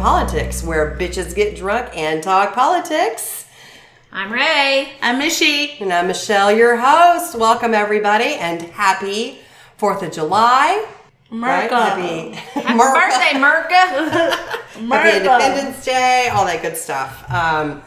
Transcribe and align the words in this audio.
Politics, 0.00 0.62
where 0.62 0.96
bitches 0.96 1.34
get 1.34 1.54
drunk 1.54 1.94
and 1.94 2.22
talk 2.22 2.54
politics. 2.54 3.46
I'm 4.10 4.32
Ray. 4.32 4.94
I'm 5.02 5.20
Mishy. 5.20 5.78
And 5.78 5.92
I'm 5.92 6.06
Michelle, 6.06 6.50
your 6.50 6.78
host. 6.78 7.34
Welcome, 7.34 7.74
everybody, 7.74 8.32
and 8.36 8.62
happy 8.62 9.40
4th 9.78 10.00
of 10.00 10.10
July. 10.10 10.86
Right? 11.30 11.70
Merca. 11.70 11.78
Happy, 11.82 12.30
Happy 12.30 12.78
Merca. 12.78 12.94
birthday, 12.94 13.38
Merca. 13.38 14.88
Happy 14.88 15.16
Independence 15.18 15.84
Day, 15.84 16.30
all 16.32 16.46
that 16.46 16.62
good 16.62 16.78
stuff. 16.78 17.30
Um, 17.30 17.82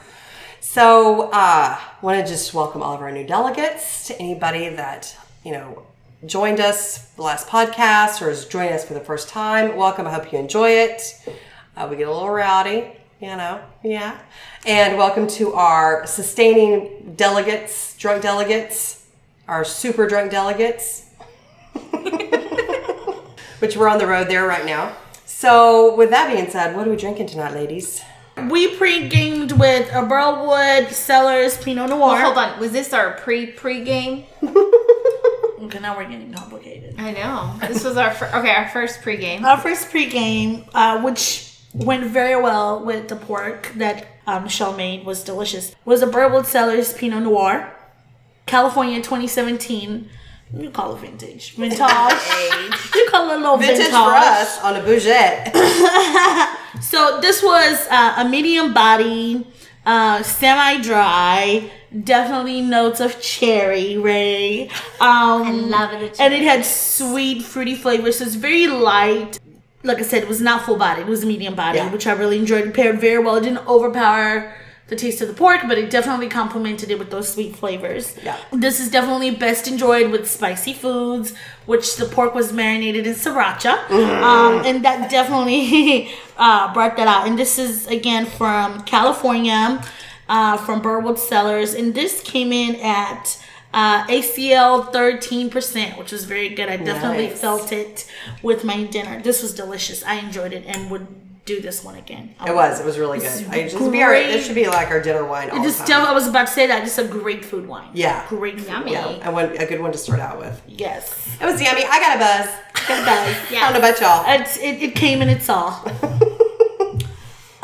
so, 0.60 1.32
uh, 1.34 1.80
want 2.04 2.24
to 2.24 2.32
just 2.32 2.54
welcome 2.54 2.84
all 2.84 2.94
of 2.94 3.02
our 3.02 3.12
new 3.12 3.26
delegates 3.26 4.06
to 4.10 4.20
anybody 4.20 4.70
that 4.70 5.18
you 5.44 5.52
know 5.52 5.82
joined 6.28 6.60
us 6.60 7.10
the 7.16 7.24
last 7.24 7.48
podcast 7.48 8.22
or 8.22 8.30
is 8.30 8.46
joining 8.46 8.74
us 8.74 8.86
for 8.86 8.94
the 8.94 9.00
first 9.00 9.30
time. 9.30 9.76
Welcome. 9.76 10.06
I 10.06 10.12
hope 10.12 10.32
you 10.32 10.38
enjoy 10.38 10.70
it. 10.70 11.20
Uh, 11.76 11.88
we 11.90 11.96
get 11.98 12.08
a 12.08 12.12
little 12.12 12.30
rowdy, 12.30 12.92
you 13.20 13.28
know, 13.36 13.62
yeah. 13.84 14.20
And 14.66 14.98
welcome 14.98 15.28
to 15.28 15.54
our 15.54 16.06
sustaining 16.06 17.14
delegates, 17.16 17.98
drunk 17.98 18.22
delegates, 18.22 19.06
our 19.48 19.66
super 19.66 20.08
drunk 20.08 20.32
delegates 20.32 21.10
which 23.60 23.76
we're 23.78 23.88
on 23.88 23.98
the 23.98 24.06
road 24.08 24.28
there 24.28 24.46
right 24.46 24.66
now. 24.66 24.96
So, 25.26 25.96
with 25.96 26.10
that 26.12 26.32
being 26.32 26.50
said, 26.50 26.76
what 26.76 26.88
are 26.88 26.92
we 26.92 26.98
drinking 26.98 27.28
tonight, 27.28 27.54
ladies? 27.54 28.02
We 28.50 28.76
pre-gamed 28.76 29.54
with 29.54 29.90
a 29.92 30.02
Burlwood 30.02 30.92
Cellars 30.92 31.58
Pinot 31.58 31.90
Noir. 31.90 32.00
Well, 32.00 32.34
hold 32.34 32.38
on. 32.38 32.60
Was 32.60 32.72
this 32.72 32.94
our 32.94 33.12
pre 33.14 33.48
pre 33.48 33.84
game? 33.84 34.26
Okay, 35.64 35.80
now 35.80 35.96
we're 35.96 36.10
getting 36.10 36.34
complicated. 36.34 36.96
I 37.00 37.12
know. 37.14 37.56
This 37.70 37.86
was 37.86 37.96
our 37.96 38.12
fir- 38.12 38.30
okay. 38.36 38.52
Our 38.52 38.68
first 38.68 39.02
pre 39.02 39.16
game. 39.16 39.46
Our 39.46 39.58
first 39.58 39.90
pre-game, 39.90 40.66
uh, 40.74 41.02
which 41.02 41.53
went 41.74 42.06
very 42.06 42.36
well 42.40 42.84
with 42.84 43.08
the 43.10 43.16
pork 43.16 43.72
that 43.76 44.08
um, 44.28 44.44
Michelle 44.44 44.74
made, 44.76 45.06
was 45.06 45.24
delicious. 45.24 45.76
Was 45.86 46.02
a 46.02 46.08
Burlwood 46.08 46.46
Cellars 46.46 46.94
Pinot 46.94 47.24
Noir, 47.24 47.74
California 48.46 48.98
2017. 49.02 50.10
You 50.56 50.70
call 50.70 50.96
it 50.96 51.00
vintage, 51.00 51.56
vintage. 51.56 51.80
you 51.80 53.08
call 53.10 53.30
it 53.32 53.36
a 53.36 53.38
little 53.38 53.58
Vintage 53.58 53.78
vintage. 53.78 53.92
for 53.92 54.14
us 54.14 54.62
on 54.62 54.76
a 54.76 54.82
bougette. 54.82 55.52
So 56.82 57.20
this 57.22 57.42
was 57.42 57.88
uh, 57.90 58.16
a 58.18 58.28
medium 58.28 58.74
body, 58.74 59.48
uh, 59.86 60.22
semi-dry, 60.24 61.72
definitely 62.04 62.62
notes 62.62 63.00
of 63.00 63.22
cherry, 63.22 63.98
Ray. 63.98 64.70
Um, 65.00 65.70
love 65.70 65.94
it, 65.94 66.20
And 66.20 66.34
it 66.34 66.42
had 66.42 66.66
sweet, 66.66 67.44
fruity 67.44 67.76
flavors. 67.76 68.18
So 68.18 68.26
it's 68.26 68.36
very 68.36 68.68
light. 68.68 69.40
Like 69.84 70.00
I 70.00 70.04
said, 70.04 70.24
it 70.24 70.30
was 70.30 70.42
not 70.42 70.66
full 70.66 70.78
body. 70.78 71.02
It 71.02 71.08
was 71.08 71.24
a 71.24 71.28
medium 71.28 71.56
body, 71.56 71.78
Yeah. 71.78 71.92
which 71.92 72.08
I 72.08 72.14
really 72.14 72.38
enjoyed. 72.38 72.66
It 72.68 72.74
paired 72.74 73.00
very 73.02 73.22
well. 73.24 73.36
It 73.36 73.42
didn't 73.44 73.68
overpower 73.68 74.54
the 74.88 74.96
taste 74.98 75.22
of 75.22 75.28
the 75.30 75.34
pork, 75.34 75.62
but 75.68 75.78
it 75.78 75.90
definitely 75.90 76.28
complemented 76.28 76.92
it 76.92 77.00
with 77.00 77.10
those 77.10 77.28
sweet 77.34 77.56
flavors. 77.56 78.16
Yeah. 78.24 78.36
This 78.52 78.80
is 78.80 78.90
definitely 78.92 79.32
best 79.32 79.68
enjoyed 79.68 80.12
with 80.12 80.30
spicy 80.30 80.74
foods, 80.74 81.34
which 81.66 81.96
the 81.96 82.06
pork 82.06 82.36
was 82.36 82.52
marinated 82.54 83.08
in 83.08 83.14
sriracha, 83.14 83.90
um, 84.22 84.62
and 84.66 84.84
that 84.86 85.10
definitely 85.10 86.12
uh, 86.38 86.74
brought 86.74 86.96
that 86.98 87.08
out. 87.08 87.28
And 87.28 87.40
this 87.40 87.58
is 87.58 87.88
again 87.88 88.26
from 88.26 88.82
California, 88.84 89.82
uh, 90.30 90.58
from 90.58 90.82
Burlwood 90.82 91.18
Cellars, 91.18 91.74
and 91.74 91.96
this 91.96 92.22
came 92.22 92.52
in 92.52 92.76
at 92.78 93.38
uh, 93.74 94.06
ACL 94.08 94.92
thirteen 94.92 95.50
percent, 95.50 95.98
which 95.98 96.12
was 96.12 96.26
very 96.26 96.50
good. 96.50 96.70
I 96.70 96.78
definitely 96.78 97.28
Nice. 97.28 97.42
felt 97.42 97.72
it 97.72 98.10
with 98.42 98.64
my 98.64 98.84
dinner. 98.84 99.22
This 99.22 99.42
was 99.42 99.54
delicious. 99.54 100.04
I 100.04 100.16
enjoyed 100.16 100.54
it 100.54 100.64
and 100.68 100.90
would 100.92 101.08
do 101.46 101.60
this 101.60 101.84
one 101.84 101.96
again. 101.96 102.34
It 102.48 102.56
was. 102.56 102.80
It 102.80 102.86
was 102.86 102.98
really 102.98 103.20
good. 103.20 103.28
This 103.28 103.50
I 103.50 103.68
just 103.68 103.92
be 103.92 104.02
our, 104.02 104.14
it 104.14 104.44
should 104.46 104.56
be 104.56 104.66
like 104.68 104.88
our 104.90 105.02
dinner 105.02 105.26
wine 105.26 105.50
all 105.50 105.60
It 105.60 105.64
just. 105.64 105.90
I 105.90 106.14
was 106.14 106.26
about 106.28 106.48
to 106.48 106.54
say 106.54 106.68
that. 106.68 106.84
Just 106.84 106.98
a 107.00 107.04
great 107.04 107.44
food 107.44 107.68
wine. 107.68 107.90
Yeah. 107.94 108.26
Great 108.30 108.60
food 108.62 108.70
Yummy. 108.70 108.92
yeah, 108.94 109.08
and 109.10 109.34
one, 109.34 109.46
a 109.58 109.66
good 109.66 109.82
one 109.82 109.92
to 109.92 109.98
start 109.98 110.22
out 110.22 110.40
with. 110.40 110.62
Yes. 110.68 111.28
It 111.42 111.46
was 111.46 111.62
yummy. 111.62 111.84
I 111.84 112.00
got 112.00 112.16
a 112.16 112.20
buzz. 112.20 112.56
It 112.84 112.88
does. 113.06 113.06
I 113.06 113.52
don't 113.52 113.74
know 113.74 113.80
about 113.80 114.02
y'all. 114.02 114.26
It's, 114.42 114.58
it, 114.58 114.82
it 114.84 114.96
came 114.96 115.22
and 115.22 115.32
it 115.32 115.42
saw. 115.42 115.80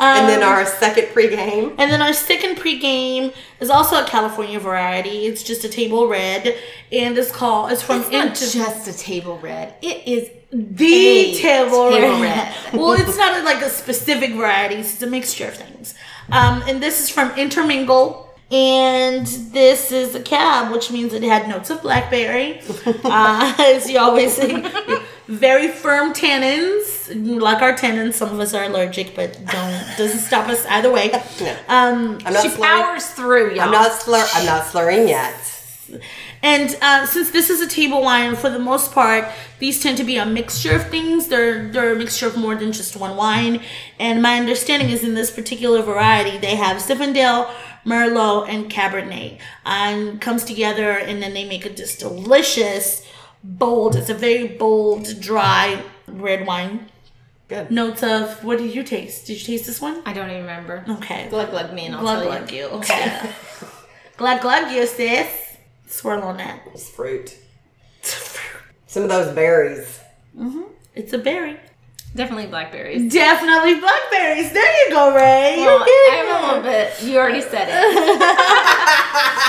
and 0.00 0.28
then 0.28 0.42
Um, 0.42 0.48
our 0.48 0.64
second 0.66 1.04
pregame. 1.14 1.74
And 1.78 1.90
then 1.92 2.00
our 2.02 2.12
second 2.12 2.56
pregame 2.56 3.32
is 3.60 3.70
also 3.70 4.02
a 4.02 4.06
California 4.06 4.58
variety. 4.58 5.26
It's 5.26 5.42
just 5.42 5.62
a 5.64 5.68
table 5.68 6.08
red, 6.08 6.56
and 6.90 7.16
it's 7.18 7.30
called. 7.30 7.70
It's 7.72 7.82
from 7.82 8.00
It's 8.00 8.10
not 8.10 8.26
Inter- 8.28 8.64
just 8.64 8.88
a 8.88 8.96
table 8.96 9.38
red. 9.38 9.74
It 9.82 10.06
is 10.06 10.30
the 10.52 10.94
a 10.94 11.34
table, 11.34 11.90
table 11.90 12.20
red. 12.20 12.54
well, 12.72 12.92
it's 12.92 13.16
not 13.16 13.44
like 13.44 13.62
a 13.62 13.68
specific 13.70 14.34
variety. 14.34 14.76
It's 14.76 15.00
a 15.02 15.06
mixture 15.06 15.48
of 15.48 15.54
things. 15.54 15.94
Um, 16.32 16.62
and 16.66 16.82
this 16.82 17.00
is 17.02 17.10
from 17.10 17.30
Intermingle. 17.36 18.26
And 18.52 19.28
this 19.52 19.92
is 19.92 20.16
a 20.16 20.20
cab, 20.20 20.72
which 20.72 20.90
means 20.90 21.12
it 21.12 21.22
had 21.22 21.48
notes 21.48 21.70
of 21.70 21.82
blackberry. 21.82 22.60
uh, 23.04 23.54
as 23.58 23.88
you 23.88 23.96
always 24.00 24.34
say, 24.34 24.60
very 25.30 25.68
firm 25.68 26.12
tannins, 26.12 27.40
like 27.40 27.62
our 27.62 27.72
tannins. 27.74 28.14
Some 28.14 28.30
of 28.32 28.40
us 28.40 28.52
are 28.54 28.64
allergic, 28.64 29.14
but 29.14 29.34
don't 29.46 29.96
doesn't 29.96 30.20
stop 30.20 30.48
us 30.48 30.66
either 30.66 30.90
way. 30.92 31.10
Um, 31.68 32.18
I'm 32.26 32.32
not 32.34 32.42
She 32.42 32.48
slurring. 32.48 32.82
powers 32.82 33.06
through, 33.10 33.50
y'all. 33.54 33.62
I'm 33.62 33.70
not 33.70 33.92
slur. 33.92 34.26
I'm 34.34 34.44
not 34.46 34.66
slurring 34.66 35.08
yet. 35.08 35.34
And 36.42 36.76
uh, 36.80 37.04
since 37.06 37.30
this 37.30 37.50
is 37.50 37.60
a 37.60 37.66
table 37.68 38.00
wine, 38.02 38.34
for 38.36 38.48
the 38.48 38.58
most 38.58 38.92
part, 38.92 39.26
these 39.58 39.82
tend 39.82 39.98
to 39.98 40.04
be 40.04 40.16
a 40.16 40.24
mixture 40.26 40.74
of 40.76 40.88
things. 40.88 41.28
They're 41.28 41.68
they're 41.70 41.92
a 41.94 41.96
mixture 41.96 42.26
of 42.26 42.36
more 42.36 42.54
than 42.54 42.72
just 42.72 42.96
one 42.96 43.16
wine. 43.16 43.60
And 43.98 44.22
my 44.22 44.38
understanding 44.38 44.90
is 44.90 45.02
in 45.04 45.14
this 45.14 45.30
particular 45.30 45.82
variety, 45.82 46.38
they 46.38 46.56
have 46.56 46.76
Zinfandel, 46.78 47.50
Merlot, 47.84 48.48
and 48.48 48.70
Cabernet, 48.70 49.38
and 49.66 50.20
comes 50.20 50.44
together, 50.44 50.90
and 50.92 51.22
then 51.22 51.34
they 51.34 51.44
make 51.48 51.64
a 51.66 51.70
just 51.70 51.98
delicious, 52.00 53.06
bold. 53.42 53.96
It's 53.96 54.10
a 54.10 54.14
very 54.14 54.46
bold, 54.48 55.20
dry 55.20 55.82
red 56.06 56.46
wine. 56.46 56.90
Good. 57.48 57.70
Notes 57.70 58.02
of 58.02 58.44
what 58.44 58.58
did 58.58 58.74
you 58.74 58.82
taste? 58.84 59.26
Did 59.26 59.40
you 59.40 59.44
taste 59.44 59.66
this 59.66 59.80
one? 59.80 60.02
I 60.06 60.12
don't 60.12 60.30
even 60.30 60.42
remember. 60.42 60.84
Okay. 60.88 61.28
Glug 61.30 61.50
glug 61.50 61.72
me 61.72 61.86
and 61.86 61.96
I'll 61.96 62.00
Glug 62.02 62.22
tell 62.22 62.38
glug 62.38 62.52
you. 62.52 62.64
Okay. 62.66 63.30
glug 64.16 64.40
glug 64.40 64.70
you, 64.70 64.86
sis. 64.86 65.28
Swirl 65.88 66.22
on 66.22 66.36
that. 66.36 66.62
It's 66.72 66.88
fruit. 66.88 67.36
Some 68.86 69.02
of 69.04 69.08
those 69.08 69.34
berries. 69.34 69.98
Mhm. 70.36 70.68
It's 70.94 71.12
a 71.12 71.18
berry. 71.18 71.58
Definitely 72.14 72.46
blackberries. 72.46 73.12
Definitely 73.12 73.74
blackberries. 73.80 74.50
There 74.52 74.84
you 74.88 74.90
go, 74.92 75.14
Ray. 75.14 75.56
Well, 75.58 75.78
You're 75.86 76.28
I'm 76.34 76.44
a 76.44 76.46
little 76.58 76.70
it. 76.70 76.98
bit. 76.98 77.02
You 77.08 77.18
already 77.18 77.40
said 77.40 77.68
it. 77.70 78.20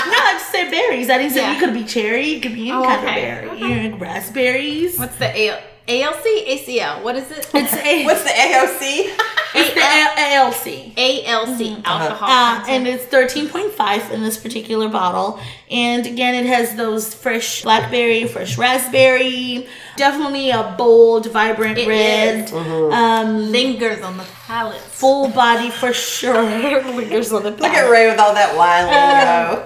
No, 0.04 0.18
I 0.18 0.32
just 0.34 0.50
said 0.52 0.70
berries. 0.70 1.08
I 1.10 1.18
didn't 1.18 1.32
say 1.32 1.40
Yeah. 1.42 1.56
it 1.56 1.60
could 1.60 1.72
be 1.74 1.84
cherry. 1.84 2.32
It 2.34 2.40
could 2.42 2.54
be 2.54 2.68
any 2.70 2.72
Oh, 2.72 2.82
kind 2.84 3.06
okay. 3.06 3.30
of 3.44 3.58
berry. 3.58 3.60
Yeah, 3.60 3.96
raspberries. 3.98 4.98
What's 4.98 5.16
the 5.16 5.26
A- 5.26 5.62
ALC? 5.88 6.24
ACL? 6.24 7.02
What 7.02 7.16
is 7.16 7.30
it? 7.30 7.48
It's 7.52 7.72
a, 7.74 8.04
What's 8.04 8.22
the 8.22 8.30
AOC? 8.30 9.14
it's 9.54 9.74
the 9.74 9.80
A- 9.80 10.36
ALC. 10.36 10.96
ALC. 10.96 11.84
Alcohol. 11.86 12.28
Uh, 12.28 12.56
content. 12.58 12.68
and 12.68 12.86
it's 12.88 13.04
13.5 13.06 14.10
in 14.12 14.22
this 14.22 14.38
particular 14.38 14.88
bottle. 14.88 15.40
And 15.70 16.06
again, 16.06 16.34
it 16.34 16.46
has 16.46 16.76
those 16.76 17.12
fresh 17.14 17.62
blackberry, 17.62 18.26
fresh 18.28 18.56
raspberry. 18.56 19.66
Definitely 19.96 20.50
a 20.50 20.74
bold, 20.78 21.26
vibrant 21.30 21.78
It 21.78 21.88
red. 21.88 22.44
is. 22.46 22.52
Um, 22.52 23.50
lingers 23.50 24.02
on 24.02 24.16
the 24.18 24.24
palate. 24.46 24.80
full 24.80 25.28
body 25.30 25.70
for 25.70 25.92
sure. 25.92 26.42
Lingers 26.42 27.32
on 27.32 27.42
the 27.42 27.50
Look 27.50 27.62
at 27.64 27.90
Ray 27.90 28.08
with 28.10 28.18
all 28.20 28.34
that 28.34 28.56
wine 28.56 28.86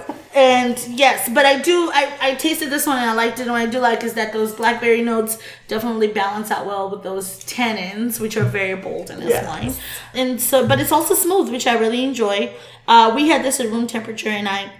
lingo. 0.01 0.16
And 0.37 0.79
yes, 0.89 1.31
but 1.33 1.47
I 1.47 1.59
do. 1.59 1.91
I, 1.95 2.13
I 2.21 2.35
tasted 2.35 2.69
this 2.69 2.87
one 2.87 2.99
and 2.99 3.09
I 3.09 3.15
liked 3.15 3.39
it. 3.39 3.45
And 3.45 3.53
what 3.53 3.63
I 3.63 3.67
do 3.67 3.79
like 3.79 4.05
is 4.05 4.13
that 4.15 4.35
those 4.35 4.53
blackberry 4.53 5.01
notes 5.01 5.39
definitely 5.67 6.09
balance 6.09 6.51
out 6.51 6.67
well 6.67 6.91
with 6.91 7.03
those 7.03 7.43
tannins, 7.45 8.21
which 8.21 8.37
are 8.37 8.45
very 8.45 8.77
bold 8.77 9.09
in 9.11 9.19
this 9.21 9.31
Yes. 9.31 9.47
wine. 9.47 9.73
And 10.13 10.39
so, 10.39 10.69
but 10.69 10.79
it's 10.79 10.93
also 10.93 11.15
smooth, 11.15 11.51
which 11.51 11.67
I 11.67 11.79
really 11.79 12.05
enjoy. 12.05 12.53
Uh, 12.87 13.13
we 13.15 13.29
had 13.29 13.43
this 13.43 13.61
at 13.61 13.71
room 13.71 13.87
temperature, 13.87 14.29
and 14.29 14.47
I 14.47 14.71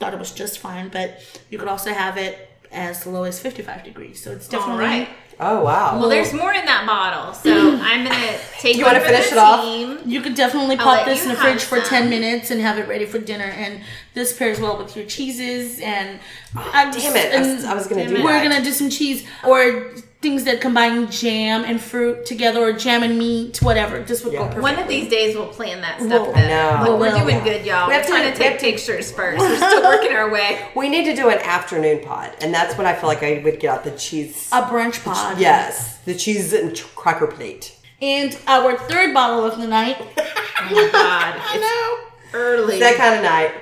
thought 0.00 0.12
it 0.12 0.18
was 0.18 0.32
just 0.32 0.58
fine. 0.58 0.88
But 0.88 1.20
you 1.48 1.58
could 1.58 1.68
also 1.68 1.92
have 1.92 2.16
it 2.16 2.50
as 2.72 3.06
low 3.06 3.22
as 3.22 3.38
fifty-five 3.38 3.84
degrees. 3.84 4.20
So 4.20 4.32
it's 4.32 4.48
definitely 4.48 4.84
right. 4.84 5.08
Oh 5.40 5.62
wow. 5.64 5.98
Well, 5.98 6.08
there's 6.08 6.32
more 6.32 6.52
in 6.52 6.64
that 6.66 6.86
bottle, 6.86 7.32
so 7.34 7.50
I'm 7.82 8.04
gonna 8.04 8.38
take 8.58 8.76
You 8.76 8.84
one 8.84 8.94
wanna 8.94 9.04
finish 9.04 9.32
it 9.32 9.38
off? 9.38 9.62
team. 9.64 9.98
You 10.04 10.20
could 10.20 10.34
definitely 10.34 10.76
I'll 10.76 10.84
pop 10.96 11.04
this 11.06 11.22
in 11.22 11.28
the 11.28 11.34
have 11.34 11.60
fridge 11.60 11.64
for 11.64 11.80
10 11.80 12.08
minutes 12.08 12.50
and 12.50 12.60
have 12.60 12.78
it 12.78 12.86
ready 12.88 13.04
for 13.06 13.18
dinner. 13.18 13.44
And 13.44 13.80
this 14.14 14.36
pairs 14.36 14.60
well 14.60 14.76
with 14.78 14.96
your 14.96 15.06
cheeses. 15.06 15.80
And 15.80 16.20
I'm 16.56 16.92
Damn 16.92 17.16
it! 17.16 17.34
I 17.34 17.38
was, 17.40 17.48
and 17.48 17.66
I 17.66 17.74
was 17.74 17.86
gonna 17.86 18.06
do 18.06 18.22
we're 18.22 18.32
that. 18.32 18.44
going 18.48 18.56
to 18.56 18.62
do 18.62 18.72
some 18.72 18.90
cheese 18.90 19.26
or 19.44 19.92
things 20.24 20.42
that 20.44 20.60
combine 20.60 21.08
jam 21.10 21.62
and 21.64 21.80
fruit 21.80 22.24
together 22.26 22.60
or 22.60 22.72
jam 22.72 23.02
and 23.04 23.16
meat, 23.18 23.58
whatever. 23.62 24.00
This 24.00 24.24
would 24.24 24.32
go 24.32 24.40
Yeah. 24.40 24.46
perfect. 24.48 24.62
One 24.62 24.78
of 24.78 24.88
these 24.88 25.08
days 25.08 25.36
we'll 25.36 25.46
plan 25.48 25.80
that 25.82 26.00
stuff. 26.00 26.10
We'll- 26.10 26.32
then. 26.32 26.44
I 26.44 26.48
know. 26.80 26.84
But 26.86 26.92
we're 26.98 27.10
We'll. 27.12 27.18
doing 27.20 27.44
good, 27.44 27.64
y'all. 27.64 27.86
We 27.86 27.92
We're 27.92 27.98
have 27.98 28.06
to- 28.06 28.10
trying 28.12 28.32
to 28.32 28.38
we 28.38 28.44
take 28.50 28.58
pictures 28.60 29.12
first. 29.18 29.38
We're 29.38 29.56
still 29.56 29.82
working 29.82 30.12
our 30.16 30.30
way. 30.30 30.58
We 30.74 30.88
need 30.88 31.04
to 31.04 31.14
do 31.14 31.28
an 31.28 31.38
afternoon 31.38 32.00
pod, 32.04 32.32
and 32.40 32.52
that's 32.52 32.76
when 32.76 32.86
I 32.86 32.94
feel 32.94 33.08
like 33.08 33.22
I 33.22 33.40
would 33.44 33.60
get 33.60 33.70
out 33.70 33.84
the 33.84 33.92
cheese. 33.92 34.48
a 34.50 34.62
brunch 34.62 35.04
pod. 35.04 35.38
yes, 35.38 35.98
the 36.06 36.14
cheese 36.14 36.52
and 36.52 36.74
ch- 36.74 36.82
cracker 36.96 37.26
plate. 37.28 37.72
And 38.02 38.36
our 38.48 38.76
third 38.76 39.14
bottle 39.14 39.44
of 39.44 39.58
the 39.60 39.66
night 39.68 39.96
Oh 40.18 40.64
my 40.70 40.88
god. 40.90 41.34
I 41.46 41.58
know. 41.58 42.38
early. 42.38 42.78
That 42.80 42.96
kind 42.96 43.14
of 43.16 43.22
night. 43.22 43.52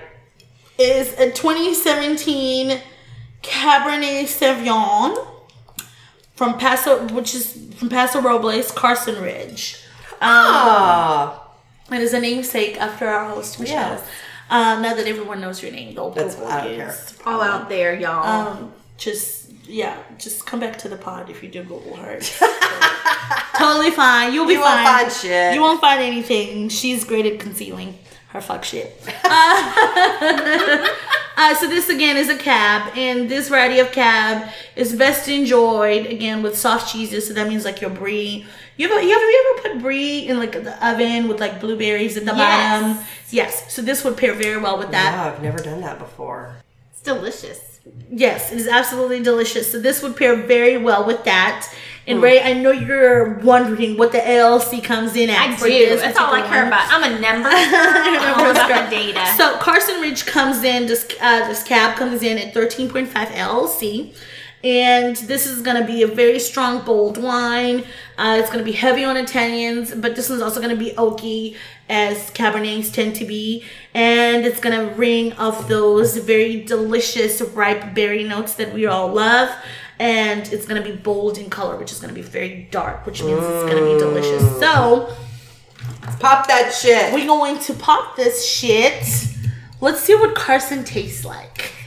is 0.79 1.12
a 1.19 1.31
2017 1.31 2.81
Cabernet 3.43 4.25
Sauvignon 4.25 5.26
from 6.43 6.59
Paso, 6.59 7.06
which 7.15 7.37
is 7.37 7.53
from 7.77 7.89
Paso 7.89 8.21
Robles, 8.21 8.73
Carson 8.73 9.23
Ridge. 9.23 9.77
Um, 10.15 10.29
Ah, 10.29 11.49
it 11.93 12.00
is 12.00 12.12
a 12.15 12.21
namesake 12.21 12.81
after 12.81 13.06
our 13.06 13.29
host 13.29 13.61
Michelle. 13.61 13.93
Yes. 13.93 14.03
Um, 14.50 14.83
now 14.83 14.93
that 14.94 15.06
everyone 15.06 15.41
knows 15.41 15.62
your 15.62 15.71
name, 15.71 15.94
they'll 15.94 16.11
That's- 16.11 16.35
Google 16.35 16.50
I 16.50 16.61
don't 16.65 16.71
you. 16.73 16.77
care. 16.79 16.97
all 17.27 17.41
out 17.43 17.69
there, 17.69 17.94
y'all. 17.94 18.27
Um, 18.27 18.73
just 18.99 19.50
yeah, 19.69 19.97
just 20.19 20.44
come 20.44 20.59
back 20.59 20.77
to 20.79 20.89
the 20.89 20.97
pod 20.97 21.31
if 21.31 21.44
you 21.44 21.49
do 21.49 21.62
Google 21.62 21.94
her. 21.97 22.19
totally 23.56 23.93
fine. 23.93 24.33
You'll 24.35 24.47
be 24.47 24.55
You 24.55 24.61
won't 24.61 24.75
fine. 24.75 24.99
find 25.05 25.12
shit. 25.12 25.55
You 25.55 25.61
won't 25.62 25.81
find 25.81 26.03
anything. 26.03 26.69
She's 26.71 27.05
great 27.05 27.25
at 27.25 27.39
concealing 27.39 27.97
her 28.32 28.40
fuck 28.40 28.64
shit. 28.64 28.99
Uh, 29.25 30.88
uh, 31.37 31.55
so 31.55 31.67
this 31.67 31.88
again 31.88 32.17
is 32.19 32.29
a 32.29 32.37
cab, 32.37 32.93
and 32.96 33.29
this 33.29 33.49
variety 33.49 33.79
of 33.81 33.90
cab 33.90 34.50
is 34.76 34.94
best 34.94 35.29
enjoyed 35.29 36.05
again 36.06 36.43
with 36.43 36.56
soft 36.58 36.93
cheeses. 36.93 37.26
So 37.26 37.32
that 37.34 37.49
means 37.49 37.64
like 37.64 37.81
your 37.81 37.88
brie. 37.90 38.44
You 38.76 38.87
ever, 38.87 39.00
you 39.00 39.12
ever, 39.14 39.25
you 39.25 39.55
ever 39.56 39.69
put 39.75 39.82
brie 39.82 40.29
in 40.29 40.38
like 40.38 40.52
the 40.52 40.87
oven 40.87 41.29
with 41.29 41.40
like 41.40 41.58
blueberries 41.61 42.17
at 42.19 42.26
the 42.26 42.34
Yes. 42.34 42.82
bottom? 42.82 43.05
Yes. 43.31 43.73
So 43.73 43.81
this 43.81 44.05
would 44.05 44.17
pair 44.19 44.34
very 44.34 44.58
well 44.61 44.76
with 44.79 44.90
that. 44.90 45.14
yeah, 45.14 45.32
I've 45.32 45.43
never 45.43 45.58
done 45.58 45.81
that 45.81 45.99
before. 45.99 46.56
it's 46.93 47.00
delicious. 47.00 47.71
Yes, 48.11 48.52
it 48.52 48.58
is 48.58 48.69
absolutely 48.69 49.23
delicious. 49.23 49.70
So 49.70 49.81
this 49.81 50.02
would 50.02 50.17
pair 50.17 50.37
very 50.37 50.79
well 50.79 51.06
with 51.06 51.25
that. 51.25 51.69
And 52.06 52.20
Ray, 52.20 52.43
I 52.43 52.52
know 52.52 52.73
you're 52.73 53.38
wondering 53.38 53.96
what 53.96 54.11
the 54.11 54.19
LLC 54.19 54.82
comes 54.82 55.14
in 55.14 55.31
at. 55.31 55.50
I 55.50 55.56
for 55.56 55.67
do. 55.67 55.73
this 55.73 56.00
That's 56.00 56.19
all 56.19 56.34
I 56.34 56.46
care 56.49 56.67
about. 56.67 56.88
I'm 56.90 57.05
a 57.05 57.20
number. 57.20 57.49
I'm 57.52 58.40
all 58.40 58.50
about 58.50 58.90
the 58.90 58.96
data. 58.96 59.25
So 59.37 59.56
Carson 59.58 60.00
Ridge 60.00 60.26
comes 60.26 60.64
in. 60.64 60.87
This 60.87 61.08
uh, 61.20 61.46
this 61.46 61.62
cab 61.62 61.96
comes 61.96 62.23
in 62.23 62.38
at 62.38 62.52
13.5 62.52 63.08
LLC, 63.08 64.17
and 64.64 65.14
this 65.14 65.46
is 65.46 65.62
going 65.62 65.81
to 65.81 65.87
be 65.87 66.02
a 66.02 66.08
very 66.08 66.40
strong 66.40 66.84
bold 66.84 67.23
wine. 67.23 67.84
Uh, 68.19 68.37
it's 68.40 68.49
going 68.49 68.58
to 68.58 68.64
be 68.64 68.73
heavy 68.76 69.05
on 69.05 69.14
tannins, 69.25 70.00
but 70.00 70.17
this 70.17 70.29
one's 70.29 70.43
also 70.43 70.61
going 70.61 70.76
to 70.76 70.84
be 70.84 70.90
oaky, 70.93 71.56
as 71.93 72.31
Cabernets 72.31 72.91
tend 72.91 73.15
to 73.17 73.27
be, 73.27 73.62
and 73.93 74.47
it's 74.47 74.61
to 74.61 74.94
ring 74.94 75.35
of 75.35 75.69
those 75.69 76.17
very 76.17 76.65
delicious 76.65 77.43
ripe 77.43 77.94
berry 77.94 78.25
notes 78.25 78.55
that 78.55 78.73
we 78.73 78.87
all 78.87 79.12
love. 79.12 79.50
And 79.99 80.50
it's 80.50 80.65
gonna 80.67 80.83
be 80.83 80.97
bold 80.97 81.37
in 81.37 81.50
color, 81.50 81.77
which 81.77 81.93
is 81.93 82.00
gonna 82.00 82.15
be 82.15 82.23
very 82.23 82.67
dark, 82.71 83.05
which 83.05 83.23
means 83.23 83.41
it's 83.44 83.71
gonna 83.71 83.93
be 83.93 83.99
delicious. 83.99 84.43
Mm. 84.43 84.59
So, 84.61 85.15
Pop 86.19 86.47
that 86.49 86.73
shit. 86.73 87.12
we're 87.12 87.27
going 87.27 87.59
to 87.59 87.75
pop 87.75 88.17
this 88.17 88.47
shit. 88.47 89.05
Let's 89.81 90.00
see 90.00 90.15
what 90.15 90.35
Carson 90.35 90.85
tastes 90.85 91.25
like. 91.25 91.73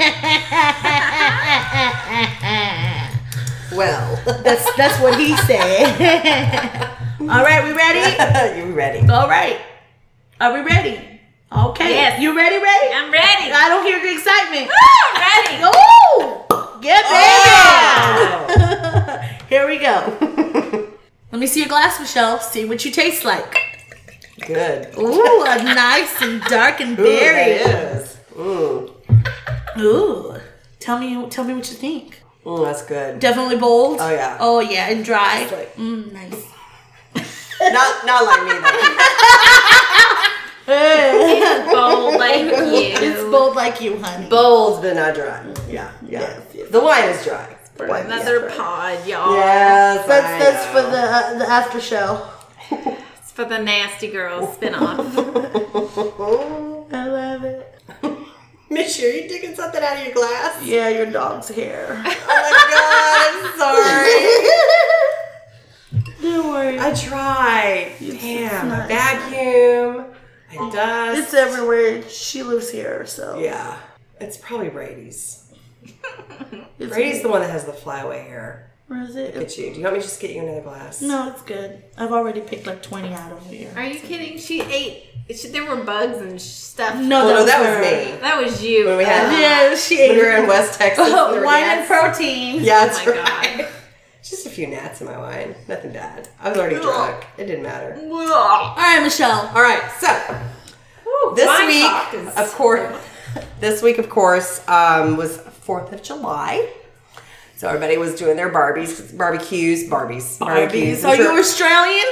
well, 3.72 4.22
that's 4.44 4.72
that's 4.76 5.02
what 5.02 5.18
he 5.20 5.36
said. 5.38 6.92
All 7.22 7.44
right, 7.44 7.64
we 7.64 7.72
ready? 7.74 8.60
you 8.60 8.74
ready? 8.74 9.00
All 9.10 9.28
right. 9.28 9.60
Are 10.40 10.54
we 10.54 10.62
ready? 10.62 11.20
Okay. 11.52 11.90
Yes. 11.92 12.20
You 12.22 12.36
ready, 12.36 12.58
ready? 12.58 12.94
I'm 12.94 13.12
ready. 13.12 13.52
I 13.52 13.70
don't 13.70 13.86
hear 13.86 14.00
the 14.02 14.12
excitement. 14.12 14.70
I'm 14.70 15.22
ready. 15.22 15.56
Oh! 16.18 16.80
Get 16.82 17.04
baby! 17.04 18.58
Oh. 18.58 19.46
Here 19.50 19.68
we 19.68 19.78
go. 19.80 20.88
Let 21.32 21.40
me 21.40 21.48
see 21.48 21.60
your 21.62 21.70
glass, 21.70 22.00
Michelle. 22.00 22.40
See 22.40 22.66
what 22.66 22.84
you 22.86 22.92
taste 22.92 23.26
like. 23.26 23.58
Good. 24.46 24.96
Ooh, 24.98 25.44
a 25.48 25.64
nice 25.64 26.22
and 26.22 26.42
dark 26.44 26.82
and 26.82 26.98
Ooh, 27.00 27.04
berry. 27.04 27.58
that 27.64 27.96
is. 28.02 28.18
Mm. 28.36 28.92
Ooh. 29.80 30.36
Tell 30.80 31.00
me 31.00 31.28
tell 31.30 31.44
me 31.46 31.54
what 31.56 31.68
you 31.70 31.76
think. 31.78 32.22
Mm, 32.46 32.64
that's 32.66 32.84
good. 32.86 33.20
Definitely 33.20 33.58
bold. 33.58 33.98
Oh, 34.00 34.12
yeah. 34.12 34.38
Oh 34.40 34.60
yeah, 34.60 34.90
and 34.90 35.04
dry. 35.04 35.48
like- 35.52 35.76
Mm, 35.76 36.12
nice. 36.14 36.44
Not 37.62 38.06
not 38.06 38.26
like 38.26 38.44
me 38.44 38.52
though. 38.54 39.55
It's 40.68 41.72
bold 41.74 42.16
like 42.20 42.46
you. 42.46 42.52
It's 43.08 43.24
bold 43.24 43.56
like 43.56 43.82
you, 43.82 43.98
honey. 44.00 44.28
Bold 44.30 44.82
but 44.82 44.96
not 44.96 45.14
dry. 45.16 45.44
Yeah, 45.70 45.92
yeah. 46.08 46.22
Yes, 46.22 46.42
yes. 46.54 46.70
The 46.70 46.80
wine 46.82 47.10
is 47.10 47.24
dry. 47.24 47.52
For 47.76 47.88
Wine 47.88 48.06
another 48.06 48.40
dry. 48.48 48.56
pod, 48.56 49.06
y'all. 49.08 49.36
Yes, 49.36 50.06
That's 50.08 50.26
I 50.26 50.40
that's 50.40 50.66
for 50.68 50.82
the 50.82 50.98
uh, 50.98 51.34
the 51.40 51.46
after 51.50 51.80
show. 51.82 52.28
It's 53.20 53.32
for 53.32 53.46
the 53.46 53.60
Nasty 53.60 54.08
Girls 54.10 54.58
spinoff. 54.58 55.00
I 56.94 57.06
love 57.08 57.44
it. 57.44 57.82
Miss 58.70 58.98
you, 59.00 59.08
are 59.08 59.12
you 59.12 59.28
taking 59.30 59.54
something 59.56 59.82
out 59.84 59.98
of 59.98 60.04
your 60.06 60.14
glass? 60.16 60.64
Yeah, 60.66 60.90
your 60.90 61.06
dog's 61.12 61.50
hair. 61.50 61.88
Oh 61.92 61.96
my 62.02 62.16
god, 62.72 63.36
I'm 63.36 63.58
sorry. 63.60 64.16
Don't 66.22 66.48
worry. 66.50 66.80
I 66.80 66.94
tried. 66.94 67.92
it's 68.00 68.22
Damn, 68.24 68.72
I 68.72 68.78
not- 68.78 68.88
vacuum. 68.88 70.06
I 70.60 70.70
dust. 70.72 71.20
It's 71.22 71.34
everywhere. 71.34 72.02
She 72.10 72.44
lives 72.44 72.70
here, 72.70 73.06
so 73.06 73.40
Yeah, 73.40 73.78
it's 74.20 74.38
probably 74.38 74.70
Brady's. 74.70 75.42
It's 76.78 76.94
Brady's 76.94 77.22
the 77.22 77.30
one 77.30 77.42
that 77.42 77.50
has 77.52 77.64
the 77.66 77.72
flyaway 77.74 78.24
hair. 78.24 78.72
Where 78.88 79.02
is 79.04 79.16
it? 79.16 79.34
Look 79.36 79.46
at 79.46 79.58
you. 79.58 79.72
Do 79.72 79.78
you 79.78 79.84
want 79.84 79.96
me 79.96 80.02
to 80.02 80.06
just 80.08 80.20
get 80.20 80.32
you 80.32 80.42
another 80.44 80.62
glass? 80.62 81.02
No, 81.02 81.30
it's 81.32 81.42
good. 81.42 81.84
I've 81.98 82.12
already 82.12 82.42
picked 82.42 82.68
like 82.68 82.84
twenty 82.84 83.14
out 83.14 83.32
of 83.32 83.46
here. 83.50 83.72
Are 83.76 83.84
you 83.84 84.00
kidding? 84.00 84.38
She 84.38 84.62
ate. 84.62 85.06
She, 85.36 85.48
there 85.48 85.66
were 85.66 85.84
bugs 85.84 86.18
and 86.20 86.40
stuff. 86.40 86.96
No, 87.02 87.26
Oh, 87.26 87.30
no, 87.30 87.46
that 87.46 87.66
her. 87.66 87.80
was 87.80 88.14
me. 88.14 88.20
That 88.22 88.44
was 88.44 88.64
you. 88.64 88.86
When 88.88 88.98
we 88.98 89.04
had- 89.06 89.34
Uh, 89.34 89.38
Yeah, 89.40 89.76
she 89.76 89.96
When 89.98 90.12
ate 90.12 90.18
we 90.18 90.24
were 90.24 90.32
in 90.38 90.48
West 90.48 90.78
Texas. 90.78 91.00
and 91.08 91.14
there 91.16 91.40
were 91.40 91.46
wine 91.46 91.64
and 91.64 91.88
protein. 91.88 92.62
Yeah, 92.62 92.86
that's 92.86 93.00
Oh 93.08 93.12
my 93.16 93.22
right. 93.22 93.58
God. 93.60 93.68
Just 94.28 94.48
a 94.48 94.50
few 94.50 94.66
gnats 94.66 95.02
in 95.02 95.08
my 95.08 95.18
wine. 95.18 95.54
Nothing 95.68 95.92
bad. 95.94 96.28
I 96.42 96.50
was 96.50 96.58
already 96.58 96.78
drunk. 96.78 97.26
It 97.38 97.46
didn't 97.46 97.62
matter. 97.64 97.96
All 98.12 98.76
right, 98.76 99.00
Michelle. 99.04 99.52
All 99.54 99.62
right, 99.62 99.84
so 100.00 100.08
this 101.36 101.46
wine 101.46 101.68
week, 101.68 102.28
is- 102.28 102.36
of 102.36 102.52
course, 102.54 102.98
this 103.60 103.82
week, 103.84 104.00
of 104.00 104.10
course, 104.10 104.68
um, 104.68 105.16
was 105.16 105.38
Fourth 105.38 105.92
of 105.94 106.02
July. 106.02 106.68
So 107.56 107.68
everybody 107.70 107.98
was 107.98 108.16
doing 108.16 108.36
their 108.36 108.50
Barbies, 108.52 109.16
barbecues, 109.16 109.90
Barbies, 109.90 110.40
barbecues. 110.40 111.06
Are 111.06 111.16
you 111.16 111.38
Australian? 111.40 112.06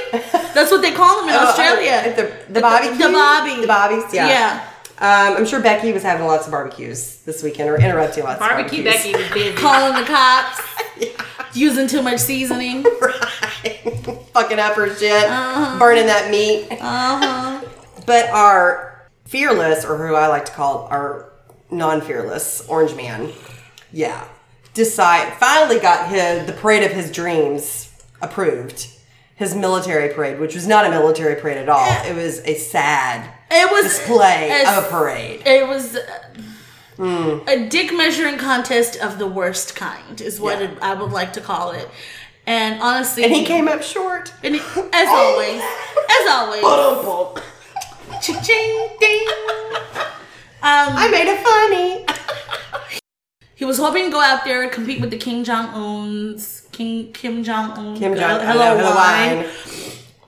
That's 0.54 0.70
what 0.70 0.80
they 0.82 0.92
call 0.92 1.20
them 1.20 1.28
in 1.30 1.34
Oh, 1.38 1.46
Australia. 1.48 1.92
uh, 2.06 2.16
the 2.16 2.22
the 2.46 2.52
the 2.54 2.60
bobby. 2.60 3.60
the 3.60 3.66
bobbies. 3.66 4.04
Yeah. 4.14 4.28
Yeah. 4.28 4.68
Um, 4.98 5.36
I'm 5.36 5.44
sure 5.46 5.60
Becky 5.60 5.92
was 5.92 6.02
having 6.04 6.26
lots 6.26 6.46
of 6.46 6.52
barbecues 6.52 7.16
this 7.26 7.42
weekend, 7.42 7.68
or 7.68 7.76
interrupting 7.76 8.22
lots 8.24 8.38
Barbecue 8.38 8.78
of 8.80 8.84
barbecues. 8.84 9.12
Becky 9.12 9.22
was 9.22 9.32
busy. 9.34 9.56
Calling 9.56 10.00
the 10.00 10.06
cops. 10.08 10.60
Using 11.54 11.86
too 11.86 12.02
much 12.02 12.18
seasoning. 12.20 12.82
right. 13.00 13.80
Fucking 14.34 14.58
up 14.58 14.74
her 14.74 14.94
shit, 14.94 15.24
Uh-huh. 15.24 15.78
burning 15.78 16.06
that 16.06 16.30
meat. 16.30 16.66
Uh 16.72 16.76
huh. 16.80 17.60
But 18.06 18.28
our 18.30 19.08
fearless, 19.24 19.84
or 19.84 19.96
who 19.96 20.14
I 20.14 20.26
like 20.26 20.44
to 20.46 20.52
call 20.52 20.88
our 20.90 21.30
non-fearless 21.70 22.66
orange 22.68 22.94
man, 22.94 23.32
yeah, 23.92 24.26
decide 24.74 25.32
finally 25.34 25.78
got 25.78 26.08
his 26.08 26.46
the 26.46 26.52
parade 26.52 26.82
of 26.82 26.90
his 26.92 27.10
dreams 27.10 27.92
approved. 28.20 28.88
His 29.36 29.52
military 29.54 30.14
parade, 30.14 30.38
which 30.38 30.54
was 30.54 30.66
not 30.68 30.86
a 30.86 30.90
military 30.90 31.34
parade 31.40 31.56
at 31.56 31.68
all, 31.68 31.88
it 32.06 32.14
was 32.14 32.38
a 32.44 32.54
sad 32.54 33.28
It 33.50 33.68
was 33.70 33.84
display 33.84 34.62
a- 34.64 34.78
of 34.78 34.84
a 34.84 34.88
parade. 34.88 35.42
It 35.44 35.66
was 35.66 35.96
uh, 36.98 37.40
a 37.48 37.68
dick 37.68 37.92
measuring 37.92 38.38
contest 38.38 38.96
of 39.00 39.18
the 39.18 39.26
worst 39.26 39.74
kind, 39.76 40.20
is 40.20 40.38
what 40.40 40.60
Yeah. 40.60 40.70
it, 40.72 40.78
I 40.82 40.94
would 40.94 41.12
like 41.12 41.32
to 41.34 41.40
call 41.40 41.72
it. 41.72 41.88
And 42.46 42.80
honestly, 42.82 43.24
And 43.24 43.32
he 43.32 43.44
came 43.44 43.68
up 43.68 43.82
short. 43.82 44.32
and 44.42 44.54
he- 44.54 44.60
as 44.92 45.08
always, 45.08 45.62
as 46.20 46.28
always, 46.30 46.62
cha-ching, 48.22 48.88
ding. 49.00 49.26
Um, 50.62 50.92
I 50.96 51.08
made 51.10 51.26
it 51.26 51.40
funny. 51.42 52.06
he 53.54 53.64
was 53.64 53.78
hoping 53.78 54.04
to 54.06 54.10
go 54.10 54.20
out 54.20 54.44
there 54.44 54.62
and 54.62 54.70
compete 54.72 55.00
with 55.00 55.10
the 55.10 55.18
Kim 55.18 55.44
Jong 55.44 55.66
Un's 55.74 56.66
King 56.72 57.12
Kim 57.12 57.44
Jong 57.44 57.70
Un. 57.72 57.96
Kim 57.96 58.14
Jong 58.16 58.40
hello, 58.40 58.76
hello, 58.76 58.94
wine. 58.94 59.36
wine. 59.44 59.46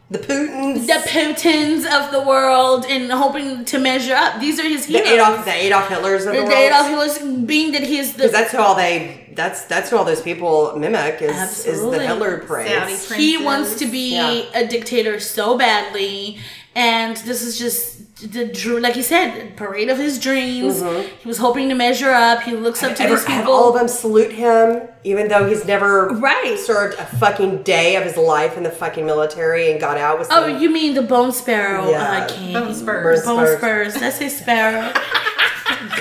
The 0.09 0.19
Putins. 0.21 0.87
The 0.87 1.03
Putins 1.09 1.85
of 1.85 2.13
the 2.13 2.23
world, 2.23 2.87
and 2.89 3.11
hoping 3.11 3.65
to 3.65 3.79
measure 3.79 4.15
up. 4.15 4.41
These 4.41 4.61
are 4.61 4.69
his 4.69 4.87
the. 4.87 4.99
Adolf, 4.99 5.45
the 5.45 5.53
Adolf 5.53 5.89
Hitlers 5.89 6.19
of 6.21 6.25
the 6.27 6.33
The 6.33 6.43
world. 6.43 6.53
Adolf 6.53 6.87
Hitler's 6.89 7.19
being 7.45 7.73
that 7.73 7.83
he 7.83 7.99
is 7.99 8.13
the 8.13 8.19
Because 8.19 8.33
that's 8.33 8.53
who 8.53 8.59
all 8.59 8.77
they 8.77 9.33
that's 9.35 9.65
that's 9.65 9.91
who 9.91 9.97
all 9.99 10.05
those 10.05 10.23
people 10.23 10.77
mimic 10.79 11.21
is 11.23 11.67
is 11.67 11.81
the 11.83 11.99
Hitler 12.07 12.39
parade. 12.39 12.69
Saudi 12.99 13.21
he 13.21 13.37
wants 13.43 13.79
to 13.81 13.87
be 13.87 14.15
Yeah. 14.15 14.45
a 14.55 14.67
dictator 14.67 15.19
so 15.19 15.59
badly 15.59 16.39
and 16.77 17.17
this 17.19 17.43
is 17.43 17.59
just 17.59 18.01
the 18.23 18.47
dream 18.47 18.81
like 18.81 18.95
he 18.95 19.03
said 19.03 19.57
parade 19.59 19.91
of 19.91 19.99
his 19.99 20.19
dreams. 20.19 20.81
He 21.21 21.29
was 21.29 21.37
hoping 21.37 21.69
to 21.69 21.75
measure 21.75 22.11
up. 22.11 22.43
He 22.43 22.53
looks 22.53 22.83
up 22.83 22.97
to 22.97 23.03
Ever- 23.03 23.15
these 23.17 23.25
have 23.25 23.41
people. 23.43 23.53
all 23.53 23.69
of 23.69 23.75
them 23.79 23.89
salute 23.89 24.33
him, 24.33 24.83
even 25.05 25.29
though 25.29 25.47
he's 25.47 25.67
never 25.67 26.09
Right. 26.09 26.59
served 26.59 26.99
a 26.99 27.05
fucking 27.05 27.63
day 27.63 27.97
of 27.97 28.05
his 28.05 28.17
life 28.17 28.57
in 28.57 28.63
the 28.63 28.71
fucking 28.71 29.05
military 29.05 29.71
and 29.71 29.79
got 29.79 29.99
out 29.99 30.19
with. 30.19 30.29
oh 30.31 30.47
some- 30.49 30.59
you 30.63 30.71
mean 30.71 30.95
the 30.95 31.03
bone 31.03 31.31
sparrow? 31.31 31.91
Yeah. 31.91 32.03
uh, 32.11 32.25
I 32.25 32.27
can't. 32.27 32.55
Bone 32.55 32.75
spurs. 32.75 33.23
bone 33.25 33.57
Spurs. 33.59 33.95
That's 33.95 34.19
did 34.19 34.27
I 34.27 34.29
say 34.31 34.43
sparrow. 34.43 34.93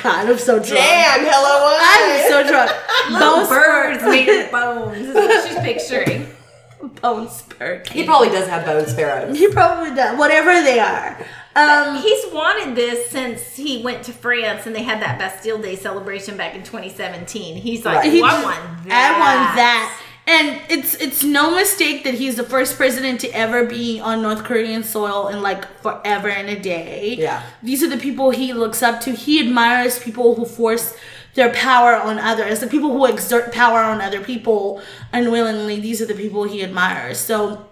God 0.03 0.29
I'm 0.29 0.37
so 0.37 0.55
drunk. 0.57 0.69
Damn, 0.85 1.25
hello, 1.25 1.75
I'm 1.79 2.29
so 2.31 2.43
drunk. 2.49 2.71
Bone 3.09 3.47
birds 3.49 3.99
spurs. 3.99 4.09
made 4.11 4.29
of 4.45 4.51
bones. 4.51 4.97
Is 5.09 5.13
what 5.13 5.47
she's 5.47 5.59
picturing. 5.59 6.27
bone 7.01 7.27
spur 7.29 7.81
He 7.91 8.03
probably 8.05 8.29
does 8.29 8.47
have 8.47 8.63
bone 8.65 8.85
sparrows. 8.87 9.37
he 9.37 9.47
probably 9.49 9.93
does. 9.95 10.17
Whatever 10.17 10.61
they 10.61 10.79
are 10.79 11.17
um 11.55 12.01
He's 12.01 12.25
wanted 12.33 12.75
this 12.75 13.09
since 13.09 13.55
he 13.55 13.81
went 13.83 14.03
to 14.03 14.13
France 14.13 14.65
and 14.65 14.75
they 14.75 14.83
had 14.83 15.01
that 15.01 15.17
Bastille 15.17 15.61
Day 15.61 15.75
celebration 15.75 16.37
back 16.37 16.55
in 16.55 16.63
2017. 16.63 17.55
He's 17.57 17.85
like, 17.85 17.97
Right. 17.97 18.11
He 18.11 18.21
"Oh, 18.21 18.25
I 18.25 18.43
want 18.43 18.87
that. 18.87 19.15
I 19.15 19.19
want 19.19 19.55
that. 19.55 20.01
And 20.27 20.59
it's 20.69 20.95
it's 20.95 21.23
no 21.23 21.51
mistake 21.55 22.03
that 22.03 22.15
he's 22.15 22.35
the 22.35 22.43
first 22.43 22.77
president 22.77 23.19
to 23.21 23.29
ever 23.29 23.63
be 23.65 23.99
on 23.99 24.23
North 24.23 24.43
Korean 24.43 24.83
soil 24.83 25.27
in 25.27 25.43
like 25.43 25.65
forever 25.81 26.29
and 26.29 26.49
a 26.49 26.59
day. 26.59 27.15
Yeah. 27.19 27.43
These 27.61 27.83
are 27.83 27.89
the 27.89 27.97
people 27.97 28.31
he 28.31 28.51
looks 28.51 28.81
up 28.81 29.01
to. 29.01 29.11
He 29.11 29.39
admires 29.39 29.99
people 29.99 30.33
who 30.33 30.45
force 30.45 30.95
their 31.35 31.53
power 31.53 31.93
on 31.95 32.17
others. 32.17 32.59
The 32.59 32.67
people 32.67 32.91
who 32.91 33.05
exert 33.05 33.53
power 33.53 33.79
on 33.81 34.01
other 34.01 34.19
people 34.19 34.81
unwillingly. 35.13 35.79
These 35.79 36.01
are 36.01 36.07
the 36.07 36.15
people 36.15 36.45
he 36.45 36.63
admires. 36.63 37.19
So 37.19 37.67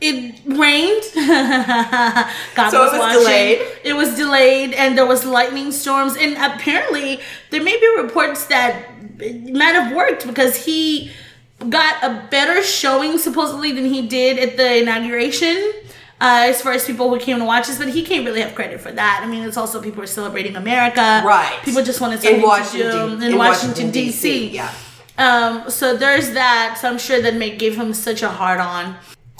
it 0.00 0.40
rained. 0.44 1.02
God 2.54 2.70
So 2.70 2.80
it 2.80 2.84
was, 2.84 2.92
was 2.92 2.98
watching. 3.00 3.20
delayed. 3.20 3.66
It 3.84 3.92
was 3.94 4.14
delayed, 4.16 4.74
and 4.74 4.96
there 4.96 5.06
was 5.06 5.24
lightning 5.24 5.72
storms. 5.72 6.16
And 6.16 6.36
apparently, 6.36 7.20
there 7.50 7.62
may 7.62 7.78
be 7.78 8.02
reports 8.02 8.46
that 8.46 8.84
it 9.18 9.54
might 9.54 9.74
have 9.74 9.94
worked 9.96 10.26
because 10.26 10.64
he 10.64 11.10
got 11.70 12.02
a 12.02 12.26
better 12.30 12.62
showing 12.62 13.16
supposedly 13.18 13.72
than 13.72 13.86
he 13.86 14.06
did 14.06 14.38
at 14.38 14.56
the 14.56 14.82
inauguration. 14.82 15.72
Uh, 16.18 16.48
as 16.48 16.62
far 16.62 16.72
as 16.72 16.86
people 16.86 17.10
who 17.10 17.20
came 17.20 17.38
to 17.38 17.44
watch 17.44 17.66
this, 17.66 17.76
but 17.76 17.88
he 17.88 18.02
can't 18.02 18.24
really 18.24 18.40
have 18.40 18.54
credit 18.54 18.80
for 18.80 18.90
that. 18.90 19.20
I 19.22 19.28
mean, 19.28 19.42
it's 19.44 19.58
also 19.58 19.82
people 19.82 20.02
are 20.02 20.06
celebrating 20.06 20.56
America. 20.56 21.22
Right. 21.26 21.58
People 21.62 21.82
just 21.84 22.00
wanted 22.00 22.22
something 22.22 22.40
in 22.40 22.42
Washington, 22.42 22.90
to 22.90 23.16
do 23.16 23.20
D- 23.20 23.26
in, 23.32 23.36
Washington, 23.38 23.90
D.C. 23.90 24.48
Yeah. 24.48 24.72
Um, 25.18 25.68
so 25.70 25.94
there's 25.94 26.30
that. 26.30 26.78
So 26.80 26.88
I'm 26.88 26.96
sure 26.96 27.20
that 27.20 27.34
may 27.34 27.54
give 27.54 27.76
him 27.76 27.92
such 27.92 28.22
a 28.22 28.30
hard 28.30 28.60
on 28.60 28.96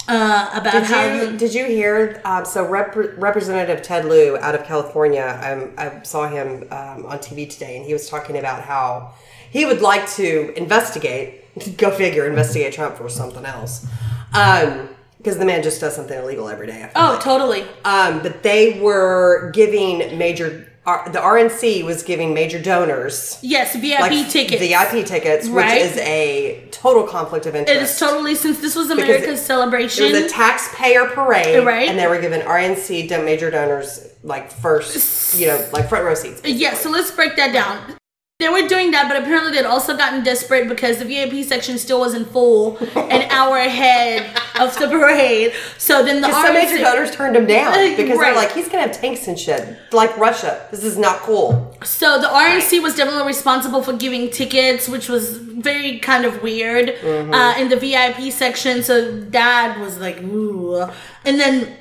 uh, 0.07 0.49
about 0.53 0.73
Did 0.73 0.83
how 0.83 1.13
you 1.13 1.37
did 1.37 1.53
you 1.53 1.65
hear? 1.65 2.21
Um, 2.23 2.45
so 2.45 2.67
Rep- 2.67 2.95
Representative 2.95 3.81
Ted 3.81 4.05
Lieu 4.05 4.37
out 4.37 4.55
of 4.55 4.63
California, 4.65 5.39
um, 5.43 5.73
I 5.77 6.01
saw 6.03 6.27
him 6.27 6.63
um, 6.71 7.05
on 7.05 7.19
TV 7.19 7.49
today, 7.49 7.77
and 7.77 7.85
he 7.85 7.93
was 7.93 8.09
talking 8.09 8.37
about 8.37 8.61
how 8.61 9.13
he 9.51 9.65
would 9.65 9.81
like 9.81 10.09
to 10.11 10.53
investigate. 10.55 11.43
Go 11.77 11.91
figure, 11.91 12.27
investigate 12.27 12.73
Trump 12.73 12.95
for 12.97 13.09
something 13.09 13.45
else, 13.45 13.85
because 14.31 15.37
the 15.37 15.45
man 15.45 15.63
just 15.63 15.81
does 15.81 15.95
something 15.95 16.17
illegal 16.17 16.47
every 16.47 16.67
day. 16.67 16.89
Oh, 16.95 17.13
like. 17.13 17.21
totally. 17.21 17.61
Um, 17.83 18.21
but 18.21 18.43
they 18.43 18.79
were 18.79 19.51
giving 19.53 20.17
major. 20.17 20.66
The 20.87 21.19
RNC 21.19 21.83
was 21.83 22.01
giving 22.01 22.33
major 22.33 22.61
donors 22.61 23.37
Yes, 23.41 23.75
VIP 23.75 23.99
like 23.99 24.29
tickets. 24.29 24.61
VIP 24.61 25.05
tickets, 25.05 25.49
Right. 25.49 25.81
which 25.81 25.91
is 25.91 25.97
a 25.97 26.63
total 26.71 27.03
conflict 27.03 27.45
of 27.45 27.57
interest. 27.57 27.77
It 27.77 27.83
is 27.83 27.99
totally 27.99 28.35
since 28.35 28.59
this 28.59 28.73
was 28.73 28.89
America's 28.89 29.41
it- 29.41 29.43
celebration. 29.43 30.05
It 30.05 30.13
was 30.13 30.21
a 30.23 30.29
taxpayer 30.29 31.05
parade, 31.07 31.65
Right. 31.65 31.89
And 31.89 31.99
they 31.99 32.07
were 32.07 32.21
giving 32.21 32.41
RNC 32.41 33.09
major 33.25 33.51
donors 33.51 33.99
like 34.23 34.49
first, 34.49 35.37
you 35.37 35.47
know, 35.47 35.59
like 35.73 35.89
front 35.89 36.05
row 36.05 36.15
seats. 36.15 36.39
yeah, 36.45 36.73
so 36.73 36.89
let's 36.89 37.11
break 37.11 37.35
that 37.35 37.51
down. 37.51 37.96
They 38.39 38.49
were 38.49 38.67
doing 38.67 38.91
that, 38.91 39.07
but 39.07 39.17
apparently 39.19 39.51
they'd 39.51 39.65
also 39.65 39.97
gotten 39.97 40.23
desperate 40.23 40.69
because 40.69 40.99
the 40.99 41.05
VIP 41.05 41.43
section 41.43 41.79
still 41.79 41.99
wasn't 41.99 42.29
full 42.29 42.77
an 42.95 43.23
hour 43.31 43.57
ahead 43.57 44.29
of 44.59 44.77
the 44.77 44.87
parade. 44.87 45.53
So 45.79 46.03
then 46.05 46.21
the 46.21 46.31
some 46.31 46.53
major 46.53 46.77
donors 46.77 47.09
turned 47.09 47.35
him 47.35 47.47
down 47.47 47.73
because 47.97 48.19
right. 48.19 48.25
they're 48.27 48.35
like, 48.35 48.51
he's 48.51 48.67
gonna 48.69 48.83
have 48.83 48.91
tanks 49.01 49.27
and 49.27 49.39
shit, 49.39 49.75
like 49.91 50.15
Russia. 50.19 50.67
This 50.69 50.83
is 50.83 50.99
not 50.99 51.21
cool. 51.21 51.75
So 51.83 52.21
the 52.21 52.27
RNC 52.27 52.83
was 52.83 52.93
definitely 52.95 53.25
responsible 53.25 53.81
for 53.81 53.93
giving 53.93 54.29
tickets, 54.29 54.87
which 54.87 55.09
was 55.09 55.37
very 55.37 55.97
kind 55.97 56.23
of 56.23 56.43
weird 56.43 56.89
Mm-hmm. 56.89 57.33
uh, 57.33 57.57
in 57.57 57.69
the 57.69 57.75
VIP 57.75 58.31
section. 58.31 58.83
So 58.83 59.19
Dad 59.19 59.81
was 59.81 59.97
like, 59.97 60.21
ooh, 60.21 60.87
and 61.25 61.39
then 61.39 61.75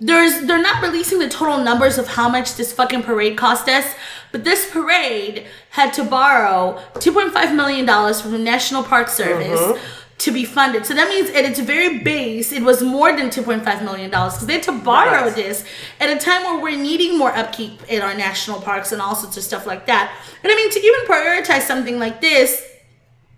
there's 0.00 0.42
they're 0.46 0.62
not 0.62 0.82
releasing 0.82 1.18
the 1.18 1.28
total 1.28 1.58
numbers 1.64 1.98
of 1.98 2.06
how 2.08 2.28
much 2.28 2.54
this 2.56 2.72
fucking 2.72 3.02
parade 3.02 3.36
cost 3.36 3.68
us. 3.68 3.94
But 4.30 4.44
this 4.44 4.70
parade 4.70 5.46
had 5.70 5.92
to 5.94 6.04
borrow 6.04 6.80
2.5 6.94 7.54
million 7.54 7.86
dollars 7.86 8.20
from 8.20 8.32
the 8.32 8.38
National 8.38 8.82
Park 8.82 9.08
Service. 9.08 9.60
Mm-hmm. 9.60 9.84
To 10.22 10.32
be 10.32 10.44
funded, 10.44 10.84
so 10.84 10.94
that 10.94 11.08
means 11.08 11.30
at 11.30 11.44
its 11.44 11.60
very 11.60 12.00
base, 12.00 12.50
it 12.50 12.64
was 12.64 12.82
more 12.82 13.16
than 13.16 13.28
2.5 13.30 13.84
million 13.84 14.10
dollars 14.10 14.32
because 14.34 14.48
they 14.48 14.54
had 14.54 14.64
to 14.64 14.72
borrow 14.72 15.26
Right. 15.26 15.34
this 15.36 15.64
at 16.00 16.10
a 16.10 16.18
time 16.18 16.42
where 16.42 16.60
we're 16.60 16.76
needing 16.76 17.16
more 17.16 17.30
upkeep 17.30 17.80
in 17.88 18.02
our 18.02 18.14
national 18.14 18.60
parks 18.60 18.90
and 18.90 19.00
all 19.00 19.14
sorts 19.14 19.36
of 19.36 19.44
stuff 19.44 19.64
like 19.64 19.86
that. 19.86 20.12
And 20.42 20.50
I 20.52 20.56
mean, 20.56 20.70
to 20.72 20.80
even 20.80 21.00
prioritize 21.06 21.68
something 21.68 22.00
like 22.00 22.20
this, 22.20 22.60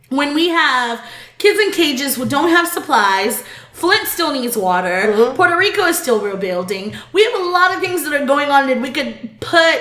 when 0.08 0.34
we 0.34 0.48
have 0.48 1.04
kids 1.36 1.60
in 1.60 1.70
cages 1.72 2.16
who 2.16 2.24
don't 2.24 2.48
have 2.48 2.66
supplies, 2.66 3.44
Flint 3.80 4.06
still 4.06 4.32
needs 4.32 4.56
water, 4.56 4.98
Mm-hmm. 5.14 5.36
Puerto 5.36 5.56
Rico 5.56 5.82
is 5.86 5.98
still 5.98 6.20
rebuilding. 6.20 6.94
We 7.12 7.24
have 7.24 7.34
a 7.40 7.44
lot 7.44 7.74
of 7.74 7.80
things 7.80 8.04
that 8.04 8.12
are 8.12 8.26
going 8.26 8.48
on 8.50 8.66
that 8.68 8.80
we 8.80 8.90
could 8.90 9.40
put 9.40 9.80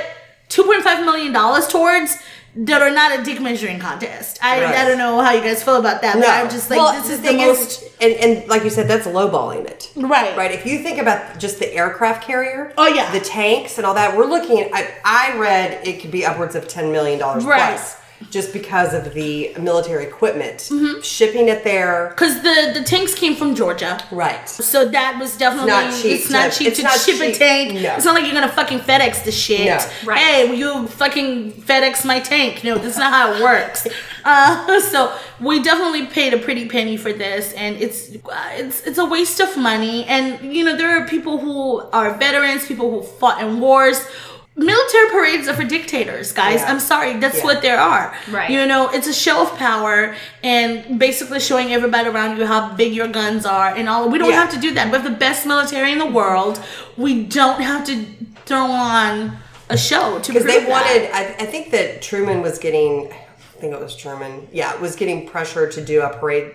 $2.5 0.49 1.05
million 1.05 1.33
towards 1.69 2.17
that 2.55 2.81
are 2.81 2.89
not 2.89 3.17
a 3.19 3.23
dick 3.23 3.39
measuring 3.39 3.79
contest. 3.79 4.39
I, 4.41 4.63
Right. 4.63 4.75
I 4.75 4.85
don't 4.87 4.97
know 4.97 5.21
how 5.21 5.31
you 5.33 5.41
guys 5.41 5.63
feel 5.63 5.75
about 5.75 6.01
that, 6.01 6.15
but 6.15 6.21
No, 6.21 6.27
I'm 6.29 6.49
just 6.49 6.69
like, 6.69 6.79
Well, 6.79 6.93
this 6.99 7.11
is 7.11 7.21
the 7.21 7.27
thing 7.27 7.37
most. 7.37 7.83
and, 8.01 8.13
and 8.13 8.47
like 8.49 8.63
you 8.63 8.71
said, 8.71 8.87
that's 8.87 9.05
lowballing 9.05 9.65
it. 9.67 9.91
right. 9.95 10.35
Right. 10.35 10.51
If 10.51 10.65
you 10.65 10.79
think 10.79 10.97
about 10.99 11.37
just 11.39 11.59
the 11.59 11.71
aircraft 11.73 12.23
carrier, 12.25 12.73
Oh, 12.77 12.87
yeah. 12.87 13.11
the 13.11 13.19
tanks 13.19 13.77
and 13.77 13.85
all 13.85 13.93
that, 13.93 14.17
we're 14.17 14.25
looking 14.25 14.59
at. 14.61 14.71
I, 14.73 14.87
I 15.05 15.37
read 15.37 15.85
it 15.87 16.01
could 16.01 16.09
be 16.11 16.25
upwards 16.25 16.55
of 16.55 16.67
ten 16.67 16.91
million 16.91 17.19
dollars 17.19 17.45
Right. 17.45 17.73
plus, 17.77 17.97
just 18.29 18.53
because 18.53 18.93
of 18.93 19.13
the 19.13 19.53
military 19.59 20.05
equipment, 20.05 20.57
Mm-hmm. 20.69 21.01
shipping 21.01 21.49
it 21.49 21.63
there. 21.63 22.09
Because 22.09 22.41
the, 22.41 22.71
the 22.73 22.83
tanks 22.83 23.15
came 23.15 23.35
from 23.35 23.55
Georgia. 23.55 23.99
Right. 24.11 24.47
So 24.47 24.87
that 24.89 25.17
was 25.19 25.37
definitely 25.37 25.71
not 25.71 25.93
cheap 25.93 26.19
It's 26.19 26.29
not 26.29 26.51
cheap 26.51 26.67
it's 26.67 26.77
to 26.77 26.83
not 26.83 26.99
ship 26.99 27.19
a 27.21 27.33
tank. 27.33 27.73
No. 27.73 27.95
It's 27.95 28.05
not 28.05 28.13
like 28.15 28.25
you're 28.25 28.33
gonna 28.33 28.49
fucking 28.51 28.79
FedEx 28.79 29.23
the 29.23 29.31
shit. 29.31 29.65
No. 29.67 29.79
Right. 30.05 30.19
Hey, 30.19 30.47
will 30.49 30.55
you 30.55 30.87
fucking 30.87 31.53
FedEx 31.53 32.05
my 32.05 32.19
tank? 32.19 32.63
No, 32.63 32.77
that's 32.77 32.97
not 32.97 33.13
how 33.13 33.33
it 33.33 33.41
works. 33.41 33.87
uh, 34.25 34.79
so 34.91 35.17
we 35.39 35.61
definitely 35.63 36.05
paid 36.07 36.33
a 36.33 36.37
pretty 36.37 36.67
penny 36.67 36.97
for 36.97 37.13
this, 37.13 37.53
and 37.53 37.77
it's 37.77 38.09
uh, 38.15 38.49
it's 38.53 38.85
it's 38.85 38.97
a 38.97 39.05
waste 39.05 39.39
of 39.39 39.55
money. 39.57 40.03
And 40.05 40.53
you 40.53 40.63
know 40.65 40.75
there 40.75 40.89
are 41.01 41.07
people 41.07 41.37
who 41.39 41.79
are 41.91 42.13
veterans, 42.17 42.65
people 42.67 42.89
who 42.91 43.01
fought 43.01 43.41
in 43.41 43.59
wars. 43.59 44.05
Military 44.59 45.09
parades 45.09 45.47
are 45.47 45.53
for 45.53 45.63
dictators, 45.63 46.31
guys. 46.33 46.59
Yeah. 46.59 46.69
I'm 46.71 46.79
sorry, 46.81 47.13
that's 47.17 47.37
Yeah. 47.37 47.43
what 47.45 47.61
there 47.61 47.79
are. 47.79 48.13
Right. 48.29 48.49
You 48.49 48.65
know, 48.65 48.89
it's 48.89 49.07
a 49.07 49.13
show 49.13 49.41
of 49.43 49.55
power 49.57 50.15
and 50.43 50.99
basically 50.99 51.39
showing 51.39 51.71
everybody 51.73 52.09
around 52.09 52.37
you 52.37 52.45
how 52.45 52.73
big 52.73 52.93
your 52.93 53.07
guns 53.07 53.45
are 53.45 53.69
and 53.75 53.87
all. 53.87 54.09
We 54.09 54.17
don't 54.19 54.29
Yeah. 54.29 54.41
have 54.41 54.51
to 54.51 54.59
do 54.59 54.71
that. 54.73 54.87
We 54.87 54.93
have 54.93 55.03
the 55.05 55.11
best 55.27 55.45
military 55.45 55.91
in 55.93 55.97
the 55.97 56.05
world. 56.21 56.59
We 56.97 57.23
don't 57.23 57.61
have 57.61 57.85
to 57.85 58.05
throw 58.45 58.65
on 58.65 59.37
a 59.69 59.77
show 59.77 60.19
to 60.19 60.33
Because 60.33 60.45
they 60.45 60.65
wanted. 60.65 61.09
I, 61.13 61.21
I 61.39 61.45
think 61.45 61.71
that 61.71 62.01
Truman 62.01 62.41
was 62.41 62.57
getting. 62.59 63.09
I 63.11 63.61
think 63.61 63.73
it 63.73 63.79
was 63.79 63.95
Truman. 63.95 64.47
Yeah, 64.51 64.75
was 64.77 64.95
getting 64.95 65.27
pressure 65.27 65.67
to 65.67 65.81
do 65.81 66.01
a 66.01 66.09
parade 66.09 66.51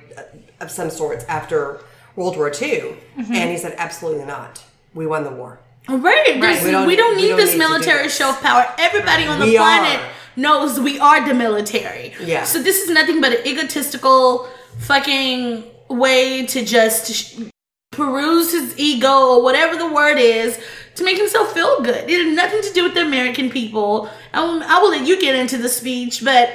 of 0.60 0.70
some 0.70 0.90
sorts 0.90 1.24
after 1.28 1.80
World 2.16 2.36
War 2.36 2.48
II, 2.48 2.96
Mm-hmm. 3.18 3.34
and 3.34 3.50
he 3.50 3.56
said, 3.56 3.74
"Absolutely 3.78 4.24
not. 4.26 4.62
We 4.94 5.06
won 5.06 5.24
the 5.24 5.30
war." 5.30 5.58
Right. 5.88 6.40
Right. 6.40 6.60
We 6.62 6.66
We 6.66 6.70
don't- 6.72 6.72
don't, 6.72 6.86
we 6.86 6.96
need 7.22 7.28
don't 7.28 7.36
this 7.36 7.52
need 7.52 7.60
do 7.60 7.68
military 7.68 8.08
show 8.08 8.30
of 8.30 8.40
power. 8.40 8.66
Everybody 8.78 9.26
on 9.26 9.38
the 9.38 9.46
We 9.46 9.56
planet 9.56 10.00
are. 10.00 10.08
knows 10.36 10.80
we 10.80 10.98
are 10.98 11.26
the 11.26 11.34
military. 11.34 12.14
Yeah. 12.20 12.44
So 12.44 12.62
this 12.62 12.82
is 12.82 12.90
nothing 12.90 13.20
but 13.20 13.32
an 13.32 13.46
egotistical 13.46 14.48
fucking 14.80 15.64
way 15.88 16.46
to 16.46 16.64
just 16.64 17.12
sh- 17.12 17.34
peruse 17.92 18.52
his 18.52 18.74
ego 18.78 19.12
or 19.28 19.42
whatever 19.42 19.76
the 19.76 19.86
word 19.92 20.18
is 20.18 20.58
to 20.96 21.04
make 21.04 21.16
himself 21.18 21.52
feel 21.52 21.80
good. 21.82 22.08
It 22.08 22.24
had 22.24 22.34
nothing 22.34 22.62
to 22.62 22.72
do 22.72 22.82
with 22.84 22.94
the 22.94 23.02
American 23.02 23.50
people. 23.50 24.08
I 24.32 24.40
will, 24.42 24.62
I 24.64 24.78
will 24.78 24.90
let 24.90 25.06
you 25.06 25.20
get 25.20 25.34
into 25.36 25.58
the 25.58 25.68
speech, 25.68 26.24
but 26.24 26.50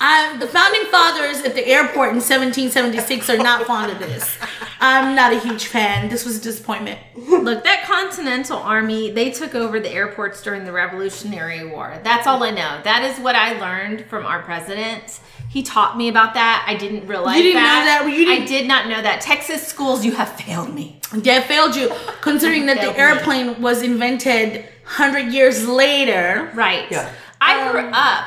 I, 0.00 0.36
the 0.38 0.46
founding 0.46 0.84
fathers 0.84 1.40
at 1.42 1.54
the 1.54 1.66
airport 1.66 2.10
in 2.10 2.20
1776 2.20 3.28
are 3.30 3.38
not 3.38 3.66
fond 3.66 3.90
of 3.92 3.98
this. 3.98 4.36
I'm 4.84 5.14
not 5.14 5.32
a 5.32 5.38
huge 5.38 5.66
fan. 5.66 6.08
This 6.10 6.24
was 6.26 6.38
a 6.38 6.42
disappointment. 6.42 6.98
Look, 7.16 7.64
that 7.64 7.84
Continental 7.86 8.58
Army, 8.58 9.10
they 9.10 9.30
took 9.30 9.54
over 9.54 9.80
the 9.80 9.90
airports 9.90 10.42
during 10.42 10.64
the 10.64 10.72
Revolutionary 10.72 11.66
War. 11.66 11.98
That's 12.04 12.26
all 12.26 12.42
I 12.42 12.50
know. 12.50 12.80
That 12.84 13.02
is 13.04 13.18
what 13.22 13.34
I 13.34 13.58
learned 13.58 14.04
from 14.06 14.26
our 14.26 14.42
president. 14.42 15.20
He 15.48 15.62
taught 15.62 15.96
me 15.96 16.08
about 16.08 16.34
that. 16.34 16.64
I 16.68 16.74
didn't 16.74 17.06
realize 17.06 17.36
You 17.38 17.44
didn't 17.44 17.62
know 17.62 17.68
that. 17.68 18.02
that? 18.04 18.10
You 18.10 18.24
didn't- 18.26 18.42
I 18.42 18.46
did 18.46 18.66
not 18.68 18.88
know 18.88 19.00
that. 19.00 19.20
Texas 19.22 19.66
schools, 19.66 20.04
you 20.04 20.12
have 20.12 20.28
failed 20.32 20.74
me. 20.74 21.00
That 21.12 21.44
failed 21.44 21.76
you, 21.76 21.90
considering 22.20 22.66
that 22.66 22.76
the 22.76 22.92
Failed 22.92 22.96
me. 22.96 23.00
airplane 23.02 23.62
was 23.62 23.80
invented 23.82 24.66
hundred 24.84 25.32
years 25.32 25.66
later. 25.66 26.50
Right. 26.54 26.90
Yeah. 26.90 27.10
I 27.40 27.70
grew 27.70 27.80
Um, 27.86 27.94
up 27.94 28.24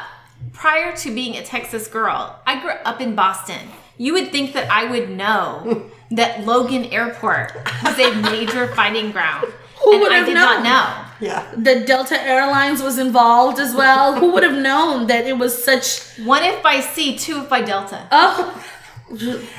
prior 0.53 0.95
to 0.97 1.13
being 1.13 1.35
a 1.35 1.43
Texas 1.43 1.87
girl. 1.87 2.39
I 2.47 2.59
grew 2.61 2.71
up 2.85 2.99
in 3.01 3.13
Boston. 3.13 3.59
You 3.97 4.13
would 4.13 4.31
think 4.31 4.53
that 4.53 4.71
I 4.71 4.85
would 4.89 5.09
know 5.09 5.91
that 6.11 6.45
Logan 6.45 6.85
Airport 6.85 7.53
was 7.83 7.99
a 7.99 8.13
major 8.31 8.67
fighting 8.75 9.11
ground. 9.11 9.47
Who 9.83 9.93
and 9.93 10.01
would 10.01 10.11
I 10.11 10.17
have 10.17 10.25
did 10.25 10.33
known? 10.35 10.63
not 10.63 10.63
know. 10.63 11.25
Yeah. 11.27 11.51
The 11.55 11.81
Delta 11.85 12.19
Airlines 12.21 12.81
was 12.81 12.97
involved 12.97 13.59
as 13.59 13.75
well. 13.75 14.15
Who 14.19 14.31
would 14.33 14.43
have 14.43 14.57
known 14.57 15.07
that 15.07 15.25
it 15.25 15.37
was 15.37 15.63
such? 15.63 16.01
One 16.25 16.43
if 16.43 16.61
by 16.63 16.79
sea, 16.79 17.17
two 17.17 17.41
if 17.41 17.49
by 17.49 17.61
Delta. 17.61 18.07
Oh, 18.11 18.63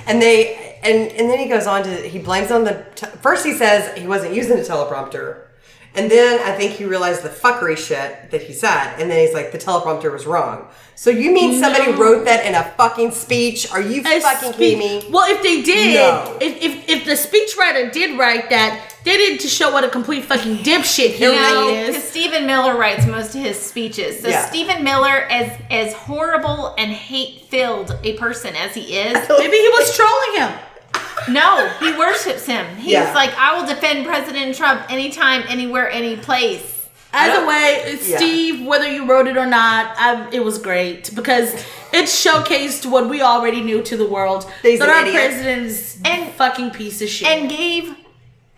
And 0.07 0.21
they 0.21 0.78
and 0.83 1.11
and 1.12 1.31
then 1.31 1.38
he 1.38 1.47
goes 1.49 1.67
on 1.67 1.83
to 1.85 1.90
he 2.09 2.19
blames 2.19 2.50
on 2.50 2.64
the 2.64 2.85
t- 2.95 3.07
first 3.23 3.45
he 3.47 3.52
says 3.55 3.97
he 3.97 4.07
wasn't 4.07 4.35
using 4.35 4.57
the 4.57 4.62
teleprompter, 4.62 5.43
and 5.99 6.11
then 6.11 6.40
I 6.40 6.52
think 6.57 6.73
he 6.73 6.85
realized 6.85 7.23
the 7.23 7.28
fuckery 7.28 7.76
shit 7.76 8.31
that 8.31 8.43
he 8.43 8.52
said, 8.52 8.95
and 8.99 9.11
then 9.11 9.19
he's 9.26 9.35
like 9.35 9.52
the 9.52 9.59
teleprompter 9.59 10.12
was 10.12 10.25
wrong. 10.26 10.69
So 10.95 11.11
you 11.11 11.31
mean 11.33 11.61
somebody 11.61 11.93
No. 11.93 11.99
wrote 11.99 12.25
that 12.25 12.45
in 12.47 12.55
a 12.55 12.64
fucking 12.76 13.12
speech? 13.12 13.71
Are 13.73 13.81
you 13.81 14.00
a 14.00 14.21
fucking 14.21 14.52
speech- 14.52 14.57
kidding 14.57 14.78
me? 14.78 15.05
Well, 15.11 15.26
if 15.31 15.43
they 15.43 15.62
did, 15.62 15.95
No. 15.95 16.37
if, 16.40 16.57
if 16.62 16.88
if 16.88 17.05
the 17.05 17.12
speechwriter 17.12 17.93
did 17.93 18.19
write 18.19 18.50
that, 18.50 18.95
they 19.05 19.17
did 19.17 19.40
to 19.40 19.49
show 19.49 19.71
what 19.73 19.85
a 19.85 19.88
complete 19.88 20.25
fucking 20.25 20.59
dipshit 20.59 21.11
he 21.11 21.25
You 21.25 21.33
know, 21.33 21.69
is. 21.69 21.87
because 21.97 22.02
Stephen 22.09 22.47
Miller 22.47 22.76
writes 22.76 23.07
most 23.07 23.35
of 23.37 23.43
his 23.43 23.59
speeches. 23.61 24.21
So 24.23 24.28
Yeah. 24.28 24.49
Stephen 24.49 24.83
Miller, 24.83 25.26
as 25.31 25.52
as 25.71 25.93
horrible 25.95 26.75
and 26.78 26.90
hate 26.90 27.43
filled 27.49 27.97
a 28.02 28.14
person 28.14 28.55
as 28.57 28.75
he 28.75 28.97
is, 28.99 29.14
Maybe 29.28 29.57
he 29.57 29.69
was 29.69 29.97
trolling 29.97 30.40
him. 30.40 30.59
No, 31.28 31.68
he 31.80 31.92
worships 31.92 32.46
him. 32.46 32.76
He's 32.76 32.92
Yeah. 32.92 33.12
like, 33.14 33.37
I 33.38 33.58
will 33.58 33.66
defend 33.66 34.06
President 34.06 34.54
Trump 34.56 34.82
anytime, 34.90 35.44
anywhere, 35.48 35.90
any 35.90 36.16
place. 36.16 36.75
Either 37.12 37.40
Yeah. 37.40 37.46
way, 37.48 37.98
Yeah. 38.02 38.16
Steve, 38.18 38.66
whether 38.66 38.87
you 38.90 39.06
wrote 39.06 39.26
it 39.26 39.37
or 39.38 39.46
not, 39.46 39.94
I, 39.98 40.26
it 40.30 40.44
was 40.44 40.58
great 40.58 41.14
because 41.14 41.54
it 41.92 42.04
showcased 42.04 42.84
what 42.87 43.08
we 43.08 43.22
already 43.22 43.62
knew 43.62 43.80
to 43.82 43.96
the 43.96 44.04
world 44.06 44.50
He's 44.62 44.78
that 44.78 44.88
an 44.90 44.94
our 44.94 45.00
idiot. 45.06 45.14
president 45.14 45.66
is 45.66 45.96
And- 46.04 46.32
fucking 46.34 46.70
piece 46.72 47.00
of 47.00 47.08
shit. 47.08 47.26
And 47.26 47.48
gave 47.48 47.94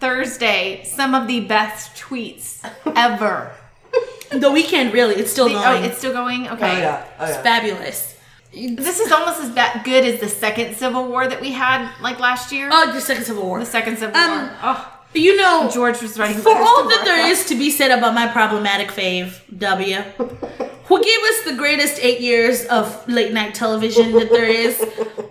Thursday 0.00 0.82
some 0.84 1.14
of 1.14 1.26
the 1.28 1.40
best 1.40 1.94
tweets 1.94 2.56
ever. 2.96 3.52
the 4.30 4.50
weekend, 4.50 4.92
really, 4.92 5.14
it's 5.16 5.30
still 5.30 5.48
The- 5.48 5.56
oh, 5.56 5.62
going. 5.62 5.84
it's 5.84 5.98
still 5.98 6.12
going? 6.12 6.48
Okay, 6.48 6.52
Oh 6.52 6.54
Okay. 6.70 6.80
yeah, 6.80 7.02
oh 7.20 7.24
It's 7.26 7.36
yeah. 7.36 7.42
fabulous. 7.42 8.14
This 8.52 8.98
is 8.98 9.12
almost 9.12 9.40
as 9.40 9.50
bad, 9.50 9.84
good 9.84 10.04
as 10.04 10.18
the 10.20 10.28
second 10.28 10.76
Civil 10.76 11.06
War 11.08 11.28
that 11.28 11.40
we 11.40 11.52
had 11.52 11.88
like 12.00 12.18
last 12.18 12.50
year. 12.52 12.68
Oh, 12.72 12.92
the 12.92 13.00
second 13.00 13.24
Civil 13.24 13.44
War. 13.44 13.60
the 13.60 13.66
second 13.66 13.98
Civil 13.98 14.16
Um, 14.16 14.30
War. 14.40 14.50
Oh, 14.62 14.92
You 15.14 15.36
know, 15.36 15.68
George 15.72 16.00
was 16.02 16.18
writing 16.18 16.38
for 16.42 16.56
all 16.56 16.88
that 16.88 17.02
there 17.04 17.26
is 17.28 17.44
to 17.46 17.54
be 17.54 17.70
said 17.70 17.90
about 17.96 18.14
my 18.14 18.26
problematic 18.28 18.88
fave, 18.88 19.40
W, 19.56 19.96
who 19.96 21.02
gave 21.02 21.18
us 21.30 21.44
the 21.44 21.54
greatest 21.56 21.98
eight 22.02 22.20
years 22.20 22.64
of 22.66 23.06
late 23.08 23.32
night 23.32 23.54
television 23.54 24.12
that 24.12 24.30
there 24.30 24.44
is. 24.46 24.80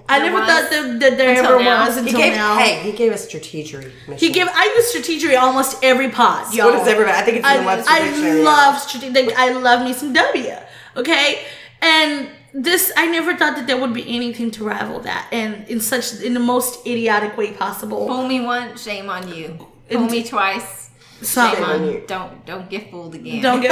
I 0.07 0.19
There 0.19 0.31
never 0.31 0.39
was. 0.39 0.47
thought 0.49 0.69
that, 0.71 0.99
that 1.01 1.17
there 1.17 1.29
Until 1.31 1.45
ever 1.55 1.63
now. 1.63 1.85
was 1.85 1.95
He 1.95 2.01
until 2.01 2.19
gave 2.19 2.35
now. 2.35 2.57
hey 2.57 2.79
he 2.81 2.91
gave 2.93 3.11
us 3.11 3.27
strategery. 3.27 3.91
He 4.17 4.31
gave. 4.31 4.47
I 4.53 4.65
use 4.75 4.93
strategery 4.95 5.37
almost 5.37 5.83
every 5.83 6.09
pod. 6.09 6.47
So 6.47 6.53
y'all. 6.55 6.71
does 6.71 6.87
everybody. 6.87 7.17
I 7.17 7.21
think 7.21 7.37
it's 7.37 7.47
in 7.47 7.57
the 7.57 7.63
I, 7.63 7.65
Webster 7.65 7.91
I 7.93 7.99
dictionary. 8.05 8.41
love 8.41 8.79
strategic. 8.79 9.37
I 9.37 9.51
love 9.51 9.83
me 9.85 9.91
some 9.93 10.13
W. 10.13 10.55
Okay, 10.97 11.43
and 11.81 12.29
this 12.53 12.91
I 12.97 13.07
never 13.07 13.35
thought 13.35 13.55
that 13.55 13.67
there 13.67 13.79
would 13.79 13.93
be 13.93 14.15
anything 14.15 14.51
to 14.51 14.63
rival 14.63 14.99
that, 15.01 15.27
and 15.31 15.67
in 15.67 15.79
such 15.79 16.21
in 16.21 16.33
the 16.33 16.39
most 16.39 16.85
idiotic 16.85 17.37
way 17.37 17.53
possible. 17.53 18.07
Fool 18.07 18.27
me 18.27 18.41
once, 18.41 18.83
shame 18.83 19.09
on 19.09 19.33
you. 19.33 19.67
Fool 19.89 20.07
me 20.07 20.23
twice, 20.23 20.89
Some- 21.21 21.55
shame 21.55 21.63
on 21.63 21.69
on 21.71 21.85
you. 21.85 21.91
you. 21.93 22.03
Don't 22.07 22.45
don't 22.45 22.69
get 22.69 22.91
fooled 22.91 23.15
again. 23.15 23.41
Don't 23.41 23.61
get. 23.61 23.71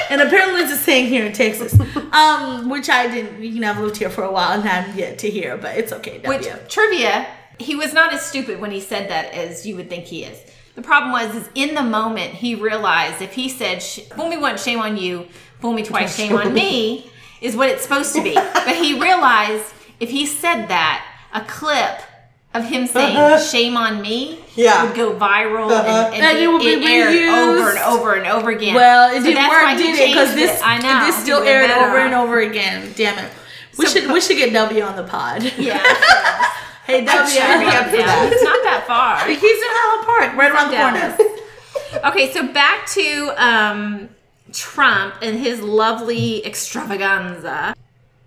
and 0.10 0.20
apparently 0.20 0.62
it's 0.62 0.72
a 0.72 0.76
saying 0.76 1.06
here 1.06 1.26
in 1.26 1.32
Texas, 1.32 1.78
um, 2.12 2.68
which 2.68 2.88
I 2.88 3.06
didn't. 3.08 3.42
You 3.42 3.60
know, 3.60 3.70
I've 3.70 3.78
lived 3.78 3.96
here 3.96 4.10
for 4.10 4.24
a 4.24 4.32
while 4.32 4.58
and 4.58 4.68
I'm 4.68 4.96
yet 4.96 5.18
to 5.20 5.30
hear, 5.30 5.56
but 5.56 5.76
it's 5.76 5.92
okay. 5.92 6.18
W. 6.18 6.38
Which 6.38 6.48
trivia? 6.68 7.26
He 7.58 7.74
was 7.74 7.92
not 7.92 8.14
as 8.14 8.22
stupid 8.24 8.60
when 8.60 8.70
he 8.70 8.80
said 8.80 9.10
that 9.10 9.34
as 9.34 9.66
you 9.66 9.74
would 9.76 9.88
think 9.88 10.04
he 10.04 10.22
is. 10.22 10.38
The 10.76 10.82
problem 10.82 11.10
was, 11.10 11.34
is 11.34 11.50
in 11.56 11.74
the 11.74 11.82
moment 11.82 12.34
he 12.34 12.54
realized 12.54 13.20
if 13.20 13.32
he 13.32 13.48
said 13.48 13.82
"fool 13.82 14.28
me 14.28 14.36
once, 14.38 14.62
shame 14.62 14.78
on 14.78 14.96
you," 14.96 15.26
"fool 15.60 15.72
me 15.72 15.82
twice, 15.82 16.16
shame 16.16 16.36
on 16.36 16.54
me," 16.54 17.10
is 17.40 17.56
what 17.56 17.68
it's 17.68 17.82
supposed 17.82 18.14
to 18.14 18.22
be. 18.22 18.34
But 18.34 18.76
he 18.76 19.00
realized 19.00 19.64
if 20.00 20.10
he 20.10 20.26
said 20.26 20.66
that, 20.68 21.04
a 21.32 21.40
clip 21.42 22.00
of 22.54 22.64
him 22.64 22.86
saying 22.86 23.38
"shame 23.50 23.76
on 23.76 24.00
me" 24.00 24.40
Yeah. 24.54 24.84
would 24.86 24.96
go 24.96 25.12
viral 25.14 25.70
and, 25.70 26.14
and, 26.14 26.24
And 26.24 26.38
be, 26.38 26.44
it 26.44 26.46
would 26.48 26.60
be 26.60 26.68
it 26.68 26.82
aired 26.90 27.12
reused. 27.12 27.58
over 27.58 27.70
and 27.70 27.78
over 27.80 28.14
and 28.14 28.26
over 28.26 28.50
again. 28.50 28.74
Well, 28.74 29.10
it 29.10 29.18
So 29.18 29.22
didn't 29.24 29.34
that's 29.36 29.52
work, 29.52 29.70
he 29.86 29.92
did 29.92 29.98
it? 29.98 30.08
Because 30.08 30.34
this, 30.34 30.60
I 30.64 30.78
know 30.78 31.06
this 31.06 31.16
still 31.22 31.42
aired 31.42 31.68
better 31.68 31.86
over 31.86 31.98
and 31.98 32.14
over 32.14 32.40
again. 32.40 32.92
Damn 32.96 33.18
it. 33.18 33.30
We 33.78 33.86
So- 33.86 34.00
should 34.00 34.10
we 34.10 34.20
should 34.20 34.36
get 34.38 34.52
W 34.52 34.82
on 34.82 34.96
the 34.96 35.04
pod. 35.04 35.42
Yeah, 35.58 35.78
hey 36.86 37.04
W, 37.04 37.28
sure 37.30 37.58
we 37.58 37.64
have 37.66 37.90
for 37.90 37.96
that. 37.98 38.30
it's 38.32 38.42
not 38.42 38.62
that 38.64 38.84
far. 38.86 39.26
he's 39.28 39.42
in 39.42 39.50
Highland 39.52 40.06
Park, 40.06 40.36
right 40.36 40.50
around 40.50 40.70
the 40.70 40.76
corner. 42.00 42.08
Okay, 42.10 42.32
so 42.32 42.46
back 42.52 42.86
to 42.88 43.32
um, 43.36 44.08
Trump 44.52 45.14
and 45.22 45.38
his 45.38 45.60
lovely 45.60 46.44
extravaganza. 46.44 47.74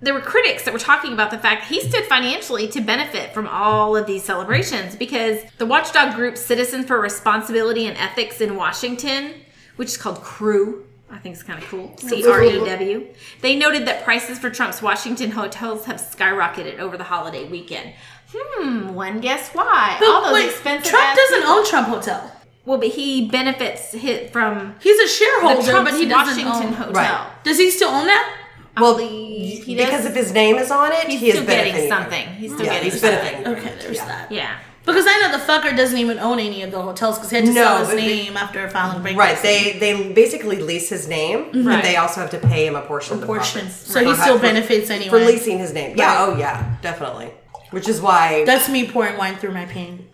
There 0.04 0.14
were 0.16 0.22
critics 0.22 0.64
that 0.64 0.74
were 0.74 0.80
talking 0.80 1.14
about 1.14 1.30
the 1.30 1.38
fact 1.38 1.66
he 1.66 1.80
stood 1.82 2.06
financially 2.06 2.68
to 2.70 2.82
benefit 2.82 3.34
from 3.34 3.48
all 3.48 3.96
of 3.96 4.08
these 4.08 4.24
celebrations 4.24 4.96
because 4.96 5.42
the 5.60 5.66
watchdog 5.66 6.16
group 6.16 6.38
Citizen 6.38 6.84
for 6.86 7.00
Responsibility 7.00 7.86
and 7.86 7.96
Ethics 7.98 8.42
in 8.42 8.56
Washington, 8.56 9.34
which 9.76 9.90
is 9.90 9.98
called 9.98 10.18
CREW, 10.24 10.84
I 11.12 11.20
think 11.20 11.34
it's 11.36 11.44
kind 11.44 11.62
of 11.62 11.70
cool. 11.70 11.96
C 11.98 12.28
R 12.28 12.42
E 12.44 12.66
W. 12.66 13.08
They 13.42 13.56
noted 13.56 13.86
that 13.88 14.04
prices 14.04 14.40
for 14.40 14.50
Trump's 14.50 14.82
Washington 14.82 15.30
hotels 15.32 15.86
have 15.86 15.98
skyrocketed 15.98 16.80
over 16.80 16.98
the 16.98 17.04
holiday 17.04 17.48
weekend. 17.48 17.94
Hmm, 18.34 18.94
one 18.96 19.20
guess 19.20 19.50
why? 19.50 20.00
all 20.02 20.24
those 20.24 20.34
Wait, 20.34 20.46
expensive. 20.50 20.90
Trump 20.90 21.16
doesn't 21.16 21.40
people- 21.40 21.52
own 21.52 21.66
Trump 21.68 21.88
Hotel. 21.90 22.32
Well, 22.66 22.78
but 22.78 22.90
he 22.90 23.28
benefits 23.30 23.92
hit 23.92 24.32
from 24.32 24.76
He's 24.82 25.00
a 25.00 25.04
the 25.04 25.08
shareholder, 25.10 25.72
Trump's 25.72 25.92
but 25.92 26.00
he 26.00 26.06
doesn't 26.08 26.46
Washington 26.46 26.68
own. 26.70 26.74
Hotel. 26.74 26.94
Right. 26.94 27.44
Does 27.44 27.58
he 27.58 27.72
still 27.72 27.90
own 27.90 28.08
that? 28.08 28.38
Well, 28.78 28.96
believe 28.96 29.64
he 29.66 29.76
does. 29.76 29.86
because 29.86 30.06
if 30.06 30.16
his 30.16 30.32
name 30.34 30.56
is 30.58 30.72
on 30.72 30.92
it, 30.94 31.08
He's 31.08 31.20
he 31.20 31.28
is 31.30 31.36
still 31.36 31.46
getting 31.46 31.74
benefiting. 31.74 31.90
something. 31.90 32.28
He's 32.36 32.54
still 32.54 32.66
Yeah, 32.66 32.74
getting 32.76 32.92
he's 32.92 33.02
something. 33.02 33.44
benefiting. 33.44 33.54
Okay, 33.70 33.82
there's 33.84 33.98
Yeah. 33.98 34.06
that. 34.06 34.32
Yeah. 34.32 34.56
Because 34.84 35.06
I 35.08 35.20
know 35.20 35.38
the 35.38 35.44
fucker 35.44 35.76
doesn't 35.78 35.98
even 35.98 36.18
own 36.20 36.40
any 36.40 36.64
of 36.64 36.72
the 36.72 36.82
hotels 36.82 37.18
because 37.18 37.30
he 37.30 37.36
had 37.36 37.46
to 37.46 37.52
No, 37.54 37.64
sell 37.64 37.78
his 37.80 37.88
but 37.90 37.96
they- 37.98 38.08
name 38.08 38.38
after 38.38 38.68
filing 38.70 39.04
bankruptcy. 39.04 39.48
Right, 39.48 39.80
they 39.80 39.94
they 39.94 40.12
basically 40.14 40.58
lease 40.58 40.90
his 40.90 41.08
name, 41.08 41.38
Right. 41.40 41.52
but 41.52 41.60
mm-hmm. 41.62 41.82
they 41.82 41.98
also 41.98 42.22
have 42.22 42.32
to 42.32 42.40
pay 42.40 42.66
him 42.66 42.76
a 42.76 42.82
portion 42.82 43.16
of 43.16 43.22
the 43.22 43.28
portion. 43.28 43.62
profits. 43.62 43.92
So 43.92 44.00
he 44.00 44.06
For- 44.14 44.22
still 44.22 44.36
for- 44.38 44.42
benefits 44.42 44.90
anyway. 44.90 45.10
for 45.10 45.20
leasing 45.20 45.60
his 45.60 45.74
name. 45.74 45.96
Yeah, 45.98 46.06
Right. 46.26 46.30
oh 46.36 46.38
yeah, 46.40 46.64
definitely. 46.82 47.32
Which 47.72 47.88
is 47.88 48.02
why 48.02 48.44
That's 48.46 48.70
me 48.70 48.88
pouring 48.88 49.18
wine 49.18 49.36
through 49.38 49.54
my 49.54 49.66
pain. 49.66 50.08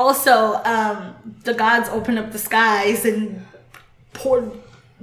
Also, 0.00 0.60
um, 0.64 1.14
the 1.44 1.54
gods 1.54 1.88
opened 1.90 2.18
up 2.18 2.32
the 2.32 2.38
skies 2.38 3.04
and 3.04 3.44
poured, 4.12 4.50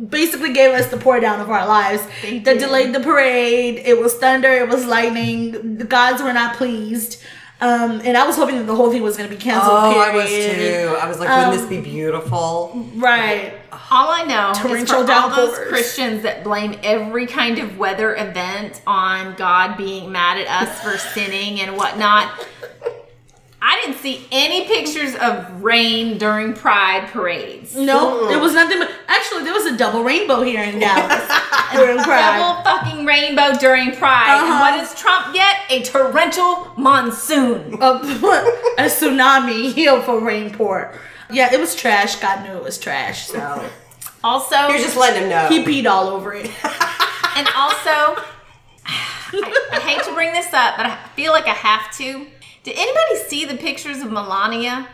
basically 0.10 0.53
gave 0.53 0.71
us 0.73 0.88
the 0.88 0.97
pour 0.97 1.19
down 1.19 1.39
of 1.39 1.49
our 1.49 1.65
lives. 1.67 2.03
They 2.21 2.39
that 2.39 2.53
did. 2.53 2.60
delayed 2.60 2.93
the 2.93 2.99
parade. 2.99 3.75
It 3.86 3.99
was 3.99 4.15
thunder. 4.15 4.51
It 4.51 4.67
was 4.67 4.86
lightning. 4.86 5.77
The 5.77 5.86
gods 5.86 6.21
were 6.21 6.33
not 6.33 6.55
pleased. 6.55 7.21
Um, 7.60 8.01
and 8.03 8.15
I 8.15 8.27
was 8.27 8.36
hoping 8.36 8.57
that 8.57 8.67
the 8.67 8.75
whole 8.75 8.91
thing 8.91 9.01
was 9.01 9.17
going 9.17 9.27
to 9.31 9.36
be 9.36 9.41
canceled. 9.41 9.73
Oh, 9.73 9.99
I 9.99 10.13
was 10.13 10.29
too. 10.29 10.95
I 11.01 11.07
was 11.07 11.19
like, 11.19 11.27
wouldn't 11.29 11.47
Um, 11.53 11.57
this 11.57 11.65
be 11.67 11.81
beautiful? 11.81 12.86
Right. 12.95 13.55
All 13.89 14.10
I 14.12 14.23
know 14.25 14.51
is 14.51 14.57
Torrential 14.60 15.05
for 15.07 15.12
all 15.12 15.29
those. 15.36 15.57
Christians 15.67 16.21
that 16.21 16.43
blame 16.43 16.77
every 16.83 17.25
kind 17.25 17.57
of 17.57 17.79
weather 17.79 18.15
event 18.15 18.81
on 18.86 19.33
God 19.36 19.75
being 19.75 20.12
mad 20.12 20.38
at 20.38 20.47
us 20.47 20.81
for 20.83 20.99
sinning 20.99 21.60
and 21.62 21.75
whatnot. 21.75 22.45
I 23.60 23.82
didn't 23.82 23.98
see 24.02 24.28
any 24.32 24.65
pictures 24.67 25.15
of 25.15 25.63
rain 25.63 26.17
during 26.20 26.54
Pride 26.54 27.10
parades. 27.12 27.76
No, 27.76 28.28
there 28.28 28.39
was 28.39 28.54
nothing 28.54 28.78
but 28.80 28.91
actually 29.08 29.43
there 29.43 29.54
was 29.54 29.65
a 29.65 29.76
double 29.76 30.04
rainbow 30.04 30.43
here 30.43 30.62
in 30.63 30.78
Dallas 30.80 31.28
during 31.74 31.98
Pride. 31.98 32.38
Double 32.38 32.63
fucking 32.63 33.06
rainbow 33.06 33.54
during 33.60 33.93
Pride. 33.96 34.38
Uh-huh. 34.41 34.60
what 34.60 34.78
does 34.80 34.93
Trump 34.93 35.34
get? 35.34 35.58
A 35.70 35.82
torrential 35.84 36.72
monsoon. 36.78 37.74
a, 37.82 37.88
a 38.78 38.84
tsunami 38.84 39.74
here 39.74 40.02
for 40.04 40.20
rain 40.24 40.54
pour. 40.54 40.93
Yeah, 41.32 41.52
it 41.52 41.60
was 41.60 41.74
trash. 41.76 42.17
God 42.17 42.43
knew 42.48 42.56
it 42.56 42.63
was 42.63 42.78
trash, 42.78 43.28
so 43.28 43.67
Also, 44.24 44.56
You're 44.67 44.78
just 44.78 44.96
letting 44.98 45.24
him 45.24 45.30
know. 45.30 45.48
he 45.50 45.63
peed 45.63 45.89
all 45.89 46.08
over 46.10 46.34
it. 46.34 46.46
And 47.36 47.48
also, 47.56 48.22
I, 48.86 49.67
I 49.72 49.80
hate 49.80 50.04
to 50.04 50.13
bring 50.13 50.32
this 50.32 50.54
up, 50.54 50.78
but 50.78 50.86
I 50.86 50.96
feel 51.15 51.32
like 51.34 51.48
I 51.48 51.54
have 51.54 51.91
to. 51.98 52.28
Did 52.67 52.75
anybody 52.77 53.30
see 53.30 53.45
the 53.45 53.56
pictures 53.56 54.01
of 54.01 54.12
Melania 54.12 54.89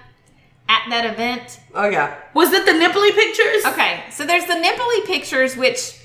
at 0.69 0.85
that 0.91 1.11
event? 1.11 1.59
Oh 1.73 1.89
yeah. 1.89 2.19
Was 2.35 2.53
it 2.53 2.67
the 2.67 2.71
nipply 2.71 3.09
pictures? 3.15 3.65
Okay, 3.65 4.03
so 4.11 4.27
there's 4.27 4.45
the 4.45 4.53
nipply 4.53 5.07
pictures, 5.07 5.57
which 5.57 5.99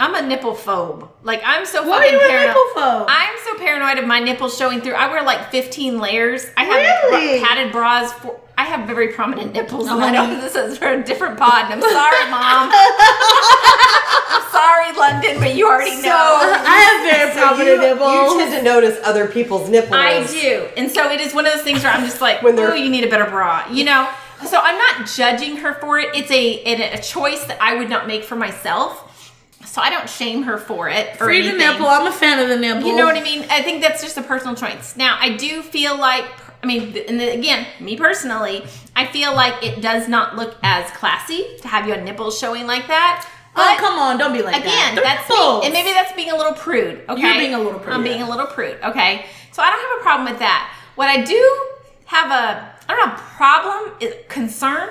I'm 0.00 0.14
a 0.14 0.26
nipple 0.26 0.54
phobe. 0.54 1.08
Like 1.22 1.42
I'm 1.44 1.66
so 1.66 1.86
Why 1.86 1.98
are 1.98 2.00
fucking 2.00 2.12
you 2.14 2.24
a 2.24 2.28
paranoid. 2.28 3.06
I'm 3.08 3.34
so 3.44 3.58
paranoid 3.58 3.98
of 3.98 4.06
my 4.06 4.18
nipples 4.18 4.56
showing 4.56 4.80
through. 4.80 4.94
I 4.94 5.08
wear 5.10 5.22
like 5.22 5.50
15 5.50 5.98
layers. 5.98 6.46
I 6.56 6.64
have 6.64 7.10
Really? 7.12 7.40
padded 7.40 7.70
bras. 7.70 8.12
For, 8.14 8.40
I 8.56 8.64
have 8.64 8.86
very 8.86 9.08
prominent 9.08 9.52
nipples. 9.52 9.88
Oh, 9.88 10.00
I 10.00 10.10
know 10.10 10.40
this 10.40 10.54
is 10.54 10.78
for 10.78 10.88
a 10.92 11.02
different 11.02 11.38
pod. 11.38 11.70
And 11.70 11.82
I'm 11.84 11.90
sorry, 11.90 12.30
mom. 12.30 12.70
I'm 14.32 14.50
sorry, 14.50 14.92
London, 14.98 15.38
but 15.40 15.54
you 15.54 15.66
already 15.68 15.96
So- 15.96 16.08
know. 16.08 16.38
I 16.66 16.78
have 16.88 17.02
very 17.18 17.32
So 17.32 17.40
prominent 17.40 17.68
you, 17.68 17.80
nipples. 17.80 18.32
you 18.32 18.38
tend 18.38 18.52
to 18.54 18.62
notice 18.62 18.98
other 19.04 19.26
people's 19.28 19.68
nipples. 19.68 19.92
I 19.94 20.26
do. 20.26 20.68
And 20.76 20.90
so 20.90 21.10
it 21.10 21.20
is 21.20 21.34
one 21.34 21.46
of 21.46 21.52
those 21.52 21.62
things 21.62 21.82
where 21.84 21.92
I'm 21.92 22.04
just 22.04 22.20
like, 22.20 22.42
When 22.42 22.54
they're- 22.56 22.70
oh, 22.70 22.74
you 22.74 22.90
need 22.90 23.04
a 23.04 23.08
better 23.10 23.26
bra. 23.30 23.66
You 23.70 23.84
know? 23.84 24.08
So 24.46 24.58
I'm 24.62 24.78
not 24.78 25.06
judging 25.08 25.56
her 25.58 25.74
for 25.74 25.98
it. 25.98 26.08
It's 26.14 26.30
a, 26.30 26.62
a 26.94 27.00
choice 27.02 27.44
that 27.44 27.58
I 27.60 27.76
would 27.76 27.88
not 27.90 28.06
make 28.06 28.24
for 28.24 28.36
myself. 28.36 29.06
So 29.64 29.80
I 29.80 29.90
don't 29.90 30.08
shame 30.08 30.42
her 30.44 30.58
for 30.58 30.88
it. 30.88 31.14
Or 31.20 31.26
Free 31.26 31.42
the 31.42 31.56
nipple. 31.56 31.86
I'm 31.86 32.06
a 32.06 32.12
fan 32.12 32.38
of 32.40 32.48
the 32.48 32.56
nipple. 32.56 32.88
You 32.88 32.96
know 32.96 33.04
what 33.04 33.16
I 33.16 33.22
mean? 33.22 33.44
I 33.50 33.62
think 33.62 33.82
that's 33.82 34.02
just 34.02 34.16
a 34.16 34.22
personal 34.22 34.54
choice. 34.54 34.96
Now, 34.96 35.18
I 35.20 35.36
do 35.36 35.62
feel 35.62 35.96
like, 35.98 36.24
I 36.62 36.66
mean, 36.66 36.96
and 37.08 37.20
again, 37.20 37.66
me 37.78 37.96
personally, 37.96 38.64
I 38.96 39.06
feel 39.06 39.34
like 39.34 39.62
it 39.62 39.80
does 39.80 40.08
not 40.08 40.36
look 40.36 40.56
as 40.62 40.90
classy 40.92 41.46
to 41.60 41.68
have 41.68 41.86
your 41.86 42.00
nipples 42.00 42.38
showing 42.38 42.66
like 42.66 42.86
that. 42.88 43.28
Oh, 43.56 43.76
come 43.78 43.98
on. 43.98 44.18
Don't 44.18 44.32
be 44.32 44.42
like 44.42 44.56
again, 44.56 44.94
that. 44.94 44.94
They're 44.94 45.04
that's 45.04 45.28
me. 45.28 45.66
And 45.66 45.72
maybe 45.72 45.92
that's 45.92 46.12
being 46.12 46.30
a 46.30 46.36
little 46.36 46.54
prude. 46.54 47.02
Okay, 47.08 47.20
You're 47.20 47.34
being 47.34 47.54
a 47.54 47.58
little 47.58 47.80
prude, 47.80 47.94
I'm 47.94 48.02
being 48.02 48.22
a 48.22 48.28
little 48.28 48.46
prude. 48.46 48.78
Okay, 48.82 49.26
so 49.52 49.62
I 49.62 49.70
don't 49.70 49.80
have 49.80 50.00
a 50.00 50.02
problem 50.02 50.30
with 50.30 50.38
that. 50.38 50.74
What 50.94 51.08
I 51.08 51.22
do 51.22 51.68
have 52.06 52.30
a, 52.30 52.74
I 52.88 52.96
don't 52.96 53.08
know, 53.08 53.14
problem, 53.14 53.92
is, 54.00 54.14
concern 54.28 54.90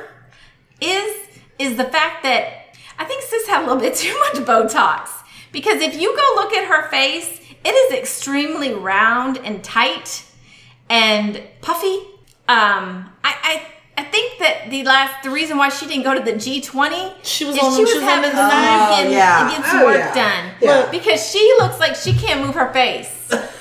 is 0.81 1.27
is 1.57 1.75
the 1.75 1.83
fact 1.83 2.23
that 2.23 2.58
I 2.99 3.05
think 3.05 3.23
sis 3.23 3.47
had 3.47 3.61
a 3.63 3.65
little 3.65 3.79
bit 3.81 3.95
too 3.95 4.13
much 4.19 4.35
Botox. 4.45 5.09
Because 5.51 5.81
if 5.81 5.99
you 5.99 6.15
go 6.15 6.31
look 6.35 6.53
at 6.53 6.65
her 6.67 6.87
face, 6.89 7.39
it 7.65 7.69
is 7.69 7.97
extremely 7.97 8.73
round 8.73 9.37
and 9.39 9.63
tight 9.63 10.23
and 10.89 11.41
puffy. 11.61 11.97
Um, 12.47 13.09
I, 13.23 13.33
I 13.43 13.65
I 13.97 14.03
think 14.03 14.39
that 14.39 14.69
the 14.69 14.83
last 14.83 15.23
the 15.23 15.29
reason 15.29 15.57
why 15.57 15.69
she 15.69 15.85
didn't 15.87 16.03
go 16.03 16.13
to 16.13 16.21
the 16.21 16.33
G20 16.33 17.15
She 17.23 17.45
was 17.45 17.55
is 17.55 17.63
on- 17.63 17.75
she 17.75 17.81
was 17.81 17.89
she 17.91 17.97
was 17.97 18.03
having 18.03 18.29
on 18.31 18.35
some 18.35 18.47
the 18.49 18.55
knife. 18.55 18.89
getting, 18.97 19.13
Oh, 19.13 19.17
yeah. 19.17 19.49
getting 19.49 19.65
some 19.65 19.79
Oh, 19.81 19.85
work 19.85 19.97
yeah. 19.97 20.13
done. 20.13 20.51
Yeah. 20.61 20.91
Because 20.91 21.29
she 21.29 21.39
looks 21.59 21.79
like 21.79 21.95
she 21.95 22.13
can't 22.13 22.41
move 22.45 22.55
her 22.55 22.71
face. 22.71 23.29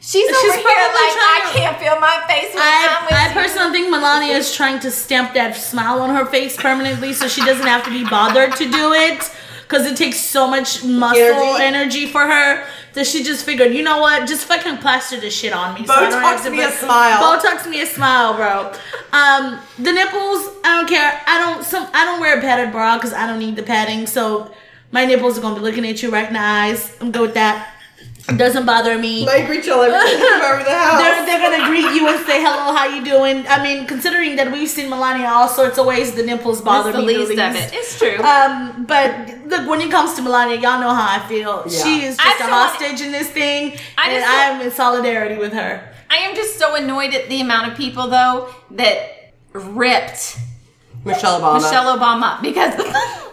She's, 0.00 0.24
over 0.28 0.40
She's 0.40 0.54
here 0.54 0.62
probably 0.62 0.96
like 0.96 1.16
I 1.20 1.50
can't 1.52 1.76
feel 1.78 2.00
my 2.00 2.24
face 2.26 2.54
when 2.54 2.62
I'm 2.64 3.04
with 3.04 3.12
I, 3.12 3.24
I 3.24 3.28
you." 3.28 3.34
personally 3.34 3.70
think 3.72 3.90
Melania 3.90 4.34
is 4.36 4.54
trying 4.54 4.80
to 4.80 4.90
stamp 4.90 5.34
that 5.34 5.54
smile 5.54 6.00
on 6.00 6.10
her 6.14 6.24
face 6.24 6.56
permanently 6.56 7.12
so 7.12 7.28
she 7.28 7.44
doesn't 7.44 7.66
have 7.66 7.84
to 7.84 7.90
be 7.90 8.04
bothered 8.08 8.56
to 8.56 8.70
do 8.70 8.92
it 8.94 9.30
because 9.62 9.86
it 9.86 9.96
takes 9.96 10.18
so 10.18 10.48
much 10.48 10.82
muscle 10.82 11.20
Energy. 11.20 11.62
energy. 11.62 12.06
for 12.06 12.22
her 12.22 12.66
that 12.94 13.06
she 13.06 13.22
just 13.22 13.44
figured, 13.44 13.72
you 13.72 13.82
know 13.84 14.00
what, 14.00 14.26
just 14.26 14.46
fucking 14.46 14.78
plaster 14.78 15.20
this 15.20 15.32
shit 15.32 15.52
on 15.52 15.74
me. 15.74 15.86
so 15.86 15.92
I 15.94 16.10
Botox 16.10 16.42
to 16.44 16.50
me 16.50 16.62
a 16.64 16.70
smile. 16.70 17.38
Botox 17.38 17.70
me 17.70 17.82
a 17.82 17.86
smile, 17.86 18.34
bro. 18.34 18.72
Um, 19.12 19.60
the 19.78 19.92
nipples, 19.92 20.48
I 20.64 20.76
don't 20.78 20.88
care. 20.88 21.20
I 21.26 21.38
don't 21.38 21.62
some 21.64 21.86
I 21.92 22.04
don't 22.06 22.20
wear 22.20 22.38
a 22.38 22.40
padded 22.40 22.72
bra 22.72 22.96
because 22.96 23.12
I 23.12 23.26
don't 23.26 23.38
need 23.38 23.54
the 23.54 23.62
padding. 23.62 24.06
So 24.06 24.50
my 24.92 25.04
nipples 25.04 25.38
are 25.38 25.42
gonna 25.42 25.56
be 25.56 25.60
looking 25.60 25.86
at 25.86 26.02
you 26.02 26.10
right 26.10 26.26
in 26.26 26.32
the 26.32 26.40
eyes. 26.40 26.96
I'm 27.00 27.12
good 27.12 27.20
with 27.22 27.34
that. 27.34 27.74
It 28.28 28.36
doesn't 28.36 28.64
bother 28.66 28.96
me 28.98 29.24
Might 29.26 29.46
greet 29.46 29.64
y'all 29.66 29.82
every 29.82 29.98
time 29.98 30.42
over 30.52 30.62
the 30.62 30.70
house. 30.78 31.00
they're, 31.00 31.26
they're 31.26 31.40
gonna 31.50 31.66
greet 31.68 31.92
you 31.94 32.06
and 32.08 32.24
say 32.26 32.40
hello, 32.42 32.74
how 32.76 32.86
you 32.86 33.04
doing? 33.04 33.46
I 33.48 33.62
mean, 33.62 33.86
considering 33.86 34.36
that 34.36 34.52
we've 34.52 34.68
seen 34.68 34.88
Melania 34.90 35.28
all 35.28 35.48
sorts 35.48 35.78
of 35.78 35.86
ways, 35.86 36.14
the 36.14 36.22
nipples 36.22 36.60
bother 36.60 36.92
That's 36.92 37.02
the 37.02 37.06
me 37.06 37.18
least 37.18 37.36
the 37.36 37.48
of 37.48 37.56
it. 37.56 37.70
It's 37.72 37.98
true. 37.98 38.16
Um, 38.22 38.84
but 38.86 39.46
look, 39.46 39.68
when 39.68 39.80
it 39.80 39.90
comes 39.90 40.14
to 40.14 40.22
Melania, 40.22 40.56
y'all 40.60 40.80
know 40.80 40.94
how 40.94 41.18
I 41.18 41.26
feel. 41.28 41.64
Yeah. 41.66 41.82
She 41.82 42.02
is 42.04 42.16
just 42.16 42.20
a 42.36 42.38
just 42.38 42.50
want- 42.50 42.52
hostage 42.78 43.00
in 43.00 43.12
this 43.12 43.30
thing, 43.30 43.76
I 43.98 44.10
and 44.10 44.24
I 44.24 44.34
am 44.50 44.60
in 44.60 44.70
solidarity 44.70 45.36
with 45.36 45.52
her. 45.52 45.92
I 46.08 46.16
am 46.18 46.34
just 46.36 46.58
so 46.58 46.74
annoyed 46.76 47.14
at 47.14 47.28
the 47.28 47.40
amount 47.40 47.72
of 47.72 47.78
people 47.78 48.08
though 48.08 48.48
that 48.72 49.32
ripped 49.52 50.36
Michelle 51.04 51.40
Obama. 51.40 51.54
Michelle 51.62 51.98
Obama 51.98 52.42
because 52.42 52.74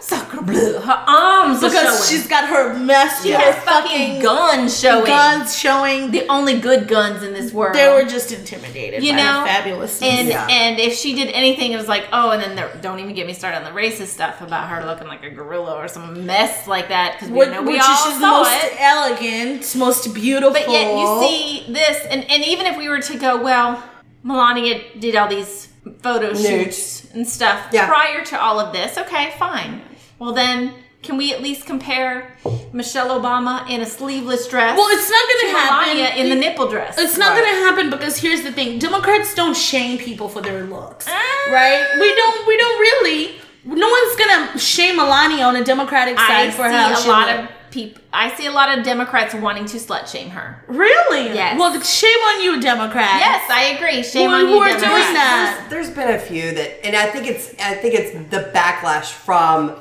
sucker 0.00 0.40
blue, 0.40 0.78
her 0.80 1.04
arms 1.06 1.60
Because 1.60 2.08
she's 2.08 2.26
got 2.26 2.48
her 2.48 2.72
muscular 2.78 3.38
Her 3.38 3.52
fucking 3.52 3.90
fucking 3.90 4.22
guns 4.22 4.80
showing. 4.80 5.04
guns 5.04 5.58
showing. 5.58 6.10
The 6.10 6.26
only 6.28 6.58
good 6.60 6.88
guns 6.88 7.22
in 7.22 7.34
this 7.34 7.52
world. 7.52 7.74
They 7.74 7.88
were 7.92 8.08
just 8.08 8.32
intimidated 8.32 9.02
you 9.02 9.12
by 9.12 9.18
know, 9.18 9.44
fabulous. 9.44 10.00
And 10.00 10.28
Yeah. 10.28 10.46
and 10.50 10.80
if 10.80 10.94
she 10.94 11.14
did 11.14 11.28
anything, 11.28 11.72
it 11.72 11.76
was 11.76 11.88
like, 11.88 12.06
oh, 12.12 12.30
and 12.30 12.42
then 12.42 12.56
there, 12.56 12.70
don't 12.80 13.00
even 13.00 13.14
get 13.14 13.26
me 13.26 13.34
started 13.34 13.58
on 13.58 13.64
the 13.64 13.78
racist 13.78 14.06
stuff 14.08 14.40
about 14.40 14.68
her 14.68 14.86
looking 14.86 15.06
like 15.08 15.22
a 15.22 15.30
gorilla 15.30 15.74
or 15.74 15.88
some 15.88 16.24
mess 16.24 16.66
like 16.66 16.88
that 16.88 17.14
because 17.14 17.28
we 17.30 17.44
know 17.46 17.60
we 17.62 17.74
which 17.74 17.82
all 17.82 17.92
is 17.94 17.98
she's 18.04 18.14
the 18.14 18.20
saw 18.20 18.42
most 18.44 18.64
it. 18.64 18.80
elegant, 18.80 19.76
most 19.76 20.14
beautiful. 20.14 20.52
But 20.54 20.70
yet 20.70 20.96
you 20.98 21.20
see 21.20 21.70
this, 21.72 22.06
and, 22.06 22.24
and 22.30 22.44
even 22.44 22.64
if 22.64 22.78
we 22.78 22.88
were 22.88 23.00
to 23.02 23.18
go, 23.18 23.42
well, 23.42 23.82
Melania 24.22 24.80
did 24.98 25.16
all 25.16 25.28
these 25.28 25.67
photo 26.02 26.28
Nudes. 26.32 26.46
shoots 26.46 27.06
and 27.14 27.26
stuff 27.28 27.60
Yeah. 27.72 27.86
prior 27.86 28.24
to 28.26 28.40
all 28.40 28.58
of 28.60 28.72
this. 28.72 28.96
Okay, 28.98 29.34
fine. 29.38 29.82
Well, 30.18 30.32
then 30.32 30.74
can 31.02 31.16
we 31.16 31.32
at 31.32 31.40
least 31.42 31.64
compare 31.66 32.36
Michelle 32.72 33.08
Obama 33.20 33.68
in 33.70 33.80
a 33.80 33.86
sleeveless 33.86 34.46
dress? 34.48 34.76
Well, 34.76 34.88
it's 34.90 35.08
not 35.10 35.24
gonna 35.30 35.58
happen. 35.58 35.96
Melania 35.96 36.14
in 36.22 36.28
the 36.28 36.34
nipple 36.34 36.68
dress. 36.68 36.98
It's 36.98 37.16
not 37.16 37.32
Right. 37.32 37.44
gonna 37.44 37.66
happen 37.66 37.90
because 37.90 38.16
here's 38.18 38.42
the 38.42 38.50
thing: 38.52 38.78
Democrats 38.78 39.32
don't 39.34 39.56
shame 39.56 39.96
people 39.98 40.28
for 40.28 40.40
their 40.40 40.64
looks, 40.64 41.06
Ah. 41.08 41.50
right? 41.52 41.84
We 42.00 42.14
don't. 42.14 42.46
We 42.46 42.56
don't 42.56 42.80
really. 42.80 43.40
No 43.64 43.88
one's 43.88 44.16
gonna 44.16 44.58
shame 44.58 44.96
Melania 44.96 45.44
on 45.44 45.54
a 45.56 45.62
Democratic 45.64 46.18
I 46.18 46.26
side 46.26 46.50
see 46.52 46.56
for 46.56 46.68
how 46.68 46.92
a 46.92 46.96
she 46.96 47.08
lot 47.08 47.28
looked. 47.28 47.40
of 47.40 47.48
people. 47.70 48.02
I 48.12 48.34
see 48.34 48.46
a 48.46 48.52
lot 48.52 48.76
of 48.76 48.84
Democrats 48.84 49.34
wanting 49.34 49.66
to 49.66 49.76
slut 49.78 50.06
shame 50.10 50.30
her. 50.30 50.62
Really? 50.66 51.26
Yes. 51.34 51.58
Well, 51.58 51.78
shame 51.80 52.18
on 52.18 52.42
you, 52.42 52.60
Democrats. 52.60 53.20
Yes, 53.20 53.50
I 53.50 53.74
agree. 53.76 54.02
Shame 54.02 54.30
Who- 54.30 54.36
on 54.36 54.40
who 54.46 54.54
you, 54.54 54.60
are 54.60 54.68
doing 54.68 54.80
Democrats. 54.80 55.12
that? 55.14 55.66
There's 55.70 55.90
been 55.90 56.10
a 56.14 56.18
few 56.18 56.52
that, 56.52 56.86
and 56.86 56.96
I 56.96 57.06
think 57.06 57.26
it's, 57.26 57.54
I 57.60 57.74
think 57.74 57.94
it's 57.94 58.12
the 58.30 58.50
backlash 58.54 59.12
from 59.12 59.74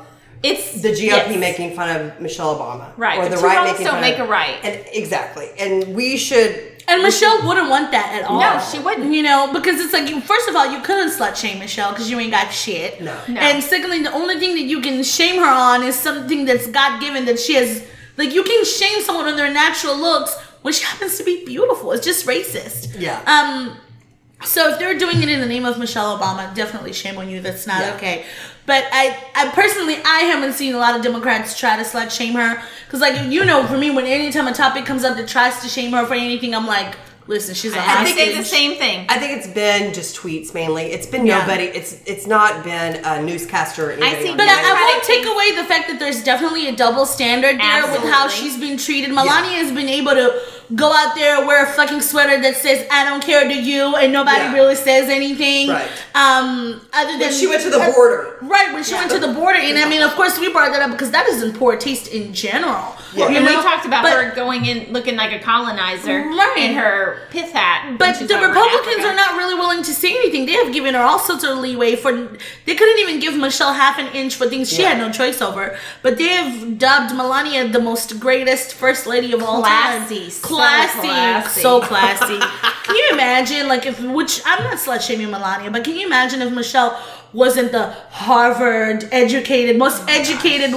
It's 0.43 0.82
the 0.82 0.89
GOP 0.89 1.00
yes. 1.32 1.39
making 1.39 1.76
fun 1.76 1.89
of 1.95 2.21
Michelle 2.21 2.56
Obama, 2.60 2.91
Right, 2.97 3.17
Or 3.17 3.23
but 3.23 3.32
the 3.32 3.38
two 3.38 3.45
right 3.47 3.58
wrongs 3.58 3.71
making 3.71 3.86
don't 3.86 3.93
fun 3.95 4.02
make 4.02 4.19
of, 4.19 4.28
a 4.28 4.32
right. 4.32 4.56
and 4.63 4.86
exactly, 4.93 5.50
and 5.60 5.95
we 5.95 6.15
should. 6.17 6.77
And 6.89 7.04
Michelle 7.04 7.45
wouldn't 7.45 7.69
want 7.69 7.91
that 7.91 8.13
at 8.13 8.23
all. 8.30 8.39
No, 8.39 8.60
she 8.71 8.80
wouldn't. 8.80 9.13
You 9.13 9.21
know, 9.23 9.52
because 9.52 9.80
it's 9.82 9.91
like, 9.91 10.10
you, 10.10 10.21
first 10.21 10.47
of 10.47 10.56
all, 10.56 10.71
you 10.71 10.80
couldn't 10.82 11.10
slut 11.10 11.36
shame 11.36 11.60
Michelle 11.60 11.91
because 11.91 12.10
you 12.10 12.17
ain't 12.19 12.32
got 12.32 12.50
shit. 12.52 13.02
No. 13.02 13.19
No. 13.28 13.41
And 13.41 13.62
secondly, 13.62 14.04
the 14.04 14.12
only 14.13 14.39
thing 14.39 14.56
that 14.56 14.62
you 14.63 14.80
can 14.82 15.04
shame 15.04 15.36
her 15.41 15.50
on 15.50 15.84
is 15.84 15.95
something 15.95 16.45
that's 16.45 16.67
God 16.67 17.02
given 17.02 17.26
that 17.26 17.39
she 17.39 17.56
has. 17.56 17.86
Like, 18.15 18.34
you 18.34 18.43
can 18.43 18.63
shame 18.63 19.02
someone 19.02 19.28
on 19.28 19.36
their 19.36 19.52
natural 19.52 19.97
looks, 19.97 20.34
which 20.62 20.82
happens 20.82 21.17
to 21.17 21.23
be 21.26 21.43
beautiful. 21.45 21.91
It's 21.91 22.06
just 22.06 22.26
racist. 22.26 22.95
Yeah. 23.00 23.21
Um. 23.26 23.78
So 24.43 24.69
if 24.69 24.80
they're 24.80 24.97
doing 24.97 25.21
it 25.23 25.30
in 25.30 25.39
the 25.39 25.47
name 25.47 25.65
of 25.65 25.80
Michelle 25.80 26.17
Obama, 26.17 26.54
definitely 26.56 26.93
shame 26.93 27.17
on 27.17 27.28
you. 27.28 27.41
That's 27.41 27.65
not 27.67 27.82
Yeah. 27.82 27.95
okay. 27.95 28.26
But 28.67 28.84
I, 28.91 29.17
I 29.34 29.49
personally, 29.49 29.95
I 30.06 30.19
haven't 30.32 30.53
seen 30.53 30.75
a 30.75 30.77
lot 30.77 30.95
of 30.95 31.01
Democrats 31.01 31.58
try 31.58 31.77
to 31.77 31.84
slut 31.84 32.12
shame 32.12 32.34
her. 32.36 32.62
Cause 32.89 33.01
like 33.01 33.32
you 33.32 33.43
know, 33.45 33.65
for 33.65 33.77
me, 33.77 33.89
when 33.91 34.06
anytime 34.06 34.45
a 34.47 34.53
topic 34.53 34.86
comes 34.86 35.03
up 35.03 35.17
that 35.17 35.27
tries 35.27 35.62
to 35.62 35.67
shame 35.69 35.93
her 35.93 36.06
for 36.06 36.13
anything, 36.15 36.53
I'm 36.53 36.67
like, 36.67 36.95
listen, 37.27 37.56
she's 37.56 37.73
a 37.73 37.77
I 37.80 37.82
hostage. 37.82 38.15
think 38.15 38.27
it's 38.30 38.38
the 38.49 38.56
same 38.56 38.77
thing. 38.77 39.06
I 39.10 39.17
think 39.19 39.38
it's 39.38 39.47
been 39.47 39.93
just 39.93 40.17
tweets 40.17 40.53
mainly. 40.53 40.84
It's 40.88 41.08
been 41.08 41.25
Yeah. 41.25 41.39
nobody. 41.39 41.63
It's 41.63 42.01
it's 42.06 42.27
not 42.27 42.63
been 42.65 43.01
a 43.06 43.21
newscaster 43.21 43.88
or 43.88 43.91
anybody. 43.91 44.21
see, 44.27 44.32
But 44.36 44.47
I, 44.49 44.53
I 44.53 44.58
internet. 44.60 44.73
won't 44.82 45.03
take 45.06 45.25
away 45.25 45.56
the 45.56 45.63
fact 45.63 45.88
that 45.89 45.97
there's 45.99 46.21
definitely 46.23 46.67
a 46.67 46.75
double 46.75 47.06
standard 47.06 47.58
there 47.60 47.84
with 47.84 48.03
how 48.12 48.25
Absolutely. 48.25 48.49
she's 48.51 48.60
been 48.60 48.77
treated. 48.77 49.12
Melania 49.13 49.58
has 49.63 49.71
been 49.71 49.88
able 49.89 50.12
to 50.12 50.41
go 50.75 50.91
out 50.91 51.15
there 51.15 51.45
wear 51.45 51.63
a 51.65 51.67
fucking 51.73 52.01
sweater 52.01 52.41
that 52.41 52.56
says 52.58 52.86
"I 52.91 53.03
don't 53.06 53.23
care 53.23 53.47
to 53.47 53.53
you" 53.53 53.95
and 53.95 54.12
nobody 54.12 54.38
Yeah. 54.41 54.53
really 54.53 54.75
says 54.75 55.10
anything. 55.10 55.69
Right. 55.69 55.88
Um, 56.15 56.82
other 56.93 57.12
than 57.12 57.19
When 57.21 57.34
she 57.34 57.47
went 57.47 57.62
to 57.63 57.69
the 57.69 57.80
border. 57.95 58.36
Right 58.41 58.73
when 58.73 58.84
she 58.84 58.93
went 58.95 59.12
to 59.12 59.19
the 59.19 59.30
border, 59.30 59.60
and 59.60 59.77
I 59.77 59.88
mean, 59.88 60.01
of 60.01 60.13
course, 60.15 60.38
we 60.39 60.51
brought 60.51 60.71
that 60.73 60.82
up 60.82 60.91
because 60.91 61.12
that 61.12 61.27
is 61.27 61.41
in 61.43 61.53
poor 61.53 61.75
taste 61.77 62.08
in 62.10 62.34
general. 62.34 62.95
Yeah. 63.13 63.30
you 63.30 63.38
and 63.38 63.45
we 63.47 63.53
talked 63.53 63.86
about 63.86 64.03
But- 64.03 64.12
her 64.12 64.32
going 64.36 64.65
in 64.65 64.91
looking 64.91 65.15
like 65.15 65.32
a 65.32 65.39
colonizer 65.39 66.19
Right. 66.30 66.58
in 66.58 66.75
her 66.75 67.19
pith 67.32 67.51
hat. 67.53 67.97
But 67.97 68.19
the 68.19 68.38
Republicans 68.38 69.06
are 69.06 69.15
not 69.15 69.38
really 69.38 69.56
willing 69.56 69.82
to 69.84 69.93
say 69.93 70.10
anything. 70.10 70.45
They 70.45 70.53
have 70.53 70.71
given 70.73 70.93
her 70.93 71.01
all 71.01 71.17
sorts 71.19 71.43
of 71.43 71.58
leeway 71.58 71.95
for. 71.95 72.12
They 72.65 72.75
couldn't 72.75 72.99
even 72.99 73.19
give 73.19 73.36
Michelle 73.36 73.73
half 73.73 73.97
an 73.97 74.08
inch 74.13 74.36
for 74.36 74.47
things 74.47 74.69
she 74.69 74.82
Yeah. 74.82 74.89
had 74.89 74.97
no 74.99 75.10
choice 75.12 75.41
over. 75.41 75.77
But 76.03 76.17
they 76.17 76.27
have 76.27 76.77
dubbed 76.77 77.15
Melania 77.15 77.67
the 77.69 77.80
most 77.80 78.19
greatest 78.19 78.73
first 78.73 79.08
lady 79.08 79.32
of 79.34 79.41
all 79.41 79.62
Classy, 79.62 80.19
time. 80.19 80.30
so 80.32 80.47
classy, 80.58 81.08
classy. 81.08 81.62
so 81.62 81.82
classy. 81.82 82.39
can 82.84 82.96
you 82.96 83.10
imagine, 83.13 83.67
like, 83.67 83.86
if 83.86 84.00
which 84.02 84.41
I'm 84.46 84.63
not 84.63 84.78
slut 84.78 85.02
shaming 85.02 85.32
Melania, 85.32 85.72
but 85.72 85.84
can 85.84 85.96
you 85.96 86.06
imagine 86.06 86.41
if 86.41 86.52
Michelle 86.54 87.02
wasn't 87.34 87.72
the 87.72 87.91
Harvard 88.10 89.08
educated, 89.12 89.78
most 89.78 90.08
educated 90.10 90.72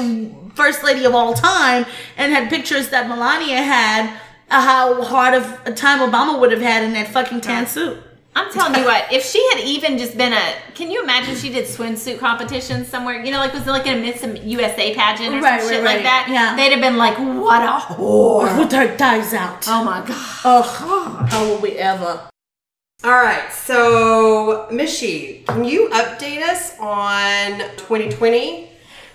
first 0.55 0.85
lady 0.85 1.05
of 1.05 1.14
all 1.14 1.35
time, 1.35 1.87
and 2.16 2.33
had 2.33 2.49
pictures 2.51 2.90
that 2.90 3.09
Melania 3.09 3.62
had? 3.62 4.21
uh, 4.51 4.61
how 4.61 5.03
hard 5.03 5.35
of 5.35 5.61
a 5.64 5.73
time 5.73 6.01
Obama 6.01 6.38
would 6.38 6.53
have 6.53 6.61
had 6.61 6.83
in 6.83 6.93
that 6.95 7.09
fucking 7.09 7.40
tan 7.40 7.66
suit. 7.66 7.99
I'm 8.35 8.51
telling 8.53 8.79
you 8.79 8.85
what, 8.85 9.12
if 9.12 9.25
she 9.25 9.45
had 9.53 9.64
even 9.64 9.99
just 9.99 10.16
been 10.16 10.33
a, 10.33 10.55
can 10.75 10.90
you 10.90 11.03
imagine 11.03 11.35
she 11.35 11.51
did 11.51 11.66
swimsuit 11.66 12.19
competitions 12.21 12.87
somewhere? 12.88 13.23
You 13.25 13.33
know, 13.33 13.38
like 13.38 13.53
was 13.53 13.66
it 13.66 13.71
like 13.71 13.87
in 13.87 13.99
a 13.99 14.01
Miss 14.01 14.23
USA 14.45 14.95
pageant 14.95 15.35
or 15.35 15.40
Right, 15.40 15.61
some 15.61 15.69
right, 15.69 15.75
shit 15.77 15.85
right. 15.85 15.95
like 15.97 16.03
that? 16.05 16.29
Yeah. 16.31 16.55
They'd 16.57 16.71
have 16.71 16.81
been 16.81 16.97
like, 16.97 17.19
what 17.19 17.62
a 17.62 17.95
whore. 17.95 18.57
With 18.59 18.73
her 18.73 18.97
thighs 18.97 19.35
out. 19.35 19.66
Oh 19.69 19.83
my 19.85 20.05
god. 20.07 20.40
Ugh, 20.45 21.29
how 21.29 21.45
will 21.45 21.59
we 21.61 21.73
ever? 21.73 22.29
All 23.03 23.11
right, 23.12 23.51
so 23.53 24.69
Mishi, 24.71 25.45
can 25.47 25.64
you 25.64 25.88
update 25.88 26.43
us 26.43 26.79
on 26.79 27.59
2020 27.79 28.70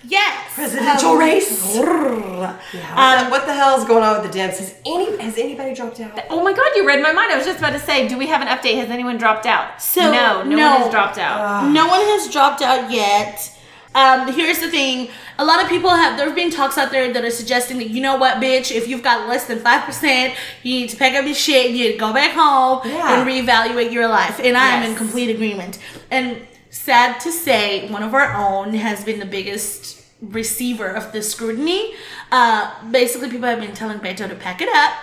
Yes. 0.08 0.54
presidential 0.54 1.10
Um, 1.12 1.18
race? 1.18 1.76
brrr. 1.76 2.58
Um, 2.96 3.30
what 3.30 3.46
the 3.46 3.52
hell 3.52 3.78
is 3.78 3.84
going 3.84 4.02
on 4.04 4.20
with 4.22 4.30
the 4.32 4.38
Dems? 4.38 4.58
Has 4.58 4.74
any 4.84 5.16
has 5.18 5.36
anybody 5.38 5.74
dropped 5.74 6.00
out? 6.00 6.12
Oh 6.30 6.42
my 6.42 6.52
god, 6.52 6.66
you 6.76 6.86
read 6.86 7.02
my 7.02 7.12
mind. 7.12 7.32
I 7.32 7.36
was 7.36 7.46
just 7.46 7.58
about 7.58 7.72
to 7.72 7.80
say, 7.80 8.06
do 8.08 8.16
we 8.16 8.26
have 8.26 8.40
an 8.42 8.48
update? 8.48 8.76
Has 8.76 8.90
anyone 8.90 9.16
dropped 9.18 9.46
out? 9.46 9.82
So, 9.82 10.00
no, 10.12 10.42
no, 10.42 10.56
no. 10.56 10.70
one 10.70 10.80
has 10.82 10.90
dropped 10.90 11.18
out. 11.18 11.70
No 11.70 11.86
one 11.88 12.00
has 12.00 12.30
dropped 12.30 12.62
out 12.62 12.90
yet. 12.90 13.52
Um, 13.94 14.30
here's 14.32 14.58
the 14.58 14.70
thing. 14.70 15.08
A 15.38 15.44
lot 15.44 15.62
of 15.62 15.70
people 15.70 15.88
have, 15.88 16.18
there 16.18 16.26
have 16.26 16.34
been 16.36 16.50
talks 16.50 16.76
out 16.76 16.90
there 16.90 17.10
that 17.14 17.24
are 17.24 17.30
suggesting 17.30 17.78
that, 17.78 17.88
you 17.88 18.02
know 18.02 18.16
what, 18.16 18.34
bitch, 18.42 18.70
if 18.70 18.88
you've 18.88 19.02
got 19.02 19.26
less 19.26 19.46
than 19.46 19.58
5%, 19.58 20.34
you 20.62 20.80
need 20.80 20.90
to 20.90 20.96
pack 20.98 21.14
up 21.14 21.24
your 21.24 21.34
shit, 21.34 21.68
and 21.68 21.76
you 21.76 21.84
need 21.86 21.92
to 21.92 21.98
go 21.98 22.12
back 22.12 22.32
home 22.32 22.82
Yeah. 22.84 23.18
and 23.20 23.26
reevaluate 23.26 23.90
your 23.92 24.06
life. 24.06 24.38
And 24.38 24.54
I 24.54 24.68
am 24.76 24.82
in 24.82 24.96
complete 24.96 25.30
agreement. 25.30 25.78
And 26.10 26.46
sad 26.68 27.20
to 27.20 27.32
say, 27.32 27.88
one 27.88 28.02
of 28.02 28.12
our 28.12 28.34
own 28.34 28.74
has 28.74 29.02
been 29.02 29.18
the 29.18 29.24
biggest 29.24 29.95
receiver 30.20 30.88
of 30.88 31.12
this 31.12 31.30
scrutiny. 31.30 31.94
Uh, 32.32 32.72
basically, 32.90 33.28
people 33.28 33.48
have 33.48 33.60
been 33.60 33.74
telling 33.74 33.98
Beto 33.98 34.28
to 34.28 34.34
pack 34.34 34.60
it 34.60 34.68
up. 34.74 34.94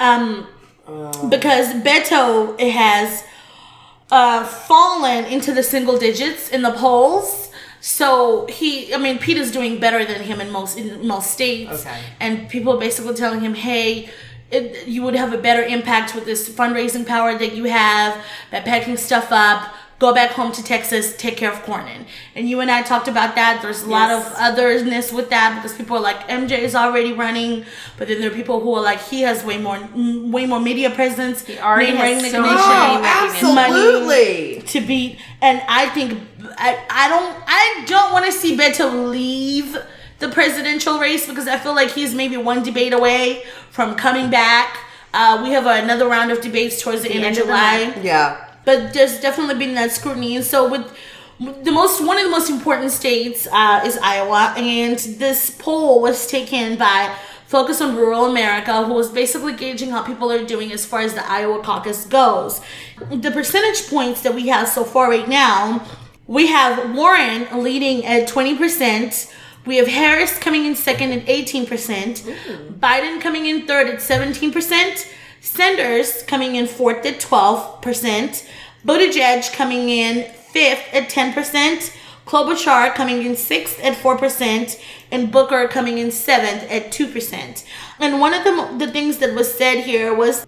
Um, 0.00 0.46
because 1.28 1.74
Beto 1.82 2.58
has 2.58 3.24
uh, 4.10 4.44
fallen 4.44 5.24
into 5.26 5.52
the 5.52 5.62
single 5.62 5.98
digits 5.98 6.48
in 6.48 6.62
the 6.62 6.72
polls. 6.72 7.50
So 7.80 8.46
he, 8.46 8.94
I 8.94 8.98
mean, 8.98 9.18
Peter's 9.18 9.50
doing 9.50 9.78
better 9.78 10.04
than 10.04 10.22
him 10.22 10.40
in 10.40 10.50
most 10.50 10.78
in 10.78 11.06
most 11.06 11.30
states. 11.30 11.86
Okay. 11.86 12.00
And 12.20 12.48
people 12.48 12.74
are 12.74 12.80
basically 12.80 13.14
telling 13.14 13.40
him, 13.40 13.54
hey. 13.54 14.10
It, 14.54 14.86
you 14.86 15.02
would 15.02 15.14
have 15.14 15.32
a 15.32 15.38
better 15.38 15.62
impact 15.62 16.14
with 16.14 16.26
this 16.26 16.46
fundraising 16.46 17.06
power 17.06 17.38
that 17.38 17.54
you 17.54 17.64
have 17.64 18.22
by 18.50 18.60
packing 18.60 18.98
stuff 18.98 19.28
up. 19.30 19.74
Go 20.02 20.12
back 20.12 20.30
home 20.32 20.50
to 20.58 20.62
Texas, 20.64 21.16
take 21.16 21.36
care 21.36 21.52
of 21.52 21.58
Cornyn. 21.64 22.06
And 22.34 22.48
you 22.50 22.58
and 22.58 22.68
I 22.72 22.82
talked 22.82 23.06
about 23.06 23.36
that. 23.36 23.62
There's 23.62 23.82
a 23.84 23.90
lot 23.98 24.10
of 24.10 24.22
Yes. 24.24 24.34
otherness 24.48 25.12
with 25.12 25.30
that 25.30 25.54
because 25.54 25.76
people 25.80 25.96
are 25.98 26.00
like 26.10 26.20
MJ 26.28 26.58
is 26.58 26.74
already 26.74 27.12
running, 27.12 27.64
but 27.96 28.08
then 28.08 28.20
there 28.20 28.28
are 28.32 28.34
people 28.34 28.58
who 28.58 28.74
are 28.74 28.82
like 28.82 29.00
he 29.12 29.20
has 29.22 29.44
way 29.44 29.58
more, 29.58 29.78
way 29.94 30.44
more 30.44 30.58
media 30.58 30.90
presence. 30.90 31.46
He 31.46 31.56
already 31.56 31.92
name 31.92 31.98
has 31.98 32.32
so 32.32 32.42
recognition, 32.42 32.42
much 32.42 32.60
Oh, 32.64 32.94
name 32.94 33.02
recognition. 33.04 33.58
absolutely. 33.58 34.62
to 34.72 34.80
beat. 34.80 35.18
And 35.40 35.62
I 35.68 35.88
think 35.90 36.20
I, 36.58 36.70
I 36.90 37.08
don't 37.08 37.36
I 37.46 37.84
don't 37.86 38.12
want 38.12 38.26
to 38.26 38.32
see 38.32 38.56
Beto 38.56 39.08
leave 39.08 39.78
the 40.18 40.28
presidential 40.28 40.98
race 40.98 41.28
because 41.28 41.46
I 41.46 41.58
feel 41.58 41.76
like 41.76 41.92
he's 41.92 42.12
maybe 42.12 42.36
one 42.36 42.64
debate 42.64 42.92
away 42.92 43.44
from 43.70 43.94
coming 43.94 44.30
back. 44.30 44.78
Uh, 45.14 45.40
we 45.44 45.50
have 45.50 45.66
another 45.66 46.08
round 46.08 46.32
of 46.32 46.40
debates 46.40 46.82
towards 46.82 47.02
the, 47.02 47.10
end, 47.12 47.24
end 47.24 47.36
of 47.36 47.42
of 47.42 47.46
July 47.48 47.84
month. 47.84 48.04
Yeah. 48.04 48.48
But 48.64 48.92
there's 48.92 49.20
definitely 49.20 49.54
been 49.54 49.74
that 49.74 49.90
scrutiny. 49.90 50.36
And 50.36 50.44
so 50.44 50.68
with 50.68 50.86
the 51.38 51.72
most 51.72 52.04
one 52.04 52.18
of 52.18 52.24
the 52.24 52.30
most 52.30 52.50
important 52.50 52.90
states 52.90 53.48
uh, 53.50 53.82
is 53.84 53.98
Iowa, 53.98 54.54
and 54.56 54.98
this 54.98 55.50
poll 55.50 56.00
was 56.00 56.26
taken 56.26 56.76
by 56.76 57.14
Focus 57.46 57.80
on 57.82 57.96
Rural 57.96 58.24
America, 58.26 58.84
who 58.84 58.94
was 58.94 59.10
basically 59.10 59.52
gauging 59.52 59.90
how 59.90 60.02
people 60.02 60.30
are 60.32 60.44
doing 60.44 60.72
as 60.72 60.86
far 60.86 61.00
as 61.00 61.14
the 61.14 61.30
Iowa 61.30 61.62
caucus 61.62 62.06
goes. 62.06 62.60
The 63.10 63.30
percentage 63.30 63.90
points 63.90 64.22
that 64.22 64.34
we 64.34 64.48
have 64.48 64.68
so 64.68 64.84
far 64.84 65.10
right 65.10 65.28
now, 65.28 65.84
we 66.26 66.46
have 66.46 66.94
Warren 66.94 67.62
leading 67.62 68.06
at 68.06 68.28
twenty 68.28 68.56
percent. 68.56 69.32
We 69.64 69.76
have 69.76 69.86
Harris 69.86 70.38
coming 70.40 70.64
in 70.64 70.74
second 70.74 71.12
at 71.12 71.24
18%, 71.26 71.68
Biden 72.80 73.20
coming 73.20 73.46
in 73.46 73.64
third 73.64 73.86
at 73.86 74.00
17%, 74.00 75.12
Sanders 75.42 76.22
coming 76.22 76.54
in 76.54 76.68
fourth 76.68 77.04
at 77.04 77.18
12%, 77.18 78.48
Buttigieg 78.86 79.52
coming 79.52 79.88
in 79.88 80.32
fifth 80.32 80.84
at 80.94 81.10
10%, 81.10 81.92
Klobuchar 82.24 82.94
coming 82.94 83.26
in 83.26 83.34
sixth 83.34 83.82
at 83.82 83.94
4%, 83.96 84.80
and 85.10 85.32
Booker 85.32 85.66
coming 85.66 85.98
in 85.98 86.12
seventh 86.12 86.70
at 86.70 86.92
2%. 86.92 87.64
And 87.98 88.20
one 88.20 88.32
of 88.32 88.44
the, 88.44 88.86
the 88.86 88.92
things 88.92 89.18
that 89.18 89.34
was 89.34 89.52
said 89.52 89.80
here 89.80 90.14
was 90.14 90.46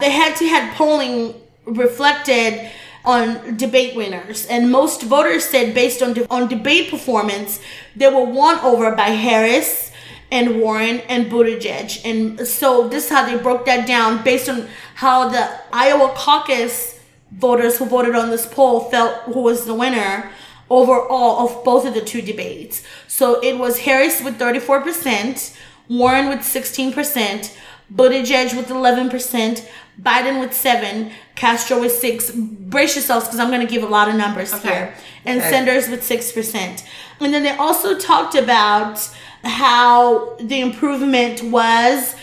the 0.00 0.08
head-to-head 0.08 0.76
polling 0.76 1.34
reflected 1.66 2.70
on 3.04 3.56
debate 3.58 3.94
winners 3.94 4.46
and 4.46 4.70
most 4.70 5.02
voters 5.02 5.44
said 5.44 5.74
based 5.74 6.02
on 6.02 6.12
de- 6.12 6.28
on 6.30 6.46
debate 6.48 6.88
performance 6.88 7.60
they 7.96 8.06
were 8.06 8.24
won 8.24 8.58
over 8.60 8.94
by 8.94 9.08
Harris 9.08 9.91
and 10.32 10.60
Warren 10.60 10.96
and 11.12 11.30
Buttigieg 11.30 11.90
and 12.08 12.46
so 12.58 12.88
this 12.88 13.04
is 13.04 13.10
how 13.10 13.22
they 13.26 13.36
broke 13.46 13.64
that 13.66 13.86
down 13.86 14.24
based 14.24 14.48
on 14.48 14.66
how 14.96 15.28
the 15.28 15.44
Iowa 15.72 16.08
caucus 16.16 16.98
voters 17.30 17.78
who 17.78 17.84
voted 17.86 18.14
on 18.16 18.30
this 18.30 18.46
poll 18.46 18.74
felt 18.90 19.14
who 19.34 19.40
was 19.40 19.64
the 19.66 19.74
winner 19.74 20.30
overall 20.70 21.46
of 21.46 21.64
both 21.64 21.84
of 21.86 21.92
the 21.94 22.00
two 22.12 22.22
debates 22.22 22.82
so 23.06 23.40
it 23.42 23.58
was 23.58 23.78
Harris 23.86 24.22
with 24.24 24.38
34% 24.38 25.56
Warren 25.88 26.28
with 26.28 26.40
16%, 26.40 27.54
Buttigieg 27.94 28.56
with 28.56 28.68
11%, 28.68 29.68
Biden 30.00 30.40
with 30.40 30.54
7, 30.54 31.10
Castro 31.34 31.80
with 31.80 31.92
6. 31.92 32.30
Brace 32.30 32.94
yourselves 32.96 33.26
because 33.26 33.38
I'm 33.38 33.50
going 33.50 33.66
to 33.66 33.70
give 33.70 33.82
a 33.82 33.86
lot 33.86 34.08
of 34.08 34.14
numbers 34.14 34.54
Okay. 34.54 34.68
here. 34.68 34.94
And 35.26 35.40
Okay. 35.40 35.50
Sanders 35.50 35.88
with 35.88 36.02
6%. 36.02 36.82
And 37.20 37.34
then 37.34 37.42
they 37.42 37.54
also 37.56 37.98
talked 37.98 38.34
about 38.34 39.06
how 39.44 40.36
the 40.36 40.60
improvement 40.60 41.42
was 41.42 42.14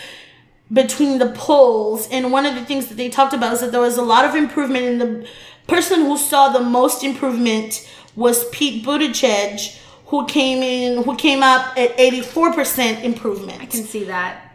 between 0.71 1.17
the 1.17 1.27
polls. 1.31 2.07
And 2.11 2.31
one 2.31 2.45
of 2.45 2.55
the 2.55 2.63
things 2.65 2.87
that 2.87 2.95
they 2.95 3.09
talked 3.09 3.33
about 3.33 3.53
is 3.53 3.61
that 3.61 3.71
there 3.71 3.81
was 3.81 3.97
a 3.97 4.03
lot 4.03 4.25
of 4.25 4.35
improvement 4.35 4.85
in 4.85 4.97
the 4.99 5.27
person 5.67 6.01
who 6.01 6.17
saw 6.17 6.49
the 6.49 6.59
most 6.61 7.03
improvement 7.03 7.87
was 8.15 8.47
Pete 8.49 8.85
Buttigieg, 8.85 9.77
who 10.07 10.25
came 10.25 10.61
in, 10.63 11.03
who 11.03 11.15
came 11.15 11.43
up 11.43 11.77
at 11.77 11.95
84% 11.97 13.03
improvement. 13.03 13.61
I 13.61 13.65
can 13.65 13.83
see 13.83 14.03
that. 14.05 14.45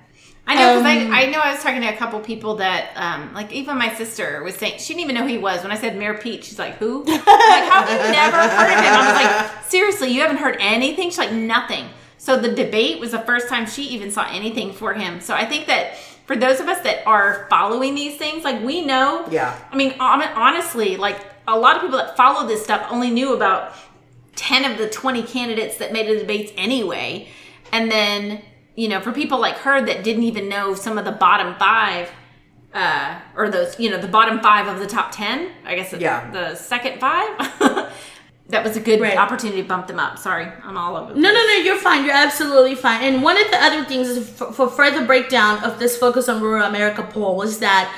I 0.46 0.57
know 0.57 0.79
because 0.83 1.03
Um, 1.07 1.12
I, 1.12 1.22
I 1.22 1.27
know 1.31 1.38
I 1.38 1.53
was 1.55 1.62
talking 1.62 1.81
to 1.81 1.88
a 1.88 1.96
couple 1.96 2.20
people 2.20 2.57
that 2.57 2.90
um 2.96 3.33
like 3.33 3.50
even 3.50 3.79
my 3.79 3.94
sister 3.94 4.42
was 4.44 4.55
saying 4.57 4.79
she 4.79 4.92
didn't 4.92 5.05
even 5.05 5.14
know 5.14 5.22
who 5.22 5.29
he 5.29 5.38
was 5.38 5.62
when 5.62 5.72
I 5.72 5.77
said 5.77 5.96
Mayor 5.96 6.18
Pete 6.18 6.44
she's 6.44 6.59
like 6.59 6.74
who 6.74 7.03
I'm 7.07 7.07
like 7.14 7.24
how 7.24 7.83
have 7.83 7.88
you 7.88 8.12
never 8.12 8.37
heard 8.37 8.70
of 8.70 8.85
him 8.85 8.92
I 8.92 9.07
was 9.07 9.24
like 9.24 9.64
seriously 9.64 10.11
you 10.11 10.20
haven't 10.20 10.37
heard 10.37 10.59
anything 10.61 11.09
she's 11.09 11.16
like 11.16 11.33
nothing 11.33 11.87
so 12.25 12.31
the 12.47 12.53
debate 12.65 12.97
was 13.01 13.11
the 13.11 13.19
first 13.31 13.47
time 13.49 13.65
she 13.67 13.83
even 13.95 14.11
saw 14.11 14.25
anything 14.31 14.73
for 14.73 14.95
him 14.95 15.21
so 15.21 15.35
I 15.35 15.45
think 15.45 15.67
that 15.67 15.97
for 16.29 16.37
those 16.45 16.59
of 16.61 16.69
us 16.69 16.81
that 16.87 17.07
are 17.07 17.47
following 17.51 17.95
these 17.95 18.17
things 18.17 18.45
like 18.45 18.59
we 18.63 18.77
know 18.85 19.27
Yeah. 19.31 19.51
I 19.73 19.77
mean 19.77 19.93
honestly 20.01 20.97
like 20.97 21.19
a 21.47 21.59
lot 21.65 21.77
of 21.77 21.83
people 21.83 21.99
that 21.99 22.17
follow 22.17 22.47
this 22.47 22.63
stuff 22.65 22.83
only 22.91 23.11
knew 23.11 23.35
about 23.35 23.75
10 24.37 24.65
of 24.71 24.79
the 24.79 24.89
20 24.89 25.23
candidates 25.25 25.77
that 25.79 25.93
made 25.93 26.07
the 26.09 26.19
debates 26.19 26.51
anyway. 26.57 27.29
And 27.71 27.91
then, 27.91 28.43
you 28.75 28.89
know, 28.89 29.01
for 29.01 29.13
people 29.13 29.39
like 29.39 29.57
her 29.59 29.85
that 29.85 30.03
didn't 30.03 30.23
even 30.25 30.49
know 30.49 30.75
some 30.75 30.97
of 30.99 31.05
the 31.05 31.13
bottom 31.13 31.55
five, 31.57 32.11
uh, 32.73 33.21
or 33.37 33.49
those, 33.51 33.79
you 33.79 33.91
know, 33.91 33.99
the 33.99 34.09
bottom 34.09 34.41
five 34.41 34.67
of 34.67 34.79
the 34.81 34.87
top 34.87 35.13
10, 35.13 35.51
I 35.65 35.75
guess 35.77 35.93
Yeah. 35.93 36.31
the 36.31 36.55
second 36.57 36.99
five, 36.99 37.29
that 38.48 38.62
was 38.62 38.76
a 38.76 38.80
good 38.80 39.00
Right. 39.00 39.16
opportunity 39.16 39.62
to 39.62 39.68
bump 39.68 39.87
them 39.87 39.98
up. 39.98 40.18
Sorry, 40.18 40.46
I'm 40.64 40.76
all 40.76 40.96
over. 40.96 41.14
No, 41.14 41.33
no, 41.33 41.46
no, 41.46 41.52
you're 41.64 41.78
fine. 41.78 42.04
You're 42.04 42.14
absolutely 42.14 42.74
fine. 42.74 43.02
And 43.02 43.22
one 43.22 43.37
of 43.40 43.50
the 43.50 43.62
other 43.62 43.85
things 43.85 44.09
is 44.09 44.28
for, 44.28 44.52
for 44.52 44.68
further 44.68 45.04
breakdown 45.04 45.62
of 45.64 45.78
this 45.78 45.96
Focus 45.96 46.28
on 46.28 46.42
Rural 46.42 46.64
America 46.66 47.02
poll 47.02 47.37
was 47.37 47.59
that 47.61 47.90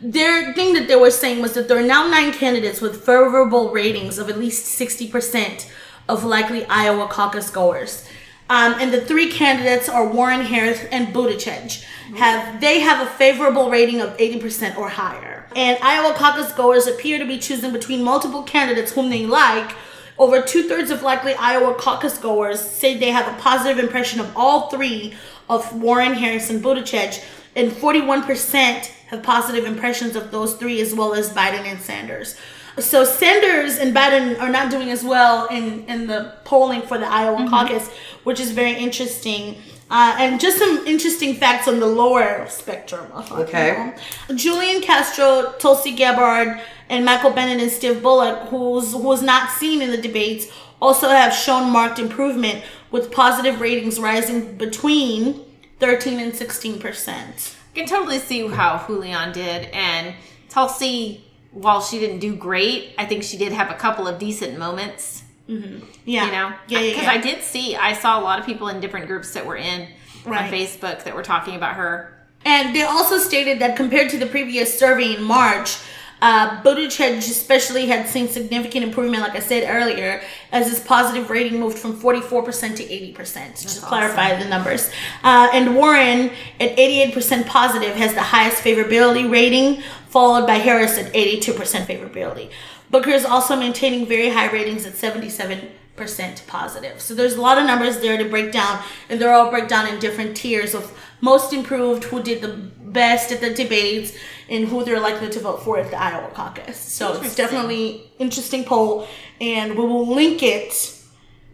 their 0.00 0.52
thing 0.52 0.74
that 0.74 0.88
they 0.88 0.96
were 0.96 1.10
saying 1.10 1.40
was 1.40 1.54
that 1.54 1.68
there 1.68 1.78
are 1.78 1.82
now 1.86 2.06
nine 2.06 2.32
candidates 2.32 2.80
with 2.82 3.04
favorable 3.04 3.70
ratings 3.70 4.18
of 4.18 4.28
at 4.28 4.38
least 4.38 4.78
60% 4.78 5.66
of 6.08 6.24
likely 6.24 6.66
Iowa 6.66 7.08
caucus 7.08 7.48
goers. 7.48 8.06
Um, 8.50 8.74
and 8.78 8.92
the 8.92 9.00
three 9.00 9.30
candidates 9.30 9.88
are 9.88 10.06
Warren 10.06 10.42
Harris 10.42 10.84
and 10.92 11.14
Buttigieg. 11.14 11.82
Have 12.16 12.60
they 12.60 12.80
have 12.80 13.06
a 13.06 13.10
favorable 13.10 13.70
rating 13.70 14.02
of 14.02 14.14
80% 14.18 14.76
or 14.76 14.90
higher? 14.90 15.46
And 15.56 15.78
Iowa 15.80 16.12
caucus 16.14 16.52
goers 16.52 16.86
appear 16.86 17.18
to 17.18 17.24
be 17.24 17.38
choosing 17.38 17.72
between 17.72 18.02
multiple 18.04 18.42
candidates 18.42 18.92
whom 18.92 19.08
they 19.08 19.24
like 19.24 19.74
over 20.18 20.40
two 20.40 20.68
thirds 20.68 20.90
of 20.90 21.02
likely 21.02 21.34
Iowa 21.34 21.74
caucus 21.74 22.18
goers 22.18 22.60
say 22.60 22.96
they 22.96 23.10
have 23.10 23.26
a 23.32 23.40
positive 23.40 23.82
impression 23.82 24.20
of 24.20 24.32
all 24.36 24.68
three 24.70 25.14
of 25.48 25.74
Warren, 25.80 26.14
Harris, 26.14 26.50
and 26.50 26.62
Buttigieg, 26.62 27.22
and 27.56 27.70
41% 27.70 28.86
have 29.08 29.22
positive 29.22 29.64
impressions 29.64 30.16
of 30.16 30.30
those 30.30 30.54
three 30.54 30.80
as 30.80 30.94
well 30.94 31.14
as 31.14 31.30
Biden 31.30 31.64
and 31.66 31.80
Sanders. 31.80 32.36
So 32.78 33.04
Sanders 33.04 33.78
and 33.78 33.94
Biden 33.94 34.40
are 34.40 34.48
not 34.48 34.70
doing 34.70 34.90
as 34.90 35.04
well 35.04 35.46
in, 35.46 35.84
in 35.86 36.06
the 36.06 36.34
polling 36.44 36.82
for 36.82 36.98
the 36.98 37.06
Iowa 37.06 37.48
caucus, 37.48 37.88
which 38.24 38.40
is 38.40 38.50
very 38.50 38.72
interesting. 38.74 39.56
Uh, 39.90 40.16
and 40.18 40.40
just 40.40 40.58
some 40.58 40.84
interesting 40.86 41.36
facts 41.36 41.68
on 41.68 41.78
the 41.78 41.86
lower 41.86 42.46
spectrum 42.48 43.06
of 43.12 43.30
Okay. 43.30 43.94
Julian 44.34 44.80
Castro, 44.80 45.54
Tulsi 45.58 45.92
Gabbard, 45.94 46.60
and 46.88 47.04
Michael 47.04 47.30
Bennet 47.30 47.60
and 47.60 47.70
Steve 47.70 48.02
Bullock, 48.02 48.48
who's 48.48 48.92
who 48.92 48.98
was 48.98 49.22
not 49.22 49.50
seen 49.50 49.82
in 49.82 49.90
the 49.90 49.96
debates, 49.96 50.46
also 50.80 51.08
have 51.08 51.32
shown 51.32 51.70
marked 51.70 51.98
improvement 51.98 52.62
with 52.90 53.10
positive 53.10 53.60
ratings 53.60 53.98
rising 53.98 54.56
between 54.56 55.40
13 55.80 56.20
and 56.20 56.34
16 56.34 56.78
percent. 56.80 57.56
I 57.74 57.78
can 57.78 57.86
totally 57.86 58.18
see 58.18 58.46
how 58.48 58.84
Julian 58.86 59.32
did, 59.32 59.68
and 59.72 60.14
Tulsi, 60.48 61.24
while 61.50 61.80
she 61.80 61.98
didn't 61.98 62.20
do 62.20 62.36
great, 62.36 62.94
I 62.98 63.04
think 63.06 63.22
she 63.24 63.36
did 63.36 63.52
have 63.52 63.70
a 63.70 63.74
couple 63.74 64.06
of 64.06 64.18
decent 64.18 64.58
moments. 64.58 65.22
Mm-hmm. 65.48 65.84
Yeah, 66.04 66.24
You 66.26 66.32
know, 66.32 66.54
yeah, 66.68 66.80
yeah. 66.80 66.90
because 66.90 67.02
yeah. 67.04 67.10
I 67.12 67.18
did 67.18 67.42
see, 67.42 67.76
I 67.76 67.92
saw 67.92 68.18
a 68.18 68.22
lot 68.22 68.38
of 68.38 68.46
people 68.46 68.68
in 68.68 68.80
different 68.80 69.06
groups 69.08 69.32
that 69.34 69.44
were 69.44 69.56
in 69.56 69.88
Right. 70.24 70.44
on 70.44 70.50
Facebook 70.50 71.04
that 71.04 71.14
were 71.14 71.22
talking 71.22 71.54
about 71.54 71.74
her. 71.74 72.16
And 72.46 72.74
they 72.74 72.80
also 72.82 73.18
stated 73.18 73.58
that 73.58 73.76
compared 73.76 74.08
to 74.10 74.16
the 74.18 74.24
previous 74.24 74.78
survey 74.78 75.16
in 75.16 75.22
March, 75.22 75.76
uh, 76.20 76.62
Buttigieg 76.62 77.18
especially 77.18 77.86
had 77.86 78.08
seen 78.08 78.28
significant 78.28 78.84
improvement, 78.84 79.22
like 79.22 79.36
I 79.36 79.40
said 79.40 79.64
earlier, 79.68 80.22
as 80.52 80.68
his 80.68 80.80
positive 80.80 81.30
rating 81.30 81.60
moved 81.60 81.78
from 81.78 81.98
44% 82.00 82.76
to 82.76 82.84
80%, 82.84 83.60
just 83.60 83.80
to 83.80 83.86
clarify 83.86 84.36
the 84.36 84.48
numbers. 84.48 84.90
Uh, 85.22 85.50
and 85.52 85.76
Warren, 85.76 86.30
at 86.60 86.76
88% 86.76 87.46
positive, 87.46 87.94
has 87.96 88.14
the 88.14 88.22
highest 88.22 88.62
favorability 88.62 89.30
rating, 89.30 89.82
followed 90.08 90.46
by 90.46 90.54
Harris 90.54 90.96
at 90.96 91.12
82% 91.12 91.54
favorability. 91.86 92.50
Booker 92.90 93.10
is 93.10 93.24
also 93.24 93.56
maintaining 93.56 94.06
very 94.06 94.30
high 94.30 94.50
ratings 94.50 94.86
at 94.86 94.92
77% 94.92 96.46
positive. 96.46 97.00
So 97.00 97.14
there's 97.14 97.34
a 97.34 97.40
lot 97.40 97.58
of 97.58 97.66
numbers 97.66 98.00
there 98.00 98.16
to 98.16 98.28
break 98.28 98.52
down, 98.52 98.82
and 99.08 99.20
they're 99.20 99.32
all 99.32 99.50
break 99.50 99.68
down 99.68 99.88
in 99.88 99.98
different 99.98 100.36
tiers 100.36 100.74
of 100.74 100.96
most 101.20 101.52
improved, 101.52 102.04
who 102.04 102.22
did 102.22 102.42
the 102.42 102.70
best 102.94 103.30
at 103.32 103.40
the 103.40 103.52
debates, 103.62 104.12
and 104.48 104.68
who 104.68 104.84
they're 104.84 105.00
likely 105.00 105.28
to 105.30 105.40
vote 105.40 105.62
for 105.64 105.78
at 105.78 105.90
the 105.90 106.00
Iowa 106.00 106.30
caucus. 106.32 106.78
So 106.78 107.20
it's 107.20 107.34
definitely 107.34 107.84
interesting 108.18 108.64
poll, 108.64 109.06
and 109.40 109.68
we 109.78 109.84
will 109.84 110.06
link 110.06 110.42
it 110.42 110.72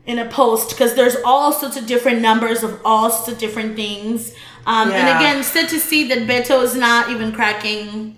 in 0.06 0.18
a 0.18 0.28
post 0.28 0.70
because 0.70 0.94
there's 0.94 1.16
all 1.24 1.52
sorts 1.52 1.76
of 1.76 1.86
different 1.86 2.20
numbers 2.20 2.62
of 2.62 2.80
all 2.84 3.10
sorts 3.10 3.28
of 3.32 3.38
different 3.38 3.76
things. 3.76 4.32
Um, 4.66 4.90
Yeah. 4.90 4.96
And 4.96 5.08
again, 5.18 5.42
sad 5.44 5.68
to 5.70 5.78
see 5.78 6.08
that 6.08 6.20
Beto 6.30 6.62
is 6.62 6.74
not 6.74 7.10
even 7.10 7.32
cracking 7.32 8.16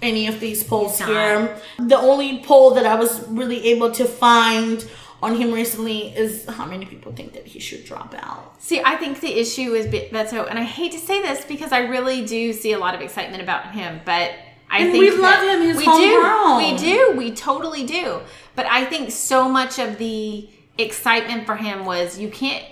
any 0.00 0.26
of 0.28 0.38
these 0.40 0.62
polls 0.64 0.98
here. 1.00 1.56
The 1.78 1.98
only 1.98 2.42
poll 2.44 2.70
that 2.76 2.86
I 2.86 2.94
was 2.94 3.26
really 3.28 3.60
able 3.72 3.90
to 3.92 4.04
find 4.04 4.84
on 5.22 5.34
him 5.36 5.52
recently 5.52 6.16
is 6.16 6.44
how 6.46 6.64
many 6.64 6.86
people 6.86 7.12
think 7.12 7.32
that 7.32 7.46
he 7.46 7.58
should 7.58 7.84
drop 7.84 8.14
out. 8.18 8.54
See, 8.62 8.80
I 8.84 8.96
think 8.96 9.20
the 9.20 9.38
issue 9.38 9.74
is 9.74 9.86
Be- 9.86 10.08
Beto, 10.12 10.48
and 10.48 10.58
I 10.58 10.62
hate 10.64 10.92
to 10.92 10.98
say 10.98 11.20
this 11.22 11.44
because 11.44 11.72
I 11.72 11.80
really 11.80 12.24
do 12.24 12.52
see 12.52 12.72
a 12.72 12.78
lot 12.78 12.94
of 12.94 13.00
excitement 13.00 13.42
about 13.42 13.72
him, 13.72 14.00
but 14.04 14.32
I 14.70 14.80
And 14.80 14.92
think 14.92 15.00
we 15.02 15.10
love 15.18 15.42
him, 15.42 15.62
he's 15.62 15.76
we 15.76 15.84
homegrown. 15.86 16.60
do, 16.60 16.72
we 16.72 16.78
do, 16.78 17.12
we 17.18 17.34
totally 17.34 17.84
do. 17.84 18.20
But 18.54 18.66
I 18.66 18.84
think 18.84 19.10
so 19.10 19.48
much 19.48 19.78
of 19.78 19.98
the 19.98 20.48
excitement 20.76 21.46
for 21.46 21.56
him 21.56 21.84
was 21.84 22.18
you 22.18 22.28
can't, 22.30 22.64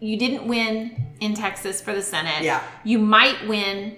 you 0.00 0.18
didn't 0.18 0.46
win 0.46 1.12
in 1.20 1.34
Texas 1.34 1.80
for 1.80 1.94
the 1.94 2.02
Senate. 2.02 2.42
Yeah. 2.42 2.62
you 2.84 2.98
might 2.98 3.46
win 3.48 3.96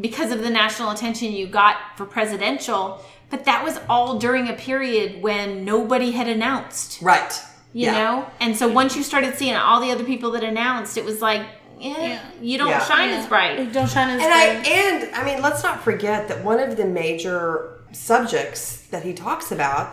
because 0.00 0.32
of 0.32 0.40
the 0.42 0.50
national 0.50 0.90
attention 0.90 1.32
you 1.32 1.46
got 1.46 1.76
for 1.96 2.04
presidential, 2.04 3.00
but 3.32 3.44
that 3.46 3.64
was 3.64 3.80
all 3.88 4.18
during 4.18 4.46
a 4.48 4.52
period 4.52 5.20
when 5.22 5.64
nobody 5.64 6.12
had 6.12 6.28
announced 6.28 7.00
Right. 7.02 7.32
you 7.72 7.86
Yeah. 7.86 7.92
know 8.00 8.26
and 8.38 8.56
so 8.56 8.68
once 8.68 8.94
you 8.96 9.02
started 9.02 9.36
seeing 9.36 9.56
all 9.56 9.80
the 9.80 9.90
other 9.90 10.04
people 10.04 10.30
that 10.32 10.44
announced 10.44 10.96
it 10.96 11.04
was 11.04 11.20
like 11.20 11.40
eh, 11.80 11.94
Yeah. 11.98 12.18
you 12.40 12.58
don't 12.58 12.68
Yeah. 12.68 12.84
shine 12.84 13.10
as 13.10 13.26
bright 13.26 13.58
You 13.58 13.66
Don't 13.78 13.90
shine 13.90 14.10
as 14.10 14.22
And 14.22 14.32
I 14.32 14.44
and 14.80 15.14
I 15.16 15.24
mean, 15.24 15.42
let's 15.42 15.62
not 15.64 15.82
forget 15.82 16.28
that 16.28 16.44
one 16.44 16.60
of 16.60 16.76
the 16.76 16.84
major 16.84 17.80
subjects 17.90 18.62
that 18.92 19.02
he 19.02 19.12
talks 19.12 19.50
about 19.50 19.90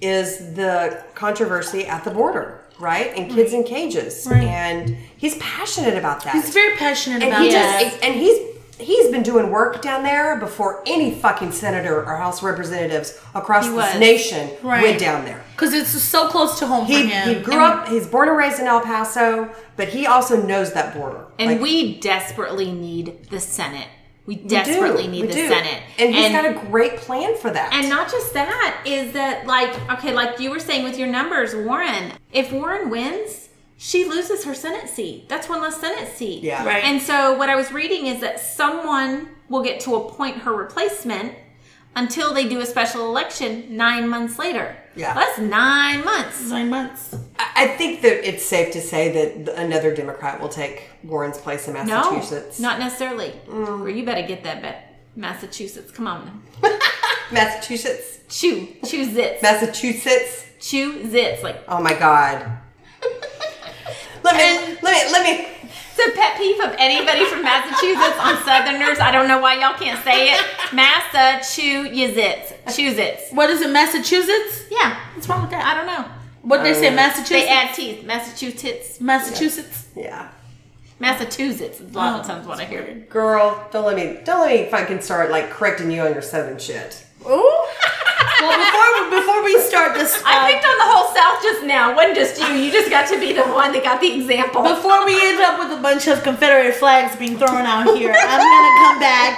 is 0.00 0.54
the 0.54 1.02
controversy 1.14 1.84
at 1.86 2.04
the 2.04 2.10
border, 2.10 2.60
right? 2.78 3.12
And 3.16 3.30
kids 3.34 3.52
in 3.52 3.64
cages. 3.64 4.26
Right. 4.30 4.44
And 4.44 4.96
he's 5.16 5.36
passionate 5.38 5.96
about 5.98 6.22
that. 6.24 6.34
He's 6.34 6.50
very 6.50 6.76
passionate 6.76 7.22
and 7.22 7.32
about 7.32 7.42
he 7.42 7.50
that. 7.50 7.80
just 7.90 8.04
and 8.04 8.14
he's 8.14 8.38
he's 8.78 9.08
been 9.10 9.22
doing 9.22 9.50
work 9.50 9.82
down 9.82 10.02
there 10.02 10.36
before 10.38 10.82
any 10.86 11.14
fucking 11.14 11.52
senator 11.52 12.04
or 12.04 12.16
House 12.16 12.42
representatives 12.42 13.20
across 13.34 13.64
He 13.64 13.70
this 13.70 13.76
was. 13.92 13.98
nation 14.00 14.50
Right. 14.62 14.82
went 14.82 14.98
down 15.00 15.24
there. 15.24 15.42
Because 15.52 15.72
it's 15.74 15.90
so 15.90 16.28
close 16.28 16.58
to 16.60 16.66
home 16.66 16.86
for 16.86 16.92
He, 16.92 17.06
him. 17.08 17.28
he 17.36 17.42
grew 17.42 17.60
up, 17.64 17.88
he's 17.88 18.06
born 18.06 18.28
and 18.28 18.36
raised 18.38 18.60
in 18.60 18.66
El 18.66 18.80
Paso, 18.80 19.50
but 19.76 19.88
he 19.88 20.06
also 20.06 20.40
knows 20.42 20.72
that 20.74 20.94
border. 20.94 21.26
and 21.38 21.52
Like, 21.52 21.60
we 21.60 21.98
desperately 22.00 22.70
need 22.72 23.28
the 23.30 23.40
senate 23.40 23.88
we 24.26 24.36
we 24.36 24.42
desperately 24.46 25.06
need 25.06 25.22
we 25.22 25.26
the 25.28 25.32
do. 25.32 25.48
senate 25.48 25.82
And 25.98 26.14
he's 26.14 26.30
got 26.30 26.44
a 26.44 26.52
great 26.70 26.98
plan 26.98 27.34
for 27.38 27.50
that. 27.50 27.72
and 27.72 27.88
not 27.88 28.10
just 28.10 28.34
that 28.34 28.82
is 28.84 29.12
that 29.14 29.46
like 29.46 29.70
okay 29.90 30.12
like 30.12 30.38
you 30.38 30.50
were 30.50 30.58
saying 30.60 30.84
with 30.84 30.98
your 30.98 31.08
numbers 31.08 31.54
warren 31.54 32.12
if 32.32 32.52
warren 32.52 32.90
wins 32.90 33.47
she 33.80 34.04
loses 34.04 34.44
her 34.44 34.54
senate 34.54 34.88
seat 34.88 35.28
that's 35.28 35.48
one 35.48 35.60
less 35.62 35.80
senate 35.80 36.08
seat 36.16 36.42
Yeah. 36.42 36.64
Right. 36.66 36.82
and 36.84 37.00
so 37.00 37.36
what 37.38 37.48
i 37.48 37.54
was 37.56 37.70
reading 37.72 38.06
is 38.06 38.20
that 38.20 38.40
someone 38.40 39.28
will 39.48 39.62
get 39.62 39.80
to 39.80 39.94
appoint 39.94 40.38
her 40.38 40.52
replacement 40.54 41.34
until 41.96 42.34
they 42.34 42.46
do 42.48 42.60
a 42.60 42.66
special 42.66 43.06
election 43.06 43.76
nine 43.76 44.08
months 44.08 44.38
later 44.38 44.76
Yeah. 44.96 45.14
that's 45.14 45.38
nine 45.38 46.04
months 46.04 46.50
Nine 46.50 46.68
months. 46.70 47.14
I 47.38 47.46
I 47.60 47.66
think 47.78 48.02
that 48.02 48.16
it's 48.28 48.44
safe 48.44 48.72
to 48.74 48.80
say 48.80 49.02
that 49.18 49.58
another 49.58 49.90
Democrat 49.94 50.40
will 50.40 50.48
take 50.48 50.76
Warren's 51.02 51.38
place 51.38 51.66
in 51.66 51.74
Massachusetts. 51.74 52.04
no 52.04 52.16
Massachusetts. 52.16 52.60
not 52.60 52.78
necessarily 52.78 53.30
Mm. 53.48 53.66
Girl, 53.66 53.88
you 53.88 54.04
better 54.04 54.26
get 54.26 54.42
that 54.44 54.60
bet 54.62 54.78
massachusetts 55.16 55.90
come 55.90 56.06
on 56.06 56.42
Massachusetts. 57.32 58.18
chew 58.28 58.68
chew 58.84 59.06
zits 59.06 59.42
Massachusetts. 59.42 60.46
chew 60.60 61.00
zits 61.04 61.42
like 61.42 61.62
Oh 61.68 61.80
my 61.82 61.94
God. 61.94 62.46
Let 64.38 64.68
me, 64.68 64.78
let 64.82 65.06
me, 65.06 65.12
let 65.12 65.22
me. 65.24 65.48
It's 66.00 66.14
a 66.14 66.16
pet 66.16 66.38
peeve 66.38 66.60
of 66.60 66.76
anybody 66.78 67.24
from 67.24 67.42
Massachusetts 67.42 68.18
on 68.20 68.36
Southerners. 68.44 69.00
I 69.00 69.10
don't 69.10 69.26
know 69.26 69.40
why 69.40 69.54
y'all 69.54 69.76
can't 69.76 70.02
say 70.04 70.32
it. 70.32 70.40
Massa 70.72 71.42
chew 71.52 71.92
your 71.92 72.10
zits. 72.10 72.52
Chew 72.74 72.94
zits. 72.94 73.32
What 73.32 73.50
is 73.50 73.62
it, 73.62 73.70
Massachusetts? 73.70 74.64
Yeah, 74.70 74.96
What's 75.18 75.28
wrong 75.28 75.42
with 75.42 75.50
that? 75.50 75.64
I 75.66 75.74
don't 75.74 75.86
know. 75.86 76.08
What 76.42 76.62
they 76.62 76.74
say, 76.74 76.88
uh, 76.88 76.94
Massachusetts? 76.94 77.30
They 77.30 77.48
add 77.48 77.74
teeth. 77.74 78.04
Massachusetts. 78.04 79.00
Massachusetts. 79.00 79.88
Yeah. 79.96 80.30
Massachusetts 81.00 81.80
is 81.80 81.92
a 81.92 81.96
lot 81.96 82.20
of 82.20 82.24
oh, 82.24 82.28
times 82.28 82.46
what 82.46 82.60
I 82.60 82.64
hear. 82.64 83.04
Girl, 83.10 83.68
don't 83.72 83.84
let 83.84 83.96
me, 83.96 84.20
don't 84.24 84.46
let 84.46 84.60
me 84.60 84.70
fucking 84.70 85.00
start 85.00 85.32
like 85.32 85.50
correcting 85.50 85.90
you 85.90 86.02
on 86.02 86.12
your 86.12 86.22
southern 86.22 86.58
shit. 86.58 87.04
Ooh. 87.28 87.66
well, 88.40 88.54
before 88.54 88.88
we, 88.94 89.00
before 89.20 89.44
we 89.44 89.60
start 89.60 89.94
this, 89.94 90.22
I 90.24 90.38
uh, 90.38 90.46
picked 90.46 90.64
on 90.64 90.78
the 90.78 90.88
whole 90.88 91.14
South 91.14 91.42
just 91.42 91.64
now. 91.64 91.94
Wasn't 91.94 92.16
just 92.16 92.40
you. 92.40 92.46
You 92.54 92.72
just 92.72 92.90
got 92.90 93.08
to 93.08 93.18
be 93.18 93.32
the 93.32 93.42
one 93.42 93.72
that 93.72 93.82
got 93.82 94.00
the 94.00 94.12
example. 94.14 94.62
before 94.62 95.04
we 95.04 95.14
end 95.14 95.40
up 95.40 95.58
with 95.58 95.78
a 95.78 95.82
bunch 95.82 96.06
of 96.08 96.22
Confederate 96.22 96.74
flags 96.74 97.16
being 97.16 97.38
thrown 97.38 97.66
out 97.66 97.96
here, 97.96 98.14
I'm 98.16 98.40
gonna 98.40 98.74
come 98.84 98.98
back 99.00 99.34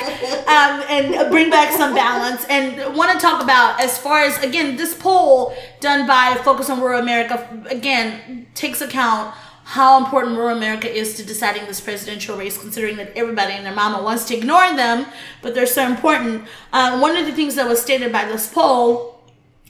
um, 0.49 0.85
and 0.89 1.31
bring 1.31 1.51
back 1.51 1.73
some 1.77 1.95
balance 1.95 2.45
and 2.49 2.95
want 2.97 3.13
to 3.13 3.19
talk 3.19 3.43
about 3.43 3.81
as 3.81 3.99
far 3.99 4.23
as 4.23 4.43
again 4.43 4.77
this 4.77 4.95
poll 4.95 5.55
done 5.81 6.07
by 6.07 6.39
Focus 6.45 6.71
on 6.71 6.81
Rural 6.81 7.01
America 7.01 7.47
again 7.69 8.47
takes 8.55 8.81
account 8.81 9.35
how 9.71 10.05
important 10.05 10.37
rural 10.37 10.57
America 10.57 10.93
is 10.93 11.15
to 11.15 11.25
deciding 11.25 11.65
this 11.67 11.81
presidential 11.81 12.37
race, 12.37 12.59
considering 12.59 12.97
that 12.97 13.13
everybody 13.15 13.53
and 13.53 13.65
their 13.65 13.73
mama 13.73 14.03
wants 14.03 14.25
to 14.25 14.37
ignore 14.37 14.75
them, 14.75 15.07
but 15.43 15.55
they're 15.55 15.65
so 15.65 15.87
important. 15.87 16.43
Uh, 16.73 16.99
one 16.99 17.17
of 17.17 17.25
the 17.25 17.31
things 17.31 17.55
that 17.55 17.69
was 17.69 17.81
stated 17.81 18.11
by 18.11 18.25
this 18.25 18.53
poll 18.53 19.23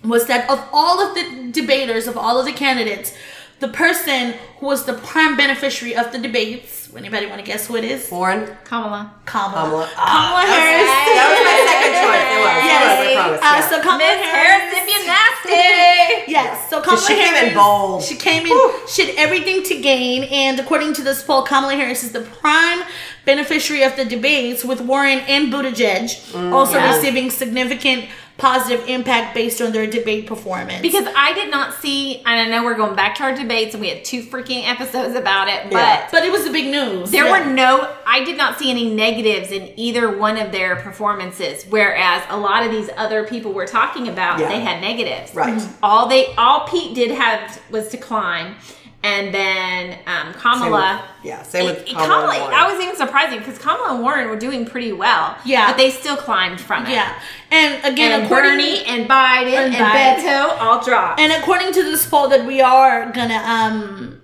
was 0.02 0.24
that 0.24 0.48
of 0.48 0.66
all 0.72 1.06
of 1.06 1.14
the 1.14 1.52
debaters, 1.52 2.06
of 2.06 2.16
all 2.16 2.38
of 2.38 2.46
the 2.46 2.52
candidates, 2.52 3.12
the 3.60 3.68
person 3.68 4.34
who 4.58 4.66
was 4.66 4.84
the 4.84 4.94
prime 4.94 5.36
beneficiary 5.36 5.94
of 5.96 6.12
the 6.12 6.18
debates, 6.18 6.88
anybody 6.96 7.26
want 7.26 7.38
to 7.40 7.46
guess 7.46 7.66
who 7.66 7.76
it 7.76 7.84
is? 7.84 8.10
Warren? 8.10 8.56
Kamala. 8.64 9.12
Kamala. 9.24 9.52
Kamala. 9.54 9.86
Kamala 9.86 9.86
Ah, 9.96 10.44
Harris. 10.48 10.90
That 11.16 11.26
was 11.30 11.40
my 11.50 11.58
second 11.70 11.92
choice. 12.02 12.26
It 12.34 12.40
was. 12.44 12.58
Yes. 12.70 12.82
It 13.00 13.16
was, 13.16 13.40
I 13.40 13.40
promise. 13.40 13.40
Uh, 13.40 13.56
yeah. 13.56 13.68
so 13.70 13.76
Kamala 13.80 13.98
Miss 13.98 14.20
Harris, 14.34 14.66
if 14.78 14.84
you're 14.90 15.06
nasty. 15.06 16.30
Yes, 16.30 16.70
so 16.70 16.80
Kamala 16.80 17.00
she 17.00 17.14
came 17.14 17.34
in 17.34 17.54
bold. 17.54 18.02
She 18.04 18.14
came 18.16 18.46
in, 18.46 18.70
she 18.88 19.06
had 19.06 19.14
everything 19.16 19.62
to 19.64 19.80
gain, 19.80 20.24
and 20.24 20.60
according 20.60 20.92
to 20.94 21.02
this 21.02 21.22
poll, 21.24 21.42
Kamala 21.42 21.74
Harris 21.74 22.04
is 22.04 22.12
the 22.12 22.20
prime 22.20 22.82
beneficiary 23.24 23.82
of 23.82 23.96
the 23.96 24.04
debates, 24.04 24.64
with 24.64 24.80
Warren 24.80 25.18
and 25.20 25.52
Buttigieg 25.52 26.52
also 26.52 26.74
Yeah. 26.78 26.94
receiving 26.94 27.30
significant 27.30 28.04
positive 28.40 28.88
impact 28.88 29.34
based 29.34 29.60
on 29.60 29.72
their 29.72 29.86
debate 29.86 30.26
performance. 30.26 30.80
Because 30.82 31.06
I 31.16 31.32
did 31.34 31.50
not 31.50 31.74
see, 31.74 32.18
and 32.18 32.28
I 32.28 32.46
know 32.48 32.64
we're 32.64 32.74
going 32.76 32.96
back 32.96 33.14
to 33.16 33.22
our 33.24 33.34
debates, 33.34 33.74
and 33.74 33.80
we 33.80 33.88
had 33.88 34.04
two 34.04 34.22
freaking 34.22 34.66
episodes 34.68 35.14
about 35.14 35.48
it, 35.48 35.64
but 35.64 35.72
Yeah. 35.78 36.08
but 36.10 36.24
it 36.24 36.32
was 36.32 36.44
the 36.44 36.50
big 36.50 36.66
news. 36.66 37.10
There 37.10 37.26
Yeah. 37.26 37.46
were 37.46 37.52
no, 37.52 37.88
I 38.06 38.24
did 38.24 38.36
not 38.36 38.58
see 38.58 38.70
any 38.70 38.86
negatives 38.90 39.52
in 39.52 39.70
either 39.76 40.10
one 40.10 40.36
of 40.36 40.50
their 40.52 40.76
performances. 40.76 41.64
Whereas 41.68 42.22
a 42.30 42.36
lot 42.36 42.64
of 42.64 42.72
these 42.72 42.88
other 42.96 43.24
people 43.24 43.52
we're 43.52 43.66
talking 43.66 44.08
about, 44.08 44.38
Yeah. 44.40 44.48
they 44.48 44.60
had 44.60 44.80
negatives. 44.80 45.34
Right. 45.34 45.60
All 45.82 46.06
they, 46.08 46.34
all 46.36 46.60
Pete 46.66 46.94
did 46.94 47.10
have 47.10 47.60
was 47.70 47.88
to 47.88 47.96
climb, 47.96 48.56
and 49.02 49.32
then 49.34 49.98
um, 50.06 50.32
Same 50.32 50.40
Kamala. 50.40 51.02
with- 51.02 51.24
yeah, 51.24 51.42
same 51.42 51.64
with 51.66 51.80
It- 51.86 51.94
Kamala. 51.94 52.34
I 52.52 52.70
was 52.70 52.82
even 52.82 52.96
surprising 52.96 53.38
because 53.38 53.58
Kamala 53.58 53.94
and 53.94 54.02
Warren 54.02 54.28
were 54.28 54.36
doing 54.38 54.66
pretty 54.66 54.92
well. 54.92 55.36
Yeah. 55.44 55.68
but 55.68 55.76
they 55.78 55.90
still 55.90 56.16
climbed 56.16 56.60
from 56.60 56.84
it. 56.86 56.90
Yeah. 56.90 57.18
And 57.50 57.82
again, 57.84 58.20
and 58.20 58.28
Bernie 58.28 58.84
and 58.84 59.08
Biden 59.08 59.52
And 59.54 59.74
and. 59.74 60.22
Beto 60.22 60.60
all 60.60 60.82
dropped. 60.84 61.18
And 61.20 61.32
according 61.32 61.72
to 61.72 61.82
this 61.82 62.04
poll 62.06 62.28
that 62.28 62.44
we 62.46 62.60
are 62.60 63.10
gonna 63.12 63.36
um 63.36 64.20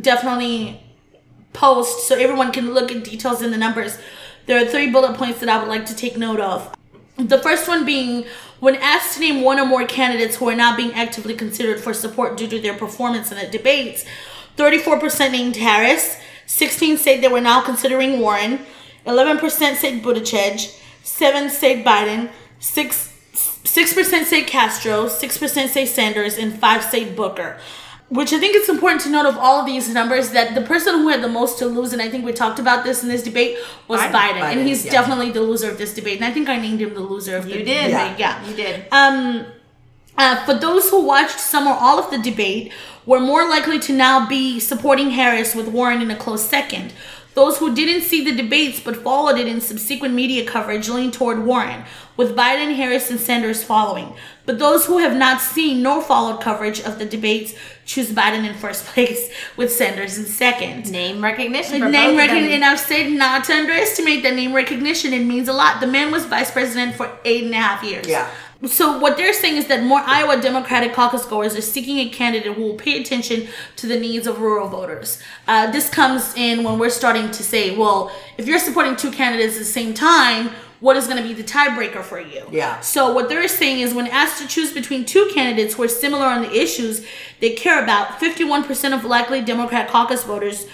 definitely 0.00 0.82
post 1.52 2.06
so 2.06 2.14
everyone 2.16 2.52
can 2.52 2.74
look 2.74 2.92
at 2.92 3.02
details 3.04 3.42
in 3.42 3.50
the 3.50 3.56
numbers, 3.56 3.98
there 4.46 4.60
are 4.62 4.66
three 4.68 4.90
bullet 4.90 5.16
points 5.16 5.40
that 5.40 5.48
I 5.48 5.58
would 5.58 5.68
like 5.68 5.86
to 5.86 5.96
take 5.96 6.16
note 6.16 6.40
of. 6.40 6.72
The 7.16 7.38
first 7.38 7.66
one 7.66 7.84
being 7.86 8.24
when 8.60 8.76
asked 8.76 9.14
to 9.14 9.20
name 9.20 9.42
one 9.42 9.58
or 9.58 9.66
more 9.66 9.86
candidates 9.86 10.36
who 10.36 10.48
are 10.48 10.56
not 10.56 10.76
being 10.76 10.92
actively 10.94 11.34
considered 11.34 11.80
for 11.80 11.92
support 11.92 12.36
due 12.36 12.48
to 12.48 12.60
their 12.60 12.74
performance 12.74 13.30
in 13.30 13.38
the 13.38 13.46
debates, 13.46 14.04
34% 14.56 15.32
named 15.32 15.56
Harris, 15.56 16.18
16 16.46 16.96
said 16.96 17.20
they 17.20 17.28
were 17.28 17.40
now 17.40 17.60
considering 17.60 18.20
Warren, 18.20 18.60
11% 19.06 19.40
said 19.76 20.02
Buttigieg, 20.02 20.80
7 21.02 21.50
said 21.50 21.84
Biden, 21.84 22.30
6 22.60 23.12
6% 23.66 24.24
say 24.24 24.42
Castro, 24.42 25.06
6% 25.06 25.68
say 25.68 25.84
Sanders, 25.84 26.38
and 26.38 26.58
5 26.58 26.82
say 26.84 27.04
Booker. 27.04 27.58
Which 28.08 28.32
I 28.32 28.38
think 28.38 28.54
it's 28.54 28.68
important 28.68 29.00
to 29.02 29.10
note 29.10 29.26
of 29.26 29.36
all 29.36 29.60
of 29.60 29.66
these 29.66 29.92
numbers 29.92 30.30
that 30.30 30.54
the 30.54 30.60
person 30.60 30.94
who 30.94 31.08
had 31.08 31.22
the 31.22 31.28
most 31.28 31.58
to 31.58 31.66
lose, 31.66 31.92
and 31.92 32.00
I 32.00 32.08
think 32.08 32.24
we 32.24 32.32
talked 32.32 32.60
about 32.60 32.84
this 32.84 33.02
in 33.02 33.08
this 33.08 33.22
debate, 33.22 33.58
was 33.88 34.00
Biden. 34.00 34.12
Biden. 34.12 34.42
and 34.42 34.66
he's 34.66 34.84
yeah. 34.84 34.92
definitely 34.92 35.32
the 35.32 35.40
loser 35.40 35.68
of 35.68 35.76
this 35.76 35.92
debate. 35.92 36.16
And 36.16 36.24
I 36.24 36.30
think 36.30 36.48
I 36.48 36.56
named 36.56 36.80
him 36.80 36.94
the 36.94 37.00
loser 37.00 37.36
of 37.36 37.46
the 37.46 37.58
you 37.58 37.64
did. 37.64 37.90
debate. 37.90 38.18
Yeah. 38.18 38.46
You 38.46 38.54
did. 38.54 38.86
Um, 38.92 39.46
uh, 40.16 40.44
for 40.46 40.54
those 40.54 40.88
who 40.88 41.04
watched 41.04 41.40
some 41.40 41.66
or 41.66 41.74
all 41.74 41.98
of 41.98 42.10
the 42.12 42.18
debate, 42.18 42.72
were 43.06 43.20
more 43.20 43.48
likely 43.48 43.78
to 43.78 43.92
now 43.92 44.28
be 44.28 44.58
supporting 44.60 45.10
Harris 45.10 45.54
with 45.54 45.68
Warren 45.68 46.02
in 46.02 46.10
a 46.10 46.16
close 46.16 46.44
second. 46.44 46.92
Those 47.36 47.58
who 47.58 47.74
didn't 47.74 48.00
see 48.00 48.24
the 48.24 48.34
debates 48.34 48.80
but 48.80 48.96
followed 48.96 49.38
it 49.38 49.46
in 49.46 49.60
subsequent 49.60 50.14
media 50.14 50.46
coverage 50.46 50.88
leaned 50.88 51.12
toward 51.12 51.44
Warren, 51.44 51.84
with 52.16 52.34
Biden, 52.34 52.74
Harris, 52.74 53.10
and 53.10 53.20
Sanders 53.20 53.62
following. 53.62 54.14
But 54.46 54.58
those 54.58 54.86
who 54.86 54.96
have 54.98 55.14
not 55.14 55.42
seen 55.42 55.82
nor 55.82 56.00
followed 56.00 56.40
coverage 56.40 56.80
of 56.80 56.98
the 56.98 57.04
debates 57.04 57.52
choose 57.84 58.10
Biden 58.10 58.48
in 58.48 58.54
first 58.54 58.86
place, 58.94 59.30
with 59.54 59.70
Sanders 59.70 60.16
in 60.16 60.24
second. 60.24 60.90
Name 60.90 61.22
recognition. 61.22 61.78
For 61.82 61.90
Name 61.90 61.92
both 61.92 61.98
of 62.04 62.08
them. 62.08 62.16
recognition, 62.16 62.52
and 62.54 62.64
I've 62.64 62.80
said 62.80 63.12
not 63.12 63.44
to 63.44 63.52
underestimate 63.52 64.22
that 64.22 64.34
name 64.34 64.54
recognition. 64.54 65.12
It 65.12 65.24
means 65.26 65.48
a 65.48 65.52
lot. 65.52 65.80
The 65.82 65.86
man 65.86 66.10
was 66.10 66.24
vice 66.24 66.50
president 66.50 66.94
for 66.94 67.18
eight 67.26 67.44
and 67.44 67.52
a 67.52 67.58
half 67.58 67.84
years. 67.84 68.08
Yeah. 68.08 68.30
So 68.64 68.98
what 68.98 69.16
they're 69.16 69.34
saying 69.34 69.56
is 69.56 69.66
that 69.68 69.84
more 69.84 70.00
Iowa 70.00 70.40
Democratic 70.40 70.94
caucus 70.94 71.26
goers 71.26 71.54
are 71.56 71.60
seeking 71.60 71.98
a 71.98 72.08
candidate 72.08 72.54
who 72.54 72.62
will 72.62 72.74
pay 72.74 73.00
attention 73.00 73.48
to 73.76 73.86
the 73.86 73.98
needs 74.00 74.26
of 74.26 74.40
rural 74.40 74.68
voters. 74.68 75.20
Uh, 75.46 75.70
this 75.70 75.90
comes 75.90 76.34
in 76.36 76.64
when 76.64 76.78
we're 76.78 76.88
starting 76.88 77.30
to 77.30 77.42
say, 77.42 77.76
well, 77.76 78.10
if 78.38 78.46
you're 78.46 78.58
supporting 78.58 78.96
two 78.96 79.10
candidates 79.10 79.54
at 79.56 79.58
the 79.58 79.64
same 79.64 79.92
time, 79.92 80.50
what 80.80 80.96
is 80.96 81.06
going 81.06 81.22
to 81.22 81.22
be 81.22 81.34
the 81.34 81.42
tiebreaker 81.42 82.02
for 82.02 82.20
you? 82.20 82.46
Yeah. 82.50 82.80
So 82.80 83.12
what 83.12 83.28
they're 83.28 83.48
saying 83.48 83.80
is 83.80 83.94
when 83.94 84.06
asked 84.08 84.40
to 84.42 84.48
choose 84.48 84.72
between 84.72 85.04
two 85.04 85.30
candidates 85.34 85.74
who 85.74 85.82
are 85.82 85.88
similar 85.88 86.26
on 86.26 86.42
the 86.42 86.52
issues 86.52 87.06
they 87.40 87.50
care 87.50 87.82
about, 87.82 88.20
51% 88.20 88.94
of 88.94 89.04
likely 89.04 89.42
Democrat 89.42 89.88
caucus 89.88 90.24
voters 90.24 90.66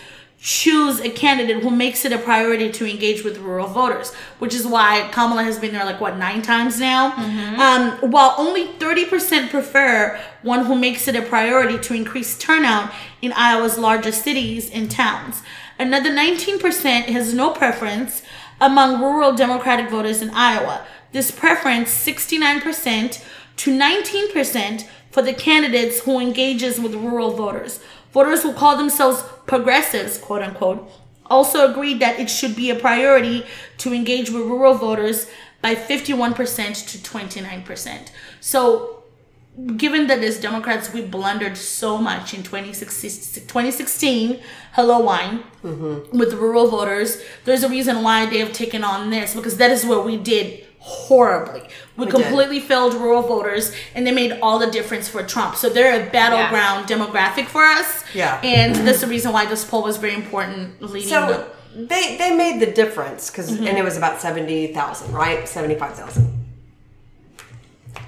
choose 0.43 0.99
a 0.99 1.09
candidate 1.09 1.62
who 1.62 1.70
makes 1.70 2.05
it 2.05 2.12
a 2.12 2.18
priority 2.18 2.68
to 2.68 2.84
engage 2.84 3.22
with 3.22 3.38
rural 3.38 3.68
voters, 3.68 4.12
which 4.40 4.53
is 4.53 4.66
why 4.66 5.09
Kamala 5.12 5.45
has 5.45 5.57
been 5.57 5.72
there 5.72 5.84
like 5.84 6.01
what 6.01 6.16
nine 6.18 6.43
times 6.43 6.80
now. 6.80 7.12
Um, 7.61 8.11
while 8.11 8.34
only 8.36 8.66
30% 8.66 9.51
prefer 9.51 10.20
one 10.43 10.66
who 10.66 10.74
makes 10.74 11.07
it 11.07 11.14
a 11.14 11.22
priority 11.22 11.78
to 11.78 11.95
increase 11.95 12.36
turnout 12.36 12.93
in 13.22 13.32
Iowa's 13.34 13.78
largest 13.78 14.24
cities 14.24 14.68
and 14.70 14.90
towns. 14.90 15.43
Another 15.78 16.11
19% 16.11 17.05
has 17.05 17.32
no 17.32 17.51
preference 17.51 18.22
among 18.61 19.01
rural 19.01 19.34
Democratic 19.36 19.90
voters 19.90 20.22
in 20.22 20.30
Iowa. 20.30 20.84
This 21.12 21.30
preference, 21.30 21.90
69% 21.90 23.24
to 23.59 23.78
19% 23.78 24.86
for 25.12 25.22
the 25.22 25.34
candidates 25.34 26.01
who 26.01 26.18
engages 26.18 26.80
with 26.80 26.95
rural 26.95 27.30
voters. 27.36 27.78
Voters 28.12 28.42
who 28.42 28.52
call 28.52 28.76
themselves 28.76 29.24
progressives, 29.46 30.18
quote 30.18 30.42
unquote, 30.42 30.90
also 31.26 31.70
agreed 31.70 32.00
that 32.00 32.20
it 32.20 32.28
should 32.28 32.54
be 32.54 32.70
a 32.70 32.74
priority 32.74 33.44
to 33.78 33.92
engage 33.92 34.30
with 34.30 34.42
rural 34.42 34.74
voters 34.74 35.26
by 35.62 35.74
51% 35.74 36.36
to 36.90 36.98
29%. 36.98 38.10
So 38.40 39.02
given 39.76 40.06
that 40.06 40.18
as 40.20 40.40
Democrats 40.40 40.92
we 40.92 41.02
blundered 41.02 41.56
so 41.56 41.98
much 41.98 42.32
in 42.32 42.42
2016, 42.42 43.42
2016 43.46 44.40
hello 44.72 44.98
wine 45.00 45.42
mm-hmm. 45.62 46.16
with 46.16 46.32
rural 46.32 46.68
voters 46.68 47.22
there's 47.44 47.62
a 47.62 47.68
reason 47.68 48.02
why 48.02 48.24
they 48.24 48.38
have 48.38 48.52
taken 48.54 48.82
on 48.82 49.10
this 49.10 49.34
because 49.34 49.58
that 49.58 49.70
is 49.70 49.84
where 49.84 50.00
we 50.00 50.16
did 50.16 50.66
horribly 50.85 51.61
we, 51.97 52.05
We 52.05 52.11
did. 52.11 52.14
completely 52.14 52.59
failed 52.61 52.95
rural 52.95 53.22
voters 53.22 53.72
and 53.95 54.05
they 54.07 54.11
made 54.12 54.33
all 54.43 54.59
the 54.59 54.70
difference 54.70 55.09
for 55.09 55.22
trump 55.22 55.55
so 55.55 55.68
they're 55.68 55.95
a 56.07 56.11
battleground 56.11 56.89
demographic 56.89 57.47
for 57.47 57.62
us 57.62 58.03
Yeah. 58.14 58.41
and 58.43 58.74
that's 58.87 59.01
the 59.01 59.07
reason 59.07 59.33
why 59.33 59.47
this 59.47 59.64
poll 59.64 59.85
was 59.85 59.97
very 59.99 60.14
important 60.14 60.83
leading 60.83 61.09
So 61.09 61.26
the, 61.74 61.87
they 61.87 62.16
they 62.16 62.35
made 62.37 62.61
the 62.61 62.70
difference 62.83 63.30
because 63.30 63.49
Mm-hmm. 63.51 63.66
and 63.68 63.78
it 63.78 63.85
was 63.85 63.97
about 63.97 64.20
seventy 64.20 64.74
thousand, 64.74 65.12
right? 65.14 65.49
Seventy 65.49 65.76
five 65.76 65.95
thousand. 65.95 66.24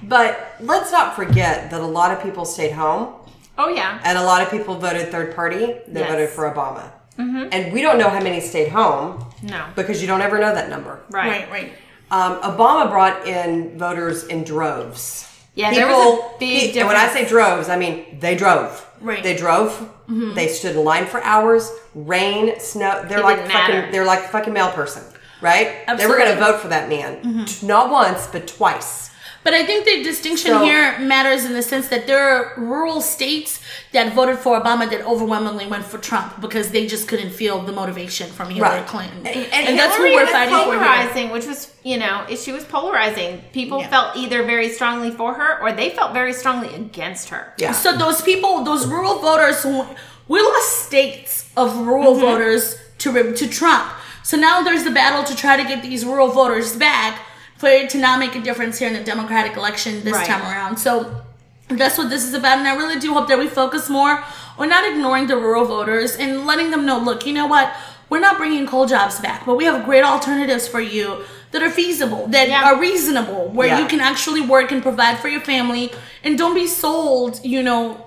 But 0.03 0.55
let's 0.59 0.91
not 0.91 1.15
forget 1.15 1.71
that 1.71 1.81
a 1.81 1.85
lot 1.99 2.11
of 2.11 2.21
people 2.21 2.45
stayed 2.45 2.73
home 2.73 3.13
Oh 3.57 3.69
yeah. 3.69 3.99
and 4.03 4.17
a 4.17 4.23
lot 4.23 4.41
of 4.43 4.51
people 4.51 4.75
voted 4.75 5.09
third 5.11 5.33
party. 5.35 5.65
They 5.87 6.01
Yes. 6.01 6.11
voted 6.11 6.29
for 6.29 6.43
Obama, 6.53 6.91
and 7.17 7.73
we 7.73 7.81
don't 7.81 7.97
know 7.97 8.09
how 8.09 8.21
many 8.21 8.39
stayed 8.41 8.69
home 8.69 9.25
No. 9.41 9.65
because 9.75 10.01
you 10.01 10.07
don't 10.07 10.21
ever 10.21 10.37
know 10.39 10.53
that 10.53 10.69
number. 10.69 10.99
Right. 11.09 11.29
right 11.29 11.51
right 11.51 11.73
Um, 12.11 12.39
Obama 12.41 12.89
brought 12.89 13.27
in 13.27 13.77
voters 13.77 14.25
in 14.25 14.43
droves. 14.43 15.27
Yeah, 15.55 15.71
there 15.73 15.87
was 15.87 16.19
a 16.19 16.37
big 16.39 16.73
pe- 16.73 16.79
and 16.79 16.87
when 16.87 16.97
I 16.97 17.07
say 17.07 17.25
droves, 17.27 17.69
I 17.69 17.77
mean 17.77 18.19
they 18.19 18.35
drove. 18.35 18.85
Right. 19.01 19.23
They 19.23 19.35
drove. 19.35 19.89
They 20.07 20.47
stood 20.49 20.75
in 20.75 20.83
line 20.83 21.05
for 21.07 21.21
hours. 21.23 21.71
Rain, 21.95 22.59
snow. 22.59 23.03
They're 23.07 23.19
It 23.19 23.23
like 23.23 23.37
fucking. 23.39 23.53
matter. 23.53 23.91
They're 23.91 24.05
like 24.05 24.19
fucking 24.29 24.53
mail 24.53 24.69
person, 24.71 25.03
right? 25.41 25.85
They 25.97 26.05
were 26.07 26.17
going 26.17 26.31
to 26.33 26.39
vote 26.39 26.59
for 26.59 26.67
that 26.67 26.89
man, 26.89 27.45
not 27.63 27.89
once 27.89 28.27
but 28.27 28.47
twice. 28.47 29.04
But 29.45 29.53
I 29.53 29.63
think 29.63 29.85
the 29.85 30.01
distinction 30.03 30.51
So- 30.51 30.65
here 30.65 30.97
matters 30.99 31.45
in 31.45 31.53
the 31.53 31.61
sense 31.61 31.87
that 31.89 32.07
there 32.07 32.23
are 32.27 32.53
rural 32.57 32.99
states 32.99 33.59
that 33.93 34.11
voted 34.13 34.39
for 34.39 34.59
Obama 34.59 34.89
that 34.89 35.01
overwhelmingly 35.05 35.67
went 35.67 35.85
for 35.85 35.99
Trump 35.99 36.41
because 36.41 36.69
they 36.71 36.87
just 36.87 37.07
couldn't 37.07 37.29
feel 37.29 37.59
the 37.61 37.71
motivation 37.71 38.27
from 38.37 38.49
Hillary 38.49 38.79
Right. 38.79 38.87
Clinton. 38.87 39.19
And- 39.27 39.35
And, 39.53 39.67
and 39.69 39.79
that's 39.79 39.95
who 39.95 40.03
Hillary 40.05 40.25
we're 40.25 40.31
fighting 40.31 40.55
for 40.55 40.63
polarizing, 40.63 41.29
which 41.29 41.45
was 41.45 41.59
you 41.83 41.97
know, 41.99 42.23
she 42.43 42.51
was 42.51 42.63
polarizing. 42.63 43.43
People 43.53 43.79
Yeah. 43.81 43.89
felt 43.89 44.17
either 44.17 44.41
very 44.41 44.69
strongly 44.77 45.11
for 45.11 45.35
her 45.35 45.59
or 45.61 45.71
they 45.71 45.91
felt 45.91 46.13
very 46.13 46.33
strongly 46.33 46.73
against 46.73 47.29
her. 47.29 47.53
Yeah. 47.57 47.73
So 47.73 47.95
those 47.95 48.23
people, 48.23 48.63
those 48.63 48.87
rural 48.87 49.19
voters, 49.19 49.61
who 49.61 49.85
we 50.27 50.41
lost 50.41 50.87
states 50.87 51.45
of 51.55 51.67
rural 51.85 52.13
Mm-hmm. 52.15 52.25
voters 52.25 52.63
to 52.97 53.33
to 53.41 53.45
Trump. 53.47 53.85
So 54.23 54.35
now 54.37 54.63
there's 54.63 54.83
the 54.83 54.89
battle 55.01 55.23
to 55.23 55.35
try 55.35 55.55
to 55.61 55.63
get 55.71 55.83
these 55.83 56.03
rural 56.03 56.29
voters 56.29 56.75
back 56.75 57.19
for 57.57 57.67
it 57.69 57.89
to 57.91 57.97
now 57.97 58.17
make 58.17 58.35
a 58.35 58.41
difference 58.41 58.77
here 58.79 58.87
in 58.87 58.93
the 58.93 59.03
Democratic 59.03 59.55
election 59.57 60.03
this 60.03 60.13
Right. 60.13 60.27
time 60.27 60.41
around. 60.41 60.77
So 60.77 61.21
that's 61.69 61.97
what 61.97 62.09
this 62.09 62.23
is 62.23 62.33
about, 62.33 62.59
and 62.59 62.67
I 62.67 62.75
really 62.75 62.99
do 62.99 63.13
hope 63.13 63.27
that 63.27 63.39
we 63.39 63.47
focus 63.47 63.89
more 63.89 64.23
on 64.57 64.69
not 64.69 64.85
ignoring 64.87 65.27
the 65.27 65.37
rural 65.37 65.65
voters 65.65 66.15
and 66.15 66.45
letting 66.45 66.69
them 66.71 66.85
know, 66.85 66.97
look, 66.99 67.25
you 67.25 67.33
know 67.33 67.47
what? 67.47 67.73
We're 68.07 68.19
not 68.19 68.37
bringing 68.37 68.67
coal 68.67 68.85
jobs 68.85 69.19
back, 69.19 69.45
but 69.47 69.55
we 69.55 69.65
have 69.65 69.83
great 69.83 70.03
alternatives 70.03 70.67
for 70.67 70.79
you 70.79 71.23
that 71.51 71.63
are 71.63 71.71
feasible, 71.71 72.27
that 72.27 72.49
Yeah. 72.49 72.63
are 72.65 72.75
reasonable, 72.75 73.49
where 73.51 73.67
Yeah. 73.69 73.79
you 73.79 73.85
can 73.87 73.99
actually 73.99 74.41
work 74.41 74.71
and 74.71 74.83
provide 74.83 75.17
for 75.19 75.27
your 75.27 75.41
family, 75.41 75.91
and 76.23 76.37
don't 76.37 76.53
be 76.53 76.67
sold, 76.67 77.39
you 77.43 77.63
know, 77.63 78.05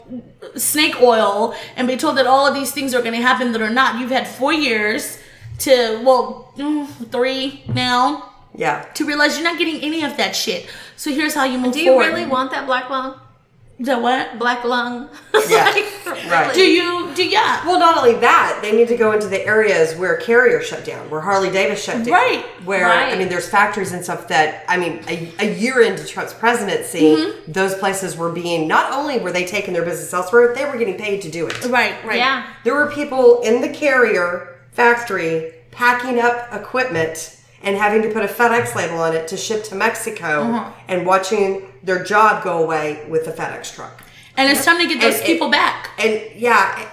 snake 0.57 1.01
oil 1.03 1.53
and 1.77 1.89
be 1.89 1.97
told 1.97 2.17
that 2.17 2.27
all 2.29 2.47
of 2.47 2.55
these 2.55 2.71
things 2.71 2.95
are 2.95 3.01
going 3.03 3.15
to 3.15 3.23
happen 3.23 3.51
that 3.53 3.61
are 3.63 3.71
not. 3.71 3.99
You've 3.99 4.11
had 4.13 4.29
four 4.29 4.53
years 4.53 5.19
to, 5.61 6.01
well, 6.05 6.53
mm, 6.57 6.87
three 7.11 7.65
now 7.75 8.28
yeah. 8.59 8.83
to 8.95 9.07
realize 9.07 9.37
you're 9.39 9.49
not 9.51 9.59
getting 9.59 9.81
any 9.81 10.05
of 10.05 10.17
that 10.19 10.37
shit. 10.37 10.69
So 10.97 11.11
here's 11.11 11.33
how 11.35 11.45
you 11.45 11.57
move 11.59 11.73
Do 11.73 11.81
you 11.81 11.93
forward. 11.93 12.09
really 12.09 12.27
want 12.27 12.51
that 12.51 12.67
black 12.67 12.91
lung? 12.91 13.19
the 13.81 13.97
what? 13.97 14.41
Black 14.41 14.65
lung? 14.65 15.09
Yeah. 15.49 15.73
Like, 15.75 15.85
Right. 16.31 16.55
Do 16.55 16.63
you 16.63 17.13
do 17.15 17.23
yeah? 17.23 17.65
Well, 17.67 17.79
not 17.79 17.97
only 17.99 18.15
that, 18.21 18.59
they 18.63 18.73
need 18.73 18.89
to 18.89 18.97
go 18.97 19.13
into 19.13 19.29
the 19.29 19.45
areas 19.47 19.95
where 19.95 20.17
Carrier 20.17 20.61
shut 20.63 20.85
down, 20.85 21.09
where 21.11 21.21
Harley 21.21 21.51
Davis 21.51 21.85
shut 21.85 22.03
down. 22.05 22.15
Right, 22.15 22.45
Where, 22.65 22.87
I 22.87 23.15
mean, 23.17 23.29
there's 23.29 23.47
factories 23.49 23.93
and 23.93 24.03
stuff 24.03 24.27
that, 24.29 24.65
I 24.69 24.79
mean, 24.79 25.03
a, 25.07 25.31
a 25.39 25.55
year 25.59 25.83
into 25.83 26.05
Trump's 26.07 26.33
presidency, 26.35 27.01
Mm-hmm. 27.15 27.53
those 27.53 27.75
places 27.75 28.17
were 28.17 28.33
being, 28.33 28.67
not 28.67 28.91
only 28.93 29.19
were 29.19 29.31
they 29.33 29.45
taking 29.45 29.75
their 29.75 29.85
business 29.85 30.13
elsewhere, 30.15 30.55
they 30.55 30.65
were 30.65 30.77
getting 30.79 30.97
paid 30.97 31.21
to 31.23 31.31
do 31.31 31.47
it. 31.47 31.63
Right, 31.67 32.03
right. 32.05 32.17
Yeah. 32.19 32.47
There 32.65 32.75
were 32.75 32.91
people 32.91 33.43
in 33.43 33.61
the 33.61 33.69
Carrier 33.69 34.57
factory 34.73 35.53
packing 35.71 36.19
up 36.21 36.53
equipment 36.55 37.38
and 37.63 37.77
having 37.77 38.03
to 38.03 38.09
put 38.11 38.23
a 38.25 38.29
FedEx 38.29 38.75
label 38.75 38.99
on 38.99 39.15
it 39.15 39.27
to 39.29 39.37
ship 39.37 39.65
to 39.65 39.75
Mexico 39.75 40.43
Uh-huh. 40.43 40.71
and 40.89 41.05
watching 41.07 41.63
their 41.83 42.03
job 42.05 42.43
go 42.45 42.63
away 42.63 43.05
with 43.09 43.25
the 43.25 43.33
FedEx 43.33 43.75
truck. 43.75 44.03
And 44.37 44.51
it's 44.51 44.65
time 44.65 44.79
to 44.79 44.87
get 44.87 45.01
those 45.01 45.15
And 45.15 45.23
it- 45.25 45.27
people 45.27 45.51
back. 45.51 45.91
And 45.99 46.21
yeah, 46.37 46.87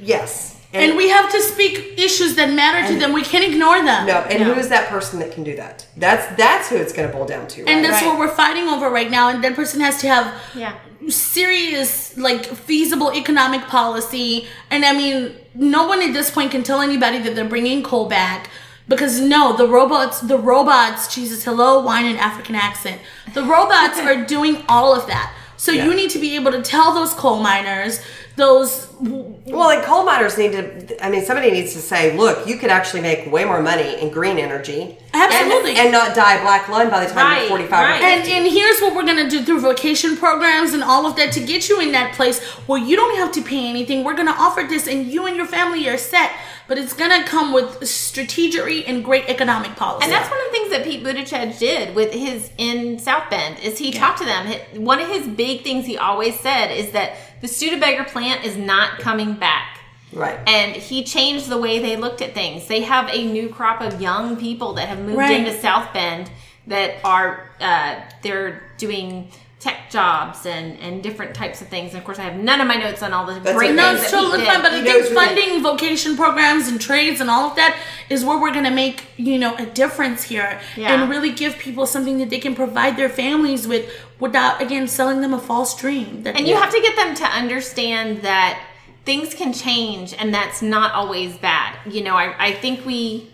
yes. 0.00 0.56
And 0.74 0.96
we 0.96 1.08
have 1.10 1.30
to 1.30 1.40
speak 1.42 1.94
issues 1.98 2.34
that 2.36 2.50
matter 2.50 2.86
to 2.92 2.98
them. 2.98 3.12
We 3.12 3.22
can't 3.22 3.44
ignore 3.44 3.82
them. 3.82 4.06
no, 4.06 4.18
and 4.30 4.40
No. 4.40 4.54
who 4.54 4.60
is 4.60 4.68
that 4.70 4.88
person 4.88 5.18
that 5.18 5.30
can 5.32 5.44
do 5.44 5.54
that? 5.56 5.84
That's 5.98 6.24
that's 6.36 6.68
who 6.70 6.76
it's 6.76 6.94
going 6.94 7.10
to 7.10 7.14
boil 7.14 7.26
down 7.26 7.46
to. 7.48 7.64
And 7.66 7.84
that's 7.84 8.00
Right. 8.02 8.06
what 8.06 8.18
we're 8.18 8.34
fighting 8.34 8.68
over 8.68 8.88
right 8.88 9.10
now. 9.10 9.28
And 9.28 9.44
that 9.44 9.54
person 9.54 9.80
has 9.82 9.98
to 10.00 10.08
have 10.08 10.32
Yeah. 10.54 10.72
serious, 11.08 12.16
like 12.16 12.46
feasible 12.46 13.12
economic 13.12 13.62
policy. 13.68 14.46
And 14.70 14.84
I 14.84 14.92
mean, 14.92 15.34
no 15.54 15.86
one 15.86 16.00
at 16.00 16.12
this 16.14 16.30
point 16.30 16.50
can 16.50 16.62
tell 16.62 16.80
anybody 16.80 17.18
that 17.18 17.34
they're 17.34 17.44
bringing 17.56 17.82
coal 17.82 18.06
back. 18.06 18.48
Because 18.92 19.20
no, 19.20 19.56
the 19.56 19.66
robots, 19.66 20.20
the 20.20 20.38
robots, 20.38 21.12
Jesus, 21.14 21.44
hello, 21.44 21.80
wine 21.80 22.06
and 22.06 22.18
African 22.18 22.54
accent. 22.54 23.00
The 23.34 23.42
robots 23.42 23.98
are 24.08 24.24
doing 24.24 24.64
all 24.68 24.94
of 24.94 25.06
that. 25.06 25.34
So 25.56 25.72
Yeah. 25.72 25.86
you 25.86 25.94
need 25.94 26.10
to 26.10 26.18
be 26.18 26.34
able 26.36 26.52
to 26.52 26.62
tell 26.62 26.92
those 26.94 27.14
coal 27.14 27.38
miners, 27.42 28.00
those 28.36 28.88
Well, 29.00 29.66
like 29.66 29.84
coal 29.84 30.04
miners 30.04 30.38
need 30.38 30.52
to. 30.52 31.04
I 31.04 31.10
mean, 31.10 31.24
somebody 31.24 31.50
needs 31.50 31.72
to 31.74 31.80
say, 31.80 32.16
"Look, 32.16 32.46
you 32.46 32.56
could 32.56 32.70
actually 32.70 33.02
make 33.02 33.30
way 33.30 33.44
more 33.44 33.60
money 33.60 34.00
in 34.00 34.10
green 34.10 34.38
energy, 34.38 34.96
Absolutely. 35.12 35.70
and, 35.72 35.80
and 35.80 35.92
not 35.92 36.14
die 36.14 36.36
a 36.36 36.40
black 36.40 36.68
lung 36.68 36.88
by 36.90 37.04
the 37.04 37.12
time 37.12 37.26
Right, 37.26 37.40
you're 37.40 37.48
45 37.48 37.70
right. 37.72 37.96
or 37.96 38.16
50. 38.18 38.32
And, 38.32 38.46
and 38.46 38.52
here's 38.54 38.80
what 38.80 38.94
we're 38.94 39.04
gonna 39.04 39.28
do 39.28 39.42
through 39.44 39.60
vocation 39.60 40.16
programs 40.16 40.72
and 40.72 40.82
all 40.82 41.06
of 41.06 41.16
that 41.16 41.32
to 41.32 41.40
get 41.40 41.68
you 41.68 41.80
in 41.80 41.92
that 41.92 42.14
place 42.14 42.42
where 42.66 42.80
you 42.80 42.96
don't 42.96 43.16
have 43.16 43.32
to 43.32 43.42
pay 43.42 43.68
anything. 43.68 44.02
We're 44.04 44.16
gonna 44.16 44.34
offer 44.38 44.62
this, 44.68 44.86
and 44.86 45.06
you 45.06 45.26
and 45.26 45.36
your 45.36 45.46
family 45.46 45.86
are 45.88 45.98
set. 45.98 46.30
But 46.68 46.78
it's 46.78 46.92
gonna 46.94 47.24
come 47.24 47.52
with 47.52 47.80
strategery 47.80 48.84
and 48.86 49.04
great 49.04 49.28
economic 49.28 49.76
policy. 49.76 50.04
And 50.04 50.12
that's 50.12 50.30
one 50.30 50.38
of 50.38 50.46
the 50.46 50.52
things 50.52 50.70
that 50.70 50.84
Pete 50.84 51.02
Buttigieg 51.04 51.58
did 51.58 51.94
with 51.94 52.12
his 52.12 52.50
in 52.56 52.98
South 52.98 53.28
Bend 53.28 53.58
is 53.58 53.78
he 53.78 53.90
talked 53.92 54.18
to 54.18 54.24
them. 54.24 54.46
One 54.76 55.00
of 55.00 55.08
his 55.08 55.26
big 55.26 55.64
things 55.64 55.86
he 55.86 55.98
always 55.98 56.38
said 56.40 56.68
is 56.70 56.92
that 56.92 57.16
the 57.42 57.48
Studebaker 57.48 58.04
plant 58.04 58.44
is 58.44 58.56
not 58.56 58.98
coming 59.00 59.34
back. 59.34 59.78
right. 60.12 60.38
And 60.48 60.74
he 60.74 61.04
changed 61.04 61.48
the 61.48 61.58
way 61.58 61.78
they 61.78 61.96
looked 61.96 62.22
at 62.22 62.32
things. 62.34 62.66
They 62.68 62.80
have 62.82 63.08
a 63.12 63.24
new 63.30 63.48
crop 63.50 63.80
of 63.82 64.00
young 64.00 64.36
people 64.36 64.72
that 64.74 64.88
have 64.88 64.98
moved 65.00 65.18
Right. 65.18 65.38
into 65.40 65.52
South 65.60 65.92
Bend 65.92 66.30
that 66.68 66.96
are 67.04 67.50
uh, 67.60 67.96
they're 68.22 68.62
doing 68.78 69.28
tech 69.62 69.90
jobs 69.90 70.44
and 70.44 70.76
and 70.80 71.02
different 71.02 71.34
types 71.34 71.62
of 71.62 71.68
things. 71.68 71.90
And 71.92 71.98
of 71.98 72.04
course, 72.04 72.18
I 72.18 72.22
have 72.24 72.36
none 72.36 72.60
of 72.60 72.66
my 72.66 72.74
notes 72.74 73.02
on 73.02 73.12
all 73.12 73.24
the 73.26 73.38
That's 73.38 73.56
great 73.56 73.68
okay. 73.70 73.76
no, 73.76 73.90
things 73.90 74.02
it's 74.02 74.10
that 74.10 74.16
Pete 74.18 74.24
totally 74.24 74.40
did. 74.44 74.48
fine. 74.52 74.62
But 74.62 74.72
I 74.72 74.74
think 74.82 74.86
knows 74.86 75.10
it- 75.10 75.14
funding 75.14 75.62
vocation 75.62 76.16
programs 76.16 76.66
and 76.68 76.80
trades 76.80 77.20
and 77.20 77.30
all 77.30 77.50
of 77.50 77.56
that 77.56 77.76
is 78.10 78.24
where 78.24 78.38
we're 78.40 78.52
gonna 78.52 78.70
make 78.72 79.04
you 79.16 79.38
know 79.38 79.54
a 79.56 79.66
difference 79.66 80.24
here 80.24 80.60
Yeah. 80.76 80.92
and 80.92 81.08
really 81.10 81.30
give 81.30 81.56
people 81.58 81.86
something 81.86 82.18
that 82.18 82.28
they 82.30 82.38
can 82.40 82.54
provide 82.54 82.96
their 82.96 83.08
families 83.08 83.68
with 83.68 83.84
without 84.18 84.60
again 84.60 84.88
selling 84.88 85.20
them 85.20 85.32
a 85.34 85.38
false 85.38 85.76
dream. 85.76 86.22
That, 86.24 86.36
And 86.36 86.48
you 86.48 86.56
have 86.56 86.70
to 86.72 86.80
get 86.80 86.96
them 86.96 87.14
to 87.16 87.24
understand 87.24 88.22
that 88.22 88.58
things 89.04 89.34
can 89.34 89.52
change 89.52 90.14
and 90.18 90.32
that's 90.34 90.62
not 90.62 90.92
always 90.92 91.36
bad. 91.36 91.76
You 91.86 92.02
know, 92.02 92.14
I, 92.16 92.34
I 92.48 92.52
think 92.52 92.84
we. 92.86 93.31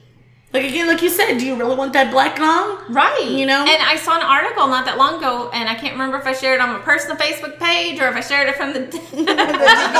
Like 0.52 0.64
again, 0.64 0.86
like 0.86 1.02
you 1.02 1.10
said, 1.10 1.36
do 1.38 1.44
you 1.46 1.56
really 1.56 1.76
want 1.76 1.92
that 1.92 2.10
black 2.10 2.38
lung? 2.38 2.82
Right. 2.92 3.28
You 3.28 3.44
know? 3.46 3.60
And 3.68 3.82
I 3.82 3.96
saw 3.96 4.16
an 4.16 4.22
article 4.22 4.66
not 4.66 4.86
that 4.86 4.96
long 4.96 5.18
ago, 5.18 5.50
and 5.52 5.68
I 5.68 5.74
can't 5.74 5.92
remember 5.92 6.16
if 6.18 6.26
I 6.26 6.32
shared 6.32 6.60
it 6.60 6.62
on 6.62 6.70
my 6.70 6.78
personal 6.78 7.16
Facebook 7.16 7.58
page 7.58 8.00
or 8.00 8.08
if 8.08 8.16
I 8.16 8.20
shared 8.20 8.48
it 8.48 8.56
from 8.56 8.72
the. 8.72 8.80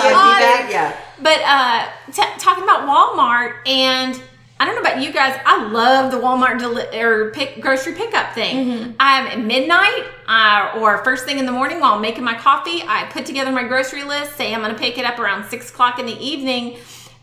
Yeah, 0.09 0.69
yeah. 0.71 0.97
But 1.21 1.41
uh, 1.45 1.89
t- 2.13 2.39
talking 2.39 2.65
about 2.65 2.89
Walmart, 2.89 3.67
and 3.69 4.21
I 4.61 4.65
don't 4.65 4.75
know 4.75 4.81
about 4.81 5.03
you 5.03 5.13
guys, 5.13 5.39
I 5.45 5.69
love 5.69 6.11
the 6.11 6.19
Walmart 6.19 6.59
deli- 6.59 6.99
or 6.99 7.31
pick 7.33 7.61
grocery 7.61 7.93
pickup 7.95 8.35
thing. 8.35 8.95
I'm 8.99 9.27
at 9.27 9.39
midnight 9.41 10.05
uh, 10.27 10.79
or 10.81 11.05
first 11.05 11.27
thing 11.27 11.39
in 11.39 11.47
the 11.47 11.53
morning 11.53 11.79
while 11.81 11.95
I'm 11.95 12.01
making 12.03 12.25
my 12.25 12.35
coffee. 12.35 12.83
I 12.87 13.05
put 13.11 13.27
together 13.27 13.53
my 13.53 13.65
grocery 13.65 14.03
list. 14.05 14.37
Say 14.37 14.55
I'm 14.55 14.61
going 14.63 14.73
to 14.73 14.79
pick 14.79 14.97
it 14.99 15.05
up 15.05 15.19
around 15.19 15.49
six 15.49 15.71
o'clock 15.71 15.99
in 15.99 16.07
the 16.07 16.19
evening, 16.25 16.79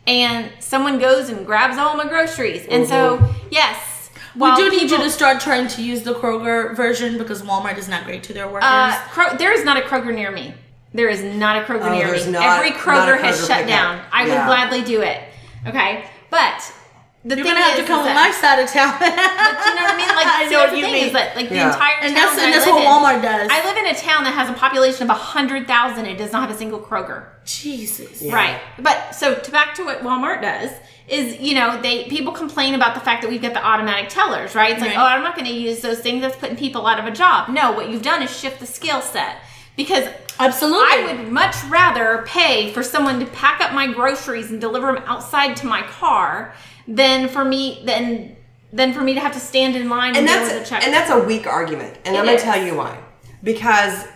and 0.06 0.50
someone 0.60 0.98
goes 0.98 1.28
and 1.28 1.44
grabs 1.46 1.78
all 1.78 1.96
my 1.96 2.06
groceries. 2.08 2.66
And 2.68 2.86
so, 2.86 3.22
yes, 3.50 4.10
We 4.36 4.54
do 4.56 4.70
need 4.70 4.90
you 4.90 4.98
to 4.98 5.10
start 5.10 5.40
trying 5.40 5.66
to 5.68 5.82
use 5.82 6.02
the 6.02 6.14
Kroger 6.14 6.76
version 6.76 7.18
because 7.18 7.42
Walmart 7.42 7.78
is 7.78 7.88
not 7.88 8.04
great 8.04 8.22
to 8.24 8.32
their 8.34 8.46
workers. 8.46 8.68
Uh, 8.70 8.98
Kro- 9.10 9.36
there 9.36 9.52
is 9.52 9.64
not 9.64 9.76
a 9.76 9.80
Kroger 9.80 10.14
near 10.14 10.30
me. 10.30 10.54
There 10.92 11.08
is 11.08 11.22
not 11.22 11.56
a 11.62 11.64
Kroger 11.64 11.90
Oh, 11.90 11.94
near 11.98 12.12
me. 12.12 12.30
not- 12.30 12.58
Every 12.58 12.70
a 12.70 12.72
Kroger 12.72 13.18
has 13.20 13.40
Kroger 13.40 13.46
shut 13.48 13.66
down. 13.66 14.00
I 14.12 14.22
would 14.24 14.30
gladly 14.32 14.82
do 14.82 15.00
it. 15.02 15.20
Okay, 15.66 16.04
but 16.30 16.72
the 17.28 17.34
You're 17.36 17.44
gonna 17.44 17.60
have 17.60 17.76
to 17.76 17.84
come 17.84 18.00
is 18.02 18.08
on 18.08 18.14
my 18.14 18.30
side 18.30 18.58
of 18.62 18.70
town. 18.70 18.94
But 19.00 19.10
you 19.10 19.74
know 19.74 19.82
what 19.82 19.94
I 19.94 19.96
mean? 19.96 20.06
Like, 20.16 20.26
I 20.26 20.44
see, 20.48 20.52
know 20.54 20.60
that's 20.60 20.72
what 20.72 20.80
the 20.80 20.86
you 20.86 20.92
mean. 20.92 21.04
is 21.06 21.12
that 21.12 21.36
like 21.36 21.48
the 21.48 21.56
Yeah. 21.56 21.72
entire 21.72 21.94
And 22.00 22.14
town 22.14 22.36
that's- 22.36 22.38
and 22.38 22.46
I 22.46 22.50
that's 22.52 22.66
live 22.66 22.74
what 22.76 22.84
in- 22.84 22.88
Walmart 22.90 23.22
does. 23.22 23.48
I 23.52 23.64
live 23.66 23.76
in 23.76 23.86
a 23.86 23.94
town 23.94 24.24
that 24.24 24.32
has 24.34 24.48
a 24.48 24.52
population 24.54 25.10
of 25.10 25.16
hundred 25.16 25.66
thousand. 25.66 26.06
It 26.06 26.16
does 26.18 26.32
not 26.32 26.42
have 26.46 26.50
a 26.50 26.56
single 26.58 26.78
Kroger. 26.80 27.24
Jesus. 27.44 28.22
Right. 28.32 28.58
But 28.78 29.14
so 29.14 29.34
to 29.34 29.50
back 29.50 29.74
to 29.76 29.84
what 29.84 30.02
Walmart 30.02 30.40
does 30.42 30.70
is, 31.08 31.38
you 31.40 31.54
know, 31.54 31.80
they 31.82 32.04
people 32.04 32.32
complain 32.32 32.74
about 32.74 32.94
the 32.94 33.00
fact 33.00 33.22
that 33.22 33.30
we've 33.30 33.42
got 33.42 33.52
the 33.54 33.64
automatic 33.64 34.08
tellers, 34.08 34.54
right? 34.54 34.72
It's 34.72 34.80
like, 34.80 34.96
oh, 34.96 35.00
I'm 35.04 35.22
not 35.22 35.34
going 35.36 35.46
to 35.46 35.52
use 35.54 35.80
those 35.80 35.98
things. 36.00 36.22
That's 36.22 36.36
putting 36.36 36.56
people 36.56 36.86
out 36.86 36.98
of 36.98 37.04
a 37.06 37.10
job. 37.12 37.48
No, 37.50 37.72
what 37.72 37.88
you've 37.90 38.02
done 38.02 38.22
is 38.22 38.30
shift 38.36 38.58
the 38.60 38.66
skill 38.66 39.00
set 39.00 39.36
because 39.76 40.08
Absolutely. 40.38 40.86
I 40.86 41.04
would 41.16 41.32
much 41.32 41.54
rather 41.68 42.24
pay 42.26 42.72
for 42.72 42.82
someone 42.82 43.20
to 43.20 43.26
pack 43.26 43.60
up 43.60 43.72
my 43.72 43.86
groceries 43.92 44.50
and 44.50 44.60
deliver 44.60 44.92
them 44.94 45.02
outside 45.06 45.54
to 45.56 45.66
my 45.66 45.82
car 45.82 46.54
than 46.88 47.28
for 47.28 47.44
me 47.44 47.82
than 47.84 48.36
than 48.72 48.92
for 48.92 49.00
me 49.00 49.14
to 49.14 49.20
have 49.20 49.32
to 49.32 49.40
stand 49.40 49.76
in 49.76 49.88
line 49.88 50.10
and, 50.16 50.18
and 50.18 50.28
that's 50.28 50.52
a 50.52 50.70
check. 50.70 50.84
and 50.84 50.92
that's 50.92 51.10
a 51.10 51.18
weak 51.20 51.46
argument 51.46 51.96
and 52.04 52.14
It 52.14 52.18
i'm 52.18 52.24
going 52.24 52.36
is. 52.36 52.42
to 52.42 52.46
tell 52.48 52.62
you 52.64 52.74
why 52.76 52.98
because 53.42 54.06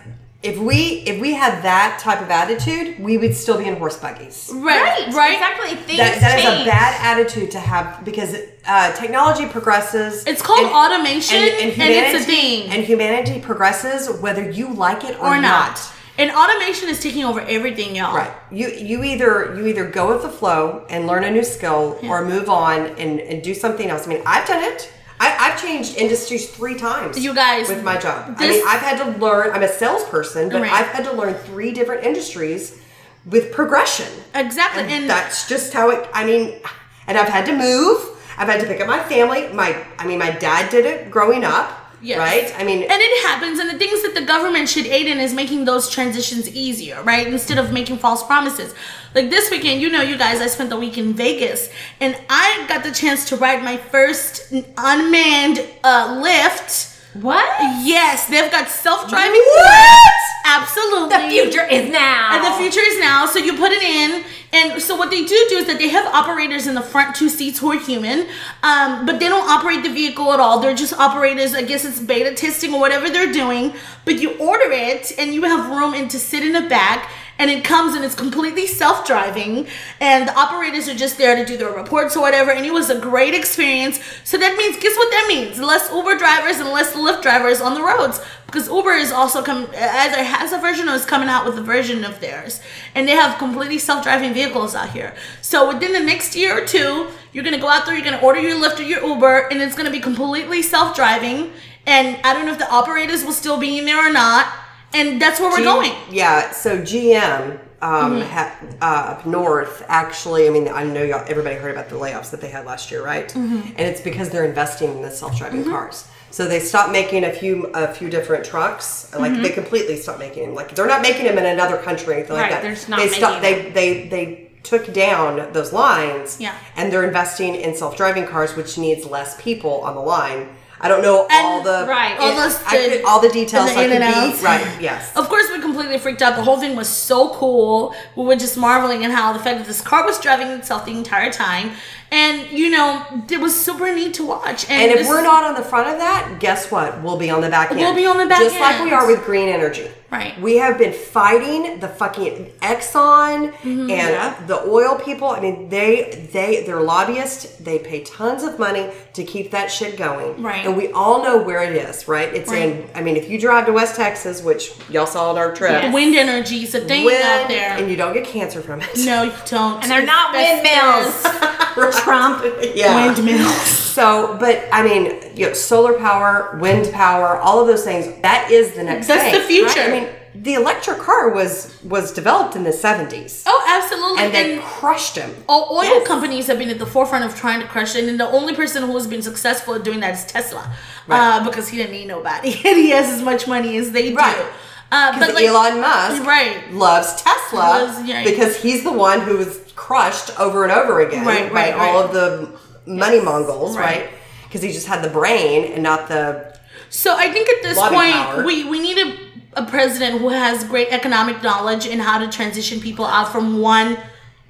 if 0.43 0.57
we 0.57 1.03
if 1.05 1.19
we 1.21 1.33
had 1.33 1.61
that 1.63 1.99
type 2.01 2.21
of 2.21 2.29
attitude 2.29 2.99
we 2.99 3.17
would 3.17 3.35
still 3.35 3.57
be 3.57 3.65
in 3.65 3.75
horse 3.77 3.97
buggies 3.97 4.49
right, 4.53 4.63
right, 5.07 5.13
right. 5.13 5.33
exactly. 5.33 5.75
Things 5.75 5.99
that, 5.99 6.19
that 6.21 6.39
is 6.39 6.45
change. 6.45 6.61
a 6.61 6.65
bad 6.69 7.17
attitude 7.19 7.51
to 7.51 7.59
have 7.59 8.03
because 8.03 8.35
uh, 8.65 8.91
technology 8.93 9.45
progresses 9.47 10.25
It's 10.25 10.41
called 10.41 10.65
automation, 10.71 11.37
and 11.37 11.45
it's 11.45 11.77
a 11.77 11.83
humanity- 11.83 12.25
thing. 12.25 12.71
and 12.71 12.83
humanity 12.83 13.39
progresses 13.39 14.19
whether 14.21 14.49
you 14.49 14.73
like 14.73 15.03
it 15.03 15.15
or, 15.19 15.35
or 15.35 15.41
not. 15.41 15.79
And 16.21 16.29
automation 16.31 16.87
is 16.87 16.99
taking 17.01 17.23
over 17.23 17.41
everything, 17.41 17.95
y'all. 17.95 18.15
Right. 18.15 18.31
You 18.51 18.67
you 18.67 19.03
either 19.03 19.55
you 19.57 19.65
either 19.65 19.89
go 19.89 20.13
with 20.13 20.21
the 20.21 20.29
flow 20.29 20.85
and 20.87 21.07
learn 21.07 21.23
a 21.23 21.31
new 21.31 21.43
skill 21.43 21.97
or 22.03 22.23
move 22.23 22.47
on 22.47 22.87
and, 22.97 23.19
and 23.19 23.41
do 23.41 23.55
something 23.55 23.89
else. 23.89 24.05
I 24.05 24.09
mean, 24.09 24.21
I've 24.25 24.47
done 24.47 24.63
it. 24.63 24.91
I, 25.19 25.35
I've 25.39 25.61
changed 25.61 25.97
industries 25.97 26.49
three 26.49 26.77
times. 26.77 27.17
You 27.17 27.33
guys, 27.33 27.69
with 27.69 27.83
my 27.83 27.97
job. 27.97 28.35
I 28.37 28.49
mean, 28.49 28.63
I've 28.67 28.81
had 28.81 28.97
to 29.03 29.19
learn. 29.19 29.51
I'm 29.51 29.63
a 29.63 29.67
salesperson, 29.67 30.49
but 30.49 30.61
Right. 30.61 30.71
I've 30.71 30.87
had 30.87 31.05
to 31.05 31.11
learn 31.11 31.33
three 31.33 31.71
different 31.71 32.03
industries 32.03 32.79
with 33.25 33.51
progression. 33.51 34.07
Exactly. 34.35 34.83
And, 34.83 34.91
And, 34.91 35.09
that's 35.09 35.47
just 35.47 35.73
how 35.73 35.89
it. 35.89 36.07
I 36.13 36.23
mean, 36.23 36.59
and 37.07 37.17
I've 37.17 37.29
had 37.29 37.45
to 37.47 37.55
move. 37.55 37.97
I've 38.37 38.47
had 38.47 38.61
to 38.61 38.67
pick 38.67 38.79
up 38.79 38.87
my 38.87 39.01
family. 39.03 39.47
My 39.53 39.75
I 39.97 40.05
mean, 40.05 40.19
my 40.19 40.31
dad 40.31 40.69
did 40.69 40.85
it 40.85 41.09
growing 41.09 41.43
up. 41.43 41.80
Yes. 42.01 42.17
Right. 42.17 42.59
I 42.59 42.63
mean, 42.63 42.81
and 42.81 42.91
it 42.91 43.27
happens, 43.27 43.59
and 43.59 43.69
the 43.69 43.77
things 43.77 44.01
that 44.01 44.15
the 44.15 44.25
government 44.25 44.67
should 44.67 44.87
aid 44.87 45.05
in 45.05 45.19
is 45.19 45.33
making 45.33 45.65
those 45.65 45.87
transitions 45.87 46.49
easier, 46.49 47.01
right? 47.03 47.27
Instead 47.27 47.59
of 47.59 47.71
making 47.71 47.99
false 47.99 48.23
promises. 48.25 48.73
Like 49.13 49.29
this 49.29 49.51
weekend, 49.51 49.81
you 49.81 49.89
know, 49.91 50.01
you 50.01 50.17
guys, 50.17 50.41
I 50.41 50.47
spent 50.47 50.71
the 50.71 50.79
week 50.79 50.97
in 50.97 51.13
Vegas, 51.13 51.69
and 51.99 52.17
I 52.27 52.65
got 52.67 52.83
the 52.83 52.91
chance 52.91 53.29
to 53.29 53.35
ride 53.35 53.63
my 53.63 53.77
first 53.77 54.51
unmanned 54.77 55.63
uh, 55.83 56.19
lift. 56.21 56.87
What? 57.13 57.45
Yes, 57.83 58.27
they've 58.27 58.51
got 58.51 58.69
self-driving. 58.69 59.41
What? 59.55 60.11
Absolutely. 60.45 61.09
The 61.09 61.29
future 61.29 61.65
is 61.65 61.91
now. 61.91 62.29
And 62.33 62.43
the 62.43 62.57
future 62.57 62.85
is 62.85 62.99
now. 62.99 63.25
So 63.25 63.39
you 63.39 63.57
put 63.57 63.71
it 63.71 63.83
in, 63.83 64.23
and 64.53 64.81
so 64.81 64.95
what 64.95 65.11
they 65.11 65.23
do 65.23 65.45
do 65.49 65.57
is 65.57 65.67
that 65.67 65.77
they 65.77 65.89
have 65.89 66.05
operators 66.13 66.67
in 66.67 66.75
the 66.75 66.81
front 66.81 67.15
two 67.15 67.29
seats 67.29 67.59
who 67.59 67.71
are 67.71 67.79
human, 67.79 68.27
um, 68.63 69.05
but 69.05 69.19
they 69.19 69.29
don't 69.29 69.47
operate 69.49 69.83
the 69.83 69.89
vehicle 69.89 70.33
at 70.33 70.39
all. 70.39 70.59
They're 70.59 70.75
just 70.75 70.93
operators. 70.93 71.53
I 71.53 71.61
guess 71.61 71.85
it's 71.85 71.99
beta 71.99 72.33
testing 72.33 72.73
or 72.73 72.79
whatever 72.79 73.09
they're 73.09 73.31
doing. 73.31 73.73
But 74.03 74.19
you 74.19 74.37
order 74.37 74.71
it, 74.71 75.11
and 75.17 75.33
you 75.33 75.43
have 75.43 75.69
room 75.69 75.93
and 75.93 76.09
to 76.11 76.19
sit 76.19 76.43
in 76.43 76.53
the 76.53 76.67
back. 76.67 77.09
And 77.41 77.49
it 77.49 77.63
comes 77.63 77.95
and 77.95 78.05
it's 78.05 78.13
completely 78.13 78.67
self-driving, 78.67 79.65
and 79.99 80.27
the 80.27 80.35
operators 80.39 80.87
are 80.87 80.93
just 80.93 81.17
there 81.17 81.35
to 81.35 81.43
do 81.43 81.57
their 81.57 81.71
reports 81.71 82.15
or 82.15 82.21
whatever. 82.21 82.51
And 82.51 82.67
it 82.67 82.71
was 82.71 82.91
a 82.91 82.99
great 82.99 83.33
experience. 83.33 83.99
So 84.23 84.37
that 84.37 84.55
means, 84.57 84.77
guess 84.77 84.95
what 84.95 85.09
that 85.09 85.25
means? 85.27 85.57
Less 85.57 85.91
Uber 85.91 86.19
drivers 86.19 86.59
and 86.59 86.69
less 86.69 86.93
Lyft 86.93 87.23
drivers 87.23 87.59
on 87.59 87.73
the 87.73 87.81
roads 87.81 88.21
because 88.45 88.67
Uber 88.67 88.91
is 88.91 89.11
also 89.11 89.41
come 89.41 89.63
either 89.73 90.23
has 90.23 90.51
a 90.51 90.59
version 90.59 90.87
or 90.87 90.93
is 90.93 91.05
coming 91.05 91.29
out 91.29 91.45
with 91.45 91.57
a 91.57 91.63
version 91.63 92.03
of 92.03 92.19
theirs, 92.19 92.61
and 92.93 93.07
they 93.07 93.13
have 93.13 93.39
completely 93.39 93.79
self-driving 93.79 94.35
vehicles 94.35 94.75
out 94.75 94.91
here. 94.91 95.15
So 95.41 95.73
within 95.73 95.93
the 95.93 95.99
next 95.99 96.35
year 96.35 96.61
or 96.61 96.65
two, 96.67 97.07
you're 97.33 97.43
gonna 97.43 97.57
go 97.57 97.69
out 97.69 97.87
there, 97.87 97.95
you're 97.95 98.05
gonna 98.05 98.21
order 98.21 98.39
your 98.39 98.59
Lyft 98.59 98.79
or 98.79 98.83
your 98.83 99.03
Uber, 99.03 99.47
and 99.49 99.59
it's 99.61 99.75
gonna 99.75 99.89
be 99.89 99.99
completely 99.99 100.61
self-driving. 100.61 101.51
And 101.87 102.19
I 102.23 102.33
don't 102.33 102.45
know 102.45 102.51
if 102.51 102.59
the 102.59 102.69
operators 102.69 103.25
will 103.25 103.31
still 103.31 103.57
be 103.57 103.79
in 103.79 103.85
there 103.85 104.07
or 104.07 104.11
not. 104.13 104.45
And 104.93 105.21
that's 105.21 105.39
where 105.39 105.49
we're 105.49 105.57
G- 105.57 105.63
going. 105.63 105.91
Yeah. 106.09 106.51
So 106.51 106.79
GM 106.81 107.59
um, 107.83 108.19
Mm-hmm. 108.21 108.29
ha, 108.29 108.55
uh, 108.81 109.11
up 109.13 109.25
north 109.25 109.83
actually. 109.87 110.47
I 110.47 110.51
mean, 110.51 110.67
I 110.67 110.83
know 110.83 111.01
y'all. 111.03 111.25
Everybody 111.27 111.55
heard 111.55 111.71
about 111.71 111.89
the 111.89 111.95
layoffs 111.95 112.29
that 112.31 112.39
they 112.41 112.49
had 112.49 112.65
last 112.65 112.91
year, 112.91 113.03
right? 113.03 113.27
Mm-hmm. 113.29 113.67
And 113.69 113.79
it's 113.79 114.01
because 114.01 114.29
they're 114.29 114.45
investing 114.45 114.91
in 114.91 115.01
the 115.01 115.09
self-driving 115.11 115.63
cars. 115.65 116.07
So 116.29 116.47
they 116.47 116.59
stopped 116.59 116.91
making 116.91 117.23
a 117.25 117.31
few 117.33 117.65
a 117.73 117.91
few 117.93 118.09
different 118.09 118.45
trucks. 118.45 119.11
Like 119.17 119.31
Mm-hmm. 119.31 119.41
they 119.43 119.49
completely 119.49 119.97
stopped 119.97 120.19
making 120.19 120.45
them. 120.45 120.55
Like 120.55 120.75
they're 120.75 120.85
not 120.87 121.01
making 121.01 121.25
them 121.25 121.37
in 121.39 121.45
another 121.45 121.77
country 121.77 122.13
or 122.13 122.17
anything 122.17 122.35
Right, 122.37 122.51
like 122.51 122.51
that. 122.51 122.61
they're 122.61 122.89
not 122.89 122.99
they 122.99 123.07
stopped. 123.09 123.41
They 123.41 123.69
they 123.71 124.07
they 124.09 124.51
took 124.63 124.93
down 124.93 125.51
those 125.53 125.73
lines. 125.73 126.39
Yeah. 126.39 126.53
And 126.75 126.93
they're 126.93 127.03
investing 127.03 127.55
in 127.55 127.75
self-driving 127.75 128.27
cars, 128.27 128.55
which 128.55 128.77
needs 128.77 129.07
less 129.07 129.41
people 129.41 129.81
on 129.81 129.95
the 129.95 130.01
line. 130.01 130.49
I 130.83 130.87
don't 130.87 131.03
know 131.03 131.27
all 131.29 131.61
the 131.61 131.85
right, 131.87 132.17
all 132.19 132.31
it- 132.31 132.35
the- 132.35 132.65
could- 132.69 133.03
all 133.05 133.19
the 133.21 133.29
details. 133.29 133.69
and 133.69 133.75
so 133.75 133.81
I 133.81 133.85
in 133.85 134.01
and 134.01 134.39
be- 134.39 134.43
right. 134.43 134.67
Yes. 134.81 135.15
Of 135.15 135.29
course, 135.29 135.45
we 135.53 135.59
completely 135.61 135.99
freaked 135.99 136.21
out. 136.23 136.35
The 136.35 136.41
whole 136.43 136.59
thing 136.59 136.75
was 136.75 136.89
so 136.89 137.29
cool. 137.35 137.93
We 138.15 138.25
were 138.25 138.35
just 138.35 138.57
marveling 138.57 139.05
at 139.05 139.11
how 139.11 139.31
the 139.33 139.39
fact 139.39 139.59
that 139.59 139.67
this 139.67 139.81
car 139.81 140.03
was 140.05 140.19
driving 140.19 140.47
itself 140.47 140.85
the 140.85 140.91
entire 140.91 141.31
time, 141.31 141.73
and 142.11 142.49
you 142.51 142.69
know, 142.69 143.05
it 143.29 143.39
was 143.39 143.59
super 143.59 143.93
neat 143.95 144.13
to 144.15 144.25
watch. 144.25 144.63
And, 144.69 144.81
And 144.83 144.91
if 144.91 144.97
this- 144.99 145.07
we're 145.07 145.21
not 145.23 145.43
on 145.43 145.55
the 145.55 145.63
front 145.63 145.87
of 145.89 145.97
that, 145.99 146.37
guess 146.39 146.69
what? 146.71 147.01
We'll 147.01 147.17
be 147.17 147.29
on 147.29 147.41
the 147.41 147.49
back 147.49 147.71
end. 147.71 147.79
We'll 147.79 147.95
be 147.95 148.05
on 148.05 148.17
the 148.17 148.25
back 148.25 148.41
end. 148.41 148.49
Just 148.49 148.59
like 148.61 148.83
we 148.83 148.91
are 148.91 149.07
with 149.07 149.23
green 149.25 149.47
energy. 149.49 149.89
Right. 150.11 150.37
We 150.41 150.57
have 150.57 150.77
been 150.77 150.91
fighting 150.91 151.79
the 151.79 151.87
fucking 151.87 152.51
Exxon 152.61 153.53
Mm-hmm. 153.53 153.89
and 153.89 154.47
the 154.49 154.61
oil 154.67 154.99
people. 154.99 155.29
I 155.29 155.39
mean, 155.39 155.69
they 155.69 156.27
they 156.33 156.63
they're 156.65 156.81
lobbyists. 156.81 157.55
They 157.57 157.79
pay 157.79 158.03
tons 158.03 158.43
of 158.43 158.59
money 158.59 158.89
to 159.13 159.23
keep 159.23 159.51
that 159.51 159.71
shit 159.71 159.95
going. 159.97 160.43
Right. 160.43 160.65
And 160.65 160.75
we 160.75 160.91
all 160.91 161.23
know 161.23 161.37
where 161.41 161.63
it 161.63 161.73
is, 161.77 162.09
right? 162.09 162.27
It's 162.33 162.51
in 162.51 162.89
I 162.93 163.01
mean, 163.01 163.15
if 163.15 163.29
you 163.29 163.39
drive 163.39 163.67
to 163.67 163.71
West 163.71 163.95
Texas, 163.95 164.41
which 164.43 164.73
y'all 164.89 165.05
saw 165.05 165.29
on 165.29 165.37
our 165.37 165.53
trip, 165.55 165.71
Yes. 165.71 165.93
wind 165.93 166.13
energy 166.15 166.63
is 166.63 166.75
a 166.75 166.81
thing 166.81 167.05
wind, 167.05 167.23
out 167.23 167.47
there. 167.47 167.77
and 167.77 167.89
you 167.89 167.95
don't 167.95 168.13
get 168.13 168.25
cancer 168.25 168.61
from 168.61 168.81
it. 168.81 168.89
no, 169.05 169.23
you 169.23 169.31
don't. 169.45 169.81
And 169.81 169.89
they're 169.89 170.05
not 170.05 170.33
That's- 170.33 170.61
windmills. 170.61 171.47
Trump. 172.03 172.43
yeah. 172.75 173.07
Windmills. 173.07 173.53
So, 173.97 174.37
but 174.39 174.67
I 174.71 174.83
mean, 174.83 175.03
you 175.35 175.47
know, 175.47 175.53
solar 175.53 175.93
power, 175.99 176.57
wind 176.61 176.91
power, 176.93 177.37
all 177.37 177.59
of 177.61 177.67
those 177.67 177.83
things, 177.83 178.05
that 178.21 178.49
is 178.51 178.71
the 178.73 178.83
next 178.83 179.07
That's 179.07 179.21
thing, 179.23 179.33
the 179.41 179.47
future. 179.47 179.79
right? 179.81 179.89
I 179.89 179.99
mean, 180.01 180.09
the 180.33 180.53
electric 180.53 180.97
car 180.99 181.29
was 181.31 181.77
was 181.83 182.13
developed 182.13 182.55
in 182.55 182.63
the 182.63 182.69
70s. 182.71 183.43
Oh, 183.45 183.61
absolutely. 183.67 184.23
and 184.23 184.33
they 184.33 184.53
And 184.53 184.61
crushed 184.63 185.15
them. 185.15 185.31
all 185.49 185.75
oil 185.77 185.83
Yes. 185.83 186.07
companies 186.07 186.47
have 186.47 186.57
been 186.57 186.69
at 186.69 186.79
the 186.79 186.85
forefront 186.85 187.25
of 187.25 187.35
trying 187.35 187.59
to 187.59 187.67
crush 187.67 187.95
it, 187.95 188.05
and 188.07 188.17
the 188.17 188.29
only 188.29 188.55
person 188.55 188.83
who 188.83 188.93
has 188.93 189.07
been 189.07 189.21
successful 189.21 189.75
at 189.75 189.83
doing 189.83 189.99
that 189.99 190.13
is 190.13 190.23
Tesla, 190.25 190.63
Right. 191.07 191.19
uh, 191.19 191.43
because 191.43 191.67
he 191.67 191.75
didn't 191.77 191.91
need 191.91 192.07
nobody, 192.07 192.53
and 192.67 192.77
he 192.77 192.91
has 192.91 193.09
as 193.09 193.21
much 193.21 193.45
money 193.45 193.75
as 193.77 193.91
they 193.91 194.09
do. 194.11 194.15
Right. 194.15 194.45
Uh, 194.93 195.17
but 195.19 195.33
like, 195.33 195.45
Elon 195.45 195.79
Musk 195.81 196.23
right. 196.25 196.73
loves 196.73 197.21
Tesla 197.21 197.59
Loves- 197.59 198.03
yeah. 198.07 198.23
because 198.23 198.55
he's 198.63 198.83
the 198.83 198.91
one 198.91 199.19
who 199.21 199.37
was 199.37 199.59
crushed 199.81 200.39
over 200.39 200.63
and 200.63 200.71
over 200.71 200.99
again 201.01 201.25
Right, 201.25 201.49
by 201.49 201.55
right, 201.55 201.73
all 201.73 202.03
right. 202.03 202.05
of 202.05 202.13
the 202.13 202.59
money 202.85 203.19
mongols, 203.19 203.75
Right. 203.75 204.09
Because 204.43 204.61
he 204.61 204.71
just 204.71 204.85
had 204.85 205.01
the 205.03 205.09
brain 205.09 205.71
and 205.73 205.81
not 205.81 206.07
the 206.07 206.55
So 206.89 207.15
I 207.17 207.31
think 207.31 207.49
at 207.49 207.63
this 207.63 207.79
point, 207.79 208.13
power. 208.13 208.43
we, 208.45 208.69
we 208.69 208.79
need 208.79 208.97
a, 208.99 209.61
a 209.61 209.65
president 209.65 210.19
who 210.21 210.29
has 210.29 210.63
great 210.65 210.89
economic 210.91 211.41
knowledge 211.41 211.85
in 211.87 211.99
how 211.99 212.19
to 212.19 212.27
transition 212.29 212.79
people 212.79 213.05
out 213.05 213.31
from 213.31 213.59
one 213.59 213.97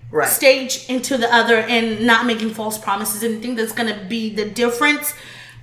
right. 0.10 0.28
stage 0.28 0.86
into 0.90 1.18
the 1.18 1.34
other 1.34 1.58
and 1.58 2.06
not 2.06 2.26
making 2.26 2.50
false 2.50 2.78
promises. 2.78 3.24
And 3.24 3.38
I 3.38 3.42
think 3.42 3.58
that's 3.58 3.72
going 3.74 3.94
to 3.94 4.04
be 4.06 4.34
the 4.36 4.50
difference. 4.50 5.14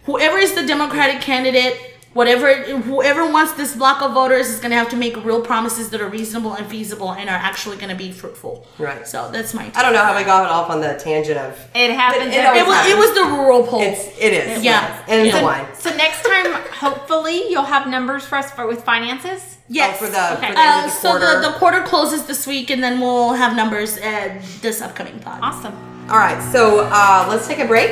Whoever 0.04 0.38
is 0.38 0.54
the 0.54 0.64
Democratic 0.64 1.20
candidate, 1.20 1.74
whatever, 2.14 2.52
whoever 2.54 3.30
wants 3.30 3.52
this 3.54 3.74
block 3.76 4.02
of 4.02 4.12
voters 4.12 4.48
is 4.48 4.58
going 4.60 4.70
to 4.70 4.76
have 4.76 4.88
to 4.90 4.96
make 4.96 5.22
real 5.24 5.40
promises 5.40 5.90
that 5.90 6.00
are 6.00 6.08
reasonable 6.08 6.54
and 6.54 6.66
feasible 6.66 7.12
and 7.12 7.28
are 7.30 7.36
actually 7.36 7.76
going 7.76 7.90
to 7.90 7.94
be 7.94 8.10
fruitful. 8.12 8.66
Right. 8.78 9.06
So 9.06 9.30
that's 9.30 9.54
my. 9.54 9.70
I 9.74 9.82
don't 9.82 9.92
know 9.92 10.02
how 10.02 10.12
i 10.14 10.24
got 10.24 10.48
off 10.50 10.70
on 10.70 10.80
the 10.80 10.94
tangent 10.94 11.38
of 11.38 11.52
It 11.74 11.90
happens. 11.92 12.34
It 12.34 12.38
It 12.60 12.66
was, 12.66 12.86
it 12.88 12.96
was 12.98 13.14
the 13.14 13.24
rural 13.36 13.66
poll. 13.66 13.80
it's 13.82 14.06
it 14.18 14.32
is 14.32 14.62
Yeah. 14.64 15.02
and 15.08 15.26
Yeah. 15.26 15.40
a 15.40 15.44
wine. 15.44 15.66
So 15.74 15.90
next 15.96 16.22
time, 16.22 16.52
hopefully, 16.72 17.50
you'll 17.50 17.62
have 17.76 17.86
numbers 17.86 18.24
for 18.24 18.36
us 18.36 18.50
for 18.50 18.66
with 18.66 18.84
finances. 18.84 19.56
yes. 19.68 19.98
Oh, 20.00 20.06
for 20.06 20.10
the, 20.10 20.32
Okay. 20.34 20.48
for 20.48 20.52
the 20.54 20.60
end 20.60 20.74
Uh, 20.74 20.78
of 20.78 20.84
the 20.84 20.90
so 20.90 21.18
the, 21.18 21.48
the 21.48 21.52
quarter 21.58 21.82
closes 21.82 22.24
this 22.24 22.46
week, 22.46 22.70
and 22.70 22.82
then 22.82 23.00
we'll 23.00 23.34
have 23.34 23.54
numbers 23.54 23.98
uh, 23.98 24.30
this 24.62 24.80
upcoming 24.82 25.18
pod. 25.20 25.40
Awesome. 25.42 25.74
All 26.10 26.16
right, 26.16 26.40
so 26.52 26.88
uh, 26.90 27.26
let's 27.28 27.46
take 27.46 27.58
a 27.58 27.66
break, 27.66 27.90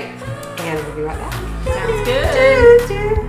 and 0.58 0.86
we'll 0.86 0.96
be 0.96 1.02
right 1.02 1.18
back. 1.18 1.32
Sounds 1.66 2.08
good. 2.08 2.88
So, 2.88 3.22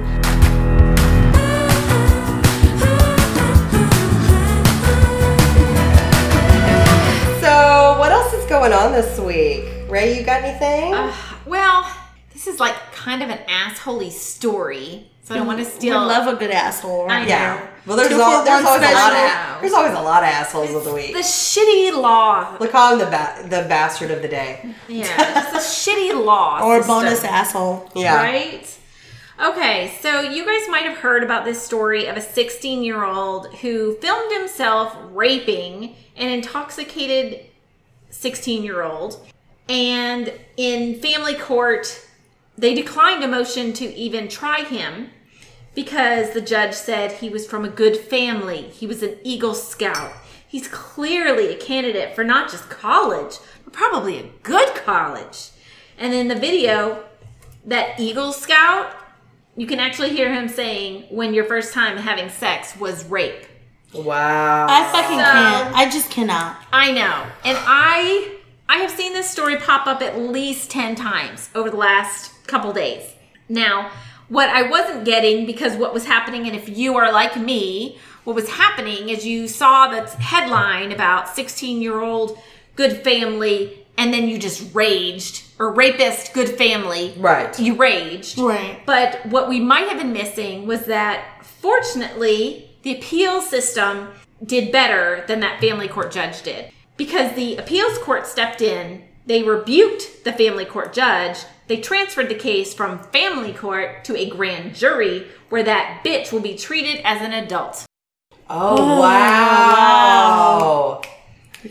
Ray, 9.97 10.15
you 10.19 10.23
got 10.23 10.43
anything? 10.43 10.93
Uh, 10.93 11.11
well, 11.47 11.91
this 12.31 12.45
is 12.45 12.59
like 12.59 12.75
kind 12.93 13.23
of 13.23 13.29
an 13.31 13.39
assholey 13.47 14.11
story, 14.11 15.09
so 15.23 15.33
I 15.33 15.39
don't 15.39 15.47
want 15.47 15.57
to 15.57 15.65
steal. 15.77 15.95
love 15.97 16.27
a 16.31 16.37
good 16.37 16.51
asshole. 16.51 17.05
I 17.09 17.15
Right? 17.15 17.21
know. 17.23 17.27
yeah. 17.29 17.67
Well, 17.87 17.97
there's, 17.97 18.09
Two 18.09 18.21
al- 18.21 18.39
for 18.41 18.45
there's 18.45 18.63
always 18.65 18.83
a 18.89 18.93
lot 18.93 19.13
of 19.13 19.61
there's 19.61 19.73
always 19.73 19.93
a 19.93 20.01
lot 20.01 20.21
of 20.21 20.29
assholes 20.29 20.75
of 20.75 20.83
the 20.83 20.93
week. 20.93 21.13
the 21.13 21.19
shitty 21.21 21.99
law. 21.99 22.55
We'll 22.59 22.69
call 22.69 22.93
him 22.93 22.99
the 22.99 23.05
ba- 23.05 23.41
the 23.43 23.67
bastard 23.67 24.11
of 24.11 24.21
the 24.21 24.27
day. 24.27 24.75
Yeah, 24.87 25.05
it's 25.55 25.55
a 25.55 25.91
shitty 25.91 26.23
law. 26.23 26.61
Or 26.63 26.77
system. 26.77 26.95
bonus 26.95 27.23
asshole. 27.23 27.89
Yeah. 27.95 28.17
Right? 28.21 28.77
Okay, 29.43 29.93
so 30.01 30.19
you 30.21 30.45
guys 30.45 30.67
might 30.69 30.83
have 30.83 30.97
heard 30.97 31.23
about 31.23 31.43
this 31.43 31.59
story 31.61 32.05
of 32.07 32.17
a 32.17 32.21
16 32.21 32.83
year 32.83 33.03
old 33.03 33.51
who 33.55 33.95
filmed 33.95 34.31
himself 34.37 34.95
raping 35.11 35.95
an 36.15 36.29
intoxicated 36.29 37.45
16 38.11 38.63
year 38.63 38.83
old. 38.83 39.25
And 39.69 40.31
in 40.55 40.99
family 41.01 41.35
court, 41.35 42.05
they 42.57 42.73
declined 42.73 43.23
a 43.23 43.27
motion 43.27 43.73
to 43.73 43.85
even 43.95 44.27
try 44.27 44.63
him 44.63 45.09
because 45.75 46.31
the 46.31 46.41
judge 46.41 46.73
said 46.73 47.11
he 47.11 47.29
was 47.29 47.45
from 47.45 47.63
a 47.65 47.69
good 47.69 47.97
family. 47.97 48.63
He 48.63 48.87
was 48.87 49.03
an 49.03 49.17
Eagle 49.23 49.53
Scout. 49.53 50.11
He's 50.47 50.67
clearly 50.67 51.53
a 51.53 51.57
candidate 51.57 52.15
for 52.15 52.23
not 52.23 52.49
just 52.49 52.69
college, 52.69 53.35
but 53.63 53.73
probably 53.73 54.17
a 54.17 54.29
good 54.43 54.73
college. 54.75 55.49
And 55.97 56.13
in 56.13 56.29
the 56.29 56.35
video, 56.35 57.03
that 57.65 57.99
Eagle 57.99 58.31
Scout, 58.31 58.95
you 59.57 59.67
can 59.67 59.79
actually 59.79 60.09
hear 60.11 60.31
him 60.33 60.47
saying 60.47 61.03
when 61.09 61.33
your 61.33 61.43
first 61.43 61.73
time 61.73 61.97
having 61.97 62.29
sex 62.29 62.75
was 62.77 63.03
rape. 63.05 63.43
Wow. 63.93 64.67
I 64.69 64.91
fucking 64.91 65.17
So- 65.19 65.23
can't. 65.25 65.75
I 65.75 65.89
just 65.89 66.09
cannot. 66.09 66.57
I 66.71 66.91
know. 66.91 67.25
And 67.43 67.57
I 67.61 68.36
I 68.69 68.77
have 68.77 68.91
seen 68.91 69.13
this 69.13 69.29
story 69.29 69.57
pop 69.57 69.87
up 69.87 70.01
at 70.01 70.19
least 70.19 70.69
10 70.71 70.95
times 70.95 71.49
over 71.55 71.69
the 71.69 71.77
last 71.77 72.31
couple 72.47 72.73
days. 72.73 73.15
Now, 73.47 73.91
what 74.27 74.49
I 74.49 74.69
wasn't 74.69 75.05
getting 75.05 75.45
because 75.45 75.77
what 75.77 75.93
was 75.93 76.05
happening 76.05 76.47
and 76.47 76.55
if 76.55 76.67
you 76.67 76.97
are 76.97 77.11
like 77.11 77.39
me, 77.39 77.97
what 78.25 78.35
was 78.35 78.49
happening 78.49 79.07
is 79.07 79.25
you 79.25 79.47
saw 79.47 79.87
the 79.87 80.05
headline 80.17 80.91
about 80.91 81.27
16-year-old 81.27 82.37
good 82.75 83.03
family 83.03 83.85
and 83.97 84.13
then 84.13 84.27
you 84.27 84.37
just 84.37 84.75
raged 84.75 85.45
or 85.59 85.71
rapist 85.71 86.33
good 86.33 86.49
family. 86.49 87.13
Right. 87.17 87.57
You 87.57 87.75
raged. 87.75 88.37
Right. 88.37 88.81
But 88.85 89.25
what 89.27 89.47
we 89.47 89.61
might 89.61 89.87
have 89.87 89.97
been 89.97 90.13
missing 90.13 90.67
was 90.67 90.85
that 90.85 91.45
fortunately, 91.45 92.69
the 92.83 92.97
appeal 92.97 93.41
system 93.41 94.09
did 94.45 94.71
better 94.71 95.23
than 95.27 95.39
that 95.39 95.59
family 95.61 95.87
court 95.87 96.11
judge 96.11 96.43
did. 96.43 96.71
Because 96.97 97.35
the 97.35 97.57
appeals 97.57 97.97
court 97.99 98.27
stepped 98.27 98.61
in, 98.61 99.03
they 99.25 99.43
rebuked 99.43 100.23
the 100.23 100.33
family 100.33 100.65
court 100.65 100.93
judge, 100.93 101.39
they 101.67 101.77
transferred 101.77 102.29
the 102.29 102.35
case 102.35 102.73
from 102.73 102.99
family 102.99 103.53
court 103.53 104.03
to 104.05 104.15
a 104.15 104.29
grand 104.29 104.75
jury 104.75 105.27
where 105.49 105.63
that 105.63 106.01
bitch 106.03 106.31
will 106.31 106.39
be 106.39 106.57
treated 106.57 107.01
as 107.03 107.21
an 107.21 107.33
adult. 107.33 107.85
Oh, 108.49 108.77
oh 108.77 109.01
wow. 109.01 111.01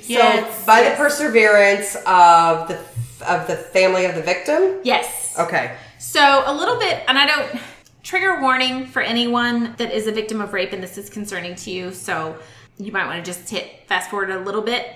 Yes, 0.02 0.60
so 0.60 0.66
by 0.66 0.80
yes. 0.80 0.92
the 0.92 1.02
perseverance 1.02 1.96
of 2.06 2.68
the 2.68 2.78
of 3.26 3.46
the 3.46 3.56
family 3.56 4.04
of 4.04 4.14
the 4.14 4.22
victim. 4.22 4.80
Yes. 4.84 5.34
Okay. 5.38 5.76
So 5.98 6.42
a 6.46 6.54
little 6.54 6.78
bit, 6.78 7.02
and 7.08 7.18
I 7.18 7.26
don't 7.26 7.60
trigger 8.02 8.40
warning 8.40 8.86
for 8.86 9.02
anyone 9.02 9.74
that 9.78 9.92
is 9.92 10.06
a 10.06 10.12
victim 10.12 10.40
of 10.40 10.52
rape 10.52 10.72
and 10.72 10.82
this 10.82 10.98
is 10.98 11.10
concerning 11.10 11.56
to 11.56 11.70
you. 11.70 11.92
So 11.92 12.38
you 12.78 12.92
might 12.92 13.06
want 13.06 13.24
to 13.24 13.28
just 13.28 13.50
hit 13.50 13.88
fast 13.88 14.10
forward 14.10 14.30
a 14.30 14.38
little 14.38 14.62
bit. 14.62 14.86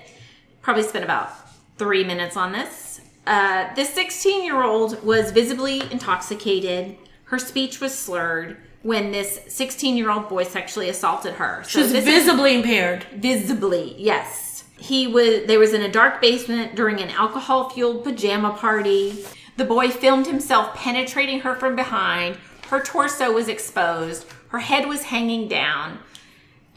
Probably 0.70 0.88
spent 0.88 1.04
about 1.04 1.32
three 1.78 2.04
minutes 2.04 2.36
on 2.36 2.52
this. 2.52 3.00
Uh, 3.26 3.74
this 3.74 3.92
16 3.92 4.44
year 4.44 4.62
old 4.62 5.02
was 5.02 5.32
visibly 5.32 5.80
intoxicated. 5.90 6.96
Her 7.24 7.40
speech 7.40 7.80
was 7.80 7.92
slurred 7.92 8.56
when 8.82 9.10
this 9.10 9.40
16 9.48 9.96
year 9.96 10.12
old 10.12 10.28
boy 10.28 10.44
sexually 10.44 10.88
assaulted 10.88 11.34
her. 11.34 11.64
So 11.64 11.80
She's 11.82 11.90
visibly 11.90 12.54
impaired. 12.54 13.02
visibly 13.16 13.96
yes 13.98 14.62
he 14.78 15.08
was 15.08 15.44
there 15.48 15.58
was 15.58 15.72
in 15.72 15.82
a 15.82 15.90
dark 15.90 16.20
basement 16.20 16.76
during 16.76 17.00
an 17.00 17.10
alcohol 17.10 17.70
fueled 17.70 18.04
pajama 18.04 18.52
party 18.52 19.24
the 19.56 19.64
boy 19.64 19.88
filmed 19.90 20.28
himself 20.28 20.72
penetrating 20.76 21.40
her 21.40 21.56
from 21.56 21.74
behind 21.74 22.36
her 22.68 22.80
torso 22.80 23.32
was 23.32 23.48
exposed 23.48 24.24
her 24.50 24.60
head 24.60 24.86
was 24.88 25.02
hanging 25.02 25.48
down 25.48 25.98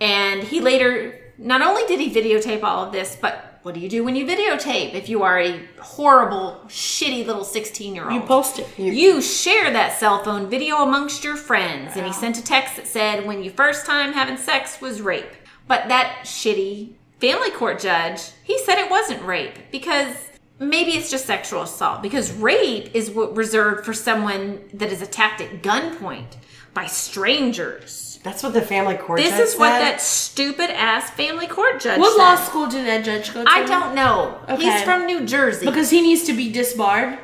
and 0.01 0.41
he 0.41 0.59
later 0.59 1.31
not 1.37 1.61
only 1.61 1.85
did 1.85 1.99
he 1.99 2.11
videotape 2.11 2.63
all 2.63 2.83
of 2.83 2.91
this 2.91 3.15
but 3.21 3.51
what 3.63 3.73
do 3.73 3.79
you 3.81 3.89
do 3.89 4.03
when 4.03 4.15
you 4.15 4.25
videotape 4.25 4.93
if 4.93 5.07
you 5.09 5.23
are 5.23 5.39
a 5.39 5.59
horrible 5.79 6.61
shitty 6.67 7.25
little 7.25 7.45
16 7.45 7.95
year 7.95 8.03
old 8.03 8.13
You 8.13 8.21
post 8.21 8.59
it. 8.59 8.67
you 8.77 9.21
share 9.21 9.71
that 9.71 9.97
cell 9.97 10.23
phone 10.23 10.49
video 10.49 10.83
amongst 10.83 11.23
your 11.23 11.37
friends. 11.37 11.95
And 11.95 12.05
he 12.05 12.13
sent 12.13 12.37
a 12.37 12.43
text 12.43 12.75
that 12.75 12.87
said, 12.87 13.25
when 13.25 13.41
you 13.41 13.49
first 13.49 13.85
time 13.85 14.13
having 14.13 14.37
sex 14.37 14.81
was 14.81 15.01
rape. 15.01 15.31
But 15.67 15.87
that 15.87 16.19
shitty 16.23 16.93
family 17.19 17.51
court 17.51 17.79
judge, 17.79 18.21
he 18.43 18.59
said 18.59 18.77
it 18.79 18.91
wasn't 18.91 19.23
rape 19.23 19.57
because 19.71 20.13
maybe 20.59 20.91
it's 20.91 21.09
just 21.09 21.25
sexual 21.25 21.61
assault 21.61 22.01
because 22.01 22.33
rape 22.33 22.93
is 22.93 23.09
what 23.09 23.35
reserved 23.35 23.85
for 23.85 23.93
someone 23.93 24.59
that 24.73 24.91
is 24.91 25.01
attacked 25.01 25.39
at 25.39 25.61
gunpoint 25.61 26.35
by 26.73 26.85
strangers. 26.85 28.12
That's 28.23 28.41
what 28.41 28.53
the 28.53 28.61
family 28.61 28.95
court 28.95 29.19
This 29.19 29.37
is 29.37 29.57
what 29.59 29.69
said? 29.69 29.81
that 29.81 30.01
stupid 30.01 30.69
ass 30.69 31.09
family 31.11 31.45
court 31.47 31.81
judge 31.81 31.99
What 31.99 32.11
said. 32.13 32.17
law 32.17 32.35
school 32.37 32.67
did 32.67 32.85
that 32.87 33.03
judge 33.03 33.33
go 33.33 33.43
to? 33.43 33.49
I 33.49 33.63
don't 33.65 33.93
know. 33.93 34.39
He's 34.57 34.81
from 34.83 35.05
New 35.05 35.25
Jersey. 35.25 35.65
Because 35.65 35.89
he 35.89 36.01
needs 36.01 36.23
to 36.23 36.33
be 36.33 36.51
disbarred. 36.51 37.19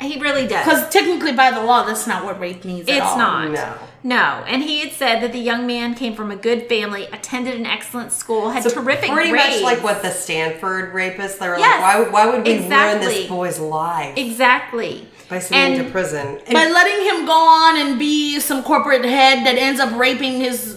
he 0.00 0.18
really 0.20 0.48
does. 0.48 0.64
Because 0.64 0.88
technically, 0.90 1.32
by 1.32 1.52
the 1.52 1.62
law, 1.62 1.84
that's 1.84 2.06
not 2.08 2.24
what 2.24 2.40
rape 2.40 2.64
means. 2.64 2.88
at 2.88 2.96
It's 2.96 3.06
all. 3.06 3.18
not. 3.18 3.50
No. 3.52 3.74
No. 4.04 4.44
And 4.48 4.64
he 4.64 4.80
had 4.80 4.90
said 4.92 5.20
that 5.20 5.30
the 5.32 5.38
young 5.38 5.64
man 5.64 5.94
came 5.94 6.16
from 6.16 6.32
a 6.32 6.36
good 6.36 6.68
family, 6.68 7.04
attended 7.12 7.54
an 7.54 7.66
excellent 7.66 8.10
school, 8.10 8.50
had 8.50 8.64
So 8.64 8.70
terrific 8.70 9.12
Pretty 9.12 9.30
much 9.30 9.62
like 9.62 9.80
what 9.84 10.02
the 10.02 10.10
Stanford 10.10 10.92
rapists. 10.92 11.38
They 11.38 11.48
were 11.48 11.56
Yes, 11.56 11.80
like, 11.80 12.12
why, 12.12 12.26
why 12.26 12.32
would 12.36 12.44
we 12.44 12.58
ruin 12.58 12.98
this 13.00 13.28
boy's 13.28 13.60
life 13.60 14.16
Exactly. 14.18 15.06
By 15.32 15.38
sending 15.38 15.74
him 15.74 15.80
And- 15.80 15.86
to 15.86 15.92
prison? 15.92 16.38
And 16.46 16.54
By 16.54 16.66
letting 16.66 17.00
him 17.06 17.24
go 17.26 17.32
on 17.32 17.76
and 17.78 17.98
be 17.98 18.38
some 18.40 18.62
corporate 18.62 19.04
head 19.04 19.44
that 19.46 19.56
ends 19.56 19.80
up 19.80 19.90
raping 19.96 20.40
his 20.40 20.76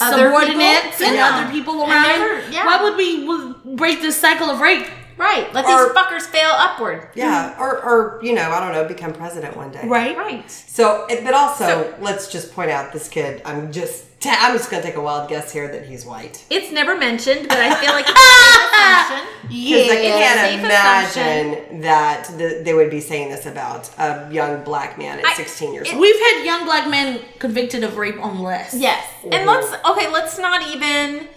Other 0.00 0.26
subordinates 0.26 0.96
people? 0.98 1.06
and 1.06 1.16
Yeah. 1.16 1.28
other 1.42 1.52
people 1.52 1.82
around 1.82 2.04
him, 2.20 2.52
yeah. 2.52 2.64
why 2.66 2.82
would 2.82 2.96
we 2.96 3.74
break 3.74 4.00
this 4.00 4.16
cycle 4.16 4.48
of 4.48 4.60
rape? 4.60 4.86
Right. 5.16 5.52
Let 5.54 5.64
Or- 5.64 5.84
these 5.86 5.92
fuckers 5.96 6.22
fail 6.22 6.50
upward. 6.50 7.06
yeah, 7.14 7.54
or, 7.58 7.70
or, 7.88 8.18
you 8.22 8.32
know, 8.32 8.50
I 8.50 8.58
don't 8.60 8.72
know, 8.72 8.84
become 8.84 9.12
president 9.12 9.56
one 9.56 9.70
day. 9.70 9.82
Right? 9.84 10.16
Right. 10.16 10.44
So, 10.50 11.06
it- 11.08 11.24
but 11.24 11.34
also, 11.34 11.64
So- 11.66 11.94
let's 12.00 12.26
just 12.28 12.54
point 12.54 12.70
out 12.72 12.92
this 12.92 13.08
kid. 13.08 13.40
I'm 13.44 13.70
just, 13.70 14.04
I'm 14.26 14.56
just 14.56 14.70
gonna 14.70 14.82
take 14.82 14.96
a 14.96 15.00
wild 15.00 15.28
guess 15.28 15.52
here 15.52 15.68
that 15.68 15.86
he's 15.86 16.04
white. 16.06 16.44
It's 16.50 16.72
never 16.72 16.96
mentioned, 16.96 17.48
but 17.48 17.58
I 17.58 17.74
feel 17.80 17.92
like 17.92 18.06
it's 18.08 18.20
a 18.20 18.22
safe 18.22 18.64
assumption. 18.72 19.44
Because 19.48 19.90
I 19.90 19.94
It's 19.96 20.06
a 20.06 20.18
can't 20.18 21.10
safe 21.10 21.24
imagine 21.64 21.80
that 21.82 22.24
the, 22.38 22.62
they 22.64 22.74
would 22.74 22.90
be 22.90 23.00
saying 23.00 23.30
this 23.30 23.46
about 23.46 23.90
a 23.98 24.28
young 24.32 24.64
black 24.64 24.98
man 24.98 25.18
at 25.18 25.24
I- 25.26 25.34
16 25.34 25.74
years 25.74 25.88
it- 25.88 25.92
old. 25.94 26.00
We've 26.00 26.18
had 26.18 26.44
young 26.44 26.64
black 26.64 26.88
men 26.88 27.20
convicted 27.38 27.84
of 27.84 27.96
rape 27.96 28.18
on 28.22 28.40
less. 28.40 28.74
Yes. 28.74 29.06
Mm-hmm. 29.20 29.32
And 29.34 29.46
let's 29.46 29.72
okay, 29.90 30.10
let's 30.12 30.38
not 30.38 30.66
even 30.68 31.28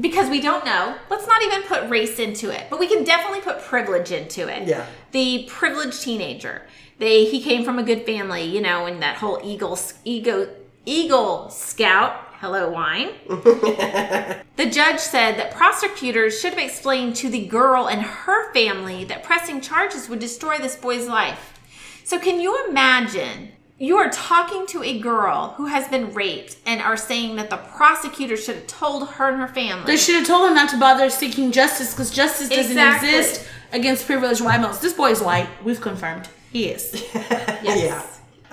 because 0.00 0.28
we 0.28 0.40
don't 0.40 0.64
know, 0.64 0.96
let's 1.08 1.26
not 1.26 1.42
even 1.42 1.62
put 1.62 1.88
race 1.88 2.18
into 2.18 2.50
it. 2.50 2.66
But 2.68 2.80
we 2.80 2.88
can 2.88 3.04
definitely 3.04 3.40
put 3.40 3.60
privilege 3.62 4.10
into 4.10 4.48
it. 4.48 4.66
Yeah. 4.66 4.86
The 5.12 5.44
privileged 5.48 6.02
teenager. 6.02 6.62
They 6.98 7.24
he 7.24 7.40
came 7.40 7.64
from 7.64 7.78
a 7.78 7.82
good 7.82 8.04
family, 8.06 8.42
you 8.44 8.60
know, 8.60 8.86
and 8.86 9.02
that 9.02 9.16
whole 9.16 9.40
eagle 9.42 9.78
ego 10.04 10.48
eagle 10.86 11.48
scout 11.50 12.20
Hello, 12.44 12.68
wine. 12.68 13.08
the 13.26 14.66
judge 14.70 14.98
said 15.00 15.38
that 15.38 15.52
prosecutors 15.54 16.38
should 16.38 16.52
have 16.52 16.62
explained 16.62 17.16
to 17.16 17.30
the 17.30 17.46
girl 17.46 17.88
and 17.88 18.02
her 18.02 18.52
family 18.52 19.02
that 19.04 19.22
pressing 19.22 19.62
charges 19.62 20.10
would 20.10 20.18
destroy 20.18 20.58
this 20.58 20.76
boy's 20.76 21.06
life. 21.08 21.58
So, 22.04 22.18
can 22.18 22.40
you 22.42 22.66
imagine 22.68 23.52
you 23.78 23.96
are 23.96 24.10
talking 24.10 24.66
to 24.66 24.82
a 24.82 24.98
girl 25.00 25.54
who 25.56 25.64
has 25.68 25.88
been 25.88 26.12
raped 26.12 26.58
and 26.66 26.82
are 26.82 26.98
saying 26.98 27.36
that 27.36 27.48
the 27.48 27.56
prosecutor 27.56 28.36
should 28.36 28.56
have 28.56 28.66
told 28.66 29.08
her 29.12 29.30
and 29.30 29.40
her 29.40 29.48
family? 29.48 29.86
They 29.86 29.96
should 29.96 30.16
have 30.16 30.26
told 30.26 30.46
him 30.46 30.54
not 30.54 30.68
to 30.68 30.76
bother 30.78 31.08
seeking 31.08 31.50
justice 31.50 31.94
because 31.94 32.10
justice 32.10 32.50
doesn't 32.50 32.72
Exactly. 32.72 33.08
exist 33.16 33.48
against 33.72 34.04
privileged 34.04 34.42
white 34.44 34.60
males. 34.60 34.80
This 34.82 34.92
boy 34.92 35.12
is 35.12 35.22
white. 35.22 35.48
We've 35.64 35.80
confirmed. 35.80 36.28
He 36.52 36.66
is. 36.68 36.92
Yes. 37.14 37.82
Yeah. 37.82 38.02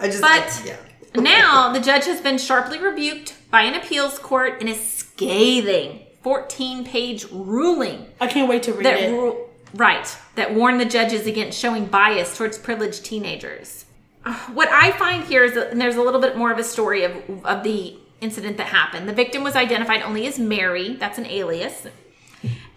I 0.02 0.08
just, 0.08 0.22
But 0.22 0.62
yeah. 0.66 0.78
Now 1.16 1.72
the 1.74 1.80
judge 1.80 2.06
has 2.06 2.22
been 2.22 2.38
sharply 2.38 2.80
rebuked 2.80 3.36
by 3.52 3.62
an 3.64 3.74
appeals 3.74 4.18
court 4.20 4.62
in 4.62 4.68
a 4.68 4.76
scathing 4.76 6.00
14 6.24 6.86
page 6.86 7.26
ruling 7.32 8.06
I 8.20 8.28
can't 8.28 8.50
wait 8.50 8.64
to 8.64 8.74
read 8.74 8.86
that 8.86 9.00
it. 9.00 9.12
ru- 9.12 9.46
right 9.74 10.18
that 10.36 10.54
warned 10.54 10.80
the 10.80 10.86
judges 10.86 11.26
against 11.28 11.58
showing 11.60 11.86
bias 11.86 12.38
towards 12.38 12.58
privileged 12.58 13.04
teenagers. 13.06 13.86
Uh, 14.26 14.34
What 14.54 14.70
I 14.70 14.92
find 14.92 15.24
here 15.24 15.44
is 15.44 15.54
that 15.56 15.72
and 15.72 15.82
there's 15.82 15.96
a 15.96 16.02
little 16.02 16.22
bit 16.22 16.38
more 16.38 16.52
of 16.52 16.60
a 16.60 16.64
story 16.64 17.04
of 17.04 17.46
of 17.46 17.64
the 17.64 17.98
incident 18.22 18.58
that 18.58 18.68
happened. 18.68 19.10
The 19.10 19.14
victim 19.14 19.44
was 19.44 19.56
identified 19.56 20.04
only 20.04 20.28
as 20.28 20.38
Mary. 20.38 20.96
That's 20.96 21.18
an 21.18 21.26
alias. 21.26 21.88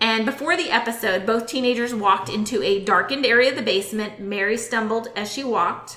And 0.01 0.25
before 0.25 0.57
the 0.57 0.71
episode, 0.71 1.27
both 1.27 1.47
teenagers 1.47 1.95
walked 1.95 2.29
into 2.29 2.63
a 2.63 2.83
darkened 2.85 3.27
area 3.27 3.51
of 3.51 3.57
the 3.57 3.63
basement. 3.63 4.21
Mary 4.21 4.57
stumbled 4.57 5.09
as 5.17 5.31
she 5.33 5.43
walked, 5.45 5.97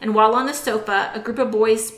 and 0.00 0.14
while 0.14 0.34
on 0.34 0.46
the 0.46 0.54
sofa, 0.54 1.10
a 1.14 1.20
group 1.20 1.38
of 1.38 1.50
boys 1.50 1.92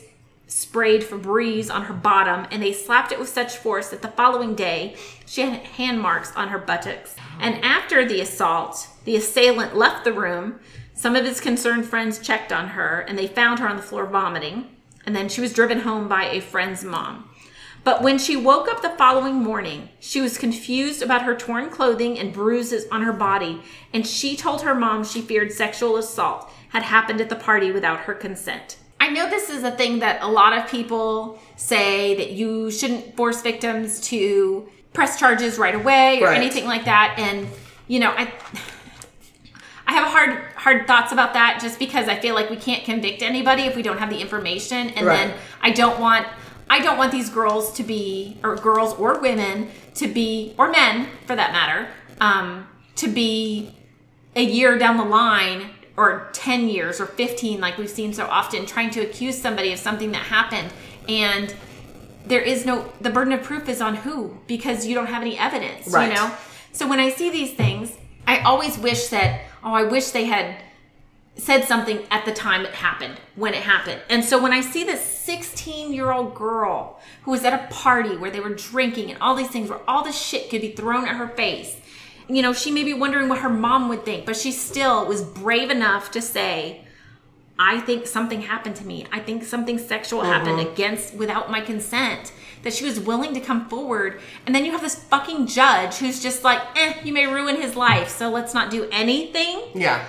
sprayed 0.49 1.03
Febreze 1.03 1.73
on 1.73 1.83
her 1.83 1.93
bottom, 1.93 2.47
and 2.51 2.61
they 2.61 2.73
slapped 2.73 3.11
it 3.11 3.19
with 3.19 3.29
such 3.29 3.57
force 3.57 3.89
that 3.89 4.01
the 4.01 4.07
following 4.09 4.55
day 4.55 4.95
she 5.25 5.41
had 5.41 5.61
hand 5.61 6.01
marks 6.01 6.35
on 6.35 6.49
her 6.49 6.57
buttocks. 6.57 7.15
And 7.39 7.63
after 7.63 8.05
the 8.05 8.19
assault, 8.19 8.87
the 9.05 9.15
assailant 9.15 9.77
left 9.77 10.03
the 10.03 10.13
room. 10.13 10.59
Some 10.93 11.15
of 11.15 11.25
his 11.25 11.39
concerned 11.39 11.85
friends 11.85 12.19
checked 12.19 12.51
on 12.51 12.69
her, 12.69 13.01
and 13.01 13.17
they 13.17 13.27
found 13.27 13.59
her 13.59 13.69
on 13.69 13.77
the 13.77 13.83
floor 13.83 14.05
vomiting. 14.05 14.75
And 15.05 15.15
then 15.15 15.29
she 15.29 15.39
was 15.39 15.53
driven 15.53 15.81
home 15.81 16.07
by 16.07 16.25
a 16.25 16.41
friend's 16.41 16.83
mom. 16.83 17.29
But 17.83 18.01
when 18.01 18.17
she 18.17 18.35
woke 18.35 18.67
up 18.67 18.81
the 18.81 18.89
following 18.89 19.35
morning, 19.35 19.89
she 19.99 20.19
was 20.19 20.37
confused 20.37 21.01
about 21.01 21.21
her 21.21 21.35
torn 21.35 21.69
clothing 21.69 22.19
and 22.19 22.33
bruises 22.33 22.85
on 22.91 23.03
her 23.03 23.13
body, 23.13 23.61
and 23.93 24.05
she 24.05 24.35
told 24.35 24.63
her 24.63 24.75
mom 24.75 25.05
she 25.05 25.21
feared 25.21 25.51
sexual 25.53 25.95
assault 25.95 26.51
had 26.69 26.83
happened 26.83 27.19
at 27.21 27.29
the 27.29 27.35
party 27.35 27.71
without 27.71 27.99
her 28.01 28.13
consent. 28.13 28.77
I 28.99 29.09
know 29.09 29.29
this 29.29 29.49
is 29.49 29.63
a 29.63 29.71
thing 29.71 29.99
that 29.99 30.21
a 30.21 30.27
lot 30.27 30.57
of 30.57 30.69
people 30.69 31.39
say 31.55 32.15
that 32.15 32.31
you 32.31 32.69
shouldn't 32.71 33.15
force 33.15 33.41
victims 33.41 33.99
to 34.01 34.67
press 34.93 35.19
charges 35.19 35.57
right 35.57 35.75
away 35.75 36.21
or 36.21 36.27
Right. 36.27 36.37
anything 36.37 36.65
like 36.65 36.85
that, 36.85 37.15
and 37.17 37.47
you 37.87 37.99
know, 37.99 38.11
I 38.11 38.31
I 39.87 39.93
have 39.93 40.07
hard 40.07 40.43
hard 40.55 40.85
thoughts 40.87 41.11
about 41.11 41.33
that 41.33 41.59
just 41.61 41.79
because 41.79 42.07
I 42.07 42.15
feel 42.19 42.35
like 42.35 42.49
we 42.49 42.55
can't 42.57 42.83
convict 42.83 43.21
anybody 43.23 43.63
if 43.63 43.75
we 43.75 43.81
don't 43.81 43.97
have 43.97 44.09
the 44.09 44.19
information 44.19 44.89
and 44.89 45.05
Right. 45.07 45.15
then 45.29 45.33
I 45.61 45.71
don't 45.71 45.99
want 45.99 46.27
I 46.69 46.79
don't 46.81 46.97
want 46.99 47.11
these 47.11 47.29
girls 47.29 47.73
to 47.73 47.83
be 47.83 48.37
or 48.43 48.55
girls 48.55 48.93
or 48.95 49.19
women 49.19 49.69
to 49.95 50.07
be 50.07 50.53
or 50.59 50.69
men 50.69 51.07
for 51.25 51.35
that 51.35 51.51
matter 51.51 51.87
um, 52.21 52.67
to 52.97 53.07
be 53.07 53.73
a 54.35 54.43
year 54.43 54.77
down 54.77 54.97
the 54.97 55.03
line 55.03 55.71
or 55.99 56.29
10 56.33 56.67
years 56.69 57.01
or 57.01 57.05
15 57.05 57.59
like 57.59 57.77
we've 57.77 57.89
seen 57.89 58.13
so 58.13 58.25
often 58.25 58.65
trying 58.65 58.89
to 58.91 59.01
accuse 59.01 59.37
somebody 59.39 59.73
of 59.73 59.79
something 59.79 60.11
that 60.13 60.23
happened. 60.23 60.71
And 61.09 61.53
there 62.25 62.41
is 62.41 62.65
no 62.65 62.91
the 63.01 63.09
burden 63.09 63.33
of 63.33 63.43
proof 63.43 63.67
is 63.67 63.81
on 63.81 63.95
who 63.95 64.37
because 64.47 64.85
you 64.85 64.95
don't 64.95 65.07
have 65.07 65.21
any 65.21 65.37
evidence 65.37 65.87
Right. 65.87 66.09
you 66.09 66.15
know? 66.15 66.31
So 66.71 66.87
when 66.87 66.99
i 66.99 67.09
see 67.09 67.29
these 67.31 67.53
things 67.53 67.97
i 68.27 68.39
always 68.39 68.77
wish 68.77 69.07
that 69.07 69.41
oh 69.63 69.73
i 69.73 69.83
wish 69.83 70.09
they 70.11 70.25
had 70.25 70.55
said 71.37 71.63
something 71.63 71.99
at 72.11 72.25
the 72.25 72.33
time 72.33 72.65
it 72.65 72.73
happened 72.73 73.17
when 73.35 73.53
it 73.53 73.63
happened. 73.63 74.01
And 74.09 74.23
so 74.23 74.41
when 74.43 74.51
i 74.53 74.61
see 74.61 74.83
this 74.83 75.01
16 75.03 75.93
year 75.93 76.11
old 76.11 76.35
girl 76.35 76.99
who 77.23 77.31
was 77.31 77.43
at 77.45 77.53
a 77.53 77.63
party 77.73 78.15
where 78.17 78.29
they 78.31 78.41
were 78.41 78.53
drinking 78.53 79.09
and 79.11 79.19
all 79.21 79.35
these 79.35 79.49
things 79.49 79.69
where 79.69 79.81
all 79.87 80.03
this 80.03 80.19
shit 80.21 80.49
could 80.49 80.61
be 80.61 80.71
thrown 80.73 81.07
at 81.07 81.15
her 81.15 81.29
face 81.29 81.77
you 82.29 82.41
know 82.41 82.53
she 82.53 82.71
may 82.71 82.83
be 82.83 82.93
wondering 82.93 83.27
what 83.27 83.39
her 83.39 83.49
mom 83.49 83.89
would 83.89 84.05
think 84.05 84.25
but 84.25 84.35
she 84.35 84.51
still 84.51 85.05
was 85.05 85.21
brave 85.21 85.69
enough 85.69 86.11
to 86.11 86.21
say 86.21 86.83
I 87.61 87.81
think 87.81 88.07
something 88.07 88.43
happened 88.43 88.77
to 88.77 88.87
me. 88.87 89.05
I 89.11 89.19
think 89.19 89.43
something 89.43 89.77
sexual 89.77 90.21
happened 90.21 90.61
against 90.61 91.13
without 91.13 91.51
my 91.51 91.59
consent. 91.59 92.31
That 92.63 92.73
she 92.73 92.85
was 92.85 93.01
willing 93.01 93.33
to 93.33 93.41
come 93.41 93.67
forward. 93.67 94.21
And 94.45 94.55
then 94.55 94.63
you 94.63 94.71
have 94.71 94.81
this 94.81 94.95
fucking 94.95 95.47
judge 95.47 95.95
who's 95.95 96.23
just 96.23 96.45
like, 96.45 96.61
eh, 96.77 96.93
you 97.03 97.11
may 97.11 97.25
ruin 97.25 97.57
his 97.57 97.75
life, 97.75 98.07
so 98.09 98.29
let's 98.29 98.53
not 98.53 98.71
do 98.71 98.87
anything. 98.91 99.61
Yeah. 99.75 100.05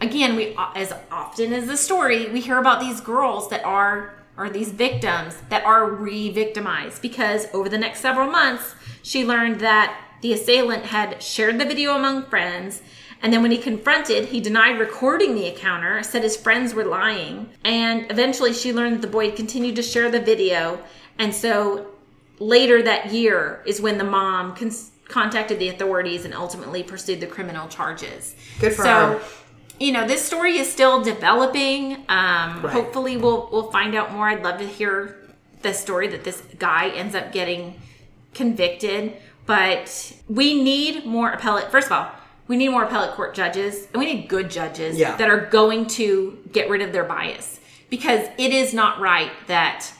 Again, 0.00 0.36
we 0.36 0.56
as 0.74 0.92
often 1.10 1.52
as 1.52 1.66
the 1.66 1.76
story, 1.76 2.30
we 2.30 2.40
hear 2.40 2.58
about 2.58 2.80
these 2.80 3.00
girls 3.02 3.50
that 3.50 3.62
are 3.64 4.14
or 4.38 4.50
these 4.50 4.70
victims 4.70 5.36
that 5.48 5.64
are 5.64 5.88
re-victimized 5.90 7.00
because 7.00 7.46
over 7.54 7.70
the 7.70 7.78
next 7.78 8.00
several 8.00 8.30
months, 8.30 8.74
she 9.02 9.24
learned 9.24 9.60
that 9.60 9.98
the 10.22 10.32
assailant 10.32 10.86
had 10.86 11.22
shared 11.22 11.58
the 11.58 11.64
video 11.64 11.94
among 11.94 12.24
friends 12.26 12.82
and 13.22 13.32
then 13.32 13.42
when 13.42 13.50
he 13.50 13.58
confronted, 13.58 14.26
he 14.26 14.40
denied 14.40 14.78
recording 14.78 15.34
the 15.34 15.46
encounter, 15.46 16.02
said 16.02 16.22
his 16.22 16.36
friends 16.36 16.74
were 16.74 16.84
lying, 16.84 17.50
and 17.64 18.10
eventually 18.10 18.52
she 18.52 18.72
learned 18.72 18.96
that 18.96 19.02
the 19.02 19.08
boy 19.08 19.26
had 19.26 19.36
continued 19.36 19.76
to 19.76 19.82
share 19.82 20.10
the 20.10 20.20
video. 20.20 20.80
And 21.18 21.34
so 21.34 21.86
later 22.38 22.82
that 22.82 23.12
year 23.12 23.62
is 23.64 23.80
when 23.80 23.98
the 23.98 24.04
mom 24.04 24.54
cons- 24.54 24.90
contacted 25.08 25.58
the 25.58 25.68
authorities 25.70 26.24
and 26.24 26.34
ultimately 26.34 26.82
pursued 26.82 27.20
the 27.20 27.26
criminal 27.26 27.68
charges. 27.68 28.34
Good 28.60 28.74
for 28.74 28.82
so, 28.82 28.90
her. 28.90 29.22
You 29.80 29.92
know, 29.92 30.06
this 30.06 30.24
story 30.24 30.58
is 30.58 30.70
still 30.70 31.02
developing. 31.02 32.04
Um, 32.08 32.62
Right. 32.62 32.72
Hopefully, 32.72 33.16
we'll 33.16 33.48
we'll 33.52 33.70
find 33.70 33.94
out 33.94 34.12
more. 34.12 34.28
I'd 34.28 34.42
love 34.42 34.58
to 34.58 34.66
hear 34.66 35.16
the 35.62 35.74
story 35.74 36.08
that 36.08 36.24
this 36.24 36.42
guy 36.58 36.88
ends 36.90 37.14
up 37.14 37.32
getting 37.32 37.80
convicted. 38.34 39.14
But 39.46 40.12
we 40.28 40.60
need 40.62 41.06
more 41.06 41.30
appellate. 41.30 41.70
First 41.70 41.86
of 41.86 41.92
all, 41.92 42.10
we 42.48 42.56
need 42.56 42.68
more 42.68 42.84
appellate 42.84 43.12
court 43.12 43.34
judges, 43.34 43.86
and 43.92 43.96
we 44.00 44.06
need 44.12 44.28
good 44.28 44.50
judges 44.50 44.96
Yeah. 44.96 45.16
that 45.16 45.28
are 45.28 45.46
going 45.46 45.86
to 45.88 46.38
get 46.52 46.68
rid 46.68 46.82
of 46.82 46.92
their 46.92 47.04
bias 47.04 47.58
because 47.90 48.28
it 48.38 48.52
is 48.52 48.72
not 48.74 49.00
right 49.00 49.30
that 49.46 49.92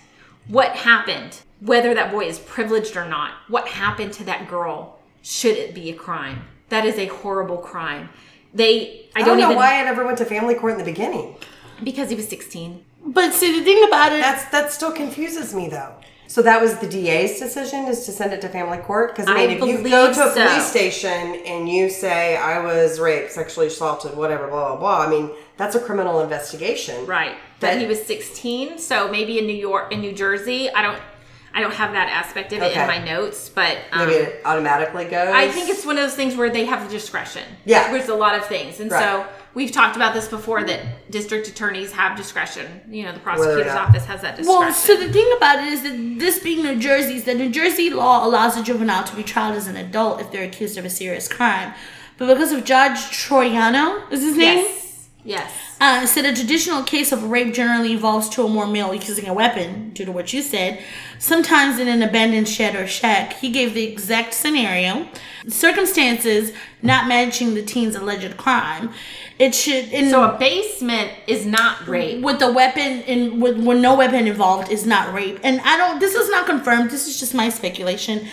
what 0.49 0.71
happened, 0.77 1.41
whether 1.61 1.95
that 1.95 2.11
boy 2.13 2.25
is 2.27 2.39
privileged 2.39 2.97
or 2.97 3.09
not, 3.09 3.33
what 3.49 3.67
happened 3.69 4.13
to 4.15 4.25
that 4.25 4.49
girl 4.49 4.99
should 5.23 5.57
it 5.57 5.75
be 5.75 5.91
a 5.91 5.95
crime. 5.95 6.45
That 6.69 6.85
is 6.85 6.99
a 6.99 7.07
horrible 7.07 7.59
crime. 7.59 8.09
They, 8.55 9.07
I 9.15 9.21
I 9.21 9.23
don't, 9.23 9.29
don't 9.29 9.39
know 9.39 9.45
even 9.47 9.57
why 9.57 9.81
I 9.81 9.85
never 9.85 10.05
went 10.05 10.19
to 10.19 10.25
family 10.25 10.55
court 10.55 10.73
in 10.73 10.79
the 10.79 10.85
beginning. 10.85 11.37
because 11.83 12.11
he 12.11 12.17
was 12.17 12.29
16. 12.29 12.85
But 13.07 13.33
see, 13.33 13.59
the 13.59 13.65
thing 13.65 13.85
about 13.87 14.13
it, 14.13 14.21
That's 14.21 14.45
that 14.51 14.73
still 14.73 14.91
confuses 14.93 15.55
me 15.55 15.69
though. 15.69 15.95
So 16.29 16.43
that 16.43 16.61
was 16.61 16.77
the 16.79 16.89
DA's 16.89 17.39
decision 17.39 17.87
is 17.87 18.05
to 18.07 18.13
send 18.13 18.33
it 18.33 18.41
to 18.43 18.49
family 18.49 18.79
court 18.79 19.15
because 19.15 19.29
I 19.29 19.35
I 19.45 19.47
mean, 19.47 19.51
if 19.63 19.65
you 19.65 19.89
go 19.89 20.13
to 20.13 20.21
a 20.31 20.35
so. 20.35 20.47
police 20.47 20.65
station 20.67 21.11
and 21.47 21.69
you 21.69 21.89
say 21.89 22.37
I 22.37 22.59
was 22.61 22.99
raped, 22.99 23.33
sexually 23.33 23.69
assaulted, 23.69 24.17
whatever, 24.17 24.49
blah 24.49 24.69
blah 24.71 24.77
blah. 24.77 25.01
I 25.07 25.09
mean, 25.09 25.31
that's 25.57 25.75
a 25.75 25.81
criminal 25.81 26.21
investigation, 26.21 27.07
Right. 27.07 27.37
That- 27.61 27.75
But 27.75 27.81
he 27.81 27.87
was 27.87 28.05
16, 28.05 28.79
so 28.79 29.09
maybe 29.09 29.39
in 29.39 29.47
New 29.47 29.55
York, 29.57 29.93
in 29.93 30.01
New 30.01 30.13
Jersey, 30.13 30.69
I 30.71 30.83
don't, 30.83 31.01
I 31.57 31.61
don't 31.61 31.73
have 31.75 31.93
that 31.93 32.09
aspect 32.11 32.53
of 32.53 32.59
it 32.63 32.73
Okay. 32.73 32.81
in 32.83 32.87
my 32.87 32.99
notes, 33.03 33.49
but 33.49 33.79
um, 33.91 34.07
Maybe 34.07 34.21
it 34.25 34.43
automatically 34.45 35.07
goes. 35.07 35.35
I 35.35 35.49
think 35.49 35.71
it's 35.71 35.87
one 35.87 35.97
of 35.97 36.05
those 36.05 36.15
things 36.15 36.37
where 36.37 36.51
they 36.51 36.67
have 36.67 36.85
the 36.87 36.91
discretion. 36.95 37.45
Yeah. 37.65 37.91
There's 37.91 38.09
a 38.11 38.15
lot 38.15 38.35
of 38.37 38.45
things. 38.45 38.79
And 38.79 38.91
Right. 38.91 39.03
so 39.03 39.27
we've 39.55 39.73
talked 39.73 39.97
about 39.97 40.13
this 40.13 40.29
before 40.29 40.63
that 40.65 41.11
district 41.11 41.49
attorneys 41.49 41.93
have 41.93 42.15
discretion. 42.15 42.83
You 42.91 43.05
know, 43.05 43.13
the 43.13 43.21
prosecutor's 43.21 43.73
office 43.73 44.05
has 44.05 44.21
that 44.21 44.37
discretion. 44.37 44.61
well, 44.61 44.71
so 44.73 44.97
the 44.99 45.11
thing 45.11 45.33
about 45.39 45.61
it 45.61 45.73
is 45.73 45.83
that 45.83 46.19
this 46.21 46.39
being 46.41 46.63
New 46.63 46.79
Jersey, 46.79 47.15
is 47.17 47.25
that 47.25 47.39
New 47.39 47.49
Jersey 47.51 47.89
law 47.89 48.27
allows 48.27 48.59
a 48.59 48.63
juvenile 48.63 49.05
to 49.05 49.17
be 49.17 49.23
tried 49.23 49.55
as 49.55 49.67
an 49.67 49.77
adult 49.77 50.21
if 50.21 50.31
they're 50.31 50.45
accused 50.45 50.77
of 50.77 50.85
a 50.85 50.91
serious 50.91 51.27
crime. 51.27 51.73
But 52.19 52.27
because 52.27 52.53
of 52.53 52.65
Judge 52.65 52.99
Troiano, 52.99 54.13
is 54.13 54.21
his 54.23 54.37
name? 54.37 54.59
yes. 54.59 54.86
Yes. 55.27 55.53
Uh, 55.81 56.07
said 56.07 56.25
a 56.25 56.35
traditional 56.35 56.85
case 56.85 57.11
of 57.11 57.25
rape 57.25 57.53
generally 57.53 57.93
involves 57.93 58.29
two 58.29 58.43
or 58.45 58.49
more 58.49 58.67
male 58.67 58.95
using 58.95 59.27
a 59.27 59.35
weapon, 59.35 59.91
due 59.91 60.05
to 60.05 60.13
what 60.13 60.33
you 60.33 60.41
said, 60.41 60.83
sometimes 61.19 61.81
in 61.81 61.89
an 61.89 62.01
abandoned 62.03 62.49
shed 62.49 62.77
or 62.77 62.87
shack. 62.87 63.35
He 63.35 63.51
gave 63.51 63.75
the 63.75 63.85
exact 63.85 64.35
scenario, 64.35 65.09
circumstances 65.49 66.53
not 66.81 67.09
matching 67.09 67.55
the 67.55 67.63
teen's 67.63 67.97
alleged 67.97 68.37
crime. 68.37 68.91
It 69.39 69.55
should 69.55 69.93
in 69.93 70.11
So 70.11 70.23
a 70.23 70.39
basement 70.39 71.11
is 71.27 71.45
not 71.45 71.87
rape. 71.87 72.23
with 72.23 72.39
the 72.39 72.53
weapon 72.53 73.03
in 73.03 73.41
with, 73.41 73.59
with 73.59 73.79
no 73.79 73.97
weapon 73.97 74.27
involved 74.27 74.71
is 74.71 74.87
not 74.87 75.13
rape. 75.13 75.41
And 75.43 75.61
I 75.63 75.77
don't. 75.77 75.99
This 75.99 76.15
is 76.15 76.31
not 76.31 76.47
confirmed. 76.47 76.91
This 76.91 77.07
is 77.07 77.21
just 77.21 77.35
my 77.35 77.51
speculation. 77.51 78.27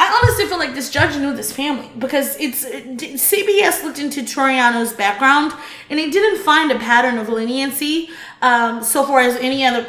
I 0.00 0.20
honestly 0.22 0.46
feel 0.46 0.58
like 0.58 0.74
this 0.74 0.90
judge 0.90 1.16
knew 1.16 1.34
this 1.34 1.50
family 1.50 1.90
because 1.98 2.36
it's 2.38 2.64
CBS 2.64 3.82
looked 3.82 3.98
into 3.98 4.22
Troiano's 4.22 4.92
background 4.92 5.52
and 5.90 5.98
he 5.98 6.10
didn't 6.10 6.44
find 6.44 6.70
a 6.70 6.78
pattern 6.78 7.18
of 7.18 7.28
leniency 7.28 8.10
um, 8.40 8.84
so 8.84 9.04
far 9.04 9.20
as 9.20 9.34
any 9.36 9.64
other 9.64 9.84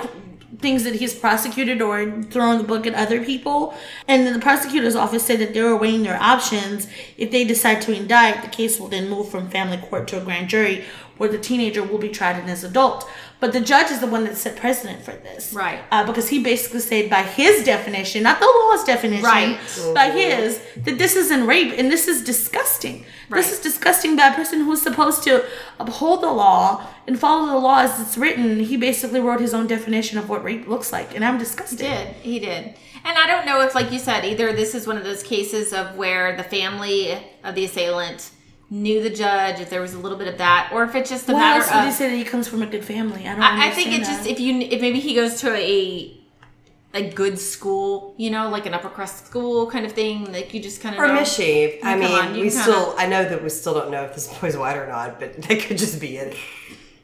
things 0.58 0.84
that 0.84 0.96
he's 0.96 1.14
prosecuted 1.14 1.82
or 1.82 2.22
thrown 2.24 2.58
the 2.58 2.64
book 2.64 2.86
at 2.86 2.94
other 2.94 3.24
people. 3.24 3.74
And 4.08 4.28
the 4.28 4.40
prosecutor's 4.40 4.96
office 4.96 5.26
said 5.26 5.40
that 5.40 5.54
they 5.54 5.62
were 5.62 5.78
weighing 5.78 6.04
their 6.04 6.22
options. 6.22 6.88
If 7.18 7.32
they 7.32 7.44
decide 7.44 7.82
to 7.84 7.96
indict, 7.96 8.42
the 8.42 8.50
case 8.50 8.80
will 8.80 8.88
then 8.88 9.10
move 9.10 9.30
from 9.30 9.50
family 9.50 9.78
court 9.78 10.08
to 10.10 10.22
a 10.22 10.26
grand 10.26 10.50
jury 10.50 10.86
where 11.20 11.30
the 11.30 11.38
teenager 11.38 11.84
will 11.84 12.00
be 12.00 12.10
tried 12.10 12.38
as 12.50 12.64
an 12.64 12.72
adult. 12.72 13.08
But 13.40 13.54
the 13.54 13.62
judge 13.62 13.92
is 13.92 14.00
the 14.00 14.08
one 14.08 14.24
that 14.26 14.36
set 14.36 14.58
precedent 14.58 15.02
for 15.04 15.12
this. 15.12 15.54
Right. 15.54 15.80
Uh, 15.92 16.06
because 16.06 16.28
he 16.30 16.42
basically 16.44 16.80
said 16.82 17.10
by 17.10 17.22
his 17.24 17.64
definition, 17.64 18.24
not 18.24 18.40
the 18.40 18.46
law's 18.48 18.84
definition, 18.84 19.24
Right. 19.24 19.58
by 19.94 20.10
his, 20.10 20.60
that 20.84 20.98
this 20.98 21.16
isn't 21.16 21.46
rape 21.48 21.74
and 21.78 21.90
this 21.92 22.08
is 22.08 22.24
disgusting. 22.24 23.06
Right. 23.30 23.38
This 23.42 23.54
is 23.54 23.60
disgusting 23.60 24.16
by 24.18 24.28
a 24.28 24.34
person 24.34 24.62
who's 24.62 24.82
supposed 24.82 25.24
to 25.24 25.46
uphold 25.80 26.22
the 26.24 26.32
law 26.32 26.86
and 27.08 27.18
follow 27.20 27.48
the 27.48 27.58
law 27.60 27.80
as 27.80 28.00
it's 28.02 28.18
written. 28.18 28.60
He 28.60 28.76
basically 28.76 29.20
wrote 29.22 29.40
his 29.40 29.54
own 29.54 29.68
definition 29.68 30.18
of 30.18 30.28
what 30.30 30.44
rape 30.44 30.68
looks 30.68 30.92
like, 30.92 31.16
and 31.16 31.24
I'm 31.24 31.38
disgusted. 31.38 31.80
He 31.80 31.86
did. 31.88 32.08
He 32.16 32.40
did. 32.40 32.76
And 33.06 33.18
I 33.18 33.28
don't 33.28 33.46
know 33.46 33.62
if, 33.62 33.74
like 33.76 33.92
you 33.94 34.00
said, 34.00 34.26
either 34.26 34.52
this 34.52 34.76
is 34.76 34.86
one 34.86 34.98
of 34.98 35.06
those 35.06 35.24
cases 35.24 35.72
of 35.72 35.96
where 35.96 36.36
the 36.36 36.44
family 36.44 37.14
of 37.46 37.56
the 37.56 37.64
assailant 37.64 38.32
knew 38.70 39.02
the 39.02 39.10
judge, 39.10 39.60
if 39.60 39.70
there 39.70 39.82
was 39.82 39.94
a 39.94 40.00
little 40.00 40.18
bit 40.18 40.28
of 40.28 40.38
that, 40.38 40.70
or 40.74 40.84
if 40.84 40.94
it's 40.96 41.10
just 41.10 41.26
the 41.28 41.34
Why 41.34 41.40
matter 41.40 41.64
else 41.64 41.74
would 41.74 41.86
they 41.86 41.92
say 41.92 42.10
that 42.10 42.16
he 42.16 42.24
comes 42.24 42.48
from 42.48 42.62
a 42.62 42.68
good 42.68 42.86
family? 42.86 43.28
I 43.28 43.32
don't. 43.34 43.42
I, 43.42 43.68
I 43.68 43.72
think 43.72 43.88
it 43.90 43.94
understand 43.96 44.18
just 44.20 44.30
if 44.30 44.40
you 44.40 44.60
if 44.60 44.82
maybe 44.82 45.00
he 45.00 45.16
goes 45.16 45.40
to 45.42 45.54
a 45.56 46.16
a 46.94 47.10
good 47.12 47.38
school, 47.38 48.16
you 48.18 48.32
know, 48.32 48.50
like 48.50 48.66
an 48.66 48.74
upper 48.74 48.90
crust 48.90 49.28
school 49.28 49.70
kind 49.70 49.86
of 49.86 49.92
thing, 49.92 50.32
like 50.32 50.54
you 50.54 50.60
just 50.62 50.82
kind 50.82 50.96
of 50.96 51.02
Or 51.02 51.08
know. 51.08 51.20
Mishi. 51.20 51.80
I 51.84 51.96
mean, 51.96 52.12
on, 52.12 52.32
we 52.34 52.38
kinda- 52.50 52.52
still. 52.52 52.96
I 52.98 53.06
know 53.06 53.24
that 53.28 53.44
we 53.44 53.50
still 53.50 53.74
don't 53.76 53.92
know 53.92 54.04
if 54.06 54.16
this 54.16 54.28
boy's 54.40 54.58
white 54.58 54.78
or 54.78 54.88
not, 54.88 55.20
but 55.20 55.40
that 55.44 55.62
could 55.62 55.78
just 55.78 56.00
be 56.02 56.18
it, 56.18 56.36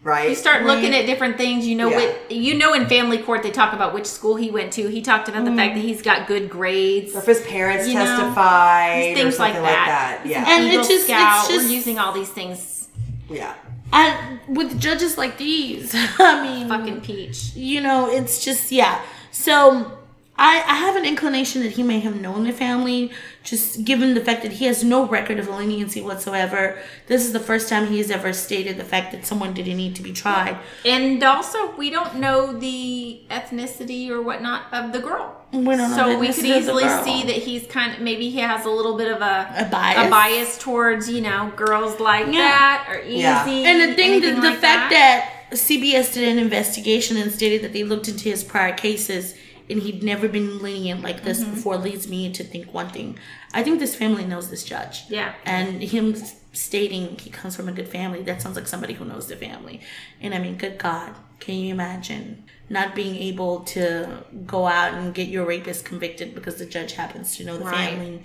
right? 0.06 0.30
You 0.30 0.36
start 0.36 0.64
looking 0.64 0.93
at 0.95 1.06
different 1.06 1.36
things. 1.36 1.68
You 1.68 1.76
know 1.76 1.89
Yeah. 1.89 1.97
what? 1.97 2.32
You 2.32 2.53
know 2.53 2.74
in 2.74 2.88
family 2.88 3.18
court 3.18 3.43
they 3.43 3.51
talk 3.51 3.74
about 3.74 3.93
which 3.93 4.06
school 4.06 4.36
he 4.38 4.49
went 4.51 4.72
to. 4.74 4.88
He 4.88 5.01
talked 5.01 5.28
about 5.28 5.43
the 5.43 5.51
Mm. 5.51 5.58
fact 5.58 5.76
that 5.76 5.82
he's 5.84 6.01
got 6.01 6.28
good 6.28 6.49
grades. 6.49 7.14
or 7.14 7.20
if 7.20 7.26
his 7.26 7.41
parents 7.41 7.88
You 7.88 7.95
know, 7.95 8.06
testified, 8.06 9.12
or 9.12 9.16
things 9.16 9.39
like 9.39 9.53
that. 9.56 9.62
like 9.64 9.74
that. 9.88 10.22
Yeah, 10.26 10.45
And 10.47 10.66
Eagle 10.68 10.80
it's 10.80 10.88
just- 10.89 11.10
it's 11.10 11.47
just- 11.49 11.68
We're 11.68 11.74
using 11.76 11.99
all 11.99 12.14
these 12.14 12.30
things. 12.30 12.88
yeah. 13.30 13.53
And 13.91 14.39
with 14.47 14.80
judges 14.80 15.18
like 15.18 15.38
these, 15.38 15.93
I 16.20 16.43
mean, 16.43 16.68
Fucking 16.70 17.01
peach. 17.01 17.51
you 17.56 17.82
know, 17.82 18.10
it's 18.10 18.43
just 18.45 18.72
yeah. 18.72 18.99
So 19.32 19.91
I 20.38 20.64
I 20.68 20.76
have 20.76 20.95
an 20.95 21.06
inclination 21.06 21.62
that 21.64 21.72
he 21.74 21.84
may 21.84 21.99
have 22.01 22.20
known 22.20 22.43
the 22.45 22.51
family, 22.51 23.12
just 23.46 23.86
given 23.86 24.16
the 24.16 24.22
fact 24.22 24.41
that 24.41 24.54
he 24.54 24.66
has 24.66 24.84
no 24.84 25.08
record 25.08 25.39
of 25.39 25.48
leniency 25.48 26.02
whatsoever. 26.02 26.78
This 27.08 27.26
is 27.26 27.32
the 27.32 27.39
first 27.39 27.70
time 27.70 27.88
he 27.88 28.00
has 28.00 28.10
ever 28.12 28.34
stated 28.34 28.76
the 28.78 28.84
fact 28.84 29.12
that 29.12 29.26
someone 29.26 29.54
didn't 29.54 29.78
need 29.78 29.96
to 29.96 30.02
be 30.02 30.12
tried. 30.12 30.58
And 30.84 31.24
also, 31.24 31.74
we 31.78 31.89
don't 31.91 32.16
know 32.16 32.52
the 32.58 33.22
ethnicity 33.30 34.10
or 34.10 34.22
whatnot 34.22 34.64
of 34.74 34.91
the 34.91 35.00
girl. 35.00 35.41
We 35.54 35.64
don't 35.78 35.78
know 35.91 35.96
so 35.96 36.20
we 36.20 36.28
could 36.28 36.36
ethnicity 36.36 36.58
of 36.58 36.66
the 36.66 36.72
easily 36.82 36.89
see 37.04 37.24
that 37.24 37.36
he's 37.36 37.66
kind 37.68 37.93
of 37.93 38.02
maybe 38.02 38.30
he 38.30 38.39
has 38.39 38.66
a 38.66 38.70
little 38.70 38.98
bit 38.98 39.10
of 39.16 39.22
a 39.22 39.48
A 39.58 39.66
bias? 39.72 40.08
a 40.08 40.10
bias 40.10 40.58
towards 40.58 41.10
you 41.10 41.22
know 41.22 41.54
girls 41.56 42.00
like 42.00 42.26
Yeah. 42.26 42.34
that 42.34 42.88
or 42.89 43.00
easy. 43.02 43.20
Yeah. 43.20 43.46
And 43.48 43.91
the 43.91 43.96
thing, 43.96 44.22
the, 44.22 44.32
the 44.41 44.50
like 44.50 44.60
fact 44.60 44.91
that. 44.91 45.32
CBS 45.52 46.14
did 46.16 46.28
an 46.28 46.39
investigation 46.39 47.16
and 47.18 47.32
stated 47.32 47.62
that 47.62 47.72
they 47.72 47.84
looked 47.84 48.08
into 48.08 48.24
his 48.28 48.43
prior 48.43 48.74
cases 48.74 49.36
and 49.70 49.82
he'd 49.82 50.03
never 50.03 50.28
been 50.28 50.61
lenient 50.61 51.01
like 51.01 51.24
this 51.24 51.41
Mm-hmm. 51.43 51.55
before 51.55 51.78
leads 51.78 52.07
me 52.07 52.32
to 52.34 52.43
think 52.43 52.74
one 52.74 52.89
thing. 52.89 53.18
I 53.53 53.63
think 53.63 53.80
this 53.80 53.95
family 53.95 54.26
knows 54.26 54.49
this 54.49 54.63
judge. 54.63 55.03
Yeah. 55.09 55.34
And 55.45 55.82
him 55.82 56.16
stating 56.53 57.18
he 57.20 57.30
comes 57.30 57.55
from 57.55 57.68
a 57.68 57.72
good 57.72 57.88
family, 57.88 58.22
that 58.24 58.41
sounds 58.41 58.55
like 58.55 58.68
somebody 58.68 58.93
who 58.93 59.05
knows 59.05 59.28
the 59.28 59.36
family. 59.36 59.82
And 60.22 60.34
I 60.34 60.39
mean, 60.39 60.55
good 60.57 60.78
God, 60.78 61.13
can 61.39 61.55
you 61.55 61.74
imagine 61.74 62.43
not 62.70 62.95
being 62.95 63.16
able 63.16 63.59
to 63.61 64.24
go 64.45 64.66
out 64.66 64.93
and 64.93 65.13
get 65.13 65.28
your 65.28 65.45
rapist 65.45 65.86
convicted 65.86 66.34
because 66.34 66.55
the 66.55 66.66
judge 66.66 66.93
happens 66.93 67.36
to 67.38 67.43
know 67.43 67.57
the 67.57 67.66
Right. 67.66 67.89
family? 67.89 68.24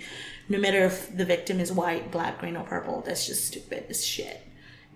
No 0.49 0.57
matter 0.59 0.83
if 0.85 1.15
the 1.15 1.25
victim 1.25 1.59
is 1.59 1.71
white, 1.71 2.11
black, 2.11 2.39
green, 2.39 2.55
or 2.57 2.63
purple, 2.63 3.01
that's 3.05 3.25
just 3.27 3.45
stupid 3.45 3.85
as 3.89 4.05
shit. 4.05 4.41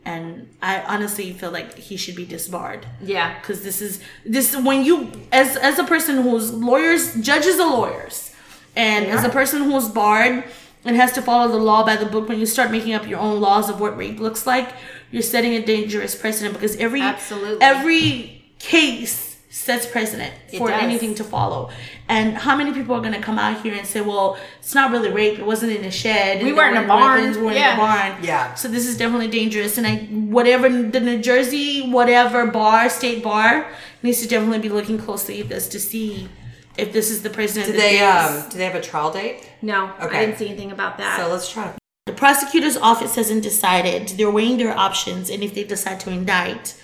And 0.06 0.56
I 0.62 0.82
honestly 0.82 1.34
feel 1.34 1.49
like 1.49 1.78
he 1.78 1.97
should 1.97 2.16
be 2.16 2.26
disbarred 2.26 2.86
yeah. 3.01 3.39
because 3.39 3.64
this 3.64 3.82
is 3.82 3.99
this 4.24 4.56
when 4.56 4.86
you 4.86 5.12
as 5.32 5.58
as 5.58 5.80
a 5.80 5.84
person 5.84 6.22
who's 6.22 6.53
lawyers 6.53 7.16
judges 7.16 7.60
are 7.60 7.72
lawyers 7.72 8.32
and 8.76 9.08
as 9.08 9.24
a 9.24 9.30
person 9.30 9.64
who's 9.64 9.89
barred 9.89 10.43
and 10.84 10.95
has 10.95 11.12
to 11.14 11.24
follow 11.24 11.51
the 11.51 11.58
law 11.58 11.84
by 11.84 11.95
the 11.95 12.06
book 12.06 12.30
when 12.30 12.39
you 12.39 12.45
start 12.45 12.70
making 12.70 12.93
up 12.93 13.08
your 13.08 13.20
own 13.20 13.41
laws 13.41 13.68
of 13.68 13.80
what 13.82 13.97
rape 13.97 14.20
looks 14.20 14.45
like 14.45 14.74
you're 15.10 15.24
setting 15.24 15.53
a 15.53 15.66
dangerous 15.66 16.16
precedent 16.16 16.53
because 16.53 16.76
every 16.78 17.01
Absolutely. 17.01 17.58
every 17.62 18.43
case 18.60 19.24
sets 19.66 19.86
precedent 19.88 20.32
It 20.51 20.59
for 20.59 20.68
does. 20.70 20.82
anything 20.84 21.16
to 21.16 21.24
follow 21.24 21.72
and 22.07 22.38
how 22.38 22.55
many 22.55 22.72
people 22.72 22.93
are 22.95 23.01
going 23.01 23.13
to 23.20 23.26
come 23.30 23.39
out 23.39 23.61
here 23.63 23.74
and 23.74 23.86
say 23.93 24.01
well 24.01 24.38
it's 24.59 24.76
not 24.76 24.91
really 24.91 25.11
rape 25.11 25.39
it 25.39 25.45
wasn't 25.53 25.72
in 25.72 25.84
a 25.86 25.91
shed 25.91 26.43
We 26.43 26.53
weren't 26.53 26.78
in 26.78 26.84
a 26.84 26.88
weren't 26.88 26.88
barn. 26.88 27.32
we 27.32 27.41
weren't 27.45 27.57
Yeah. 27.57 27.74
in 27.74 27.80
a 27.80 27.84
barn 27.86 28.24
Yeah. 28.24 28.53
so 28.53 28.68
this 28.68 28.86
is 28.88 28.95
definitely 28.97 29.28
dangerous, 29.41 29.78
and 29.80 29.88
I 29.88 29.95
whatever 30.38 30.68
the 30.95 30.99
New 31.09 31.20
Jersey 31.30 31.89
whatever 31.97 32.45
bar 32.59 32.89
state 32.89 33.24
bar 33.24 33.68
needs 34.03 34.22
to 34.22 34.28
definitely 34.28 34.59
be 34.59 34.70
looking 34.70 34.97
closely 34.99 35.41
at 35.41 35.49
this 35.49 35.68
to 35.70 35.80
see 35.80 36.30
if 36.78 36.93
this 36.93 37.09
is 37.09 37.24
the 37.24 37.30
president. 37.32 37.66
Did 37.72 37.76
that 37.82 37.89
they 37.89 37.99
um? 38.43 38.49
Do 38.51 38.57
they 38.59 38.66
have 38.66 38.76
a 38.76 38.82
trial 38.91 39.09
date? 39.20 39.38
No, 39.63 39.80
Okay. 40.05 40.18
I 40.18 40.26
didn't 40.26 40.38
see 40.38 40.47
anything 40.49 40.72
about 40.72 40.97
that. 40.99 41.20
So 41.20 41.28
let's 41.34 41.49
try 41.51 41.72
the 42.05 42.13
prosecutor's 42.13 42.78
office 42.78 43.16
hasn't 43.16 43.41
decided. 43.41 44.01
They're 44.18 44.30
weighing 44.39 44.57
their 44.57 44.78
options, 44.78 45.32
and 45.32 45.41
if 45.41 45.51
they 45.55 45.63
decide 45.63 45.99
to 46.01 46.11
indict, 46.11 46.76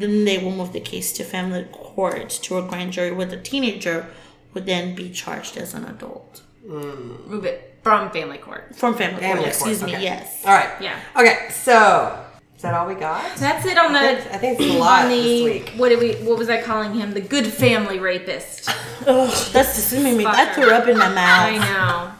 then 0.00 0.24
they 0.24 0.38
will 0.38 0.50
move 0.52 0.72
the 0.72 0.80
case 0.80 1.12
to 1.14 1.24
family 1.24 1.64
court 1.72 2.30
to 2.30 2.58
a 2.58 2.62
grand 2.62 2.92
jury, 2.92 3.12
where 3.12 3.26
the 3.26 3.36
teenager 3.40 4.06
would 4.54 4.66
then 4.66 4.94
be 4.94 5.10
charged 5.10 5.56
as 5.56 5.74
an 5.74 5.84
adult 5.84 6.42
mm. 6.66 7.26
Move 7.26 7.44
it 7.44 7.78
from 7.82 8.10
family 8.10 8.38
court. 8.38 8.74
from 8.76 8.94
family, 8.94 9.20
Family 9.20 9.44
court. 9.44 9.56
court, 9.56 9.70
Excuse 9.70 9.82
me. 9.82 9.94
okay. 9.94 10.02
Yes. 10.02 10.42
All 10.44 10.52
right. 10.52 10.70
Yeah. 10.80 10.98
Okay. 11.16 11.48
So 11.50 12.24
is 12.56 12.62
that 12.62 12.74
all 12.74 12.86
we 12.86 12.94
got? 12.94 13.36
That's 13.38 13.64
it 13.64 13.78
on 13.78 13.94
the. 13.94 13.98
I 14.00 14.14
think, 14.16 14.34
I 14.34 14.38
think 14.38 14.60
it's 14.60 14.74
a 14.74 14.78
lot 14.78 15.04
on 15.04 15.08
this 15.10 15.24
the 15.24 15.44
week. 15.44 15.72
what 15.76 15.88
did 15.88 15.98
we? 15.98 16.12
What 16.28 16.36
was 16.36 16.50
I 16.50 16.60
calling 16.60 16.92
him? 16.92 17.12
The 17.12 17.22
good 17.22 17.46
family 17.46 17.98
rapist. 17.98 18.68
Ugh, 19.06 19.30
that's 19.52 19.76
deceiving 19.76 20.18
me. 20.18 20.24
That 20.24 20.54
Fucker. 20.54 20.62
threw 20.64 20.70
up 20.72 20.86
in 20.88 20.98
my 20.98 21.08
mouth. 21.08 21.48
I 21.48 21.56
know. 21.58 22.12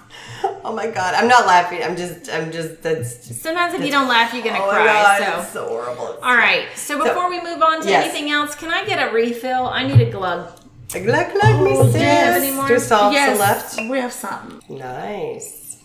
Oh 0.63 0.75
my 0.75 0.87
god! 0.89 1.15
I'm 1.15 1.27
not 1.27 1.47
laughing. 1.47 1.83
I'm 1.83 1.97
just. 1.97 2.31
I'm 2.31 2.53
just. 2.53 2.83
That's 2.83 3.27
just. 3.27 3.43
Sometimes 3.43 3.75
if 3.75 3.83
you 3.85 3.91
don't 3.91 4.09
laugh, 4.09 4.33
you're 4.35 4.45
gonna 4.45 4.59
Oh 4.63 4.69
cry. 4.69 4.85
god! 4.85 5.19
so. 5.35 5.41
It's 5.43 5.53
so 5.53 5.69
horrible. 5.69 6.13
It's 6.15 6.23
All 6.23 6.35
right. 6.37 6.67
So 6.77 7.03
before 7.03 7.29
we 7.31 7.41
move 7.43 7.63
on 7.63 7.81
to 7.83 7.89
yes. 7.89 8.05
anything 8.05 8.31
else, 8.31 8.55
can 8.55 8.71
I 8.71 8.85
get 8.85 8.99
a 9.09 9.13
refill? 9.13 9.67
I 9.67 9.87
need 9.87 10.01
a 10.01 10.11
glug. 10.11 10.53
Glug 10.93 11.05
glug, 11.05 11.35
look, 11.35 11.63
me 11.63 11.77
Oh, 11.79 11.87
sis. 11.91 12.01
yes. 12.01 12.43
Any 12.43 12.55
more? 12.55 12.69
Do 12.69 12.75
we 12.75 12.81
still 12.81 12.99
have 12.99 13.13
yes, 13.13 13.31
some 13.31 13.39
left? 13.39 13.91
we 13.91 13.99
have 13.99 14.13
some. 14.13 14.61
Nice. 14.69 15.83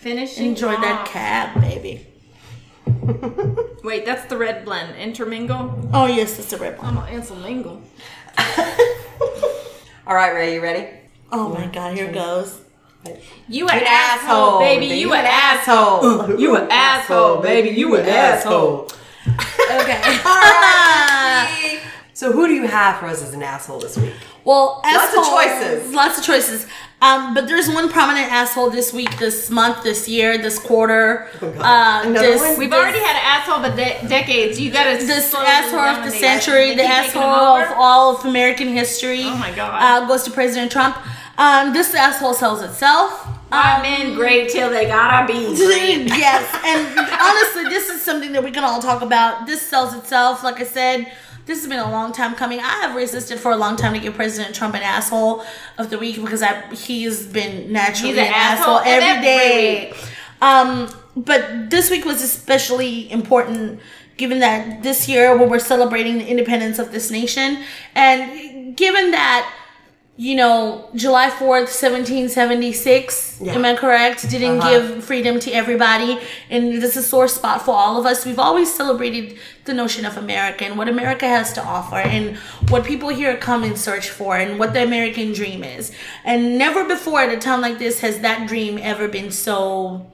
Finishing. 0.00 0.46
Enjoy 0.46 0.76
that 0.76 1.06
cab, 1.08 1.60
baby. 1.60 2.06
Wait, 3.82 4.04
that's 4.06 4.26
the 4.26 4.36
red 4.36 4.64
blend. 4.64 4.94
Intermingle. 4.96 5.88
Oh 5.92 6.06
yes, 6.06 6.38
it's 6.38 6.52
a 6.52 6.58
red 6.58 6.78
blend. 6.78 6.98
I'm 6.98 7.04
an 7.08 7.12
intermingle. 7.14 7.82
All 10.06 10.14
right, 10.14 10.32
Ray, 10.34 10.54
you 10.54 10.62
ready? 10.62 10.88
Oh 11.32 11.48
my 11.48 11.66
god, 11.66 11.94
here 11.96 12.12
goes. 12.12 12.60
You 13.48 13.68
an 13.68 13.82
asshole, 13.86 14.58
baby. 14.60 14.86
You 14.86 15.12
an 15.14 15.24
asshole. 15.26 16.38
You 16.38 16.56
an 16.56 16.68
asshole, 16.70 17.40
baby. 17.40 17.70
You 17.70 17.96
an 17.96 18.06
asshole. 18.08 18.88
Okay. 19.70 20.02
So 22.18 22.32
who 22.32 22.48
do 22.48 22.52
you 22.52 22.66
have 22.66 22.98
for 22.98 23.06
us 23.06 23.22
as 23.22 23.32
an 23.32 23.44
asshole 23.44 23.78
this 23.78 23.96
week? 23.96 24.12
well, 24.44 24.80
Lots 24.84 25.16
of 25.16 25.24
choices. 25.24 25.94
Lots 25.94 26.18
of 26.18 26.24
choices. 26.24 26.66
Um, 27.00 27.32
but 27.32 27.46
there's 27.46 27.68
one 27.68 27.88
prominent 27.88 28.32
asshole 28.32 28.70
this 28.70 28.92
week, 28.92 29.16
this 29.20 29.50
month, 29.50 29.84
this 29.84 30.08
year, 30.08 30.36
this 30.36 30.58
quarter. 30.58 31.28
Oh, 31.40 31.46
uh, 31.60 32.10
this? 32.10 32.58
We've 32.58 32.70
this- 32.70 32.76
already 32.76 32.98
had 32.98 33.14
an 33.14 33.22
asshole, 33.24 33.60
but 33.62 33.76
de- 33.76 34.08
decades. 34.08 34.58
You 34.58 34.72
gotta 34.72 34.98
this 35.06 35.32
asshole 35.32 35.78
of 35.78 36.02
the 36.04 36.10
century, 36.10 36.74
the 36.74 36.82
asshole 36.82 37.22
of 37.22 37.68
all 37.76 38.16
of 38.16 38.24
American 38.24 38.66
history. 38.66 39.22
Oh 39.22 39.36
my 39.36 39.52
God. 39.54 39.80
Uh, 39.80 40.08
goes 40.08 40.24
to 40.24 40.32
President 40.32 40.72
Trump. 40.72 40.96
Um, 41.38 41.72
this 41.72 41.94
asshole 41.94 42.34
sells 42.34 42.62
itself. 42.62 43.26
White 43.50 43.80
men 43.82 44.14
great 44.14 44.50
till 44.50 44.68
they 44.68 44.86
gotta 44.86 45.26
be 45.26 45.38
great. 45.56 46.06
yes, 46.06 46.44
and 46.66 46.98
honestly, 46.98 47.64
this 47.70 47.88
is 47.88 48.02
something 48.02 48.32
that 48.32 48.44
we 48.44 48.50
can 48.50 48.64
all 48.64 48.82
talk 48.82 49.00
about. 49.00 49.46
This 49.46 49.62
sells 49.62 49.94
itself. 49.94 50.44
Like 50.44 50.60
I 50.60 50.64
said, 50.64 51.10
this 51.46 51.60
has 51.60 51.68
been 51.68 51.78
a 51.78 51.90
long 51.90 52.12
time 52.12 52.34
coming. 52.34 52.58
I 52.58 52.82
have 52.82 52.94
resisted 52.94 53.38
for 53.38 53.52
a 53.52 53.56
long 53.56 53.76
time 53.76 53.94
to 53.94 54.00
give 54.00 54.14
President 54.14 54.54
Trump 54.54 54.74
an 54.74 54.82
asshole 54.82 55.44
of 55.78 55.88
the 55.88 55.98
week 55.98 56.16
because 56.16 56.42
I, 56.42 56.60
he's 56.74 57.24
been 57.24 57.72
naturally 57.72 58.14
He's 58.14 58.18
an, 58.18 58.26
an 58.26 58.34
asshole, 58.34 58.78
asshole 58.80 58.92
every 58.92 59.08
every 59.08 59.22
day. 59.22 59.94
Um, 60.42 60.90
but 61.16 61.70
this 61.70 61.88
week 61.88 62.04
was 62.04 62.22
especially 62.22 63.10
important 63.10 63.80
given 64.18 64.40
that 64.40 64.82
this 64.82 65.08
year 65.08 65.38
when 65.38 65.48
we're 65.48 65.58
celebrating 65.58 66.18
the 66.18 66.26
independence 66.26 66.78
of 66.78 66.92
this 66.92 67.10
nation 67.10 67.62
and 67.94 68.76
given 68.76 69.12
that 69.12 69.54
you 70.20 70.34
know, 70.34 70.88
July 70.96 71.30
4th, 71.30 71.68
1776, 71.70 73.36
Yeah. 73.40 73.54
am 73.54 73.64
I 73.64 73.74
correct? 73.74 74.28
Didn't 74.28 74.58
Uh-huh. 74.58 74.70
give 74.70 75.04
freedom 75.04 75.38
to 75.38 75.52
everybody. 75.52 76.18
And 76.50 76.82
this 76.82 76.96
is 76.96 77.04
a 77.04 77.08
sore 77.08 77.28
spot 77.28 77.64
for 77.64 77.72
all 77.72 77.96
of 78.00 78.04
us. 78.04 78.26
We've 78.26 78.38
always 78.48 78.68
celebrated 78.74 79.38
the 79.64 79.74
notion 79.74 80.04
of 80.04 80.16
America 80.16 80.64
and 80.64 80.76
what 80.76 80.88
America 80.88 81.26
has 81.28 81.52
to 81.52 81.62
offer 81.62 81.96
and 82.16 82.36
what 82.68 82.82
people 82.84 83.10
here 83.10 83.36
come 83.36 83.62
and 83.62 83.78
search 83.78 84.10
for 84.10 84.36
and 84.36 84.58
what 84.58 84.74
the 84.74 84.82
American 84.82 85.32
dream 85.32 85.62
is. 85.62 85.92
And 86.24 86.58
never 86.58 86.82
before 86.84 87.20
at 87.20 87.32
a 87.32 87.36
time 87.38 87.60
like 87.60 87.78
this 87.78 88.00
has 88.00 88.18
that 88.20 88.48
dream 88.48 88.76
ever 88.82 89.06
been 89.06 89.30
so 89.30 90.04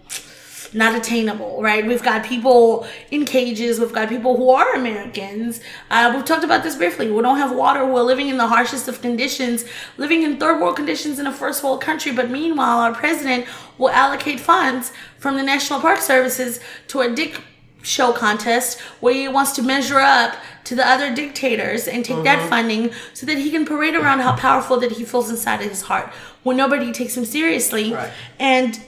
not 0.74 0.94
attainable, 0.94 1.62
right? 1.62 1.86
We've 1.86 2.02
got 2.02 2.24
people 2.24 2.86
in 3.10 3.24
cages. 3.24 3.78
We've 3.78 3.92
got 3.92 4.08
people 4.08 4.36
who 4.36 4.50
are 4.50 4.74
Americans. 4.74 5.60
Uh, 5.90 6.12
we've 6.14 6.24
talked 6.24 6.44
about 6.44 6.62
this 6.62 6.76
briefly. 6.76 7.10
We 7.10 7.22
don't 7.22 7.38
have 7.38 7.54
water. 7.54 7.86
We're 7.86 8.02
living 8.02 8.28
in 8.28 8.36
the 8.36 8.46
harshest 8.46 8.88
of 8.88 9.00
conditions, 9.00 9.64
living 9.96 10.22
in 10.22 10.38
third 10.38 10.60
world 10.60 10.76
conditions 10.76 11.18
in 11.18 11.26
a 11.26 11.32
first 11.32 11.62
world 11.62 11.80
country. 11.80 12.12
But 12.12 12.30
meanwhile, 12.30 12.78
our 12.80 12.92
president 12.92 13.46
will 13.78 13.90
allocate 13.90 14.40
funds 14.40 14.92
from 15.18 15.36
the 15.36 15.42
National 15.42 15.80
Park 15.80 16.00
Services 16.00 16.60
to 16.88 17.00
a 17.00 17.14
dick 17.14 17.40
show 17.82 18.12
contest 18.12 18.80
where 19.00 19.14
he 19.14 19.28
wants 19.28 19.52
to 19.52 19.62
measure 19.62 19.98
up 19.98 20.36
to 20.64 20.74
the 20.74 20.88
other 20.88 21.14
dictators 21.14 21.86
and 21.86 22.04
take 22.04 22.22
that 22.24 22.48
funding 22.48 22.90
so 23.12 23.26
that 23.26 23.36
he 23.36 23.50
can 23.50 23.66
parade 23.66 23.94
around 23.94 24.20
how 24.20 24.34
powerful 24.36 24.80
that 24.80 24.92
he 24.92 25.04
feels 25.04 25.28
inside 25.28 25.60
of 25.60 25.68
his 25.68 25.82
heart 25.82 26.10
when 26.42 26.56
nobody 26.56 26.92
takes 26.92 27.16
him 27.16 27.24
seriously. 27.24 27.92
Right. 27.92 28.10
And 28.38 28.80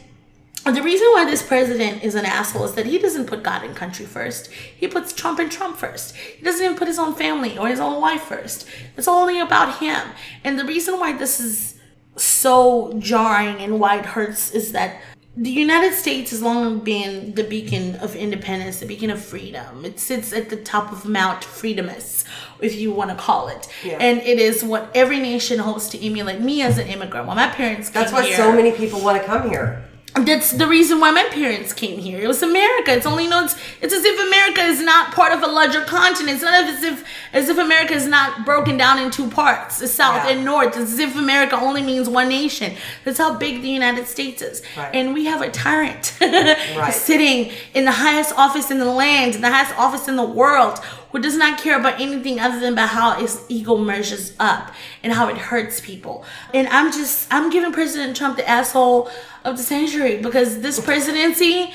the 0.74 0.82
reason 0.82 1.06
why 1.12 1.24
this 1.24 1.42
president 1.42 2.02
is 2.02 2.14
an 2.14 2.24
asshole 2.24 2.64
is 2.64 2.74
that 2.74 2.86
he 2.86 2.98
doesn't 2.98 3.26
put 3.26 3.42
God 3.42 3.62
and 3.62 3.76
country 3.76 4.06
first. 4.06 4.50
He 4.50 4.88
puts 4.88 5.12
Trump 5.12 5.38
and 5.38 5.50
Trump 5.50 5.76
first. 5.76 6.16
He 6.16 6.44
doesn't 6.44 6.64
even 6.64 6.76
put 6.76 6.88
his 6.88 6.98
own 6.98 7.14
family 7.14 7.56
or 7.58 7.68
his 7.68 7.80
own 7.80 8.00
wife 8.00 8.22
first. 8.22 8.66
It's 8.96 9.08
only 9.08 9.38
about 9.40 9.78
him. 9.78 10.02
And 10.44 10.58
the 10.58 10.64
reason 10.64 10.98
why 10.98 11.12
this 11.12 11.40
is 11.40 11.78
so 12.16 12.94
jarring 12.98 13.58
and 13.58 13.78
why 13.78 13.98
it 13.98 14.06
hurts 14.06 14.50
is 14.50 14.72
that 14.72 15.00
the 15.36 15.50
United 15.50 15.92
States 15.92 16.30
has 16.30 16.40
long 16.40 16.78
been 16.78 17.34
the 17.34 17.44
beacon 17.44 17.96
of 17.96 18.16
independence, 18.16 18.80
the 18.80 18.86
beacon 18.86 19.10
of 19.10 19.22
freedom. 19.22 19.84
It 19.84 20.00
sits 20.00 20.32
at 20.32 20.48
the 20.48 20.56
top 20.56 20.90
of 20.92 21.04
Mount 21.04 21.42
Freedomus, 21.42 22.24
if 22.60 22.74
you 22.74 22.90
want 22.90 23.10
to 23.10 23.16
call 23.16 23.48
it. 23.48 23.68
Yeah. 23.84 23.98
And 24.00 24.20
it 24.20 24.38
is 24.38 24.64
what 24.64 24.90
every 24.94 25.20
nation 25.20 25.58
hopes 25.58 25.90
to 25.90 26.02
emulate. 26.02 26.40
Me 26.40 26.62
as 26.62 26.78
an 26.78 26.86
immigrant, 26.86 27.26
when 27.26 27.36
my 27.36 27.48
parents 27.48 27.90
came 27.90 28.00
That's 28.00 28.14
why 28.14 28.24
here, 28.24 28.36
so 28.36 28.50
many 28.50 28.72
people 28.72 29.02
want 29.02 29.20
to 29.20 29.26
come 29.26 29.50
here. 29.50 29.85
That's 30.24 30.52
the 30.52 30.66
reason 30.66 30.98
why 31.00 31.10
my 31.10 31.24
parents 31.24 31.72
came 31.72 31.98
here. 31.98 32.18
It 32.18 32.26
was 32.26 32.42
America. 32.42 32.92
It's 32.92 33.04
only 33.06 33.26
no. 33.26 33.44
It's, 33.44 33.54
it's 33.82 33.92
as 33.92 34.04
if 34.04 34.18
America 34.26 34.62
is 34.62 34.80
not 34.80 35.12
part 35.14 35.32
of 35.32 35.42
a 35.42 35.46
larger 35.46 35.82
continent. 35.84 36.36
It's 36.36 36.42
not 36.42 36.54
as 36.64 36.82
if 36.82 37.04
as 37.32 37.48
if 37.48 37.58
America 37.58 37.92
is 37.94 38.06
not 38.06 38.44
broken 38.46 38.76
down 38.78 38.98
in 38.98 39.10
two 39.10 39.28
parts, 39.28 39.78
the 39.78 39.88
South 39.88 40.24
Yeah. 40.24 40.30
and 40.36 40.44
North. 40.44 40.68
It's 40.68 40.92
as 40.92 40.98
if 40.98 41.16
America 41.16 41.56
only 41.56 41.82
means 41.82 42.08
one 42.08 42.28
nation. 42.28 42.74
That's 43.04 43.18
how 43.18 43.36
big 43.36 43.60
the 43.62 43.68
United 43.68 44.06
States 44.06 44.40
is. 44.40 44.62
Right. 44.76 44.94
And 44.94 45.12
we 45.12 45.26
have 45.26 45.42
a 45.42 45.50
tyrant 45.50 46.16
Right. 46.20 46.92
sitting 46.94 47.52
in 47.74 47.84
the 47.84 47.92
highest 47.92 48.32
office 48.36 48.70
in 48.70 48.78
the 48.78 48.84
land, 48.90 49.34
in 49.34 49.40
the 49.42 49.50
highest 49.50 49.76
office 49.78 50.08
in 50.08 50.16
the 50.16 50.24
world, 50.24 50.78
who 51.12 51.18
does 51.20 51.36
not 51.36 51.60
care 51.60 51.78
about 51.78 52.00
anything 52.00 52.40
other 52.40 52.58
than 52.58 52.72
about 52.72 52.88
how 52.90 53.12
his 53.20 53.42
ego 53.48 53.76
measures 53.76 54.32
up 54.40 54.72
and 55.02 55.12
how 55.12 55.28
it 55.28 55.36
hurts 55.36 55.80
people. 55.80 56.24
And 56.54 56.68
I'm 56.68 56.90
just, 56.92 57.26
I'm 57.30 57.50
giving 57.50 57.72
President 57.72 58.16
Trump 58.16 58.36
the 58.36 58.48
asshole 58.48 59.10
of 59.46 59.56
the 59.56 59.62
century 59.62 60.16
because 60.18 60.60
this 60.60 60.78
presidency 60.80 61.72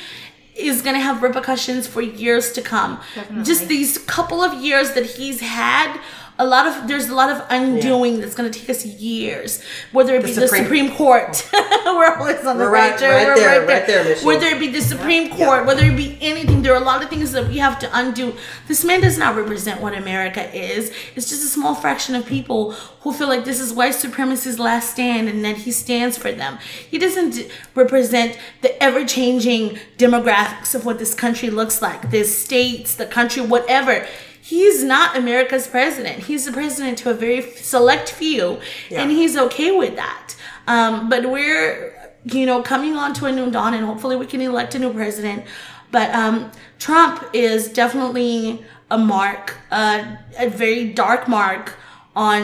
is 0.56 0.82
going 0.82 0.96
to 0.96 1.02
have 1.02 1.24
repercussions 1.24 1.88
for 1.88 2.02
years 2.02 2.52
to 2.52 2.62
come. 2.62 3.00
Just 3.44 3.68
these 3.68 3.98
couple 4.00 4.42
of 4.44 4.54
years 4.62 4.92
that 4.94 5.06
he's 5.06 5.40
had. 5.40 6.00
A 6.42 6.46
lot 6.56 6.66
of 6.66 6.88
there's 6.88 7.08
a 7.08 7.14
lot 7.16 7.30
of 7.30 7.46
undoing 7.52 8.20
that's 8.20 8.34
going 8.34 8.52
to 8.52 8.60
take 8.60 8.68
us 8.70 8.84
years. 8.84 9.64
Whether 9.92 10.16
it 10.16 10.24
be 10.26 10.32
the 10.32 10.48
Supreme- 10.48 10.64
Supreme 10.64 10.92
Court, 10.96 11.48
we're 11.54 12.16
always 12.16 12.44
on 12.48 12.58
the 12.58 12.64
We're 12.64 12.72
right, 12.72 13.00
right- 13.00 13.02
right 13.02 13.28
We're 13.28 13.36
there, 13.36 13.66
right 13.68 13.86
there, 13.86 14.04
Michelle. 14.04 14.26
Whether 14.26 14.48
it 14.48 14.60
be 14.60 14.70
the 14.70 14.82
Supreme 14.82 15.30
Court, 15.30 15.68
whether 15.68 15.86
it 15.86 15.96
be 15.96 16.18
anything, 16.20 16.64
there 16.64 16.74
are 16.74 16.82
a 16.82 16.86
lot 16.86 17.04
of 17.04 17.10
things 17.10 17.32
that 17.34 17.48
we 17.48 17.60
have 17.60 17.78
to 17.80 17.90
undo. 17.94 18.34
This 18.68 18.84
man 18.84 19.02
does 19.02 19.20
not 19.20 19.36
represent 19.36 19.82
what 19.82 19.94
America 19.94 20.44
is. 20.56 20.92
It's 21.16 21.30
just 21.30 21.44
a 21.44 21.48
small 21.48 21.76
fraction 21.76 22.16
of 22.16 22.26
people 22.26 22.72
who 23.02 23.14
feel 23.14 23.28
like 23.28 23.46
this 23.46 23.60
is 23.60 23.72
white 23.72 23.94
supremacy's 23.96 24.58
last 24.58 24.92
stand 24.94 25.30
and 25.30 25.46
that 25.46 25.58
he 25.58 25.72
stands 25.72 26.18
for 26.18 26.32
them. 26.32 26.58
He 26.90 26.98
doesn't 26.98 27.36
represent 27.76 28.40
the 28.62 28.82
ever 28.82 29.06
changing 29.06 29.78
demographics 29.98 30.74
of 30.74 30.86
what 30.86 30.98
this 30.98 31.14
country 31.14 31.52
looks 31.52 31.84
like, 31.84 32.10
the 32.10 32.24
states, 32.24 32.96
the 32.96 33.06
country, 33.06 33.44
whatever. 33.44 34.08
He's 34.52 34.84
not 34.84 35.16
America's 35.16 35.66
president. 35.68 36.24
He's 36.30 36.44
the 36.46 36.52
president 36.52 36.98
to 37.00 37.10
a 37.10 37.14
very 37.14 37.42
select 37.56 38.12
few, 38.12 38.60
Yeah. 38.90 39.02
and 39.02 39.10
he's 39.10 39.38
okay 39.38 39.72
with 39.72 39.96
that. 39.96 40.36
Um, 40.68 41.08
but 41.08 41.22
we're, 41.36 41.94
you 42.26 42.46
know, 42.46 42.62
coming 42.62 42.96
on 42.96 43.14
to 43.20 43.26
a 43.28 43.32
new 43.32 43.50
dawn, 43.50 43.74
and 43.74 43.86
hopefully 43.86 44.18
we 44.18 44.26
can 44.26 44.42
elect 44.42 44.76
a 44.76 44.80
new 44.80 44.92
president. 44.94 45.46
But 45.90 46.14
um, 46.14 46.52
Trump 46.80 47.24
is 47.34 47.70
definitely 47.70 48.66
a 48.90 48.98
mark, 48.98 49.56
uh, 49.72 50.04
a 50.38 50.50
very 50.50 50.92
dark 50.92 51.30
mark 51.30 51.76
on 52.14 52.40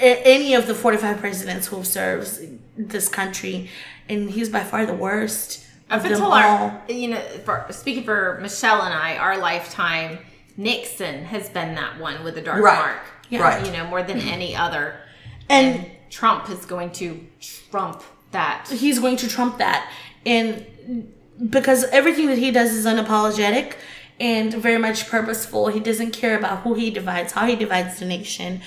a- 0.00 0.20
any 0.36 0.54
of 0.54 0.66
the 0.66 0.74
45 0.74 1.18
presidents 1.20 1.68
who 1.68 1.76
have 1.76 1.86
served 1.86 2.40
this 2.76 3.08
country, 3.08 3.70
and 4.08 4.30
he's 4.30 4.48
by 4.48 4.64
far 4.64 4.84
the 4.84 4.94
worst 5.08 5.64
of 5.90 5.98
Up 5.98 6.02
them 6.02 6.12
until 6.12 6.26
all. 6.26 6.32
our, 6.32 6.82
you 6.88 7.08
know, 7.12 7.20
for, 7.44 7.66
speaking 7.70 8.02
for 8.02 8.38
Michelle 8.42 8.82
and 8.82 8.92
I, 8.92 9.16
our 9.16 9.38
lifetime, 9.38 10.18
Nixon 10.56 11.24
has 11.26 11.48
been 11.48 11.74
that 11.74 11.98
one 12.00 12.22
with 12.24 12.36
a 12.38 12.42
dark 12.42 12.62
Right. 12.62 12.78
mark. 12.78 13.00
Yeah. 13.30 13.40
Right. 13.42 13.66
You 13.66 13.72
know, 13.72 13.86
more 13.86 14.02
than 14.02 14.20
any 14.36 14.54
other. 14.56 14.96
And- 15.48 15.76
and 15.76 15.90
Trump 16.10 16.48
is 16.48 16.64
going 16.64 16.92
to 16.92 17.26
trump 17.70 18.02
that. 18.30 18.68
he's 18.68 18.98
going 19.00 19.16
to 19.16 19.28
trump 19.28 19.58
that 19.58 19.90
and 20.26 20.64
because 21.50 21.84
everything 21.84 22.26
that 22.28 22.38
he 22.38 22.50
does 22.52 22.72
is 22.72 22.84
unapologetic 22.86 23.74
and 24.20 24.52
very 24.54 24.78
much 24.78 25.08
purposeful 25.08 25.68
he 25.68 25.78
doesn't 25.80 26.12
care 26.12 26.36
about 26.38 26.60
who 26.62 26.74
he 26.74 26.90
divides 26.90 27.32
how 27.32 27.46
he 27.46 27.54
divides 27.56 27.98
the 28.00 28.04
nation 28.04 28.60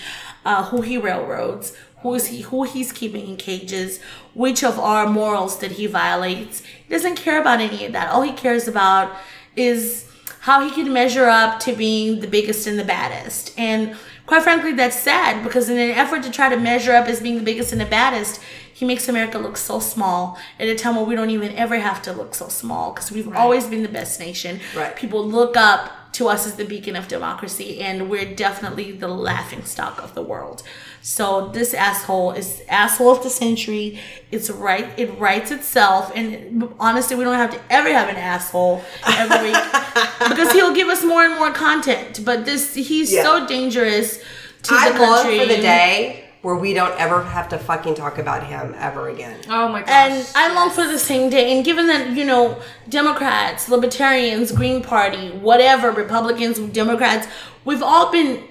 uh, 0.46 0.64
who 0.66 0.82
he 0.82 0.98
railroads 0.98 1.74
who 2.02 2.14
is 2.14 2.28
he 2.28 2.42
who 2.42 2.64
he's 2.64 2.92
keeping 2.94 3.28
in 3.28 3.36
cages 3.38 4.00
which 4.34 4.64
of 4.64 4.78
our 4.80 5.08
morals 5.08 5.60
that 5.60 5.72
he 5.74 5.86
violates 5.88 6.62
he 6.62 6.90
doesn't 6.94 7.16
care 7.16 7.40
about 7.40 7.60
any 7.62 7.86
of 7.86 7.92
that 7.94 8.10
all 8.10 8.22
he 8.22 8.32
cares 8.34 8.68
about 8.70 9.16
is 9.58 10.10
how 10.42 10.68
he 10.68 10.72
can 10.72 10.94
measure 10.94 11.26
up 11.26 11.60
to 11.62 11.74
being 11.74 12.20
the 12.20 12.28
biggest 12.28 12.68
and 12.68 12.80
the 12.80 12.84
baddest. 12.84 13.54
And 13.58 13.96
quite 14.26 14.44
frankly, 14.44 14.74
that's 14.74 14.98
sad 14.98 15.44
because 15.44 15.70
in 15.70 15.78
an 15.78 15.92
effort 15.92 16.24
to 16.24 16.32
try 16.32 16.50
to 16.50 16.58
measure 16.58 16.94
up 16.94 17.08
as 17.08 17.22
being 17.22 17.38
the 17.38 17.44
biggest 17.44 17.72
and 17.72 17.82
the 17.82 17.86
baddest, 17.86 18.42
he 18.74 18.86
makes 18.86 19.10
America 19.10 19.40
look 19.40 19.58
so 19.58 19.80
small 19.80 20.38
at 20.60 20.68
a 20.68 20.76
time 20.76 20.96
where 20.96 21.06
we 21.06 21.16
don't 21.16 21.32
even 21.32 21.52
ever 21.54 21.80
have 21.80 22.02
to 22.04 22.14
look 22.14 22.36
so 22.36 22.48
small 22.48 22.92
because 22.92 23.12
we've 23.12 23.36
always 23.36 23.66
been 23.66 23.82
the 23.82 23.90
best 23.90 24.20
nation. 24.20 24.60
Right. 24.76 24.96
People 24.96 25.28
look 25.28 25.58
up 25.58 25.92
to 26.14 26.28
us 26.28 26.46
is 26.46 26.56
the 26.56 26.66
beacon 26.66 26.96
of 26.96 27.08
democracy, 27.08 27.80
and 27.80 28.10
we're 28.10 28.34
definitely 28.36 28.92
the 28.92 29.08
laughing 29.08 29.64
stock 29.64 30.02
of 30.04 30.16
the 30.16 30.22
world. 30.22 30.64
So 31.02 31.50
this 31.50 31.74
asshole 31.74 32.32
is 32.32 32.62
asshole 32.68 33.12
of 33.12 33.24
the 33.24 33.30
century. 33.30 34.00
It's 34.32 34.50
right. 34.50 34.88
It 34.98 35.18
writes 35.20 35.52
itself, 35.52 36.12
and 36.16 36.74
honestly, 36.80 37.16
we 37.16 37.24
don't 37.24 37.36
have 37.36 37.52
to 37.52 37.62
ever 37.70 37.90
have 37.94 38.10
an 38.10 38.16
asshole 38.18 38.84
every 39.06 39.52
week 39.52 39.64
because 40.30 40.52
he'll 40.52 40.74
give 40.74 40.88
us 40.90 41.04
more 41.04 41.24
and 41.24 41.36
more 41.36 41.52
content. 41.52 42.26
But 42.26 42.46
this, 42.46 42.74
he's 42.74 43.12
Yeah. 43.14 43.24
so 43.24 43.48
dangerous 43.48 44.18
to 44.64 44.74
I 44.74 44.92
the 44.92 44.98
country. 44.98 45.40
for 45.40 45.46
the 45.46 45.58
day 45.62 46.27
where 46.48 46.56
we 46.56 46.74
don't 46.74 46.98
ever 46.98 47.24
have 47.24 47.50
to 47.50 47.58
fucking 47.58 47.94
talk 47.94 48.18
about 48.18 48.42
him 48.42 48.74
ever 48.78 49.10
again. 49.10 49.38
Oh 49.50 49.68
my 49.68 49.82
gosh. 49.82 49.90
And 49.90 50.28
I 50.34 50.54
long 50.54 50.70
for 50.70 50.88
the 50.88 50.98
same 50.98 51.30
day. 51.30 51.54
And 51.54 51.66
given 51.66 51.88
that, 51.88 52.16
you 52.16 52.24
know, 52.24 52.58
Democrats, 52.88 53.68
Libertarians, 53.68 54.54
Green 54.54 54.82
Party, 54.82 55.32
whatever, 55.32 55.92
Republicans, 55.92 56.58
Democrats, 56.72 57.28
we've 57.66 57.84
all 57.84 58.14
been, 58.14 58.46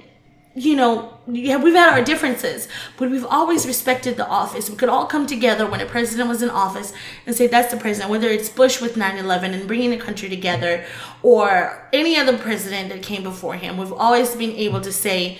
you 0.54 0.76
know, 0.76 1.16
yeah, 1.26 1.56
we've 1.56 1.72
had 1.72 1.88
our 1.88 2.04
differences, 2.04 2.68
but 2.98 3.10
we've 3.10 3.24
always 3.24 3.66
respected 3.66 4.18
the 4.18 4.28
office. 4.28 4.68
We 4.68 4.76
could 4.76 4.90
all 4.90 5.06
come 5.06 5.26
together 5.26 5.66
when 5.66 5.80
a 5.80 5.86
president 5.86 6.28
was 6.28 6.42
in 6.42 6.50
office 6.50 6.92
and 7.24 7.34
say, 7.34 7.46
that's 7.46 7.72
the 7.72 7.80
president, 7.80 8.10
whether 8.10 8.28
it's 8.28 8.50
Bush 8.50 8.78
with 8.78 8.98
9 8.98 9.16
11 9.16 9.54
and 9.54 9.66
bringing 9.66 9.88
the 9.88 9.96
country 9.96 10.28
together 10.28 10.84
or 11.22 11.88
any 11.94 12.18
other 12.18 12.36
president 12.36 12.90
that 12.90 13.02
came 13.02 13.22
before 13.22 13.54
him. 13.54 13.78
We've 13.78 13.90
always 13.90 14.36
been 14.36 14.52
able 14.52 14.82
to 14.82 14.92
say, 14.92 15.38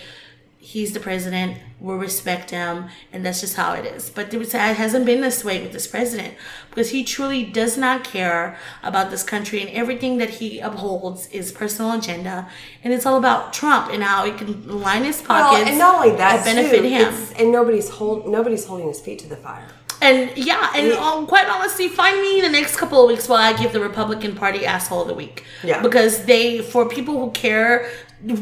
he's 0.67 0.93
the 0.93 0.99
president. 0.99 1.57
We'll 1.79 1.97
respect 1.97 2.51
him, 2.51 2.87
and 3.13 3.25
that's 3.25 3.41
just 3.41 3.55
how 3.55 3.75
it 3.75 3.85
is. 3.85 4.11
But 4.11 4.35
it, 4.35 4.53
hasn't 4.53 5.07
been 5.07 5.21
this 5.21 5.45
way 5.45 5.63
with 5.63 5.73
this 5.73 5.87
president 5.87 6.35
because 6.69 6.91
he 6.91 7.05
truly 7.05 7.45
does 7.45 7.79
not 7.79 8.03
care 8.03 8.59
about 8.83 9.11
this 9.11 9.23
country, 9.23 9.61
and 9.61 9.71
everything 9.71 10.19
that 10.19 10.31
he 10.31 10.59
upholds 10.59 11.29
is 11.29 11.53
personal 11.53 11.93
agenda, 11.93 12.49
and 12.83 12.93
it's 12.93 13.07
all 13.07 13.17
about 13.17 13.53
Trump 13.53 13.93
and 13.93 14.03
how 14.03 14.25
he 14.25 14.33
can 14.33 14.81
line 14.81 15.05
his 15.05 15.23
pockets. 15.23 15.61
Well, 15.61 15.69
and 15.69 15.79
not 15.79 15.95
only 15.95 16.17
that, 16.17 16.45
benefit 16.45 16.83
too, 16.83 16.89
him. 16.89 17.15
and 17.39 17.53
nobody's 17.53 17.89
hold 17.89 18.27
nobody's 18.29 18.65
holding 18.65 18.89
his 18.89 19.01
feet 19.01 19.21
to 19.21 19.29
the 19.29 19.37
fire. 19.37 19.69
And 20.03 20.37
yeah, 20.37 20.73
and 20.75 20.93
um, 20.93 21.27
quite 21.27 21.49
honestly, 21.49 21.89
find 21.89 22.21
me 22.21 22.39
in 22.39 22.45
the 22.45 22.51
next 22.51 22.77
couple 22.77 23.03
of 23.03 23.09
weeks 23.09 23.29
while 23.29 23.39
I 23.39 23.57
give 23.57 23.73
the 23.73 23.81
Republican 23.81 24.35
Party 24.35 24.67
asshole 24.67 25.03
of 25.03 25.09
the 25.09 25.15
week. 25.15 25.45
Yeah. 25.65 25.81
Because 25.81 26.27
they, 26.27 26.61
for 26.61 26.87
people 26.89 27.19
who 27.19 27.31
care, 27.31 27.91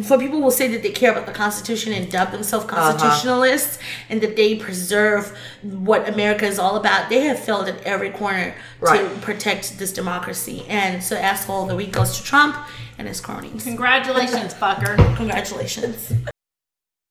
for 0.04 0.18
people 0.18 0.40
will 0.40 0.50
say 0.50 0.68
that 0.68 0.82
they 0.82 0.90
care 0.90 1.10
about 1.12 1.26
the 1.26 1.32
Constitution 1.32 1.92
and 1.92 2.10
dub 2.10 2.30
themselves 2.30 2.64
Uh-huh. 2.66 2.92
constitutionalists 2.92 3.78
and 4.08 4.20
that 4.20 4.36
they 4.36 4.54
preserve 4.56 5.36
what 5.62 6.08
America 6.08 6.46
is 6.46 6.58
all 6.58 6.76
about, 6.76 7.08
they 7.08 7.20
have 7.22 7.38
failed 7.38 7.68
at 7.68 7.82
every 7.82 8.10
corner 8.10 8.54
to 8.86 9.08
protect 9.20 9.78
this 9.78 9.92
democracy. 9.92 10.64
And 10.68 11.02
so, 11.02 11.16
asshole 11.16 11.62
of 11.64 11.68
the 11.68 11.76
week 11.76 11.92
goes 11.92 12.16
to 12.18 12.22
Trump 12.24 12.56
and 12.98 13.08
his 13.08 13.20
cronies. 13.20 13.64
Congratulations, 13.64 14.54
fucker. 14.62 14.96
Congratulations. 15.16 16.12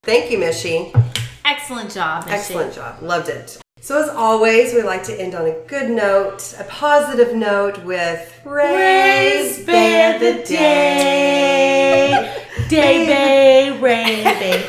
Thank 0.04 0.32
you, 0.32 0.38
Mishy. 0.38 0.92
Excellent 1.46 1.92
job. 1.92 2.26
Missy. 2.26 2.36
Excellent 2.38 2.74
job. 2.74 3.02
Loved 3.02 3.28
it. 3.30 3.58
So 3.82 4.02
as 4.02 4.08
always, 4.10 4.74
we 4.74 4.82
like 4.82 5.04
to 5.04 5.14
end 5.22 5.36
on 5.36 5.46
a 5.46 5.52
good 5.68 5.90
note, 5.90 6.56
a 6.58 6.64
positive 6.64 7.36
note 7.36 7.84
with 7.84 8.34
Raise 8.46 9.66
Bear 9.66 10.18
the 10.20 10.42
Day. 10.46 12.40
Day 12.70 13.06
Bay, 13.08 13.80
Ray 13.80 14.24
Bay, 14.24 14.68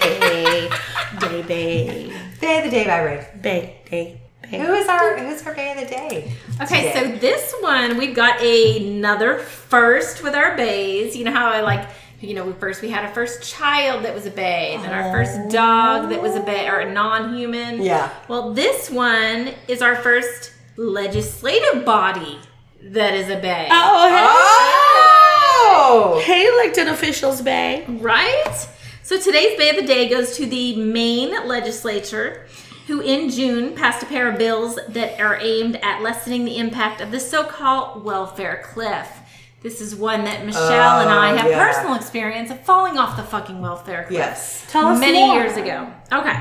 Day 1.21 1.43
Bay, 1.43 2.13
Day 2.41 2.59
of 2.59 2.65
the 2.65 2.71
Day 2.71 2.85
by 2.87 2.99
Ray. 3.03 3.27
Bay, 3.41 3.77
Day, 3.91 4.21
Bay. 4.43 4.59
Who 4.59 4.73
is 4.75 4.89
our 4.89 5.17
who's 5.19 5.47
our 5.47 5.55
Day 5.55 5.73
of 5.73 5.81
the 5.81 5.87
Day? 5.87 6.33
Okay, 6.63 6.93
today? 6.93 7.13
so 7.13 7.19
this 7.19 7.55
one 7.61 7.97
we've 7.99 8.15
got 8.15 8.41
another 8.43 9.39
first 9.39 10.23
with 10.23 10.35
our 10.35 10.57
bays. 10.57 11.15
You 11.17 11.25
know 11.25 11.33
how 11.33 11.51
I 11.51 11.61
like, 11.61 11.89
you 12.21 12.35
know, 12.35 12.45
we 12.47 12.53
first 12.55 12.81
we 12.83 12.91
had 12.91 13.05
our 13.05 13.13
first 13.13 13.43
child 13.43 14.05
that 14.05 14.15
was 14.15 14.27
a 14.27 14.31
bay, 14.31 14.79
then 14.83 14.93
our 14.93 15.13
first 15.13 15.51
dog 15.53 16.11
that 16.11 16.21
was 16.23 16.37
a 16.37 16.41
bay 16.43 16.69
or 16.69 16.81
a 16.81 16.93
non-human. 16.93 17.83
Yeah. 17.83 18.11
Well, 18.29 18.53
this 18.55 18.91
one 18.91 19.53
is 19.69 19.83
our 19.83 19.97
first 19.97 20.53
legislative 20.77 21.85
body 21.85 22.39
that 22.83 23.15
is 23.15 23.29
a 23.31 23.37
bay. 23.41 23.69
Oh, 23.71 24.09
Oh! 24.11 24.74
Hey. 25.89 26.23
Hey, 26.23 26.47
elected 26.47 26.89
officials, 26.89 27.43
Bay. 27.43 27.85
Right? 27.89 28.67
So 29.03 29.21
today's 29.21 29.57
Bay 29.59 29.71
of 29.71 29.77
the 29.77 29.83
Day 29.87 30.09
goes 30.09 30.37
to 30.37 30.47
the 30.47 30.77
Maine 30.77 31.47
legislature, 31.47 32.47
who 32.87 33.01
in 33.01 33.29
June 33.31 33.75
passed 33.75 34.03
a 34.03 34.07
pair 34.07 34.31
of 34.31 34.39
bills 34.39 34.79
that 34.89 35.21
are 35.21 35.37
aimed 35.41 35.77
at 35.83 36.03
lessening 36.03 36.45
the 36.45 36.57
impact 36.59 37.01
of 37.01 37.11
the 37.11 37.21
so 37.21 37.45
called 37.45 38.05
welfare 38.05 38.63
cliff. 38.65 39.09
This 39.63 39.81
is 39.81 39.95
one 39.95 40.25
that 40.25 40.45
Michelle 40.45 41.01
and 41.01 41.11
I 41.11 41.33
Oh, 41.33 41.37
have 41.37 41.51
yeah. 41.51 41.73
personal 41.73 41.95
experience 41.97 42.51
of 42.51 42.61
falling 42.61 42.99
off 42.99 43.17
the 43.17 43.23
fucking 43.23 43.61
welfare 43.63 44.03
cliff 44.05 44.13
Yes. 44.19 44.65
Tell 44.71 44.89
us 44.89 45.01
many 45.01 45.21
more. 45.25 45.37
years 45.37 45.57
ago. 45.57 45.91
Okay. 46.13 46.39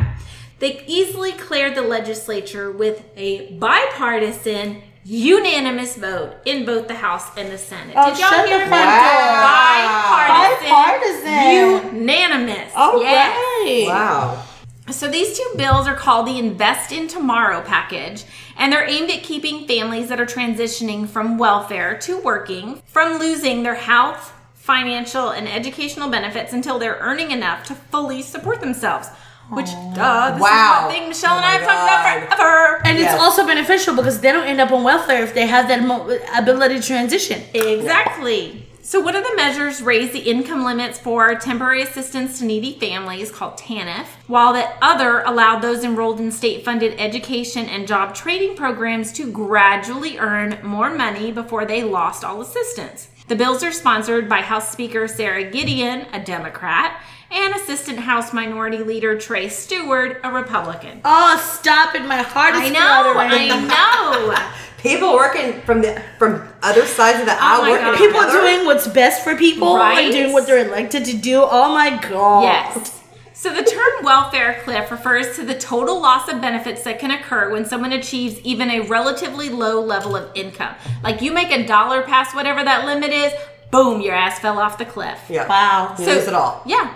They 0.59 0.83
easily 0.87 1.31
cleared 1.33 1.75
the 1.75 1.81
legislature 1.81 2.71
with 2.71 3.03
a 3.15 3.51
bipartisan, 3.53 4.81
unanimous 5.05 5.95
vote 5.97 6.35
in 6.45 6.65
both 6.65 6.87
the 6.87 6.95
House 6.95 7.35
and 7.37 7.51
the 7.51 7.57
Senate. 7.57 7.95
Oh, 7.97 8.09
Did 8.09 8.19
y'all 8.19 8.29
shut 8.29 8.45
the 8.45 8.49
hear 8.49 8.67
front 8.67 8.71
that? 8.71 10.59
door. 10.61 10.69
Bipartisan. 10.69 11.23
Bipartisan. 11.23 12.01
Unanimous. 12.01 12.73
All 12.75 13.01
yes. 13.01 13.35
right. 13.35 13.85
Wow. 13.87 14.43
So 14.91 15.09
these 15.09 15.37
two 15.37 15.53
bills 15.57 15.87
are 15.87 15.95
called 15.95 16.27
the 16.27 16.37
Invest 16.37 16.91
in 16.91 17.07
Tomorrow 17.07 17.61
package, 17.61 18.25
and 18.57 18.71
they're 18.71 18.87
aimed 18.87 19.09
at 19.11 19.23
keeping 19.23 19.65
families 19.65 20.09
that 20.09 20.19
are 20.19 20.25
transitioning 20.25 21.07
from 21.07 21.37
welfare 21.37 21.97
to 21.99 22.19
working 22.21 22.81
from 22.85 23.17
losing 23.17 23.63
their 23.63 23.75
health, 23.75 24.33
financial, 24.53 25.29
and 25.29 25.47
educational 25.47 26.09
benefits 26.09 26.51
until 26.51 26.79
they're 26.79 26.97
earning 26.99 27.31
enough 27.31 27.65
to 27.67 27.75
fully 27.75 28.21
support 28.21 28.59
themselves. 28.59 29.07
Which, 29.49 29.71
duh, 29.93 30.31
this 30.31 30.41
Wow. 30.41 30.77
is 30.79 30.83
one 30.85 30.91
thing 30.93 31.07
Michelle 31.09 31.33
Oh 31.33 31.37
and 31.37 31.45
I 31.45 31.49
my 31.49 31.53
have 31.53 31.63
talked 31.63 32.27
about 32.29 32.33
oh 32.33 32.35
forever. 32.43 32.81
And 32.85 32.97
Yes. 32.97 33.13
it's 33.13 33.21
also 33.21 33.45
beneficial 33.45 33.95
because 33.95 34.19
they 34.21 34.31
don't 34.31 34.47
end 34.47 34.59
up 34.61 34.71
on 34.71 34.83
welfare 34.83 35.23
if 35.23 35.33
they 35.33 35.45
have 35.47 35.67
that 35.67 35.83
mo- 35.83 36.17
ability 36.35 36.79
to 36.79 36.85
transition. 36.87 37.43
Exactly. 37.53 38.67
So, 38.85 38.99
one 38.99 39.15
of 39.15 39.23
the 39.23 39.33
measures 39.37 39.81
raised 39.81 40.11
the 40.11 40.19
income 40.19 40.65
limits 40.65 40.99
for 40.99 41.33
temporary 41.35 41.81
assistance 41.83 42.39
to 42.39 42.45
needy 42.45 42.77
families, 42.77 43.31
called 43.31 43.57
TANF, 43.57 44.07
while 44.27 44.51
the 44.51 44.67
other 44.81 45.21
allowed 45.21 45.59
those 45.61 45.85
enrolled 45.85 46.19
in 46.19 46.31
state 46.31 46.65
funded 46.65 46.99
education 46.99 47.65
and 47.69 47.87
job 47.87 48.13
training 48.13 48.57
programs 48.57 49.13
to 49.13 49.31
gradually 49.31 50.17
earn 50.19 50.57
more 50.63 50.89
money 50.89 51.31
before 51.31 51.63
they 51.65 51.81
lost 51.81 52.25
all 52.25 52.41
assistance. 52.41 53.07
The 53.29 53.37
bills 53.37 53.63
are 53.63 53.71
sponsored 53.71 54.27
by 54.27 54.41
House 54.41 54.69
Speaker 54.73 55.07
Sarah 55.07 55.45
Gideon, 55.45 56.07
a 56.11 56.19
Democrat, 56.19 56.99
and 57.33 57.55
Assistant 57.55 57.99
House 57.99 58.31
Minority 58.33 58.77
Leader 58.79 59.17
Trey 59.19 59.49
Stewart, 59.49 60.19
a 60.23 60.31
Republican. 60.31 61.01
Oh, 61.03 61.37
stop 61.59 61.95
it. 61.95 62.05
My 62.05 62.17
heart 62.21 62.55
is 62.55 62.61
I 62.61 62.69
know, 62.69 63.11
fluttering. 63.13 63.51
I 63.51 64.35
know. 64.37 64.49
People 64.83 65.13
working 65.13 65.61
from 65.61 65.81
the 65.81 66.01
from 66.19 66.45
other 66.61 66.85
sides 66.85 67.19
of 67.21 67.25
the 67.25 67.31
oh 67.33 67.37
aisle 67.39 67.61
my 67.61 67.71
working 67.71 68.05
People 68.07 68.19
together. 68.21 68.41
doing 68.41 68.65
what's 68.65 68.85
best 68.87 69.23
for 69.23 69.33
people 69.37 69.77
Right? 69.77 69.99
and 70.05 70.13
doing 70.13 70.33
what 70.33 70.45
they're 70.45 70.67
elected 70.67 71.05
to 71.05 71.15
do. 71.17 71.41
Oh 71.41 71.73
my 71.73 71.97
god. 72.09 72.43
Yes. 72.43 72.99
So 73.33 73.53
the 73.53 73.63
term 73.63 74.03
welfare 74.03 74.59
cliff 74.65 74.91
refers 74.91 75.37
to 75.37 75.45
the 75.45 75.55
total 75.55 76.01
loss 76.01 76.27
of 76.29 76.41
benefits 76.41 76.83
that 76.83 76.99
can 76.99 77.11
occur 77.11 77.49
when 77.51 77.63
someone 77.65 77.93
achieves 77.93 78.39
even 78.41 78.69
a 78.69 78.81
relatively 78.81 79.49
low 79.49 79.79
level 79.81 80.17
of 80.17 80.29
income. 80.35 80.75
Like 81.01 81.21
you 81.21 81.31
make 81.31 81.51
a 81.51 81.65
dollar 81.65 82.01
past 82.03 82.35
whatever 82.35 82.61
that 82.63 82.85
limit 82.85 83.11
is, 83.11 83.31
boom, 83.71 84.01
your 84.01 84.13
ass 84.15 84.39
fell 84.39 84.59
off 84.59 84.77
the 84.77 84.85
cliff. 84.85 85.17
Yeah. 85.29 85.47
Wow. 85.47 85.95
You 85.97 86.05
lose 86.05 86.27
it 86.27 86.33
all. 86.33 86.61
Yeah. 86.65 86.93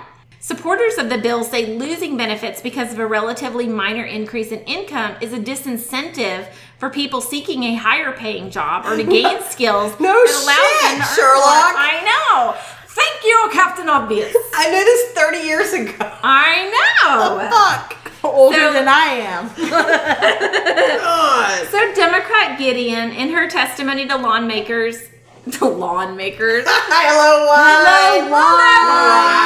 Supporters 0.51 0.97
of 0.97 1.09
the 1.09 1.17
bill 1.17 1.43
say 1.43 1.77
losing 1.77 2.15
benefits 2.15 2.61
because 2.61 2.93
of 2.93 2.99
a 2.99 3.05
relatively 3.05 3.67
minor 3.67 4.05
increase 4.05 4.53
in 4.53 4.61
income 4.61 5.13
is 5.19 5.33
a 5.33 5.37
disincentive 5.37 6.47
for 6.77 6.89
people 6.89 7.19
seeking 7.19 7.63
a 7.63 7.75
higher 7.75 8.13
paying 8.13 8.49
job 8.49 8.85
or 8.85 8.95
to 8.95 9.03
gain 9.17 9.41
skills 9.43 9.91
No 9.99 10.13
that 10.13 10.79
shit, 10.79 10.91
them 10.91 11.05
to 11.05 11.13
Sherlock. 11.15 11.43
more. 11.43 11.83
I 11.83 11.99
know. 12.07 12.55
Thank 12.87 13.25
you, 13.25 13.49
Captain 13.51 13.89
Obvious. 13.89 14.33
I 14.55 14.71
knew 14.71 14.85
this 14.85 15.11
30 15.11 15.37
years 15.39 15.73
ago. 15.73 16.11
I 16.23 16.71
know. 17.03 17.49
Fuck. 17.49 17.97
Older 18.23 18.57
So- 18.57 18.71
than 18.71 18.87
I 18.87 19.03
am. 19.27 19.47
God. 20.99 21.67
So 21.67 21.93
Democrat 21.93 22.57
Gideon, 22.57 23.11
in 23.11 23.31
her 23.33 23.49
testimony 23.49 24.07
to 24.07 24.15
lawmakers, 24.15 25.09
to 25.51 25.65
lawmakers, 25.65 26.63
Hello, 26.65 27.47
why? 27.47 28.29
Wow. 28.31 29.36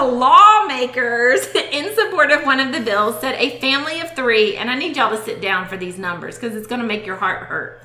To 0.00 0.06
lawmakers 0.06 1.46
in 1.54 1.94
support 1.94 2.30
of 2.30 2.44
one 2.44 2.60
of 2.60 2.72
the 2.72 2.80
bills, 2.80 3.20
said 3.20 3.34
a 3.36 3.58
family 3.60 4.00
of 4.00 4.14
three, 4.14 4.56
and 4.56 4.70
I 4.70 4.78
need 4.78 4.96
y'all 4.96 5.16
to 5.16 5.22
sit 5.22 5.40
down 5.40 5.66
for 5.66 5.76
these 5.76 5.98
numbers 5.98 6.36
because 6.36 6.56
it's 6.56 6.66
going 6.66 6.80
to 6.80 6.86
make 6.86 7.06
your 7.06 7.16
heart 7.16 7.46
hurt. 7.46 7.82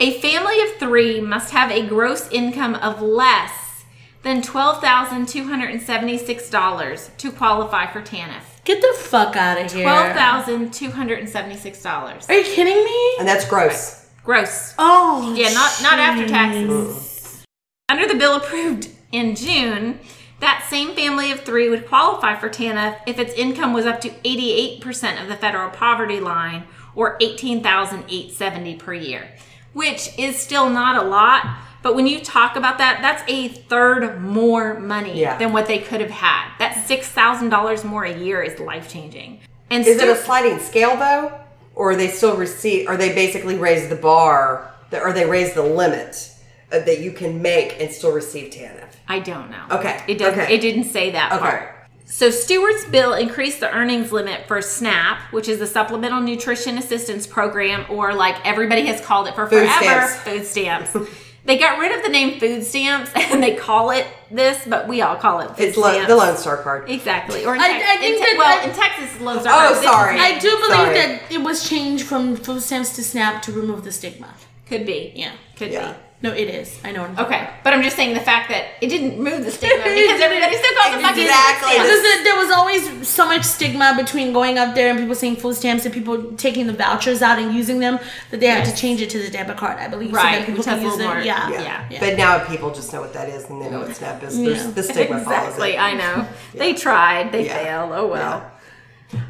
A 0.00 0.20
family 0.20 0.60
of 0.60 0.76
three 0.76 1.20
must 1.20 1.50
have 1.52 1.70
a 1.70 1.86
gross 1.86 2.28
income 2.30 2.74
of 2.76 3.02
less 3.02 3.84
than 4.22 4.42
twelve 4.42 4.80
thousand 4.80 5.28
two 5.28 5.44
hundred 5.48 5.70
and 5.70 5.82
seventy-six 5.82 6.50
dollars 6.50 7.10
to 7.18 7.32
qualify 7.32 7.86
for 7.86 8.00
TANF. 8.00 8.62
Get 8.64 8.80
the 8.80 8.94
fuck 8.98 9.34
out 9.34 9.60
of 9.60 9.72
here. 9.72 9.82
Twelve 9.82 10.14
thousand 10.14 10.72
two 10.72 10.90
hundred 10.90 11.18
and 11.20 11.28
seventy-six 11.28 11.82
dollars. 11.82 12.28
Are 12.28 12.34
you 12.34 12.44
kidding 12.44 12.84
me? 12.84 13.16
And 13.18 13.26
that's 13.26 13.48
gross. 13.48 14.06
Gross. 14.24 14.74
Oh. 14.78 15.34
Yeah, 15.36 15.52
not 15.52 15.80
not 15.82 15.98
after 15.98 16.28
taxes. 16.28 17.44
Under 17.88 18.06
the 18.06 18.14
bill 18.14 18.36
approved 18.36 18.90
in 19.10 19.34
June, 19.34 19.98
that 20.40 20.66
same 20.70 20.94
family 20.94 21.30
of 21.32 21.40
three 21.40 21.68
would 21.68 21.86
qualify 21.88 22.36
for 22.36 22.48
TANF 22.48 22.96
if 23.06 23.18
its 23.18 23.34
income 23.34 23.72
was 23.72 23.86
up 23.86 24.00
to 24.02 24.10
88% 24.10 25.20
of 25.20 25.28
the 25.28 25.36
federal 25.36 25.70
poverty 25.70 26.20
line 26.20 26.64
or 26.94 27.16
18,870 27.20 28.76
per 28.76 28.94
year, 28.94 29.28
which 29.72 30.16
is 30.18 30.36
still 30.38 30.68
not 30.70 31.02
a 31.02 31.06
lot. 31.06 31.46
But 31.82 31.94
when 31.94 32.06
you 32.06 32.20
talk 32.20 32.56
about 32.56 32.78
that, 32.78 32.98
that's 33.02 33.22
a 33.28 33.48
third 33.48 34.20
more 34.20 34.78
money 34.80 35.20
Yeah. 35.20 35.36
than 35.38 35.52
what 35.52 35.66
they 35.66 35.78
could 35.78 36.00
have 36.00 36.10
had. 36.10 36.48
That 36.58 36.74
$6,000 36.88 37.84
more 37.84 38.04
a 38.04 38.12
year 38.16 38.42
is 38.42 38.58
life 38.58 38.88
changing. 38.92 39.40
And 39.70 39.86
Is 39.86 40.00
it 40.02 40.08
a 40.08 40.16
sliding 40.16 40.58
scale 40.58 40.96
though, 40.96 41.32
or 41.74 41.94
they 41.94 42.08
still 42.08 42.36
receive? 42.36 42.88
Or 42.88 42.96
they 42.96 43.14
basically 43.14 43.56
raise 43.56 43.88
the 43.88 43.96
bar, 43.96 44.70
or 44.92 45.12
they 45.12 45.24
raise 45.26 45.52
the 45.54 45.62
limit 45.62 46.30
uh, 46.72 46.80
that 46.80 47.00
you 47.00 47.12
can 47.12 47.40
make 47.42 47.76
and 47.80 47.92
still 47.92 48.12
receive 48.12 48.50
TANF? 48.52 48.87
I 49.08 49.18
don't 49.20 49.50
know. 49.50 49.64
Okay, 49.78 50.02
It 50.06 50.18
doesn't. 50.18 50.38
okay. 50.40 50.54
It 50.54 50.60
didn't 50.60 50.84
say 50.84 51.10
that 51.12 51.32
Okay. 51.32 51.40
part. 51.42 51.74
So 52.10 52.30
Stewart's 52.30 52.84
bill 52.86 53.12
increased 53.14 53.60
the 53.60 53.70
earnings 53.70 54.12
limit 54.12 54.46
for 54.48 54.60
SNAP, 54.62 55.18
which 55.30 55.46
is 55.48 55.58
the 55.58 55.66
Supplemental 55.66 56.20
Nutrition 56.20 56.78
Assistance 56.78 57.26
Program, 57.26 57.84
or 57.90 58.14
like 58.14 58.36
everybody 58.46 58.86
has 58.86 59.00
called 59.00 59.28
it 59.28 59.34
for 59.34 59.46
Food 59.46 59.68
forever, 59.68 60.06
stamps. 60.08 60.16
food 60.22 60.46
stamps. 60.46 60.96
they 61.44 61.58
got 61.58 61.78
rid 61.78 61.92
of 61.96 62.02
the 62.02 62.08
name 62.08 62.40
food 62.40 62.64
stamps 62.64 63.10
and 63.14 63.42
they 63.42 63.54
call 63.54 63.90
it 63.90 64.06
this, 64.30 64.58
but 64.66 64.88
we 64.88 65.02
all 65.02 65.16
call 65.16 65.40
it 65.40 65.48
food 65.56 65.64
It's 65.68 65.76
lo- 65.76 66.06
the 66.06 66.16
Lone 66.16 66.36
Star 66.38 66.56
card. 66.62 66.88
Exactly. 66.88 67.44
Or 67.44 67.54
in, 67.54 67.60
I- 67.60 67.68
Tex- 67.68 67.84
I 67.88 67.96
think 67.98 68.16
in 68.20 68.24
Te- 68.24 68.30
that 68.32 68.38
well, 68.38 68.58
I- 68.58 68.64
in 68.70 68.74
Texas, 68.74 69.20
Lone 69.20 69.40
Star. 69.40 69.52
Oh, 69.54 69.58
card, 69.68 69.76
this 69.76 69.82
sorry. 69.84 70.18
I 70.18 70.38
do 70.38 70.50
believe 70.50 70.70
Sorry. 70.70 70.94
that 70.94 71.22
it 71.30 71.42
was 71.42 71.68
changed 71.68 72.04
from 72.04 72.36
food 72.36 72.62
stamps 72.62 72.94
to 72.96 73.02
SNAP 73.02 73.42
to 73.42 73.52
remove 73.52 73.84
the 73.84 73.92
stigma. 73.92 74.28
Could 74.66 74.86
be. 74.86 75.12
Yeah. 75.14 75.32
Could 75.56 75.72
Yeah. 75.72 75.92
No, 76.20 76.32
it 76.32 76.48
is. 76.48 76.80
I 76.82 76.90
know. 76.90 77.02
what 77.02 77.10
I'm 77.10 77.16
talking 77.16 77.30
be. 77.30 77.36
Okay, 77.44 77.50
but 77.62 77.72
I'm 77.72 77.82
just 77.82 77.94
saying 77.94 78.12
the 78.14 78.18
fact 78.20 78.48
that 78.48 78.64
it 78.80 78.88
didn't 78.88 79.18
remove 79.22 79.44
the 79.44 79.52
stigma 79.52 79.84
because 79.84 80.20
everybody 80.20 80.56
still 80.56 80.74
calls 80.74 80.94
it 80.96 81.00
fucking 81.00 81.22
Exactly. 81.22 81.68
food 81.68 81.74
stamps. 81.74 81.88
Because 81.88 82.02
there, 82.02 82.24
there 82.24 82.36
was 82.36 82.50
always 82.50 83.08
so 83.08 83.24
much 83.26 83.44
stigma 83.44 83.94
between 83.96 84.32
going 84.32 84.58
up 84.58 84.74
there 84.74 84.90
and 84.90 84.98
people 84.98 85.14
saying 85.14 85.36
food 85.36 85.54
stamps 85.54 85.84
and 85.84 85.94
people 85.94 86.32
taking 86.32 86.66
the 86.66 86.72
vouchers 86.72 87.22
out 87.22 87.38
and 87.38 87.54
using 87.54 87.78
them 87.78 88.00
that 88.32 88.40
they 88.40 88.46
had 88.48 88.64
to 88.64 88.74
change 88.74 89.00
it 89.00 89.10
to 89.10 89.18
the 89.22 89.30
debit 89.30 89.56
card, 89.58 89.78
I 89.78 89.86
believe, 89.86 90.10
so 90.10 90.16
Right, 90.16 90.38
that 90.38 90.46
people 90.46 90.54
which 90.58 90.64
can 90.66 90.82
use 90.82 90.96
little 90.96 91.12
it. 91.12 91.14
more- 91.14 91.22
Yeah. 91.22 91.50
Yeah. 91.52 91.86
Yeah. 91.88 92.00
But 92.00 92.16
now 92.18 92.44
people 92.44 92.74
just 92.74 92.92
know 92.92 93.00
what 93.00 93.12
that 93.12 93.28
is, 93.28 93.44
and 93.48 93.62
they 93.62 93.70
know 93.70 93.80
what 93.80 93.94
SNAP 93.94 94.22
is. 94.24 94.36
Yeah. 94.40 94.70
The 94.74 94.82
stigma 94.82 95.20
follows 95.22 95.44
Exactly. 95.54 95.72
it. 95.74 95.78
I 95.80 95.94
know. 95.94 96.26
They 96.54 96.74
tried. 96.74 97.30
They 97.30 97.46
Yeah. 97.46 97.62
failed. 97.62 97.92
Oh 97.94 98.08
well. 98.08 98.50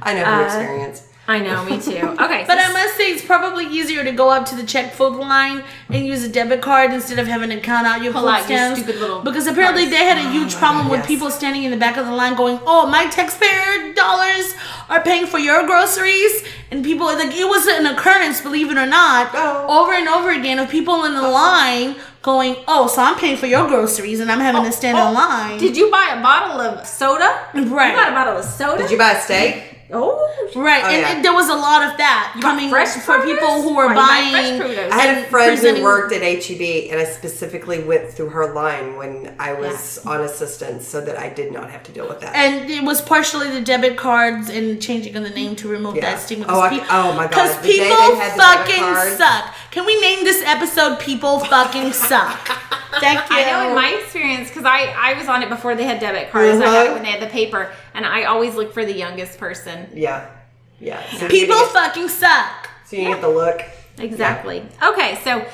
I 0.00 0.14
know 0.14 0.24
from 0.24 0.32
Uh, 0.40 0.44
experience. 0.46 1.02
I 1.28 1.40
know. 1.40 1.62
Me 1.64 1.78
too. 1.78 1.98
Okay. 2.28 2.44
But 2.46 2.58
so- 2.58 2.64
I 2.64 2.72
must 2.72 2.96
say, 2.96 3.12
it's 3.12 3.24
probably 3.24 3.66
easier 3.66 4.02
to 4.02 4.12
go 4.12 4.30
up 4.30 4.46
to 4.46 4.56
the 4.56 4.64
check 4.64 4.92
food 4.94 5.14
line 5.14 5.62
and 5.90 6.06
use 6.06 6.24
a 6.24 6.28
debit 6.28 6.62
card 6.62 6.90
instead 6.92 7.18
of 7.18 7.26
having 7.26 7.50
to 7.50 7.60
count 7.60 7.86
out 7.86 8.02
your 8.02 8.12
Pull 8.12 8.22
food 8.22 8.28
out 8.28 8.50
your 8.50 8.74
stupid 8.76 8.96
little 8.96 9.20
because 9.22 9.46
apparently 9.46 9.82
cards. 9.82 9.96
they 9.96 10.04
had 10.04 10.18
a 10.18 10.28
oh 10.28 10.32
huge 10.32 10.54
problem 10.56 10.86
God, 10.86 10.92
with 10.92 11.00
yes. 11.00 11.06
people 11.08 11.30
standing 11.30 11.64
in 11.64 11.70
the 11.70 11.76
back 11.76 11.96
of 11.98 12.06
the 12.06 12.12
line 12.12 12.34
going, 12.34 12.58
"Oh, 12.66 12.86
my 12.86 13.06
taxpayer 13.08 13.92
dollars 13.94 14.54
are 14.88 15.02
paying 15.02 15.26
for 15.26 15.38
your 15.38 15.66
groceries," 15.66 16.44
and 16.70 16.82
people 16.82 17.06
like 17.06 17.34
it 17.36 17.44
was 17.46 17.66
an 17.66 17.86
occurrence, 17.86 18.40
believe 18.40 18.70
it 18.70 18.78
or 18.78 18.86
not, 18.86 19.30
Oh. 19.34 19.82
over 19.82 19.92
and 19.92 20.08
over 20.08 20.30
again 20.30 20.58
of 20.58 20.68
people 20.70 21.04
in 21.04 21.14
the 21.14 21.28
line 21.28 21.96
going, 22.22 22.56
"Oh, 22.66 22.86
so 22.88 23.02
I'm 23.02 23.16
paying 23.16 23.36
for 23.36 23.46
your 23.46 23.68
groceries 23.68 24.20
and 24.20 24.32
I'm 24.32 24.40
having 24.40 24.62
to 24.62 24.68
oh, 24.68 24.72
stand 24.72 24.96
oh. 24.98 25.08
in 25.08 25.14
line." 25.14 25.58
Did 25.58 25.76
you 25.76 25.90
buy 25.90 26.14
a 26.18 26.22
bottle 26.22 26.60
of 26.60 26.86
soda? 26.86 27.30
Right. 27.54 27.90
You 27.90 27.96
bought 27.96 28.08
a 28.08 28.12
bottle 28.12 28.36
of 28.38 28.44
soda. 28.44 28.82
Did 28.82 28.90
you 28.90 28.98
buy 28.98 29.12
a 29.12 29.20
steak? 29.20 29.67
Oh. 29.90 30.24
Right, 30.54 30.82
Oh, 30.84 30.88
and, 30.88 31.00
yeah. 31.00 31.12
and 31.14 31.24
there 31.24 31.32
was 31.32 31.48
a 31.48 31.54
lot 31.54 31.82
of 31.82 31.96
that 31.98 32.38
coming 32.40 32.68
fresh 32.70 32.88
for 32.96 33.22
people 33.22 33.62
who 33.62 33.74
were 33.74 33.86
Why 33.86 34.20
you 34.20 34.32
buy 34.32 34.32
buying. 34.42 34.60
fresh? 34.60 34.92
I 34.92 34.98
had 35.00 35.18
a 35.18 35.26
friend 35.28 35.50
presenting- 35.52 35.76
who 35.82 35.88
worked 35.88 36.12
at 36.12 36.22
HEB, 36.22 36.88
and 36.90 37.00
I 37.00 37.04
specifically 37.04 37.80
went 37.80 38.10
through 38.12 38.30
her 38.30 38.52
line 38.52 38.96
when 38.96 39.34
I 39.38 39.52
was 39.54 39.98
on 40.06 40.20
assistance 40.22 40.86
so 40.86 41.00
that 41.02 41.18
I 41.18 41.28
did 41.28 41.52
not 41.52 41.70
have 41.70 41.82
to 41.84 41.92
deal 41.92 42.06
with 42.08 42.20
that. 42.20 42.34
And 42.36 42.70
it 42.70 42.82
was 42.82 43.00
partially 43.00 43.50
the 43.50 43.60
debit 43.60 43.96
cards 43.96 44.48
and 44.50 44.80
changing 44.80 45.16
of 45.16 45.22
the 45.22 45.30
name 45.30 45.56
to 45.56 45.68
remove 45.68 45.96
Yeah. 45.96 46.02
that 46.12 46.20
stigma. 46.20 46.46
Oh, 46.48 46.60
I- 46.60 46.68
pe- 46.70 46.84
oh 46.90 47.12
my 47.12 47.22
God. 47.24 47.28
Because 47.30 47.56
The 47.56 47.68
people 47.68 47.86
they 47.86 48.16
had 48.16 48.34
the 48.34 48.42
debit 48.42 48.68
fucking 48.68 49.16
suck. 49.18 49.54
Can 49.70 49.84
we 49.86 50.00
name 50.00 50.24
this 50.24 50.42
episode 50.46 50.98
"People 50.98 51.40
Fucking 51.40 51.92
Suck"? 51.92 52.48
Thank 53.00 53.20
you. 53.30 53.36
I 53.36 53.44
know 53.44 53.68
in 53.68 53.74
my 53.74 53.88
experience 53.90 54.48
because 54.48 54.64
I 54.64 54.92
I 54.98 55.12
was 55.18 55.28
on 55.28 55.42
it 55.42 55.48
before 55.50 55.74
they 55.74 55.84
had 55.84 56.00
debit 56.00 56.32
cards. 56.32 56.56
I 56.56 56.64
got 56.64 56.68
Uh-huh. 56.74 56.84
it 56.90 56.92
when 56.94 57.02
they 57.02 57.10
had 57.10 57.20
the 57.20 57.26
paper, 57.26 57.70
and 57.98 58.06
I 58.06 58.26
always 58.26 58.54
look 58.54 58.72
for 58.72 58.84
the 58.84 58.92
youngest 58.92 59.38
person. 59.38 59.88
Yeah. 59.92 60.30
Yeah. 60.78 61.02
So 61.16 61.26
People 61.26 61.56
get, 61.56 61.72
fucking 61.72 62.08
suck. 62.08 62.70
So 62.86 62.94
you 62.94 63.02
yeah. 63.02 63.08
get 63.14 63.22
the 63.22 63.28
look. 63.28 63.60
Exactly. 63.98 64.58
Yeah. 64.58 64.90
Okay, 64.90 65.18
so 65.24 65.44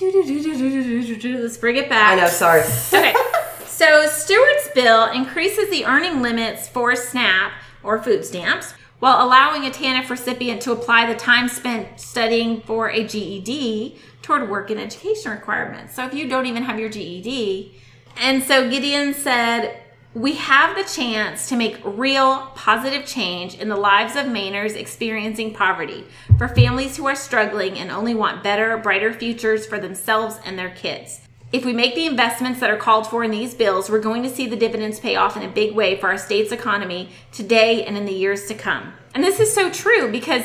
let's 0.00 1.58
bring 1.58 1.76
it 1.76 1.90
back. 1.90 2.12
I 2.12 2.22
know, 2.22 2.28
sorry. 2.28 2.62
okay. 2.88 3.12
So 3.66 4.06
Stewart's 4.06 4.70
bill 4.74 5.12
increases 5.12 5.68
the 5.68 5.84
earning 5.84 6.22
limits 6.22 6.68
for 6.68 6.96
SNAP 6.96 7.52
or 7.82 8.02
food 8.02 8.24
stamps 8.24 8.72
while 8.98 9.22
allowing 9.22 9.66
a 9.66 9.70
TANF 9.70 10.08
recipient 10.08 10.62
to 10.62 10.72
apply 10.72 11.04
the 11.04 11.14
time 11.14 11.50
spent 11.50 12.00
studying 12.00 12.62
for 12.62 12.88
a 12.88 13.06
GED 13.06 13.98
toward 14.22 14.48
work 14.48 14.70
and 14.70 14.80
education 14.80 15.32
requirements. 15.32 15.94
So 15.96 16.06
if 16.06 16.14
you 16.14 16.30
don't 16.30 16.46
even 16.46 16.62
have 16.62 16.80
your 16.80 16.88
GED, 16.88 17.74
and 18.16 18.42
so 18.42 18.70
Gideon 18.70 19.12
said 19.12 19.83
we 20.14 20.34
have 20.34 20.76
the 20.76 20.84
chance 20.84 21.48
to 21.48 21.56
make 21.56 21.80
real 21.84 22.46
positive 22.54 23.04
change 23.04 23.56
in 23.56 23.68
the 23.68 23.76
lives 23.76 24.14
of 24.14 24.26
Mainers 24.26 24.76
experiencing 24.76 25.52
poverty 25.52 26.04
for 26.38 26.46
families 26.46 26.96
who 26.96 27.06
are 27.06 27.16
struggling 27.16 27.78
and 27.78 27.90
only 27.90 28.14
want 28.14 28.44
better, 28.44 28.78
brighter 28.78 29.12
futures 29.12 29.66
for 29.66 29.80
themselves 29.80 30.38
and 30.44 30.56
their 30.56 30.70
kids. 30.70 31.20
If 31.50 31.64
we 31.64 31.72
make 31.72 31.96
the 31.96 32.06
investments 32.06 32.60
that 32.60 32.70
are 32.70 32.76
called 32.76 33.08
for 33.08 33.24
in 33.24 33.32
these 33.32 33.54
bills, 33.54 33.90
we're 33.90 34.00
going 34.00 34.22
to 34.22 34.28
see 34.28 34.46
the 34.46 34.56
dividends 34.56 35.00
pay 35.00 35.16
off 35.16 35.36
in 35.36 35.42
a 35.42 35.48
big 35.48 35.74
way 35.74 35.98
for 35.98 36.08
our 36.08 36.18
state's 36.18 36.52
economy 36.52 37.10
today 37.32 37.84
and 37.84 37.96
in 37.96 38.06
the 38.06 38.12
years 38.12 38.46
to 38.46 38.54
come. 38.54 38.92
And 39.14 39.22
this 39.22 39.40
is 39.40 39.52
so 39.52 39.68
true 39.68 40.12
because 40.12 40.44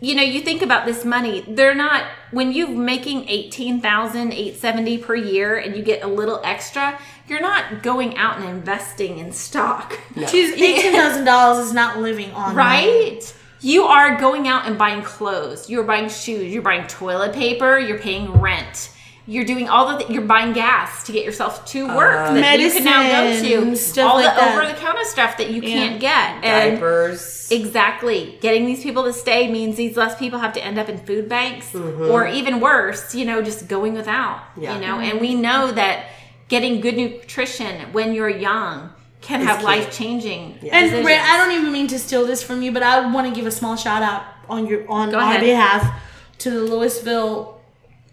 you 0.00 0.14
know, 0.14 0.22
you 0.22 0.40
think 0.40 0.62
about 0.62 0.86
this 0.86 1.04
money, 1.04 1.44
they're 1.46 1.74
not 1.74 2.04
when 2.30 2.52
you're 2.52 2.68
making 2.68 3.28
18,870 3.28 4.98
per 4.98 5.14
year 5.14 5.58
and 5.58 5.76
you 5.76 5.82
get 5.82 6.02
a 6.02 6.06
little 6.06 6.40
extra, 6.44 6.98
you're 7.28 7.40
not 7.40 7.82
going 7.82 8.16
out 8.16 8.38
and 8.38 8.48
investing 8.48 9.18
in 9.18 9.32
stock. 9.32 9.98
She's 10.28 10.52
eighteen 10.54 10.92
thousand 10.92 11.24
dollars 11.24 11.66
is 11.66 11.72
not 11.72 11.98
living 11.98 12.30
on 12.32 12.54
money. 12.54 12.56
Right? 12.56 13.36
You 13.60 13.84
are 13.84 14.18
going 14.18 14.48
out 14.48 14.66
and 14.66 14.78
buying 14.78 15.02
clothes. 15.02 15.68
You're 15.68 15.84
buying 15.84 16.08
shoes. 16.08 16.52
You're 16.52 16.62
buying 16.62 16.86
toilet 16.86 17.34
paper. 17.34 17.78
You're 17.78 17.98
paying 17.98 18.32
rent. 18.40 18.90
You're 19.30 19.44
doing 19.44 19.68
all 19.68 19.92
the. 19.92 19.98
Th- 19.98 20.10
you're 20.10 20.24
buying 20.26 20.52
gas 20.52 21.04
to 21.04 21.12
get 21.12 21.24
yourself 21.24 21.64
to 21.66 21.86
work 21.86 22.34
that 22.34 22.58
you 22.58 22.68
can 22.72 22.82
now 22.84 23.02
go 23.02 23.40
to. 23.40 23.76
stuff 23.76 24.10
all 24.10 24.16
like 24.20 24.34
the 24.34 24.44
over-the-counter 24.50 25.04
stuff 25.04 25.36
that 25.36 25.50
you 25.50 25.62
can't 25.62 26.00
get. 26.00 26.44
And 26.44 26.74
Diapers. 26.74 27.48
exactly, 27.52 28.38
getting 28.40 28.66
these 28.66 28.82
people 28.82 29.04
to 29.04 29.12
stay 29.12 29.48
means 29.48 29.76
these 29.76 29.96
less 29.96 30.18
people 30.18 30.40
have 30.40 30.52
to 30.54 30.64
end 30.64 30.78
up 30.78 30.88
in 30.88 30.98
food 30.98 31.28
banks, 31.28 31.70
Mm-hmm. 31.70 32.10
or 32.10 32.26
even 32.26 32.58
worse, 32.58 33.14
you 33.14 33.24
know, 33.24 33.40
just 33.40 33.68
going 33.68 33.94
without. 33.94 34.42
Yeah. 34.56 34.74
You 34.74 34.80
know, 34.84 34.98
and 34.98 35.20
we 35.20 35.34
know 35.36 35.70
that 35.72 36.06
getting 36.48 36.80
good 36.80 36.96
nutrition 36.96 37.92
when 37.92 38.12
you're 38.14 38.28
young 38.28 38.90
can 39.20 39.42
have 39.42 39.62
life-changing. 39.62 40.58
And. 40.72 41.06
Ray, 41.06 41.16
I 41.18 41.36
don't 41.36 41.52
even 41.52 41.70
mean 41.70 41.86
to 41.88 41.98
steal 42.00 42.26
this 42.26 42.42
from 42.42 42.62
you, 42.62 42.72
but 42.72 42.82
I 42.82 43.12
want 43.12 43.28
to 43.28 43.32
give 43.34 43.46
a 43.46 43.52
small 43.52 43.76
shout 43.76 44.02
out 44.02 44.24
on 44.48 44.66
your 44.66 44.90
on 44.90 45.10
Go 45.12 45.20
our 45.20 45.38
behalf 45.38 46.02
to 46.38 46.50
the 46.50 46.66
Lewisville 46.68 47.54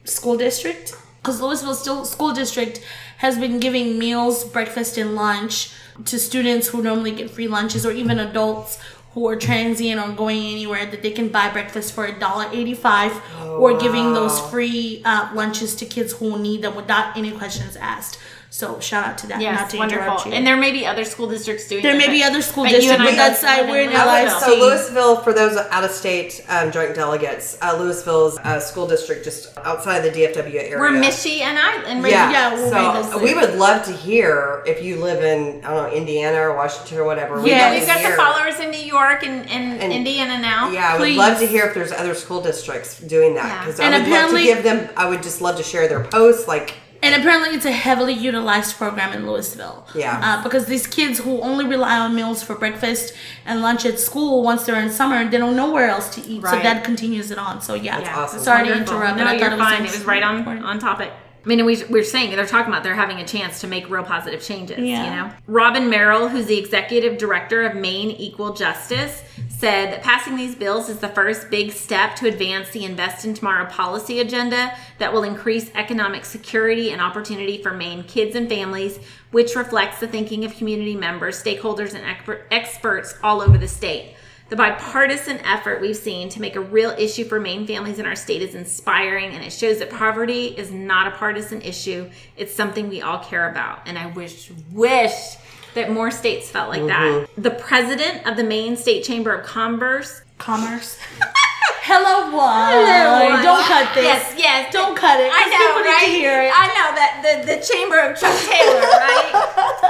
School 0.03 0.37
District 0.37 0.95
because 1.27 1.41
Lewisville 1.41 1.75
still 1.75 2.05
School 2.05 2.31
District 2.31 2.81
has 3.17 3.37
been 3.37 3.59
giving 3.59 3.99
meals, 3.99 4.45
breakfast, 4.45 4.97
and 4.97 5.13
lunch 5.13 5.73
to 6.05 6.17
students 6.17 6.69
who 6.69 6.81
normally 6.81 7.11
get 7.11 7.29
free 7.29 7.49
lunches, 7.49 7.85
or 7.85 7.91
even 7.91 8.17
adults 8.17 8.79
who 9.11 9.27
are 9.27 9.35
transient 9.35 9.99
or 9.99 10.13
going 10.13 10.37
anywhere 10.37 10.85
that 10.85 11.01
they 11.01 11.11
can 11.11 11.27
buy 11.27 11.49
breakfast 11.49 11.91
for 11.91 12.05
a 12.05 12.17
dollar 12.17 12.47
eighty-five, 12.53 13.11
or 13.43 13.77
giving 13.77 14.13
those 14.13 14.39
free 14.49 15.01
uh, 15.03 15.29
lunches 15.33 15.75
to 15.75 15.85
kids 15.85 16.13
who 16.13 16.39
need 16.39 16.61
them 16.61 16.75
without 16.77 17.17
any 17.17 17.31
questions 17.31 17.75
asked. 17.75 18.17
So 18.49 18.79
shout 18.79 19.05
out 19.05 19.17
to 19.19 19.27
that. 19.27 19.35
not 19.35 19.41
Yes, 19.41 19.71
to 19.71 19.77
wonderful. 19.77 20.31
you. 20.31 20.31
And 20.37 20.47
there 20.47 20.55
may 20.55 20.71
be 20.71 20.85
other 20.85 21.03
school 21.03 21.27
districts 21.27 21.67
doing 21.67 21.83
that. 21.83 21.89
There 21.89 21.97
may 21.97 22.07
be 22.09 22.23
other 22.23 22.41
school 22.41 22.63
but 22.63 22.71
you 22.71 22.77
districts, 22.77 22.99
and 23.01 23.03
I 23.03 23.11
but 23.11 23.15
that's 23.17 23.43
I 23.43 23.61
we're 23.69 23.81
in 23.81 23.89
Lewisville. 23.89 24.23
LIC. 24.23 24.29
So 24.39 24.55
Lewisville, 24.95 25.23
for 25.23 25.33
those 25.33 25.57
out 25.57 25.83
of 25.83 25.91
state 25.91 26.45
um, 26.47 26.71
joint 26.71 26.95
delegates, 26.95 27.57
uh, 27.61 27.75
Lewisville's 27.77 28.37
uh, 28.39 28.59
school 28.59 28.87
district 28.87 29.25
just 29.25 29.55
outside 29.59 29.99
the 29.99 30.09
DFW 30.11 30.55
area. 30.55 30.77
We're 30.79 30.91
Michi 30.91 31.41
and 31.41 31.59
I 31.59 31.83
and 31.87 32.01
Ray- 32.03 32.11
Yeah, 32.11 32.31
Yeah, 32.31 32.53
we'll 32.53 32.69
so 33.03 33.11
those 33.11 33.21
we 33.21 33.33
would 33.35 33.55
love 33.55 33.83
to 33.85 33.91
hear 33.91 34.63
if 34.65 34.81
you 34.81 34.95
live 35.01 35.23
in 35.23 35.63
I 35.65 35.69
don't 35.73 35.89
know 35.91 35.95
Indiana 35.95 36.39
or 36.39 36.55
Washington 36.55 36.99
or 36.99 37.03
whatever. 37.03 37.41
We'd 37.41 37.49
Yeah, 37.51 37.71
We've 37.71 37.81
to 37.81 37.85
got 37.87 38.09
the 38.09 38.15
followers 38.15 38.59
in 38.61 38.71
New 38.71 38.77
York 38.79 39.23
and, 39.23 39.47
and, 39.49 39.81
And- 39.81 39.91
Indiana 39.91 40.39
now. 40.39 40.71
Yeah, 40.71 40.93
I 40.93 40.99
would 40.99 41.11
love 41.13 41.37
to 41.39 41.45
hear 41.45 41.65
if 41.65 41.73
there's 41.73 41.91
other 41.91 42.15
school 42.15 42.41
districts 42.41 42.97
doing 43.01 43.35
that 43.35 43.45
Yeah. 43.45 43.65
because 43.65 43.79
And 43.81 43.93
I 43.93 43.99
would 43.99 44.07
love 44.09 44.31
to 44.31 44.41
give 44.41 44.63
them. 44.63 44.89
I 44.95 45.09
would 45.09 45.21
just 45.21 45.41
love 45.41 45.57
to 45.57 45.63
share 45.63 45.87
their 45.89 46.03
posts. 46.03 46.47
Like, 46.47 46.73
And 47.07 47.21
apparently, 47.21 47.55
it's 47.55 47.65
a 47.65 47.71
heavily 47.71 48.13
utilized 48.13 48.75
program 48.77 49.13
in 49.13 49.23
Lewisville. 49.23 49.83
Yeah. 49.95 50.19
Uh, 50.23 50.43
because 50.43 50.65
these 50.65 50.85
kids 50.85 51.19
who 51.19 51.39
only 51.41 51.65
rely 51.65 51.97
on 51.97 52.13
meals 52.15 52.43
for 52.43 52.55
breakfast 52.55 53.13
and 53.45 53.61
lunch 53.61 53.85
at 53.85 53.99
school, 53.99 54.43
once 54.43 54.65
they're 54.65 54.79
in 54.81 54.89
summer, 54.89 55.27
they 55.29 55.37
don't 55.37 55.55
know 55.55 55.71
where 55.71 55.89
else 55.89 56.09
to 56.15 56.21
eat. 56.21 56.43
Right. 56.43 56.51
So 56.51 56.59
that 56.63 56.83
continues 56.83 57.31
it 57.31 57.37
on. 57.37 57.61
So 57.61 57.73
yeah, 57.73 57.99
Yeah, 57.99 58.17
awesome. 58.19 58.39
sorry 58.41 58.67
to 58.67 58.75
interrupt. 58.77 59.17
No, 59.17 59.23
but 59.23 59.27
I 59.27 59.33
you're 59.33 59.41
thought 59.41 59.53
it 59.53 59.57
was 59.59 59.67
fine. 59.67 59.85
It 59.85 59.91
was 59.91 60.05
right 60.05 60.23
on 60.23 60.45
on 60.63 60.79
topic. 60.79 61.13
I 61.47 61.55
mean, 61.55 61.65
we, 61.65 61.81
we're 61.85 62.03
saying 62.03 62.35
they're 62.35 62.45
talking 62.45 62.73
about 62.73 62.83
they're 62.83 62.93
having 62.93 63.19
a 63.19 63.25
chance 63.25 63.61
to 63.61 63.67
make 63.67 63.89
real 63.89 64.03
positive 64.03 64.43
changes. 64.43 64.79
Yeah. 64.79 65.05
You 65.05 65.09
know, 65.15 65.33
Robyn 65.47 65.89
Merrill, 65.89 66.27
who's 66.27 66.45
the 66.45 66.57
executive 66.57 67.17
director 67.17 67.63
of 67.63 67.73
Maine 67.73 68.11
Equal 68.11 68.53
Justice, 68.53 69.23
said 69.47 69.93
that 69.93 70.03
passing 70.03 70.35
these 70.35 70.55
bills 70.55 70.89
is 70.89 70.99
the 70.99 71.07
first 71.07 71.49
big 71.49 71.71
step 71.71 72.17
to 72.17 72.27
advance 72.27 72.71
the 72.71 72.83
Invest 72.83 73.23
in 73.23 73.33
Tomorrow 73.33 73.69
policy 73.69 74.19
agenda 74.19 74.77
that 74.97 75.13
will 75.13 75.23
increase 75.23 75.71
economic 75.73 76.25
security 76.25 76.91
and 76.91 76.99
opportunity 76.99 77.63
for 77.63 77.71
Maine 77.71 78.03
kids 78.03 78.35
and 78.35 78.49
families, 78.49 78.99
which 79.31 79.55
reflects 79.55 80.01
the 80.01 80.07
thinking 80.07 80.43
of 80.43 80.53
community 80.53 80.97
members, 80.97 81.41
stakeholders, 81.41 81.93
and 81.93 82.03
expert, 82.03 82.45
experts 82.51 83.15
all 83.23 83.41
over 83.41 83.57
the 83.57 83.69
state. 83.69 84.16
The 84.49 84.55
bipartisan 84.55 85.39
effort 85.39 85.81
we've 85.81 85.97
seen 85.97 86.29
to 86.29 86.39
make 86.39 86.55
a 86.55 86.61
real 86.61 86.91
issue 86.91 87.25
for 87.25 87.39
Maine 87.39 87.67
families 87.67 87.99
in 87.99 88.05
our 88.05 88.15
state 88.15 88.41
is 88.41 88.55
inspiring, 88.55 89.31
and 89.33 89.43
it 89.43 89.51
shows 89.51 89.79
that 89.79 89.89
poverty 89.89 90.57
is 90.57 90.71
not 90.71 91.07
a 91.07 91.11
partisan 91.11 91.61
issue. 91.61 92.09
It's 92.37 92.53
something 92.53 92.87
we 92.87 93.01
all 93.01 93.19
care 93.19 93.49
about. 93.49 93.81
And 93.85 93.97
I 93.97 94.07
wish, 94.07 94.49
wish 94.71 95.35
that 95.73 95.91
more 95.91 96.11
states 96.11 96.49
felt 96.49 96.69
like 96.69 96.85
that. 96.87 97.01
Mm-hmm. 97.01 97.41
The 97.41 97.51
president 97.51 98.25
of 98.25 98.37
the 98.37 98.43
Maine 98.43 98.77
State 98.77 99.03
Chamber 99.03 99.33
of 99.33 99.45
Commerce. 99.45 100.21
Commerce. 100.37 100.97
Hello? 101.87 102.27
Hello, 102.27 103.39
Don't 103.39 103.63
cut 103.63 103.95
this. 103.95 104.03
Yes, 104.03 104.35
yes. 104.35 104.73
Don't 104.75 104.91
cut 104.91 105.23
it. 105.23 105.31
I 105.31 105.47
know, 105.47 105.79
right? 105.87 106.11
it. 106.19 106.51
I 106.51 106.67
know 106.75 106.91
that 106.99 107.23
the, 107.23 107.33
the 107.47 107.57
Chamber 107.63 107.95
of 108.03 108.11
Chuck 108.19 108.35
Taylor, 108.43 108.83
right? 109.07 109.31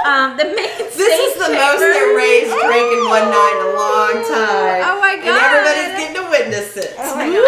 um, 0.06 0.38
the 0.38 0.46
Maine 0.46 0.78
This 0.94 1.18
is 1.18 1.34
the 1.42 1.50
most 1.50 1.82
Chamber. 1.82 1.90
that 1.90 2.08
Ray's 2.14 2.54
drank 2.54 2.86
in 2.86 3.02
one 3.10 3.26
night 3.26 3.54
in 3.58 3.62
a 3.66 3.72
long 3.74 4.14
time. 4.30 4.80
Oh 4.86 4.96
my 5.02 5.18
god! 5.18 5.26
And 5.26 5.42
everybody's 5.42 5.92
getting 5.98 6.16
to 6.22 6.24
witness 6.30 6.78
it. 6.78 6.94
Oh 7.02 7.18
my 7.18 7.26
God. 7.26 7.42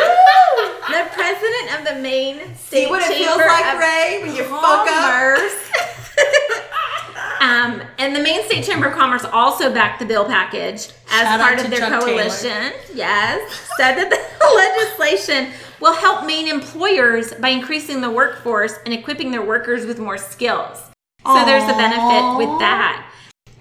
the 0.99 1.03
president 1.15 1.67
of 1.79 1.81
the 1.87 1.97
Maine 2.03 2.43
State 2.59 2.91
See 2.91 2.91
what 2.91 3.07
it 3.07 3.15
feels 3.15 3.39
like, 3.39 3.79
Ray, 3.79 4.19
when 4.27 4.35
you 4.35 4.43
fuck 4.51 4.83
up? 4.91 5.39
Um, 7.41 7.83
and 7.99 8.15
the 8.15 8.21
Maine 8.21 8.45
State 8.45 8.65
Chamber 8.65 8.89
of 8.89 8.95
Commerce 8.95 9.25
also 9.25 9.73
backed 9.73 9.99
the 9.99 10.05
bill 10.05 10.27
package 10.27 10.89
as 11.11 11.23
Shout 11.23 11.41
part 11.41 11.59
of 11.59 11.71
their 11.71 11.81
Chuck 11.81 12.05
coalition. 12.05 12.73
Yes, 12.95 13.71
said 13.79 13.95
that 13.97 14.11
the 14.11 14.99
legislation 15.09 15.53
will 15.81 15.95
help 15.95 16.27
Maine 16.27 16.49
employers 16.49 17.33
by 17.35 17.49
increasing 17.49 18.03
the 18.03 18.11
workforce 18.11 18.75
and 18.85 18.93
equipping 18.93 19.31
their 19.31 19.45
workers 19.45 19.87
with 19.87 19.99
more 19.99 20.19
skills. 20.19 20.91
So 21.27 21.45
there's 21.45 21.65
a 21.65 21.77
benefit 21.77 22.37
with 22.39 22.59
that. 22.61 23.10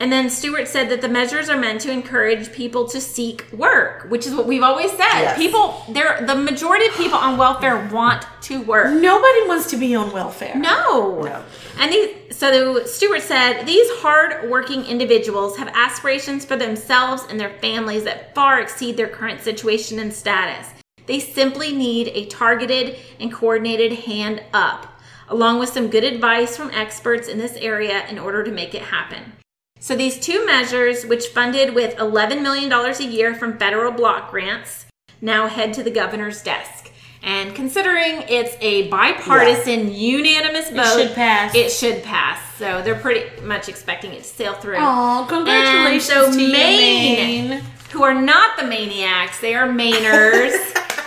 And 0.02 0.14
then 0.14 0.30
Stewart 0.30 0.70
said 0.70 0.88
that 0.90 1.02
the 1.02 1.10
measures 1.10 1.50
are 1.50 1.58
meant 1.58 1.82
to 1.82 1.92
encourage 1.92 2.54
people 2.54 2.88
to 2.88 3.02
seek 3.02 3.46
work, 3.52 4.10
which 4.10 4.26
is 4.26 4.34
what 4.34 4.48
we've 4.48 4.64
always 4.64 4.92
said. 4.92 5.00
Yes. 5.00 5.38
People, 5.38 5.84
they're 5.90 6.26
the 6.26 6.36
majority 6.36 6.86
of 6.86 6.94
people 6.94 7.18
on 7.18 7.38
welfare 7.38 7.86
want 7.92 8.26
to 8.44 8.62
work. 8.62 8.94
Nobody 8.94 9.48
wants 9.48 9.70
to 9.72 9.78
be 9.78 9.94
on 9.96 10.14
welfare. 10.14 10.56
No. 10.56 11.22
No. 11.22 11.44
And 11.80 11.92
these, 11.92 12.38
so 12.38 12.86
Stewart 12.86 13.22
said 13.22 13.66
these 13.66 13.90
hard-working 14.00 14.86
individuals 14.86 15.58
have 15.58 15.68
aspirations 15.76 16.46
for 16.46 16.56
themselves 16.56 17.24
and 17.30 17.38
their 17.38 17.58
families 17.60 18.06
that 18.06 18.34
far 18.34 18.62
exceed 18.62 18.96
their 18.96 19.10
current 19.10 19.42
situation 19.42 20.00
and 20.00 20.14
status. 20.14 20.70
They 21.08 21.20
simply 21.20 21.76
need 21.76 22.08
a 22.10 22.26
targeted 22.28 22.96
and 23.20 23.34
coordinated 23.34 23.92
hand 24.00 24.44
up, 24.54 25.02
along 25.28 25.60
with 25.60 25.70
some 25.70 25.90
good 25.90 26.06
advice 26.06 26.56
from 26.56 26.72
experts 26.72 27.28
in 27.28 27.38
this 27.38 27.58
area 27.58 28.08
in 28.08 28.18
order 28.18 28.46
to 28.46 28.52
make 28.52 28.74
it 28.74 28.84
happen. 28.84 29.34
So 29.80 29.96
these 29.96 30.20
two 30.20 30.46
measures, 30.46 31.06
which 31.06 31.28
funded 31.28 31.74
with 31.74 31.96
$11 31.96 32.42
million 32.42 32.72
a 32.72 33.04
year 33.04 33.34
from 33.34 33.58
federal 33.58 33.92
block 33.92 34.30
grants, 34.30 34.86
now 35.22 35.48
head 35.48 35.74
to 35.76 35.84
the 35.84 35.92
governor's 35.92 36.42
desk. 36.44 36.92
And 37.22 37.54
considering 37.54 38.24
it's 38.30 38.56
a 38.62 38.88
bipartisan, 38.90 39.94
unanimous 39.94 40.70
vote, 40.70 41.02
should 41.08 41.16
pass. 41.16 41.54
It 41.54 41.72
should 41.72 42.04
pass. 42.04 42.40
So 42.58 42.82
they're 42.82 42.96
pretty 42.96 43.42
much 43.42 43.68
expecting 43.68 44.14
it 44.14 44.20
to 44.20 44.24
sail 44.24 44.54
through. 44.54 44.78
Oh, 44.80 45.26
congratulations 45.30 46.10
And 46.10 46.26
so 46.26 46.32
to 46.32 46.42
you, 46.42 46.52
Maine, 46.52 47.50
Maine. 47.50 47.64
who 47.92 48.04
are 48.04 48.20
not 48.20 48.58
the 48.58 48.66
maniacs, 48.66 49.40
they 49.42 49.54
are 49.56 49.68
Mainers. 49.68 50.54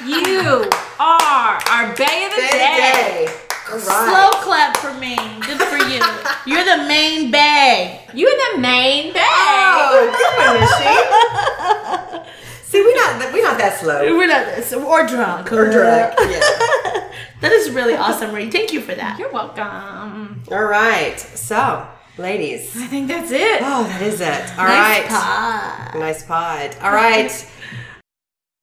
you 0.06 0.68
are 0.98 1.60
our 1.70 1.96
Bay 1.96 2.26
of 2.26 2.32
the 2.34 2.48
Day 2.50 2.50
Day. 2.50 3.26
to 3.26 3.32
day. 3.32 3.38
All 3.72 3.78
Slow 3.78 4.30
clap 4.42 4.76
for 4.76 4.92
Maine. 4.94 5.40
Good 5.40 5.60
for 5.62 5.78
you. 5.78 6.02
You're 6.44 6.64
the 6.64 6.84
main 6.88 7.30
bay. 7.30 8.01
You're 8.14 8.30
the 8.30 8.58
main 8.60 9.12
Bay. 9.12 9.20
Oh, 9.22 10.10
good 10.18 10.38
one, 10.44 10.60
Missy. 10.60 12.28
See, 12.64 12.80
we're 12.80 12.94
not 12.94 13.32
we're 13.32 13.42
not 13.42 13.58
that 13.58 13.78
slow. 13.80 14.16
We're 14.16 14.26
not 14.26 14.46
this. 14.46 14.72
Or 14.72 15.06
drunk. 15.06 15.52
Or 15.52 15.70
drunk. 15.70 16.14
Yeah. 16.18 17.08
That 17.42 17.50
is 17.50 17.70
really 17.70 17.96
awesome, 17.96 18.32
Ray. 18.32 18.48
Thank 18.50 18.72
you 18.72 18.80
for 18.80 18.94
that. 18.94 19.18
You're 19.18 19.32
welcome. 19.32 20.44
All 20.52 20.62
right. 20.62 21.18
So, 21.18 21.88
ladies. 22.16 22.70
I 22.76 22.86
think 22.86 23.08
that's 23.08 23.32
it. 23.32 23.60
Oh, 23.62 23.82
that 23.82 24.00
is 24.00 24.20
it. 24.20 24.56
All 24.56 24.64
nice 24.64 25.00
right. 25.00 25.06
pod. 25.08 25.98
Nice 25.98 26.22
pod. 26.22 26.76
All 26.80 26.92
right. 26.92 27.50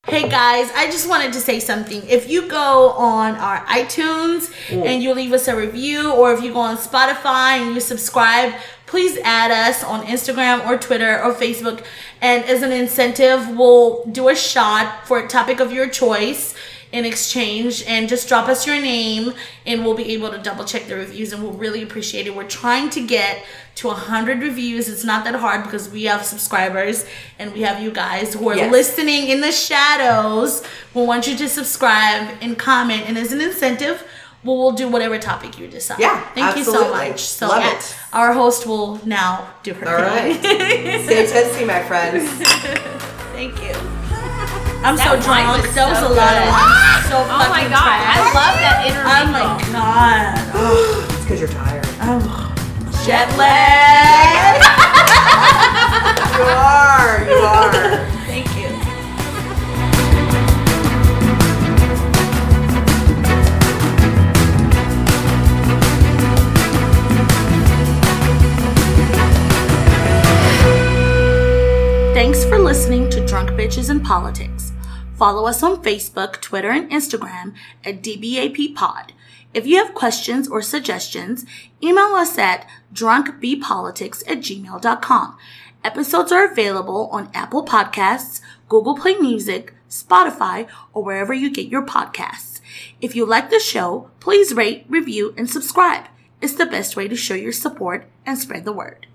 Hey 0.07 0.29
guys, 0.29 0.71
I 0.75 0.85
just 0.87 1.07
wanted 1.09 1.33
to 1.33 1.39
say 1.41 1.59
something. 1.59 2.01
If 2.07 2.29
you 2.29 2.47
go 2.47 2.91
on 2.91 3.35
our 3.35 3.63
iTunes 3.65 4.49
and 4.71 5.03
you 5.03 5.13
leave 5.13 5.33
us 5.33 5.47
a 5.49 5.55
review, 5.55 6.13
or 6.13 6.33
if 6.33 6.41
you 6.41 6.53
go 6.53 6.61
on 6.61 6.77
Spotify 6.77 7.59
and 7.59 7.75
you 7.75 7.81
subscribe, 7.81 8.53
please 8.89 9.17
add 9.23 9.51
us 9.51 9.83
on 9.83 10.03
Instagram 10.07 10.65
or 10.65 10.75
Twitter 10.77 11.21
or 11.23 11.31
Facebook. 11.33 11.83
And 12.21 12.43
as 12.45 12.63
an 12.63 12.71
incentive, 12.71 13.47
we'll 13.55 14.03
do 14.05 14.29
a 14.29 14.35
shot 14.35 15.05
for 15.07 15.19
a 15.19 15.27
topic 15.27 15.59
of 15.59 15.71
your 15.71 15.87
choice 15.87 16.55
in 16.91 17.05
exchange 17.05 17.83
and 17.85 18.09
just 18.09 18.27
drop 18.27 18.49
us 18.49 18.65
your 18.65 18.81
name 18.81 19.31
and 19.67 19.85
we'll 19.85 19.93
be 19.93 20.11
able 20.13 20.31
to 20.31 20.39
double 20.39 20.65
check 20.65 20.87
the 20.87 20.95
reviews 20.95 21.31
and 21.31 21.43
we'll 21.43 21.51
really 21.51 21.83
appreciate 21.83 22.25
it. 22.25 22.35
We're 22.35 22.47
trying 22.47 22.89
to 22.89 23.05
get 23.05 23.45
to 23.75 23.87
100 23.89 24.41
reviews. 24.41 24.89
It's 24.89 25.03
not 25.05 25.23
that 25.25 25.35
hard 25.35 25.63
because 25.65 25.87
we 25.87 26.05
have 26.05 26.25
subscribers 26.25 27.05
and 27.37 27.53
we 27.53 27.61
have 27.61 27.79
you 27.83 27.91
guys 27.91 28.33
who 28.33 28.49
are 28.49 28.55
Yes. 28.55 28.71
listening 28.71 29.27
in 29.27 29.41
the 29.41 29.51
shadows. 29.51 30.63
We 30.95 31.03
want 31.03 31.27
you 31.27 31.35
to 31.37 31.47
subscribe 31.47 32.27
and 32.41 32.57
comment 32.57 33.03
and 33.07 33.19
as 33.19 33.31
an 33.33 33.39
incentive, 33.41 34.03
we'll, 34.43 34.57
we'll 34.57 34.71
do 34.71 34.87
whatever 34.89 35.17
topic 35.17 35.57
you 35.59 35.67
decide. 35.67 35.99
Yeah, 35.99 36.21
Thank 36.33 36.57
you 36.57 36.63
so 36.63 36.89
much. 36.91 37.19
So 37.21 37.47
Love 37.47 37.61
yeah, 37.63 37.77
it. 37.77 37.95
our 38.13 38.33
host 38.33 38.65
will 38.67 38.99
now 39.05 39.49
do 39.63 39.73
her 39.73 39.87
All 39.87 39.97
thing. 40.15 40.41
right. 40.41 41.01
Stay 41.05 41.25
testy, 41.27 41.65
my 41.65 41.81
friends. 41.83 42.29
Thank 43.33 43.61
you. 43.63 43.73
I'm 44.81 44.95
That 44.95 45.11
so 45.11 45.19
drunk. 45.19 45.63
was 45.63 45.75
that 45.75 45.89
was 45.89 45.99
so 45.99 46.07
a 46.07 46.15
lot 46.15 46.33
of 46.39 46.43
good. 46.43 46.55
wine. 46.55 46.71
Ah! 46.71 47.07
So 47.09 47.15
Oh 47.19 47.25
my 47.27 47.47
fucking 47.51 47.71
god, 47.75 47.99
I 47.99 48.17
love 48.31 48.55
that 48.63 48.77
Oh 48.79 48.87
interview. 48.87 49.35
my 49.35 49.59
god. 49.75 51.09
It's 51.11 51.23
because 51.23 51.39
you're 51.41 51.49
tired. 51.49 51.85
Oh. 51.99 52.45
Jet 53.05 53.27
lag. 53.37 54.63
You 56.39 56.45
are. 56.47 57.27
You 57.27 57.39
are. 57.43 58.07
Thanks 72.19 72.43
for 72.43 72.59
listening 72.59 73.09
to 73.11 73.25
Drunk 73.25 73.51
Bitches 73.51 73.89
in 73.89 74.01
Politics. 74.01 74.73
Follow 75.15 75.47
us 75.47 75.63
on 75.63 75.81
Facebook, 75.81 76.41
Twitter, 76.41 76.69
and 76.69 76.91
Instagram 76.91 77.53
at 77.85 78.03
DBAP 78.03 78.75
Pod. 78.75 79.13
If 79.53 79.65
you 79.65 79.77
have 79.77 79.95
questions 79.95 80.45
or 80.45 80.61
suggestions, 80.61 81.45
email 81.81 82.13
us 82.15 82.37
at 82.37 82.67
drunkbpolitics 82.93 84.29
at 84.29 84.39
gmail.com. 84.39 85.37
Episodes 85.81 86.33
are 86.33 86.51
available 86.51 87.07
on 87.09 87.31
Apple 87.33 87.63
Podcasts, 87.65 88.41
Google 88.67 88.97
Play 88.97 89.15
Music, 89.15 89.73
Spotify, 89.89 90.67
or 90.93 91.01
wherever 91.01 91.33
you 91.33 91.49
get 91.49 91.67
your 91.67 91.85
podcasts. 91.85 92.59
If 92.99 93.15
you 93.15 93.25
like 93.25 93.49
the 93.49 93.61
show, 93.61 94.11
please 94.19 94.53
rate, 94.53 94.85
review, 94.89 95.33
and 95.37 95.49
subscribe. 95.49 96.07
It's 96.41 96.55
the 96.55 96.65
best 96.65 96.97
way 96.97 97.07
to 97.07 97.15
show 97.15 97.35
your 97.35 97.53
support 97.53 98.09
and 98.25 98.37
spread 98.37 98.65
the 98.65 98.73
word. 98.73 99.07